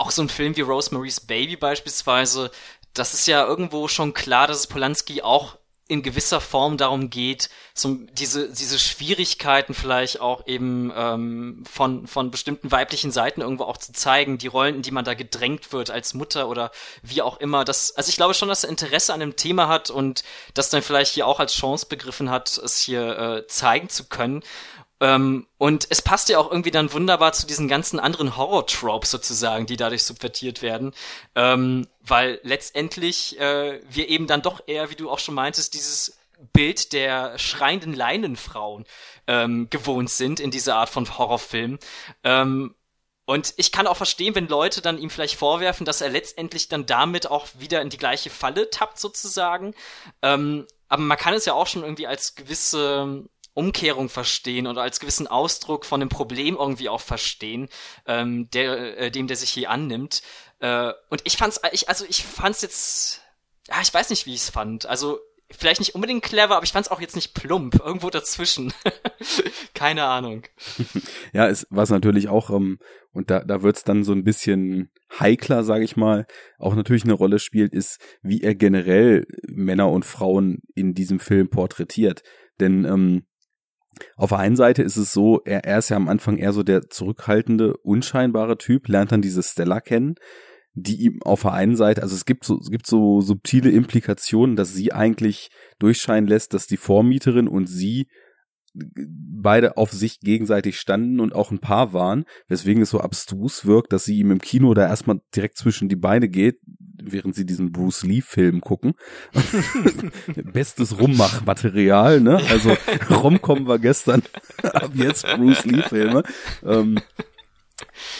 auch 0.00 0.10
so 0.10 0.22
ein 0.22 0.28
Film 0.28 0.56
wie 0.56 0.62
Rosemary's 0.62 1.20
Baby 1.20 1.56
beispielsweise, 1.56 2.50
das 2.94 3.14
ist 3.14 3.26
ja 3.26 3.46
irgendwo 3.46 3.86
schon 3.86 4.14
klar, 4.14 4.46
dass 4.46 4.58
es 4.58 4.66
Polanski 4.66 5.22
auch 5.22 5.58
in 5.88 6.02
gewisser 6.02 6.40
Form 6.40 6.76
darum 6.76 7.10
geht, 7.10 7.50
so 7.74 7.96
diese, 8.12 8.48
diese 8.52 8.78
Schwierigkeiten 8.78 9.74
vielleicht 9.74 10.20
auch 10.20 10.46
eben 10.46 10.92
ähm, 10.94 11.64
von, 11.68 12.06
von 12.06 12.30
bestimmten 12.30 12.70
weiblichen 12.70 13.10
Seiten 13.10 13.40
irgendwo 13.40 13.64
auch 13.64 13.76
zu 13.76 13.92
zeigen, 13.92 14.38
die 14.38 14.46
Rollen, 14.46 14.76
in 14.76 14.82
die 14.82 14.92
man 14.92 15.04
da 15.04 15.14
gedrängt 15.14 15.72
wird 15.72 15.90
als 15.90 16.14
Mutter 16.14 16.48
oder 16.48 16.70
wie 17.02 17.22
auch 17.22 17.38
immer. 17.38 17.64
Das, 17.64 17.96
also 17.96 18.08
ich 18.08 18.16
glaube 18.16 18.34
schon, 18.34 18.48
dass 18.48 18.62
er 18.62 18.70
Interesse 18.70 19.12
an 19.12 19.18
dem 19.18 19.34
Thema 19.34 19.66
hat 19.66 19.90
und 19.90 20.22
das 20.54 20.70
dann 20.70 20.82
vielleicht 20.82 21.14
hier 21.14 21.26
auch 21.26 21.40
als 21.40 21.54
Chance 21.54 21.86
begriffen 21.88 22.30
hat, 22.30 22.56
es 22.56 22.78
hier 22.78 23.18
äh, 23.18 23.46
zeigen 23.48 23.88
zu 23.88 24.04
können. 24.04 24.44
Ähm, 25.00 25.46
und 25.56 25.86
es 25.90 26.02
passt 26.02 26.28
ja 26.28 26.38
auch 26.38 26.50
irgendwie 26.50 26.70
dann 26.70 26.92
wunderbar 26.92 27.32
zu 27.32 27.46
diesen 27.46 27.68
ganzen 27.68 27.98
anderen 27.98 28.36
Horror-Tropes 28.36 29.10
sozusagen, 29.10 29.66
die 29.66 29.76
dadurch 29.76 30.04
subvertiert 30.04 30.62
werden. 30.62 30.92
Ähm, 31.34 31.88
weil 32.00 32.40
letztendlich 32.42 33.38
äh, 33.40 33.80
wir 33.88 34.08
eben 34.08 34.26
dann 34.26 34.42
doch 34.42 34.62
eher, 34.66 34.90
wie 34.90 34.96
du 34.96 35.10
auch 35.10 35.18
schon 35.18 35.34
meintest, 35.34 35.74
dieses 35.74 36.18
Bild 36.52 36.92
der 36.92 37.38
schreienden 37.38 37.94
Leinenfrauen 37.94 38.84
ähm, 39.26 39.68
gewohnt 39.70 40.10
sind 40.10 40.40
in 40.40 40.50
dieser 40.50 40.76
Art 40.76 40.90
von 40.90 41.18
Horrorfilm. 41.18 41.78
Ähm, 42.24 42.74
und 43.24 43.54
ich 43.58 43.70
kann 43.70 43.86
auch 43.86 43.96
verstehen, 43.96 44.34
wenn 44.34 44.48
Leute 44.48 44.82
dann 44.82 44.98
ihm 44.98 45.08
vielleicht 45.08 45.36
vorwerfen, 45.36 45.86
dass 45.86 46.00
er 46.00 46.08
letztendlich 46.08 46.68
dann 46.68 46.86
damit 46.86 47.30
auch 47.30 47.46
wieder 47.58 47.80
in 47.80 47.88
die 47.88 47.96
gleiche 47.96 48.28
Falle 48.28 48.70
tappt, 48.70 48.98
sozusagen. 48.98 49.74
Ähm, 50.20 50.66
aber 50.88 51.02
man 51.02 51.16
kann 51.16 51.34
es 51.34 51.44
ja 51.44 51.52
auch 51.52 51.68
schon 51.68 51.82
irgendwie 51.82 52.08
als 52.08 52.34
gewisse 52.34 53.24
Umkehrung 53.54 54.08
verstehen 54.08 54.66
oder 54.66 54.82
als 54.82 55.00
gewissen 55.00 55.26
Ausdruck 55.26 55.84
von 55.84 56.00
einem 56.00 56.08
Problem 56.08 56.56
irgendwie 56.56 56.88
auch 56.88 57.00
verstehen, 57.00 57.68
ähm, 58.06 58.48
der, 58.50 58.98
äh, 58.98 59.10
dem 59.10 59.26
der 59.26 59.36
sich 59.36 59.50
hier 59.50 59.70
annimmt. 59.70 60.22
Äh, 60.60 60.92
und 61.08 61.22
ich 61.24 61.36
fand's, 61.36 61.60
ich, 61.72 61.88
also 61.88 62.04
ich 62.08 62.24
fand's 62.24 62.62
jetzt, 62.62 63.22
ja, 63.68 63.80
ich 63.82 63.92
weiß 63.92 64.10
nicht, 64.10 64.26
wie 64.26 64.34
ich 64.34 64.42
es 64.42 64.50
fand. 64.50 64.86
Also 64.86 65.18
vielleicht 65.50 65.80
nicht 65.80 65.94
unbedingt 65.94 66.22
clever, 66.22 66.56
aber 66.56 66.64
ich 66.64 66.72
fand's 66.72 66.90
auch 66.90 67.00
jetzt 67.00 67.16
nicht 67.16 67.34
plump. 67.34 67.80
Irgendwo 67.84 68.10
dazwischen. 68.10 68.72
Keine 69.74 70.04
Ahnung. 70.04 70.42
Ja, 71.32 71.46
es, 71.46 71.64
was 71.70 71.90
natürlich 71.90 72.28
auch, 72.28 72.50
ähm, 72.50 72.78
und 73.12 73.30
da, 73.30 73.44
da 73.44 73.62
wird's 73.62 73.84
dann 73.84 74.02
so 74.02 74.12
ein 74.12 74.24
bisschen 74.24 74.90
heikler, 75.20 75.62
sage 75.62 75.84
ich 75.84 75.96
mal, 75.96 76.26
auch 76.58 76.74
natürlich 76.74 77.04
eine 77.04 77.12
Rolle 77.12 77.38
spielt, 77.38 77.72
ist, 77.72 78.00
wie 78.20 78.42
er 78.42 78.56
generell 78.56 79.26
Männer 79.46 79.88
und 79.90 80.04
Frauen 80.04 80.58
in 80.74 80.92
diesem 80.92 81.20
Film 81.20 81.50
porträtiert. 81.50 82.22
Denn 82.58 82.84
ähm, 82.84 83.26
auf 84.16 84.30
der 84.30 84.38
einen 84.38 84.56
Seite 84.56 84.82
ist 84.82 84.96
es 84.96 85.12
so, 85.12 85.40
er, 85.44 85.64
er 85.64 85.78
ist 85.78 85.88
ja 85.88 85.96
am 85.96 86.08
Anfang 86.08 86.36
eher 86.36 86.52
so 86.52 86.62
der 86.62 86.88
zurückhaltende, 86.88 87.76
unscheinbare 87.78 88.58
Typ, 88.58 88.88
lernt 88.88 89.12
dann 89.12 89.22
diese 89.22 89.42
Stella 89.42 89.80
kennen, 89.80 90.14
die 90.74 91.02
ihm 91.02 91.22
auf 91.22 91.42
der 91.42 91.52
einen 91.52 91.76
Seite, 91.76 92.02
also 92.02 92.14
es 92.14 92.24
gibt 92.24 92.44
so, 92.44 92.58
es 92.58 92.70
gibt 92.70 92.86
so 92.86 93.20
subtile 93.20 93.70
Implikationen, 93.70 94.56
dass 94.56 94.72
sie 94.72 94.92
eigentlich 94.92 95.50
durchscheinen 95.78 96.28
lässt, 96.28 96.54
dass 96.54 96.66
die 96.66 96.76
Vormieterin 96.76 97.48
und 97.48 97.66
sie 97.66 98.06
beide 98.72 99.76
auf 99.76 99.90
sich 99.90 100.20
gegenseitig 100.20 100.78
standen 100.78 101.18
und 101.18 101.34
auch 101.34 101.50
ein 101.50 101.58
Paar 101.58 101.92
waren, 101.92 102.24
weswegen 102.46 102.82
es 102.82 102.90
so 102.90 103.00
abstrus 103.00 103.66
wirkt, 103.66 103.92
dass 103.92 104.04
sie 104.04 104.16
ihm 104.18 104.30
im 104.30 104.40
Kino 104.40 104.74
da 104.74 104.86
erstmal 104.86 105.20
direkt 105.34 105.56
zwischen 105.56 105.88
die 105.88 105.96
Beine 105.96 106.28
geht, 106.28 106.60
während 107.04 107.34
sie 107.34 107.46
diesen 107.46 107.72
Bruce 107.72 108.02
Lee 108.02 108.20
Film 108.20 108.60
gucken. 108.60 108.94
Bestes 110.52 110.98
Rummachmaterial, 110.98 112.20
ne? 112.20 112.40
Also 112.50 112.76
Romcom 113.10 113.66
war 113.66 113.78
gestern, 113.78 114.22
ab 114.62 114.92
jetzt 114.94 115.26
Bruce 115.26 115.64
Lee 115.64 115.82
Filme. 115.82 116.22
Ähm, 116.64 116.98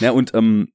ja, 0.01 0.13
und 0.13 0.35
ähm, 0.35 0.69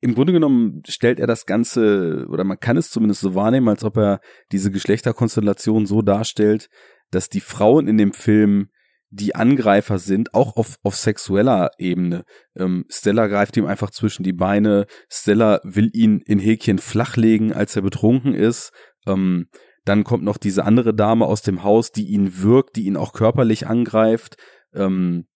im 0.00 0.14
Grunde 0.14 0.32
genommen 0.32 0.82
stellt 0.86 1.18
er 1.18 1.26
das 1.26 1.46
Ganze, 1.46 2.26
oder 2.28 2.44
man 2.44 2.60
kann 2.60 2.76
es 2.76 2.90
zumindest 2.90 3.20
so 3.20 3.34
wahrnehmen, 3.34 3.68
als 3.68 3.84
ob 3.84 3.96
er 3.96 4.20
diese 4.52 4.70
Geschlechterkonstellation 4.70 5.86
so 5.86 6.02
darstellt, 6.02 6.68
dass 7.10 7.28
die 7.28 7.40
Frauen 7.40 7.88
in 7.88 7.98
dem 7.98 8.12
Film 8.12 8.68
die 9.14 9.36
Angreifer 9.36 9.98
sind, 9.98 10.34
auch 10.34 10.56
auf, 10.56 10.76
auf 10.82 10.96
sexueller 10.96 11.70
Ebene. 11.78 12.24
Ähm, 12.56 12.84
Stella 12.88 13.28
greift 13.28 13.56
ihm 13.56 13.66
einfach 13.66 13.90
zwischen 13.90 14.24
die 14.24 14.32
Beine. 14.32 14.86
Stella 15.08 15.60
will 15.62 15.90
ihn 15.92 16.20
in 16.26 16.40
Häkchen 16.40 16.78
flachlegen, 16.78 17.52
als 17.52 17.76
er 17.76 17.82
betrunken 17.82 18.34
ist. 18.34 18.72
Ähm, 19.06 19.46
dann 19.84 20.02
kommt 20.02 20.24
noch 20.24 20.36
diese 20.36 20.64
andere 20.64 20.94
Dame 20.94 21.26
aus 21.26 21.42
dem 21.42 21.62
Haus, 21.62 21.92
die 21.92 22.06
ihn 22.06 22.42
wirkt, 22.42 22.74
die 22.74 22.86
ihn 22.86 22.96
auch 22.96 23.12
körperlich 23.12 23.68
angreift. 23.68 24.36
Ähm, 24.74 25.26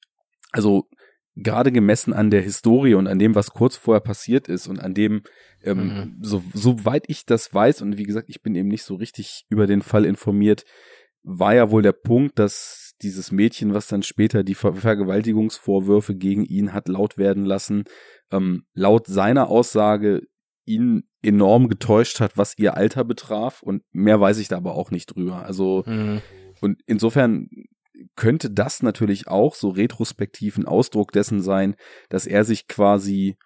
also 0.51 0.89
gerade 1.37 1.71
gemessen 1.71 2.13
an 2.13 2.31
der 2.31 2.43
Historie 2.43 2.95
und 2.95 3.07
an 3.07 3.21
dem, 3.21 3.37
was 3.37 3.51
kurz 3.51 3.77
vorher 3.77 4.01
passiert 4.01 4.49
ist 4.49 4.67
und 4.67 4.81
an 4.81 4.93
dem, 4.93 5.23
ähm, 5.63 5.79
mhm. 5.79 6.19
so, 6.21 6.43
soweit 6.53 7.05
ich 7.07 7.27
das 7.27 7.55
weiß, 7.55 7.83
und 7.83 7.97
wie 7.97 8.05
gesagt, 8.05 8.29
ich 8.29 8.43
bin 8.43 8.57
eben 8.57 8.69
nicht 8.69 8.83
so 8.83 8.97
richtig 8.97 9.45
über 9.49 9.69
den 9.69 9.83
Fall 9.83 10.05
informiert, 10.05 10.65
war 11.29 11.55
ja 11.55 11.71
wohl 11.71 11.83
der 11.83 11.93
Punkt, 11.93 12.39
dass 12.39 12.95
dieses 13.03 13.31
Mädchen, 13.31 13.75
was 13.75 13.87
dann 13.87 14.03
später 14.03 14.43
die 14.43 14.55
Ver 14.55 14.75
Vergewaltigungsvorwürfe 14.75 16.17
gegen 16.17 16.45
ihn 16.45 16.73
hat 16.73 16.89
laut 16.89 17.19
werden 17.19 17.45
lassen, 17.45 17.85
ähm, 18.33 18.65
laut 18.73 19.07
seiner 19.07 19.49
Aussage 19.49 20.23
ihn 20.65 21.05
enorm 21.23 21.69
getäuscht 21.69 22.21
hat, 22.21 22.37
was 22.37 22.57
ihr 22.59 22.77
Alter 22.77 23.05
betraf. 23.05 23.63
Und 23.63 23.83
mehr 23.93 24.21
weiß 24.21 24.39
ich 24.39 24.49
da 24.49 24.57
aber 24.57 24.75
auch 24.75 24.91
nicht 24.91 25.15
drüber. 25.15 25.45
Also, 25.45 25.85
mhm. 25.87 26.23
und 26.61 26.81
insofern 26.87 27.49
könnte 28.17 28.51
das 28.51 28.83
natürlich 28.83 29.29
auch 29.29 29.55
so 29.55 29.69
retrospektiv 29.69 30.57
ein 30.57 30.67
Ausdruck 30.67 31.13
dessen 31.13 31.41
sein, 31.41 31.77
dass 32.09 32.27
er 32.27 32.45
sich 32.45 32.69
quasi 32.69 33.37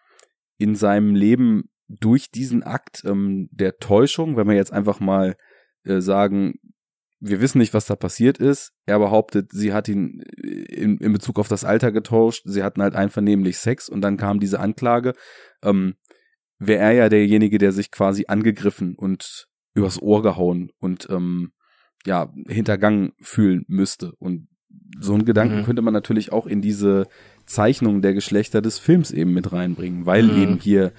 in 0.56 0.76
seinem 0.76 1.14
Leben 1.14 1.64
durch 1.88 2.30
diesen 2.30 2.62
Akt 2.62 3.02
ähm, 3.04 3.48
der 3.50 3.78
Täuschung, 3.78 4.36
wenn 4.36 4.48
wir 4.48 4.54
jetzt 4.54 4.72
einfach 4.72 5.00
mal 5.00 5.34
äh, 5.84 6.00
sagen, 6.00 6.54
wir 7.24 7.40
wissen 7.40 7.58
nicht, 7.58 7.72
was 7.72 7.86
da 7.86 7.94
passiert 7.94 8.38
ist. 8.38 8.72
Er 8.84 8.98
behauptet, 8.98 9.52
sie 9.52 9.72
hat 9.72 9.88
ihn 9.88 10.22
äh, 10.42 10.48
in, 10.48 10.98
in 10.98 11.12
Bezug 11.12 11.38
auf 11.38 11.48
das 11.48 11.64
Alter 11.64 11.92
getauscht. 11.92 12.42
Sie 12.44 12.62
hatten 12.62 12.82
halt 12.82 12.96
einvernehmlich 12.96 13.58
Sex 13.58 13.88
und 13.88 14.00
dann 14.00 14.16
kam 14.16 14.40
diese 14.40 14.60
Anklage. 14.60 15.14
Ähm, 15.62 15.94
Wäre 16.58 16.82
er 16.82 16.92
ja 16.92 17.08
derjenige, 17.08 17.58
der 17.58 17.72
sich 17.72 17.90
quasi 17.90 18.26
angegriffen 18.28 18.94
und 18.96 19.48
übers 19.74 20.00
Ohr 20.00 20.22
gehauen 20.22 20.70
und 20.78 21.08
ähm, 21.10 21.52
ja 22.04 22.32
hintergangen 22.48 23.12
fühlen 23.20 23.64
müsste. 23.68 24.12
Und 24.18 24.48
so 25.00 25.14
einen 25.14 25.24
Gedanken 25.24 25.60
mhm. 25.60 25.64
könnte 25.64 25.82
man 25.82 25.94
natürlich 25.94 26.32
auch 26.32 26.46
in 26.46 26.60
diese 26.60 27.06
Zeichnung 27.46 28.02
der 28.02 28.14
Geschlechter 28.14 28.62
des 28.62 28.78
Films 28.78 29.10
eben 29.10 29.32
mit 29.32 29.52
reinbringen, 29.52 30.06
weil 30.06 30.24
mhm. 30.24 30.42
eben 30.42 30.58
hier 30.58 30.92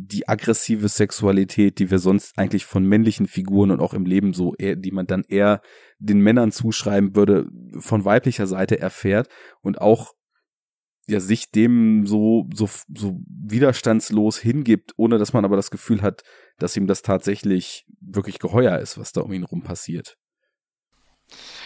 die 0.00 0.28
aggressive 0.28 0.88
Sexualität, 0.88 1.80
die 1.80 1.90
wir 1.90 1.98
sonst 1.98 2.38
eigentlich 2.38 2.64
von 2.64 2.84
männlichen 2.84 3.26
Figuren 3.26 3.72
und 3.72 3.80
auch 3.80 3.94
im 3.94 4.06
Leben 4.06 4.32
so, 4.32 4.54
eher, 4.54 4.76
die 4.76 4.92
man 4.92 5.06
dann 5.06 5.24
eher 5.24 5.60
den 5.98 6.20
Männern 6.20 6.52
zuschreiben 6.52 7.16
würde, 7.16 7.50
von 7.80 8.04
weiblicher 8.04 8.46
Seite 8.46 8.78
erfährt 8.78 9.28
und 9.60 9.80
auch 9.80 10.14
ja 11.08 11.18
sich 11.18 11.50
dem 11.50 12.06
so 12.06 12.48
so 12.54 12.68
so 12.94 13.18
widerstandslos 13.26 14.38
hingibt, 14.38 14.92
ohne 14.96 15.18
dass 15.18 15.32
man 15.32 15.44
aber 15.44 15.56
das 15.56 15.72
Gefühl 15.72 16.00
hat, 16.00 16.22
dass 16.58 16.76
ihm 16.76 16.86
das 16.86 17.02
tatsächlich 17.02 17.84
wirklich 18.00 18.38
geheuer 18.38 18.78
ist, 18.78 18.98
was 18.98 19.12
da 19.12 19.22
um 19.22 19.32
ihn 19.32 19.44
rum 19.44 19.62
passiert. 19.62 20.16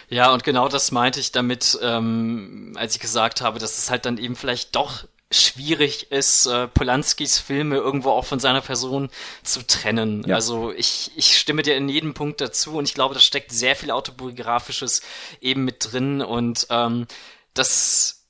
Ja, 0.08 0.32
und 0.32 0.42
genau 0.42 0.68
das 0.68 0.90
meinte 0.90 1.20
ich 1.20 1.32
damit, 1.32 1.78
ähm, 1.82 2.72
als 2.76 2.94
ich 2.94 3.00
gesagt 3.00 3.42
habe, 3.42 3.58
dass 3.58 3.78
es 3.78 3.90
halt 3.90 4.06
dann 4.06 4.16
eben 4.16 4.36
vielleicht 4.36 4.74
doch 4.74 5.06
schwierig 5.32 6.10
ist, 6.10 6.46
äh, 6.46 6.68
Polanskis 6.68 7.38
Filme 7.38 7.76
irgendwo 7.76 8.10
auch 8.10 8.24
von 8.24 8.40
seiner 8.40 8.60
Person 8.60 9.10
zu 9.42 9.66
trennen. 9.66 10.24
Ja. 10.26 10.36
Also 10.36 10.72
ich, 10.72 11.12
ich 11.16 11.36
stimme 11.36 11.62
dir 11.62 11.76
in 11.76 11.88
jedem 11.88 12.14
Punkt 12.14 12.40
dazu 12.40 12.76
und 12.76 12.84
ich 12.84 12.94
glaube, 12.94 13.14
da 13.14 13.20
steckt 13.20 13.52
sehr 13.52 13.76
viel 13.76 13.90
Autobiografisches 13.90 15.02
eben 15.40 15.64
mit 15.64 15.92
drin 15.92 16.22
und 16.22 16.66
ähm, 16.70 17.06
das 17.54 18.21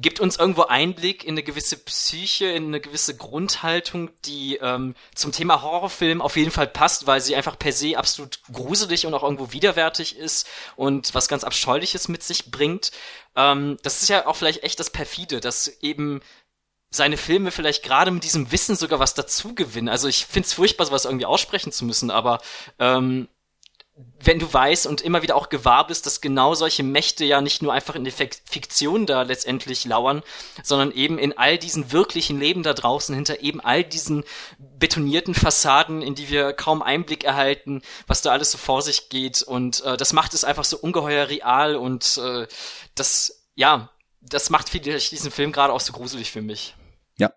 gibt 0.00 0.20
uns 0.20 0.36
irgendwo 0.36 0.62
Einblick 0.62 1.24
in 1.24 1.30
eine 1.30 1.42
gewisse 1.42 1.76
Psyche, 1.76 2.46
in 2.46 2.66
eine 2.66 2.80
gewisse 2.80 3.16
Grundhaltung, 3.16 4.10
die 4.24 4.56
ähm, 4.56 4.94
zum 5.14 5.32
Thema 5.32 5.62
Horrorfilm 5.62 6.22
auf 6.22 6.36
jeden 6.36 6.50
Fall 6.50 6.68
passt, 6.68 7.06
weil 7.06 7.20
sie 7.20 7.34
einfach 7.34 7.58
per 7.58 7.72
se 7.72 7.98
absolut 7.98 8.40
gruselig 8.52 9.06
und 9.06 9.14
auch 9.14 9.24
irgendwo 9.24 9.52
widerwärtig 9.52 10.16
ist 10.16 10.48
und 10.76 11.14
was 11.14 11.28
ganz 11.28 11.44
Abscheuliches 11.44 12.08
mit 12.08 12.22
sich 12.22 12.50
bringt. 12.50 12.92
Ähm, 13.34 13.76
das 13.82 14.02
ist 14.02 14.08
ja 14.08 14.26
auch 14.26 14.36
vielleicht 14.36 14.62
echt 14.62 14.78
das 14.78 14.90
Perfide, 14.90 15.40
dass 15.40 15.66
eben 15.82 16.20
seine 16.90 17.16
Filme 17.16 17.50
vielleicht 17.50 17.82
gerade 17.82 18.10
mit 18.10 18.24
diesem 18.24 18.50
Wissen 18.50 18.76
sogar 18.76 18.98
was 18.98 19.14
dazu 19.14 19.54
gewinnen. 19.54 19.88
Also 19.88 20.08
ich 20.08 20.26
finde 20.26 20.46
es 20.46 20.54
furchtbar, 20.54 20.86
sowas 20.86 21.04
irgendwie 21.04 21.26
aussprechen 21.26 21.72
zu 21.72 21.84
müssen, 21.84 22.10
aber 22.10 22.40
ähm, 22.78 23.28
wenn 24.20 24.38
du 24.38 24.52
weißt 24.52 24.86
und 24.86 25.00
immer 25.00 25.22
wieder 25.22 25.36
auch 25.36 25.48
gewahr 25.48 25.86
bist, 25.86 26.06
dass 26.06 26.20
genau 26.20 26.54
solche 26.54 26.82
Mächte 26.82 27.24
ja 27.24 27.40
nicht 27.40 27.62
nur 27.62 27.72
einfach 27.72 27.94
in 27.94 28.04
der 28.04 28.12
Fiktion 28.12 29.06
da 29.06 29.22
letztendlich 29.22 29.84
lauern, 29.84 30.22
sondern 30.62 30.92
eben 30.92 31.18
in 31.18 31.36
all 31.36 31.58
diesen 31.58 31.92
wirklichen 31.92 32.38
Leben 32.38 32.62
da 32.62 32.74
draußen, 32.74 33.14
hinter 33.14 33.40
eben 33.42 33.60
all 33.60 33.84
diesen 33.84 34.24
betonierten 34.58 35.34
Fassaden, 35.34 36.02
in 36.02 36.14
die 36.14 36.30
wir 36.30 36.52
kaum 36.52 36.82
Einblick 36.82 37.24
erhalten, 37.24 37.82
was 38.06 38.22
da 38.22 38.30
alles 38.30 38.50
so 38.50 38.58
vor 38.58 38.82
sich 38.82 39.08
geht. 39.08 39.42
Und 39.42 39.82
äh, 39.84 39.96
das 39.96 40.12
macht 40.12 40.34
es 40.34 40.44
einfach 40.44 40.64
so 40.64 40.78
ungeheuer 40.78 41.28
real 41.28 41.76
und 41.76 42.18
äh, 42.18 42.46
das, 42.94 43.48
ja, 43.54 43.90
das 44.20 44.50
macht 44.50 44.68
vielleicht 44.68 45.10
diesen 45.12 45.30
Film 45.30 45.52
gerade 45.52 45.72
auch 45.72 45.80
so 45.80 45.92
gruselig 45.92 46.30
für 46.30 46.42
mich. 46.42 46.74
Ja, 47.16 47.32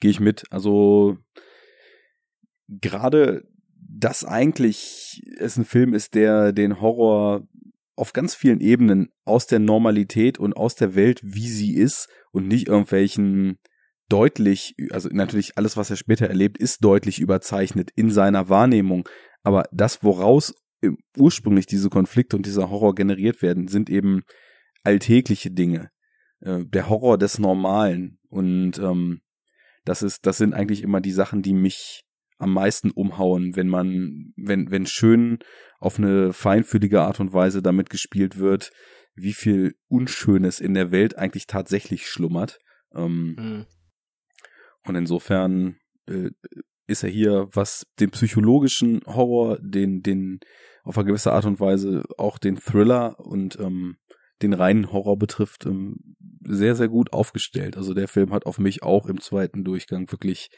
gehe 0.00 0.10
ich 0.10 0.20
mit. 0.20 0.44
Also 0.50 1.16
gerade 2.68 3.49
das 3.92 4.24
eigentlich 4.24 5.22
es 5.38 5.56
ein 5.56 5.64
Film 5.64 5.94
ist, 5.94 6.14
der 6.14 6.52
den 6.52 6.80
Horror 6.80 7.46
auf 7.96 8.12
ganz 8.12 8.34
vielen 8.34 8.60
Ebenen 8.60 9.08
aus 9.24 9.46
der 9.46 9.58
Normalität 9.58 10.38
und 10.38 10.56
aus 10.56 10.74
der 10.74 10.94
Welt, 10.94 11.20
wie 11.22 11.48
sie 11.48 11.74
ist 11.74 12.08
und 12.32 12.48
nicht 12.48 12.68
irgendwelchen 12.68 13.58
deutlich, 14.08 14.74
also 14.90 15.08
natürlich 15.12 15.56
alles, 15.56 15.76
was 15.76 15.90
er 15.90 15.96
später 15.96 16.26
erlebt, 16.26 16.58
ist 16.58 16.82
deutlich 16.82 17.20
überzeichnet 17.20 17.90
in 17.94 18.10
seiner 18.10 18.48
Wahrnehmung. 18.48 19.08
Aber 19.42 19.64
das, 19.72 20.02
woraus 20.02 20.54
ursprünglich 21.16 21.66
diese 21.66 21.90
Konflikte 21.90 22.36
und 22.36 22.46
dieser 22.46 22.70
Horror 22.70 22.94
generiert 22.94 23.42
werden, 23.42 23.68
sind 23.68 23.90
eben 23.90 24.22
alltägliche 24.82 25.50
Dinge. 25.50 25.90
Äh, 26.40 26.64
der 26.64 26.88
Horror 26.88 27.18
des 27.18 27.38
Normalen. 27.38 28.18
Und 28.28 28.78
ähm, 28.78 29.20
das 29.84 30.02
ist, 30.02 30.26
das 30.26 30.38
sind 30.38 30.54
eigentlich 30.54 30.82
immer 30.82 31.00
die 31.00 31.12
Sachen, 31.12 31.42
die 31.42 31.52
mich 31.54 32.04
am 32.40 32.52
meisten 32.52 32.90
umhauen, 32.90 33.54
wenn 33.54 33.68
man, 33.68 34.32
wenn, 34.36 34.70
wenn 34.70 34.86
schön 34.86 35.38
auf 35.78 35.98
eine 35.98 36.32
feinfühlige 36.32 37.02
Art 37.02 37.20
und 37.20 37.32
Weise 37.32 37.62
damit 37.62 37.90
gespielt 37.90 38.38
wird, 38.38 38.70
wie 39.14 39.32
viel 39.32 39.74
Unschönes 39.88 40.60
in 40.60 40.74
der 40.74 40.90
Welt 40.90 41.16
eigentlich 41.16 41.46
tatsächlich 41.46 42.06
schlummert. 42.06 42.58
Ähm, 42.94 43.36
mhm. 43.38 43.66
Und 44.86 44.94
insofern 44.94 45.76
äh, 46.08 46.30
ist 46.86 47.02
er 47.02 47.10
hier, 47.10 47.48
was 47.52 47.86
den 48.00 48.10
psychologischen 48.10 49.02
Horror, 49.06 49.58
den, 49.60 50.00
den 50.02 50.40
auf 50.82 50.96
eine 50.96 51.06
gewisse 51.06 51.32
Art 51.32 51.44
und 51.44 51.60
Weise 51.60 52.04
auch 52.16 52.38
den 52.38 52.56
Thriller 52.56 53.20
und 53.20 53.58
ähm, 53.60 53.96
den 54.42 54.52
reinen 54.52 54.92
Horror 54.92 55.18
betrifft, 55.18 55.66
ähm, 55.66 56.16
sehr, 56.42 56.74
sehr 56.74 56.88
gut 56.88 57.12
aufgestellt. 57.12 57.76
Also 57.76 57.94
der 57.94 58.08
Film 58.08 58.32
hat 58.32 58.46
auf 58.46 58.58
mich 58.58 58.82
auch 58.82 59.06
im 59.06 59.20
zweiten 59.20 59.64
Durchgang 59.64 60.10
wirklich 60.10 60.50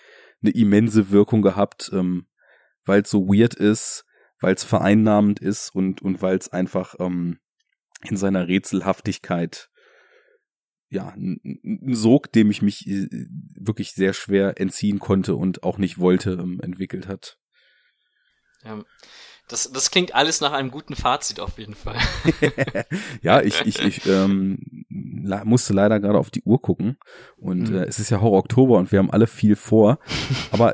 eine 0.42 0.52
immense 0.52 1.10
Wirkung 1.10 1.42
gehabt, 1.42 1.90
ähm, 1.92 2.26
weil 2.84 3.02
es 3.02 3.10
so 3.10 3.26
weird 3.28 3.54
ist, 3.54 4.04
weil 4.40 4.54
es 4.54 4.64
vereinnahmend 4.64 5.40
ist 5.40 5.74
und, 5.74 6.02
und 6.02 6.22
weil 6.22 6.36
es 6.36 6.48
einfach 6.48 6.94
ähm, 6.98 7.38
in 8.02 8.16
seiner 8.16 8.48
Rätselhaftigkeit 8.48 9.68
ja, 10.92 11.08
ein 11.16 11.94
Sog, 11.94 12.30
dem 12.32 12.50
ich 12.50 12.60
mich 12.60 12.86
äh, 12.86 13.08
wirklich 13.56 13.92
sehr 13.92 14.12
schwer 14.12 14.60
entziehen 14.60 14.98
konnte 14.98 15.36
und 15.36 15.62
auch 15.62 15.78
nicht 15.78 15.98
wollte, 15.98 16.32
ähm, 16.32 16.60
entwickelt 16.60 17.08
hat. 17.08 17.38
Ja. 18.62 18.84
Das, 19.52 19.70
das 19.70 19.90
klingt 19.90 20.14
alles 20.14 20.40
nach 20.40 20.52
einem 20.52 20.70
guten 20.70 20.96
Fazit 20.96 21.38
auf 21.38 21.58
jeden 21.58 21.74
Fall. 21.74 21.98
ja, 23.22 23.42
ich, 23.42 23.60
ich, 23.66 23.80
ich 23.80 24.06
ähm, 24.06 24.86
musste 25.44 25.74
leider 25.74 26.00
gerade 26.00 26.18
auf 26.18 26.30
die 26.30 26.42
Uhr 26.42 26.62
gucken 26.62 26.96
und 27.36 27.68
mhm. 27.68 27.76
äh, 27.76 27.84
es 27.84 27.98
ist 27.98 28.08
ja 28.08 28.22
Horror 28.22 28.38
Oktober 28.38 28.78
und 28.78 28.92
wir 28.92 28.98
haben 28.98 29.10
alle 29.10 29.26
viel 29.26 29.54
vor. 29.54 29.98
Aber 30.52 30.72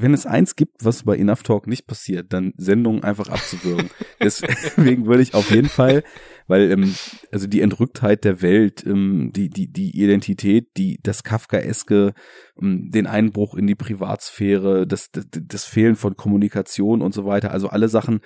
wenn 0.00 0.14
es 0.14 0.26
eins 0.26 0.56
gibt, 0.56 0.84
was 0.84 1.04
bei 1.04 1.16
Enough 1.16 1.42
Talk 1.42 1.66
nicht 1.66 1.86
passiert, 1.86 2.32
dann 2.32 2.52
Sendungen 2.56 3.04
einfach 3.04 3.28
abzuwürgen. 3.28 3.90
Deswegen 4.22 5.06
würde 5.06 5.22
ich 5.22 5.34
auf 5.34 5.50
jeden 5.50 5.68
Fall, 5.68 6.02
weil 6.46 6.70
ähm, 6.70 6.94
also 7.32 7.46
die 7.46 7.60
Entrücktheit 7.60 8.24
der 8.24 8.42
Welt, 8.42 8.84
ähm, 8.86 9.30
die 9.34 9.50
die 9.50 9.70
die 9.72 9.96
Identität, 10.00 10.76
die 10.76 10.98
das 11.02 11.22
Kafkaeske, 11.22 12.14
ähm, 12.60 12.90
den 12.90 13.06
Einbruch 13.06 13.54
in 13.54 13.66
die 13.66 13.74
Privatsphäre, 13.74 14.86
das, 14.86 15.10
das 15.10 15.26
das 15.30 15.64
Fehlen 15.64 15.96
von 15.96 16.16
Kommunikation 16.16 17.02
und 17.02 17.14
so 17.14 17.24
weiter, 17.24 17.50
also 17.50 17.68
alle 17.68 17.88
Sachen, 17.88 18.20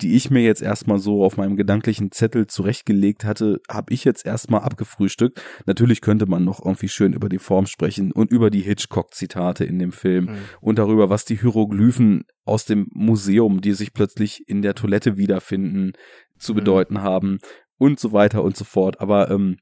die 0.00 0.16
ich 0.16 0.30
mir 0.30 0.42
jetzt 0.42 0.60
erstmal 0.60 0.98
so 0.98 1.24
auf 1.24 1.36
meinem 1.36 1.56
gedanklichen 1.56 2.10
Zettel 2.10 2.46
zurechtgelegt 2.46 3.24
hatte, 3.24 3.60
habe 3.70 3.94
ich 3.94 4.04
jetzt 4.04 4.26
erstmal 4.26 4.62
abgefrühstückt. 4.62 5.40
Natürlich 5.66 6.00
könnte 6.00 6.26
man 6.26 6.44
noch 6.44 6.64
irgendwie 6.64 6.88
schön 6.88 7.12
über 7.12 7.28
die 7.28 7.38
Form 7.38 7.66
sprechen 7.66 8.10
und 8.10 8.32
über 8.32 8.50
die 8.50 8.62
Hitchcock-Zitate 8.62 9.64
in 9.64 9.78
dem 9.78 9.92
Film 9.92 10.24
mhm. 10.24 10.38
und 10.60 10.78
darüber, 10.78 11.10
was 11.10 11.24
die 11.24 11.38
Hieroglyphen 11.38 12.24
aus 12.44 12.64
dem 12.64 12.88
Museum, 12.92 13.60
die 13.60 13.72
sich 13.72 13.92
plötzlich 13.92 14.48
in 14.48 14.62
der 14.62 14.74
Toilette 14.74 15.16
wiederfinden, 15.16 15.92
zu 16.38 16.52
mhm. 16.52 16.56
bedeuten 16.56 17.02
haben 17.02 17.38
und 17.78 18.00
so 18.00 18.12
weiter 18.12 18.42
und 18.42 18.56
so 18.56 18.64
fort. 18.64 19.00
Aber 19.00 19.30
ähm, 19.30 19.58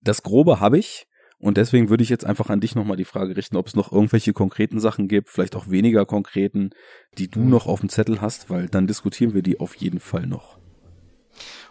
das 0.00 0.22
Grobe 0.22 0.60
habe 0.60 0.78
ich. 0.78 1.06
Und 1.38 1.58
deswegen 1.58 1.90
würde 1.90 2.02
ich 2.02 2.08
jetzt 2.08 2.24
einfach 2.24 2.48
an 2.48 2.60
dich 2.60 2.74
nochmal 2.74 2.96
die 2.96 3.04
Frage 3.04 3.36
richten, 3.36 3.56
ob 3.56 3.66
es 3.66 3.76
noch 3.76 3.92
irgendwelche 3.92 4.32
konkreten 4.32 4.80
Sachen 4.80 5.06
gibt, 5.06 5.28
vielleicht 5.28 5.54
auch 5.54 5.68
weniger 5.68 6.06
konkreten, 6.06 6.70
die 7.18 7.28
du 7.28 7.40
mhm. 7.40 7.50
noch 7.50 7.66
auf 7.66 7.80
dem 7.80 7.90
Zettel 7.90 8.20
hast, 8.20 8.48
weil 8.48 8.68
dann 8.68 8.86
diskutieren 8.86 9.34
wir 9.34 9.42
die 9.42 9.60
auf 9.60 9.74
jeden 9.74 10.00
Fall 10.00 10.26
noch. 10.26 10.58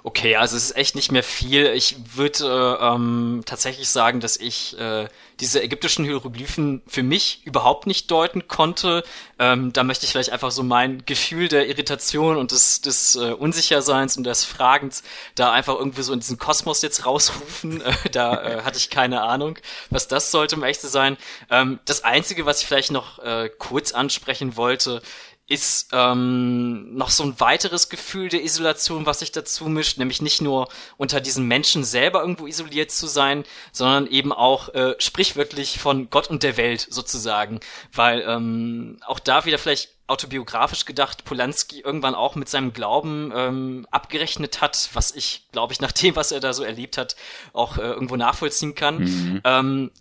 Okay, 0.07 0.35
also 0.35 0.55
es 0.55 0.65
ist 0.65 0.77
echt 0.77 0.93
nicht 0.93 1.11
mehr 1.11 1.23
viel. 1.23 1.65
Ich 1.65 1.95
würde 2.13 2.77
äh, 2.79 2.93
ähm, 2.93 3.41
tatsächlich 3.43 3.89
sagen, 3.89 4.19
dass 4.19 4.37
ich 4.37 4.77
äh, 4.79 5.07
diese 5.39 5.63
ägyptischen 5.63 6.05
Hieroglyphen 6.05 6.83
für 6.85 7.01
mich 7.01 7.41
überhaupt 7.43 7.87
nicht 7.87 8.11
deuten 8.11 8.47
konnte. 8.47 9.03
Ähm, 9.39 9.73
da 9.73 9.83
möchte 9.83 10.05
ich 10.05 10.11
vielleicht 10.11 10.29
einfach 10.29 10.51
so 10.51 10.61
mein 10.61 11.03
Gefühl 11.07 11.47
der 11.47 11.67
Irritation 11.67 12.37
und 12.37 12.51
des, 12.51 12.81
des 12.81 13.15
äh, 13.15 13.31
Unsicherseins 13.31 14.15
und 14.15 14.25
des 14.25 14.45
Fragens 14.45 15.01
da 15.33 15.51
einfach 15.51 15.73
irgendwie 15.73 16.03
so 16.03 16.13
in 16.13 16.19
diesen 16.19 16.37
Kosmos 16.37 16.83
jetzt 16.83 17.07
rausrufen. 17.07 17.81
Äh, 17.85 18.09
da 18.11 18.41
äh, 18.41 18.61
hatte 18.63 18.77
ich 18.77 18.89
keine 18.89 19.21
Ahnung, 19.21 19.57
was 19.89 20.07
das 20.07 20.31
sollte, 20.31 20.55
um 20.55 20.63
echt 20.63 20.81
zu 20.81 20.87
sein. 20.87 21.17
Ähm, 21.49 21.79
das 21.85 22.03
Einzige, 22.03 22.45
was 22.45 22.61
ich 22.61 22.67
vielleicht 22.67 22.91
noch 22.91 23.19
äh, 23.19 23.49
kurz 23.57 23.91
ansprechen 23.91 24.55
wollte, 24.55 25.01
ist 25.47 25.89
ähm, 25.93 26.95
noch 26.95 27.11
so 27.11 27.23
ein 27.23 27.39
weiteres 27.39 27.89
Gefühl 27.89 28.29
der 28.29 28.43
Isolation, 28.43 29.05
was 29.05 29.19
sich 29.19 29.31
dazu 29.31 29.65
mischt, 29.65 29.99
nämlich 29.99 30.21
nicht 30.21 30.41
nur 30.41 30.67
unter 30.97 31.21
diesen 31.21 31.47
Menschen 31.47 31.83
selber 31.83 32.21
irgendwo 32.21 32.47
isoliert 32.47 32.89
zu 32.89 33.05
sein, 33.05 33.43
sondern 33.71 34.07
eben 34.07 34.33
auch 34.33 34.73
äh, 34.73 34.95
sprichwörtlich 34.97 35.79
von 35.79 36.09
Gott 36.09 36.31
und 36.31 36.41
der 36.41 36.57
Welt 36.57 36.87
sozusagen, 36.89 37.59
weil 37.93 38.21
ähm, 38.27 38.97
auch 39.05 39.19
da 39.19 39.45
wieder 39.45 39.59
vielleicht 39.59 39.89
autobiografisch 40.07 40.85
gedacht 40.85 41.25
Polanski 41.25 41.81
irgendwann 41.81 42.15
auch 42.15 42.35
mit 42.35 42.49
seinem 42.49 42.73
Glauben 42.73 43.31
ähm, 43.35 43.87
abgerechnet 43.91 44.61
hat, 44.61 44.89
was 44.93 45.11
ich, 45.11 45.47
glaube 45.51 45.73
ich, 45.73 45.81
nach 45.81 45.91
dem, 45.91 46.15
was 46.15 46.31
er 46.31 46.39
da 46.39 46.53
so 46.53 46.63
erlebt 46.63 46.97
hat, 46.97 47.15
auch 47.53 47.77
äh, 47.77 47.81
irgendwo 47.81 48.15
nachvollziehen 48.15 48.75
kann. 48.75 48.97
Mhm. 48.99 49.41
Ähm, 49.43 49.91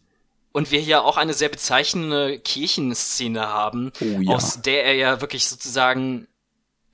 und 0.54 0.70
wir 0.70 0.78
hier 0.78 1.02
auch 1.02 1.16
eine 1.16 1.34
sehr 1.34 1.48
bezeichnende 1.48 2.38
Kirchenszene 2.38 3.48
haben, 3.48 3.92
oh, 4.00 4.04
ja. 4.20 4.36
aus 4.36 4.62
der 4.62 4.84
er 4.84 4.94
ja 4.94 5.20
wirklich 5.20 5.48
sozusagen 5.48 6.28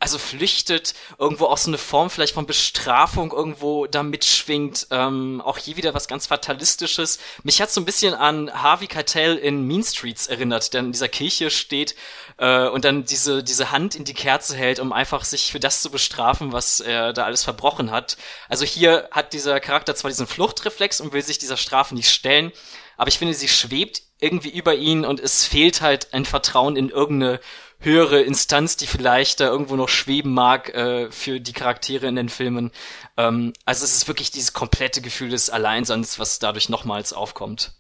also 0.03 0.17
flüchtet, 0.17 0.95
irgendwo 1.19 1.45
auch 1.45 1.59
so 1.59 1.69
eine 1.69 1.77
Form 1.77 2.09
vielleicht 2.09 2.33
von 2.33 2.47
Bestrafung 2.47 3.33
irgendwo 3.33 3.87
da 3.87 4.03
mitschwingt, 4.03 4.87
ähm, 4.91 5.43
auch 5.45 5.59
hier 5.59 5.77
wieder 5.77 5.93
was 5.93 6.09
ganz 6.09 6.27
Fatalistisches. 6.27 7.19
Mich 7.43 7.61
hat 7.61 7.71
so 7.71 7.83
ein 7.83 7.85
bisschen 7.85 8.15
an 8.15 8.51
Harvey 8.51 8.87
Keitel 8.87 9.37
in 9.37 9.67
Mean 9.67 9.83
Streets 9.83 10.27
erinnert, 10.27 10.73
der 10.73 10.81
in 10.81 10.93
dieser 10.93 11.09
Kirche 11.09 11.51
steht 11.51 11.97
äh, 12.39 12.67
und 12.67 12.87
dann 12.87 13.05
diese, 13.05 13.45
diese 13.45 13.73
Hand 13.73 13.95
in 13.95 14.05
die 14.05 14.15
Kerze 14.15 14.57
hält, 14.57 14.81
um 14.81 14.95
einfach 14.95 15.23
sich 15.23 15.53
für 15.53 15.61
das 15.61 15.83
zu 15.83 15.91
bestrafen, 15.91 16.51
was 16.53 16.81
er 16.81 17.13
da 17.13 17.27
alles 17.27 17.45
verbrochen 17.45 17.91
hat. 17.91 18.17
Also 18.49 18.65
hier 18.65 19.07
hat 19.11 19.35
dieser 19.35 19.61
Charakter 19.61 19.95
zwar 19.95 20.11
diesen 20.11 20.27
Fluchtreflex 20.27 21.03
und 21.03 21.13
will 21.13 21.23
sich 21.23 21.37
dieser 21.37 21.59
Strafe 21.59 21.95
nicht 21.95 22.09
stellen, 22.09 22.53
aber 23.01 23.09
ich 23.09 23.17
finde, 23.17 23.33
sie 23.33 23.49
schwebt 23.49 24.03
irgendwie 24.21 24.51
über 24.51 24.75
ihn 24.75 25.07
und 25.07 25.21
es 25.21 25.47
fehlt 25.47 25.81
halt 25.81 26.13
ein 26.13 26.27
Vertrauen 26.27 26.77
in 26.77 26.91
irgendeine 26.91 27.41
höhere 27.79 28.21
Instanz, 28.21 28.77
die 28.77 28.87
vielleicht 28.87 29.41
da 29.41 29.47
irgendwo 29.47 29.75
noch 29.75 29.89
schweben 29.89 30.35
mag 30.35 30.69
äh, 30.75 31.11
für 31.11 31.41
die 31.41 31.55
Charaktere 31.55 32.09
in 32.09 32.17
den 32.17 32.29
Filmen. 32.29 32.73
Ähm, 33.17 33.55
also 33.65 33.87
es 33.87 33.97
ist 33.97 34.07
wirklich 34.07 34.31
dieses 34.31 34.53
komplette 34.53 35.01
Gefühl 35.01 35.31
des 35.31 35.49
Alleinseins, 35.49 36.19
was 36.19 36.41
dadurch 36.41 36.69
nochmals 36.69 37.15
aufkommt. 37.15 37.73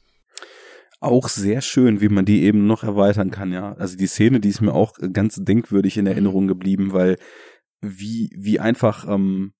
Auch 1.00 1.28
sehr 1.28 1.60
schön, 1.60 2.00
wie 2.00 2.08
man 2.08 2.24
die 2.24 2.42
eben 2.44 2.66
noch 2.66 2.82
erweitern 2.82 3.30
kann, 3.30 3.52
ja. 3.52 3.74
Also 3.74 3.98
die 3.98 4.06
Szene, 4.06 4.40
die 4.40 4.48
ist 4.48 4.62
mir 4.62 4.72
auch 4.72 4.94
ganz 5.12 5.36
denkwürdig 5.38 5.98
in 5.98 6.06
Erinnerung 6.06 6.48
geblieben, 6.48 6.94
weil 6.94 7.18
wie, 7.82 8.30
wie 8.38 8.58
einfach 8.58 9.06
ähm, 9.06 9.52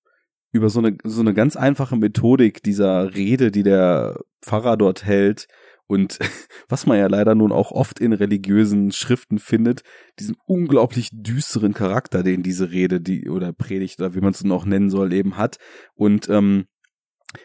über 0.53 0.69
so 0.69 0.81
eine, 0.81 0.97
so 1.05 1.21
eine 1.21 1.35
ganz 1.35 1.57
einfache 1.57 1.97
Methodik 1.97 2.63
dieser 2.63 3.15
Rede, 3.15 3.51
die 3.51 3.63
der 3.63 4.21
Pfarrer 4.43 4.77
dort 4.77 5.05
hält 5.05 5.47
und 5.87 6.19
was 6.69 6.87
man 6.87 6.99
ja 6.99 7.09
leider 7.09 7.35
nun 7.35 7.53
auch 7.53 7.73
oft 7.73 7.99
in 7.99 8.13
religiösen 8.13 8.93
Schriften 8.93 9.39
findet, 9.39 9.83
diesen 10.19 10.37
unglaublich 10.47 11.09
düsteren 11.13 11.75
Charakter, 11.75 12.23
den 12.23 12.43
diese 12.43 12.71
Rede, 12.71 13.01
die 13.01 13.29
oder 13.29 13.53
Predigt 13.53 14.01
oder 14.01 14.15
wie 14.15 14.21
man 14.21 14.33
es 14.33 14.45
noch 14.45 14.65
nennen 14.65 14.91
soll, 14.91 15.13
eben 15.13 15.37
hat 15.37 15.59
und 15.95 16.29
ähm, 16.29 16.67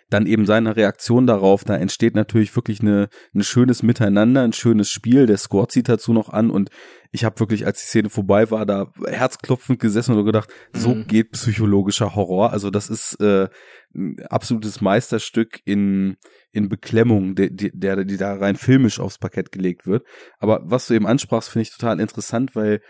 dann 0.09 0.25
eben 0.25 0.45
seine 0.45 0.75
Reaktion 0.75 1.27
darauf, 1.27 1.63
da 1.63 1.75
entsteht 1.75 2.15
natürlich 2.15 2.55
wirklich 2.55 2.81
eine, 2.81 3.07
ein 3.33 3.43
schönes 3.43 3.83
Miteinander, 3.83 4.41
ein 4.41 4.53
schönes 4.53 4.89
Spiel. 4.89 5.27
Der 5.27 5.37
Score 5.37 5.67
zieht 5.67 5.89
dazu 5.89 6.13
noch 6.13 6.29
an 6.29 6.49
und 6.49 6.69
ich 7.15 7.23
habe 7.23 7.39
wirklich, 7.39 7.65
als 7.65 7.79
die 7.79 7.87
Szene 7.87 8.09
vorbei 8.09 8.51
war, 8.51 8.65
da 8.65 8.91
herzklopfend 9.07 9.79
gesessen 9.79 10.15
und 10.15 10.25
gedacht, 10.25 10.49
mhm. 10.73 10.79
so 10.79 10.95
geht 11.07 11.31
psychologischer 11.31 12.13
Horror. 12.13 12.51
Also 12.51 12.69
das 12.69 12.89
ist 12.89 13.19
äh, 13.21 13.47
ein 13.95 14.17
absolutes 14.29 14.81
Meisterstück 14.81 15.61
in 15.65 16.17
in 16.51 16.69
Beklemmung, 16.69 17.35
der, 17.35 17.49
der, 17.51 18.05
die 18.05 18.17
da 18.17 18.35
rein 18.35 18.55
filmisch 18.55 18.99
aufs 18.99 19.17
Parkett 19.17 19.51
gelegt 19.51 19.87
wird. 19.87 20.05
Aber 20.39 20.61
was 20.63 20.87
du 20.87 20.93
eben 20.93 21.07
ansprachst, 21.07 21.49
finde 21.49 21.63
ich 21.63 21.71
total 21.71 21.99
interessant, 21.99 22.55
weil 22.55 22.81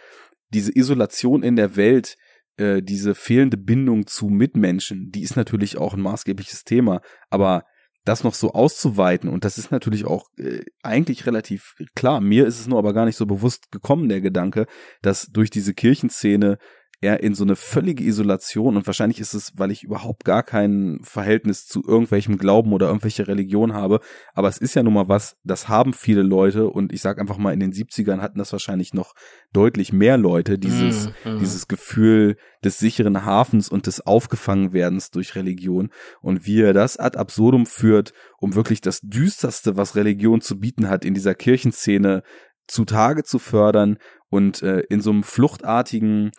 diese 0.54 0.76
Isolation 0.76 1.42
in 1.42 1.56
der 1.56 1.76
Welt, 1.76 2.16
äh, 2.58 2.82
diese 2.82 3.16
fehlende 3.16 3.58
Bindung 3.58 4.08
zu 4.08 4.28
Mitmenschen, 4.28 5.12
die 5.12 5.22
ist 5.22 5.36
natürlich 5.36 5.78
auch 5.78 5.94
ein 5.94 6.02
maßgebliches 6.02 6.64
Thema, 6.64 7.02
aber 7.30 7.64
das 8.06 8.24
noch 8.24 8.36
so 8.36 8.54
auszuweiten 8.54 9.30
und 9.30 9.44
das 9.44 9.58
ist 9.58 9.72
natürlich 9.72 10.06
auch 10.06 10.28
äh, 10.38 10.62
eigentlich 10.84 11.26
relativ 11.26 11.74
klar. 11.96 12.22
Mir 12.22 12.46
ist 12.46 12.60
es 12.60 12.68
nur 12.68 12.80
aber 12.80 12.94
gar 12.94 13.06
nicht 13.06 13.18
so 13.18 13.26
bewusst 13.26 13.72
gekommen, 13.72 14.08
der 14.08 14.22
Gedanke, 14.22 14.68
dass 15.02 15.28
durch 15.32 15.50
diese 15.50 15.74
Kirchenszene 15.74 16.58
er 17.06 17.22
in 17.22 17.36
so 17.36 17.44
eine 17.44 17.56
völlige 17.56 18.04
Isolation. 18.04 18.76
Und 18.76 18.88
wahrscheinlich 18.88 19.20
ist 19.20 19.34
es, 19.34 19.54
weil 19.56 19.72
ich 19.72 19.84
überhaupt 19.84 20.26
gar 20.26 20.44
kein 20.44 21.00
Verhältnis 21.04 21.68
zu 21.68 21.84
irgendwelchem 21.88 22.38
Glauben 22.38 22.74
oder 22.74 22.88
irgendwelche 22.88 23.28
Religion 23.28 23.74
habe, 23.74 24.00
aber 24.34 24.48
es 24.48 24.58
ist 24.58 24.74
ja 24.74 24.84
nun 24.84 24.94
mal 24.94 25.08
was, 25.08 25.38
das 25.44 25.70
haben 25.70 25.94
viele 25.94 26.24
Leute. 26.24 26.68
Und 26.70 26.92
ich 26.92 27.02
sag 27.02 27.20
einfach 27.20 27.38
mal, 27.38 27.54
in 27.54 27.60
den 27.60 27.72
70ern 27.72 28.22
hatten 28.22 28.40
das 28.40 28.52
wahrscheinlich 28.52 28.94
noch 28.94 29.14
deutlich 29.54 29.94
mehr 29.94 30.18
Leute, 30.18 30.58
dieses, 30.58 31.10
mm. 31.24 31.38
dieses 31.40 31.68
Gefühl 31.68 32.38
des 32.64 32.80
sicheren 32.80 33.24
Hafens 33.24 33.70
und 33.70 33.88
des 33.88 34.02
Aufgefangenwerdens 34.02 35.12
durch 35.12 35.36
Religion. 35.36 35.90
Und 36.22 36.46
wie 36.46 36.62
er 36.62 36.74
das 36.74 36.98
ad 36.98 37.18
absurdum 37.18 37.66
führt, 37.66 38.14
um 38.40 38.56
wirklich 38.56 38.82
das 38.82 39.02
Düsterste, 39.02 39.78
was 39.78 39.96
Religion 39.96 40.42
zu 40.42 40.60
bieten 40.60 40.90
hat, 40.90 41.06
in 41.06 41.14
dieser 41.14 41.36
Kirchenszene 41.36 42.24
zutage 42.68 43.24
zu 43.24 43.40
fördern 43.40 43.98
und 44.30 44.62
äh, 44.62 44.82
in 44.90 45.02
so 45.02 45.12
einem 45.12 45.24
fluchtartigen 45.24 46.32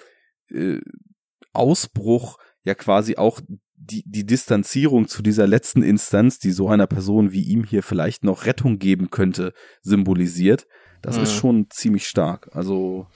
äh, 0.50 0.80
Ausbruch 1.52 2.38
ja 2.62 2.74
quasi 2.74 3.16
auch 3.16 3.40
die, 3.76 4.02
die 4.06 4.24
Distanzierung 4.24 5.06
zu 5.06 5.22
dieser 5.22 5.46
letzten 5.46 5.82
Instanz, 5.82 6.38
die 6.38 6.50
so 6.50 6.68
einer 6.68 6.86
Person 6.86 7.32
wie 7.32 7.42
ihm 7.42 7.64
hier 7.64 7.82
vielleicht 7.82 8.24
noch 8.24 8.46
Rettung 8.46 8.78
geben 8.78 9.10
könnte, 9.10 9.52
symbolisiert. 9.82 10.66
Das 11.02 11.16
mhm. 11.16 11.22
ist 11.22 11.32
schon 11.32 11.66
ziemlich 11.70 12.06
stark. 12.06 12.48
Also, 12.52 13.06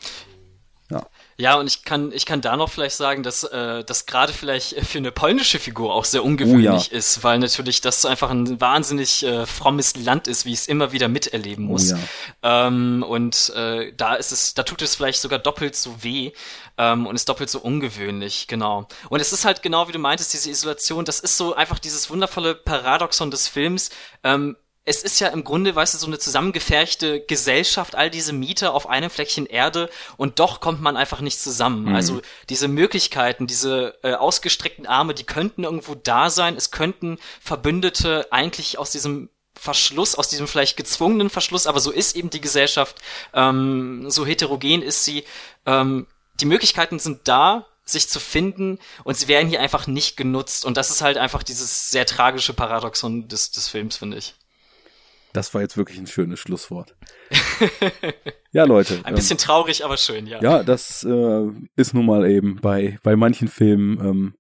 ja. 0.91 1.07
Ja, 1.41 1.55
und 1.55 1.67
ich 1.67 1.85
kann, 1.85 2.13
ich 2.13 2.27
kann 2.27 2.43
da 2.43 2.55
noch 2.59 2.69
vielleicht 2.69 2.97
sagen, 2.97 3.23
dass 3.23 3.45
äh, 3.45 3.83
das 3.83 4.05
gerade 4.05 4.35
vielleicht 4.35 4.79
für 4.85 4.99
eine 4.99 5.11
polnische 5.11 5.59
Figur 5.59 5.95
auch 5.95 6.05
sehr 6.05 6.23
ungewöhnlich 6.23 6.89
oh, 6.91 6.93
ja. 6.93 6.99
ist, 6.99 7.25
weil 7.25 7.39
natürlich 7.39 7.81
das 7.81 8.05
einfach 8.05 8.29
ein 8.29 8.61
wahnsinnig 8.61 9.25
äh, 9.25 9.47
frommes 9.47 9.97
Land 9.97 10.29
ist, 10.29 10.45
wie 10.45 10.53
ich 10.53 10.59
es 10.61 10.69
immer 10.69 10.93
wieder 10.93 11.09
miterleben 11.09 11.67
oh 11.67 11.73
muss. 11.73 11.95
Oh, 11.95 11.97
ja. 12.43 12.67
ähm, 12.67 13.03
und 13.09 13.53
äh, 13.57 13.91
da 13.97 14.17
ist 14.17 14.33
es, 14.33 14.53
da 14.53 14.65
tut 14.65 14.83
es 14.83 14.97
vielleicht 14.97 15.23
sogar 15.23 15.39
doppelt 15.39 15.75
so 15.77 16.03
weh 16.03 16.33
ähm, 16.77 17.07
und 17.07 17.15
ist 17.15 17.29
doppelt 17.31 17.49
so 17.49 17.61
ungewöhnlich, 17.61 18.47
genau. 18.47 18.87
Und 19.09 19.21
es 19.21 19.33
ist 19.33 19.47
halt 19.47 19.63
genau 19.63 19.89
wie 19.89 19.93
du 19.93 19.99
meintest, 19.99 20.35
diese 20.35 20.51
Isolation, 20.51 21.07
das 21.07 21.21
ist 21.21 21.39
so 21.39 21.55
einfach 21.55 21.79
dieses 21.79 22.11
wundervolle 22.11 22.55
Paradoxon 22.55 23.31
des 23.31 23.49
Films. 23.49 23.89
Ähm, 24.23 24.57
es 24.91 25.05
ist 25.05 25.21
ja 25.21 25.29
im 25.29 25.45
Grunde, 25.45 25.77
weißt 25.77 25.95
du, 25.95 25.99
so 25.99 26.09
eine 26.09 26.19
zusammengefärchte 26.19 27.21
Gesellschaft, 27.21 27.95
all 27.95 28.11
diese 28.11 28.33
Mieter 28.33 28.75
auf 28.75 28.89
einem 28.89 29.09
Fleckchen 29.09 29.47
Erde 29.47 29.89
und 30.17 30.41
doch 30.41 30.59
kommt 30.59 30.81
man 30.81 30.97
einfach 30.97 31.21
nicht 31.21 31.41
zusammen. 31.41 31.85
Mhm. 31.85 31.95
Also 31.95 32.21
diese 32.49 32.67
Möglichkeiten, 32.67 33.47
diese 33.47 33.95
äh, 34.03 34.15
ausgestreckten 34.15 34.89
Arme, 34.89 35.15
die 35.15 35.23
könnten 35.23 35.63
irgendwo 35.63 35.95
da 35.95 36.29
sein. 36.29 36.57
Es 36.57 36.73
könnten 36.73 37.19
Verbündete 37.41 38.27
eigentlich 38.33 38.79
aus 38.79 38.91
diesem 38.91 39.31
Verschluss, 39.55 40.17
aus 40.17 40.29
diesem 40.29 40.49
vielleicht 40.49 40.77
gezwungenen 40.77 41.31
Verschluss, 41.31 41.69
aber 41.69 41.79
so 41.79 41.93
ist 41.93 42.17
eben 42.17 42.31
die 42.31 42.41
Gesellschaft, 42.41 42.97
ähm, 43.33 44.11
so 44.11 44.27
heterogen 44.27 44.83
ist 44.83 45.05
sie. 45.05 45.23
Ähm, 45.67 46.09
die 46.41 46.47
Möglichkeiten 46.47 46.99
sind 46.99 47.29
da, 47.29 47.67
sich 47.85 48.09
zu 48.09 48.19
finden 48.19 48.81
und 49.05 49.17
sie 49.17 49.29
werden 49.29 49.49
hier 49.49 49.61
einfach 49.61 49.87
nicht 49.87 50.17
genutzt 50.17 50.65
und 50.65 50.77
das 50.77 50.91
ist 50.91 51.01
halt 51.01 51.17
einfach 51.17 51.45
dieses 51.45 51.91
sehr 51.91 52.07
tragische 52.07 52.55
Paradoxon 52.55 53.29
des, 53.29 53.53
des 53.53 53.69
Films, 53.69 53.97
finde 53.97 54.17
ich. 54.17 54.35
Das 55.33 55.55
war 55.55 55.61
jetzt 55.61 55.77
wirklich 55.77 55.99
ein 55.99 56.07
schönes 56.07 56.41
Schlusswort. 56.41 56.97
ja, 58.53 58.65
Leute. 58.65 59.01
Ein 59.05 59.15
bisschen 59.15 59.37
ähm, 59.37 59.45
traurig, 59.45 59.85
aber 59.85 59.97
schön, 59.97 60.27
ja. 60.27 60.41
Ja, 60.43 60.63
das 60.63 61.05
äh, 61.05 61.47
ist 61.77 61.95
nun 61.95 62.07
mal 62.07 62.29
eben 62.29 62.61
bei, 62.61 62.99
bei 63.03 63.15
manchen 63.17 63.49
Filmen 63.49 64.05
ähm, 64.05 64.35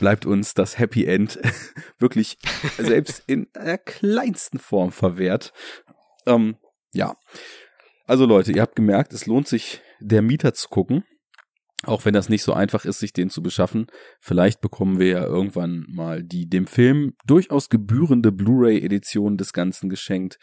bleibt 0.00 0.26
uns 0.26 0.54
das 0.54 0.78
Happy 0.78 1.04
End 1.04 1.38
wirklich 1.98 2.38
selbst 2.78 3.22
in 3.26 3.48
der 3.54 3.78
kleinsten 3.78 4.58
Form 4.58 4.92
verwehrt. 4.92 5.52
Ähm, 6.26 6.56
ja. 6.92 7.16
Also 8.06 8.26
Leute, 8.26 8.52
ihr 8.52 8.62
habt 8.62 8.76
gemerkt, 8.76 9.12
es 9.12 9.26
lohnt 9.26 9.48
sich, 9.48 9.80
der 10.00 10.22
Mieter 10.22 10.54
zu 10.54 10.68
gucken. 10.68 11.04
Auch 11.84 12.04
wenn 12.04 12.14
das 12.14 12.28
nicht 12.28 12.44
so 12.44 12.52
einfach 12.52 12.84
ist, 12.84 13.00
sich 13.00 13.12
den 13.12 13.28
zu 13.28 13.42
beschaffen. 13.42 13.86
Vielleicht 14.20 14.60
bekommen 14.60 15.00
wir 15.00 15.08
ja 15.08 15.24
irgendwann 15.24 15.84
mal 15.88 16.22
die 16.22 16.48
dem 16.48 16.66
Film 16.66 17.14
durchaus 17.26 17.70
gebührende 17.70 18.30
Blu-ray-Edition 18.30 19.36
des 19.36 19.52
Ganzen 19.52 19.88
geschenkt. 19.88 20.38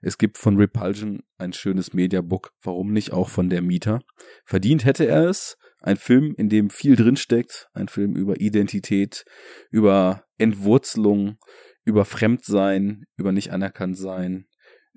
Es 0.00 0.16
gibt 0.16 0.38
von 0.38 0.56
Repulsion 0.56 1.20
ein 1.36 1.52
schönes 1.52 1.92
Mediabook. 1.92 2.52
Warum 2.62 2.92
nicht 2.92 3.12
auch 3.12 3.28
von 3.28 3.50
der 3.50 3.60
Mieter? 3.60 4.00
Verdient 4.46 4.86
hätte 4.86 5.06
er 5.06 5.28
es. 5.28 5.58
Ein 5.80 5.96
Film, 5.96 6.34
in 6.36 6.48
dem 6.48 6.70
viel 6.70 6.96
drinsteckt. 6.96 7.68
Ein 7.74 7.88
Film 7.88 8.16
über 8.16 8.40
Identität, 8.40 9.24
über 9.70 10.24
Entwurzelung, 10.38 11.36
über 11.84 12.06
Fremdsein, 12.06 13.04
über 13.16 13.32
nicht 13.32 13.52
anerkannt 13.52 13.96
sein, 13.98 14.47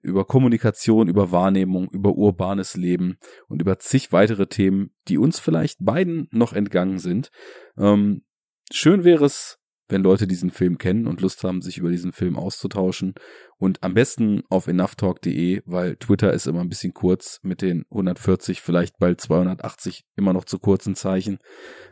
über 0.02 0.26
Kommunikation, 0.26 1.08
über 1.08 1.32
Wahrnehmung, 1.32 1.90
über 1.92 2.16
urbanes 2.16 2.76
Leben 2.76 3.18
und 3.48 3.62
über 3.62 3.80
zig 3.80 4.12
weitere 4.12 4.48
Themen, 4.48 4.92
die 5.08 5.18
uns 5.18 5.40
vielleicht 5.40 5.78
beiden 5.80 6.28
noch 6.32 6.54
entgangen 6.54 7.00
sind. 7.00 7.32
Ähm, 7.78 8.24
schön 8.72 9.04
wäre 9.04 9.26
es, 9.26 9.60
wenn 9.92 10.04
Leute 10.04 10.26
diesen 10.26 10.52
Film 10.52 10.78
kennen 10.78 11.06
und 11.06 11.22
Lust 11.22 11.44
haben, 11.44 11.62
sich 11.62 11.78
über 11.78 11.92
diesen 11.92 12.14
Film 12.14 12.38
auszutauschen. 12.38 13.14
Und 13.58 13.84
am 13.84 13.94
besten 13.94 14.42
auf 14.50 14.68
enoughtalk.de, 14.68 15.62
weil 15.66 15.98
Twitter 15.98 16.34
ist 16.34 16.48
immer 16.48 16.62
ein 16.62 16.70
bisschen 16.70 16.94
kurz 16.94 17.40
mit 17.44 17.62
den 17.62 17.86
140, 17.92 18.62
vielleicht 18.62 18.98
bald 18.98 19.22
280 19.22 20.06
immer 20.16 20.34
noch 20.34 20.46
zu 20.46 20.60
kurzen 20.60 20.96
Zeichen. 20.96 21.40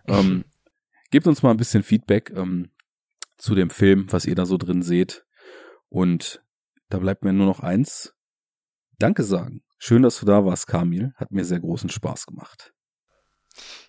Ähm, 0.08 0.46
gebt 1.12 1.28
uns 1.28 1.44
mal 1.44 1.52
ein 1.52 1.58
bisschen 1.58 1.84
Feedback 1.84 2.32
ähm, 2.36 2.70
zu 3.38 3.54
dem 3.54 3.70
Film, 3.70 4.08
was 4.10 4.26
ihr 4.26 4.36
da 4.36 4.46
so 4.46 4.58
drin 4.58 4.82
seht. 4.82 5.26
Und 5.90 6.42
da 6.90 7.00
bleibt 7.00 7.24
mir 7.24 7.34
nur 7.34 7.46
noch 7.46 7.60
eins. 7.60 8.14
Danke 8.98 9.24
sagen. 9.24 9.62
Schön, 9.78 10.02
dass 10.02 10.20
du 10.20 10.26
da 10.26 10.44
warst, 10.44 10.68
Kamil. 10.68 11.14
Hat 11.16 11.32
mir 11.32 11.46
sehr 11.46 11.60
großen 11.60 11.90
Spaß 11.90 12.26
gemacht. 12.26 12.74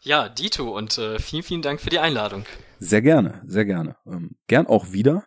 Ja, 0.03 0.29
Dito 0.29 0.77
und 0.77 0.99
äh, 0.99 1.19
vielen, 1.19 1.43
vielen 1.43 1.63
Dank 1.63 1.81
für 1.81 1.91
die 1.91 1.99
Einladung. 1.99 2.45
Sehr 2.79 3.03
gerne, 3.03 3.43
sehr 3.47 3.65
gerne. 3.65 3.97
Ähm, 4.07 4.37
gern 4.47 4.67
auch 4.67 4.93
wieder, 4.93 5.25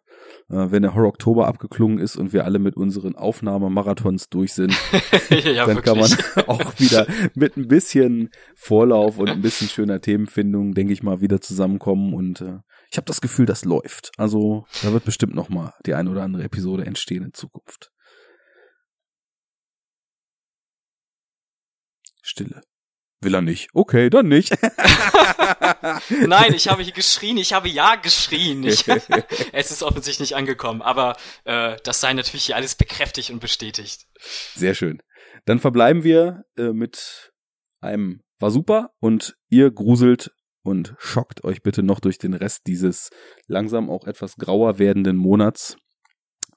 äh, 0.49 0.71
wenn 0.71 0.81
der 0.81 0.95
Horror 0.95 1.09
Oktober 1.09 1.47
abgeklungen 1.47 1.99
ist 1.99 2.15
und 2.15 2.33
wir 2.33 2.45
alle 2.45 2.59
mit 2.59 2.75
unseren 2.75 3.15
Aufnahmemarathons 3.15 4.29
durch 4.29 4.53
sind. 4.53 4.73
ja, 5.29 5.65
dann 5.65 5.77
wirklich. 5.77 5.83
kann 5.83 5.99
man 5.99 6.47
auch 6.47 6.79
wieder 6.79 7.07
mit 7.35 7.57
ein 7.57 7.67
bisschen 7.67 8.29
Vorlauf 8.55 9.19
und 9.19 9.29
ein 9.29 9.41
bisschen 9.41 9.69
schöner 9.69 10.01
Themenfindung, 10.01 10.73
denke 10.73 10.93
ich 10.93 11.03
mal, 11.03 11.21
wieder 11.21 11.39
zusammenkommen 11.39 12.13
und 12.13 12.41
äh, 12.41 12.59
ich 12.93 12.97
habe 12.97 13.07
das 13.07 13.21
Gefühl, 13.21 13.47
das 13.47 13.65
läuft. 13.65 14.11
Also 14.17 14.67
da 14.83 14.93
wird 14.93 15.03
bestimmt 15.03 15.33
noch 15.33 15.49
mal 15.49 15.73
die 15.83 15.95
eine 15.95 16.11
oder 16.11 16.21
andere 16.21 16.43
Episode 16.43 16.85
entstehen 16.85 17.23
in 17.23 17.33
Zukunft. 17.33 17.91
Stille. 22.21 22.61
Will 23.21 23.33
er 23.33 23.41
nicht. 23.41 23.69
Okay, 23.73 24.11
dann 24.11 24.27
nicht. 24.27 24.51
Nein, 26.09 26.53
ich 26.53 26.67
habe 26.67 26.83
hier 26.83 26.93
geschrien, 26.93 27.37
ich 27.37 27.51
habe 27.53 27.67
ja 27.67 27.95
geschrien. 27.95 28.63
Ich, 28.63 28.85
es 29.53 29.71
ist 29.71 29.81
offensichtlich 29.81 30.29
nicht 30.29 30.35
angekommen, 30.35 30.83
aber 30.83 31.17
äh, 31.45 31.77
das 31.83 31.99
sei 31.99 32.13
natürlich 32.13 32.45
hier 32.45 32.57
alles 32.57 32.75
bekräftigt 32.75 33.31
und 33.31 33.39
bestätigt. 33.39 34.05
Sehr 34.53 34.75
schön. 34.75 35.01
Dann 35.45 35.57
verbleiben 35.57 36.03
wir 36.03 36.43
äh, 36.57 36.73
mit 36.73 37.31
einem 37.81 38.21
war 38.37 38.51
super 38.51 38.91
und 38.99 39.35
ihr 39.49 39.71
gruselt 39.71 40.31
und 40.63 40.95
schockt 40.97 41.43
euch 41.43 41.61
bitte 41.61 41.83
noch 41.83 41.99
durch 41.99 42.17
den 42.17 42.33
Rest 42.33 42.67
dieses 42.67 43.09
langsam 43.47 43.89
auch 43.89 44.05
etwas 44.05 44.37
grauer 44.37 44.79
werdenden 44.79 45.17
Monats. 45.17 45.77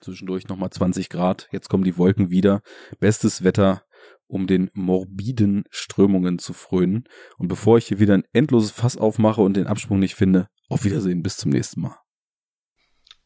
Zwischendurch 0.01 0.47
nochmal 0.49 0.71
20 0.71 1.09
Grad. 1.09 1.49
Jetzt 1.53 1.69
kommen 1.69 1.85
die 1.85 1.99
Wolken 1.99 2.31
wieder. 2.31 2.63
Bestes 3.01 3.45
Wetter 3.45 3.83
um 4.29 4.47
den 4.47 4.71
morbiden 4.75 5.65
Strömungen 5.71 6.39
zu 6.39 6.53
frönen. 6.53 7.05
Und 7.39 7.49
bevor 7.49 7.79
ich 7.79 7.87
hier 7.87 8.01
wieder 8.01 8.15
ein 8.15 8.27
endloses 8.33 8.71
Fass 8.71 8.97
aufmache 8.97 9.41
und 9.41 9.57
den 9.57 9.67
Absprung 9.67 9.99
nicht 9.99 10.15
finde, 10.15 10.49
auf 10.69 10.85
Wiedersehen, 10.85 11.23
bis 11.23 11.37
zum 11.37 11.53
nächsten 11.53 11.81
Mal. 11.81 11.97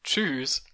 Tschüss. 0.05 0.65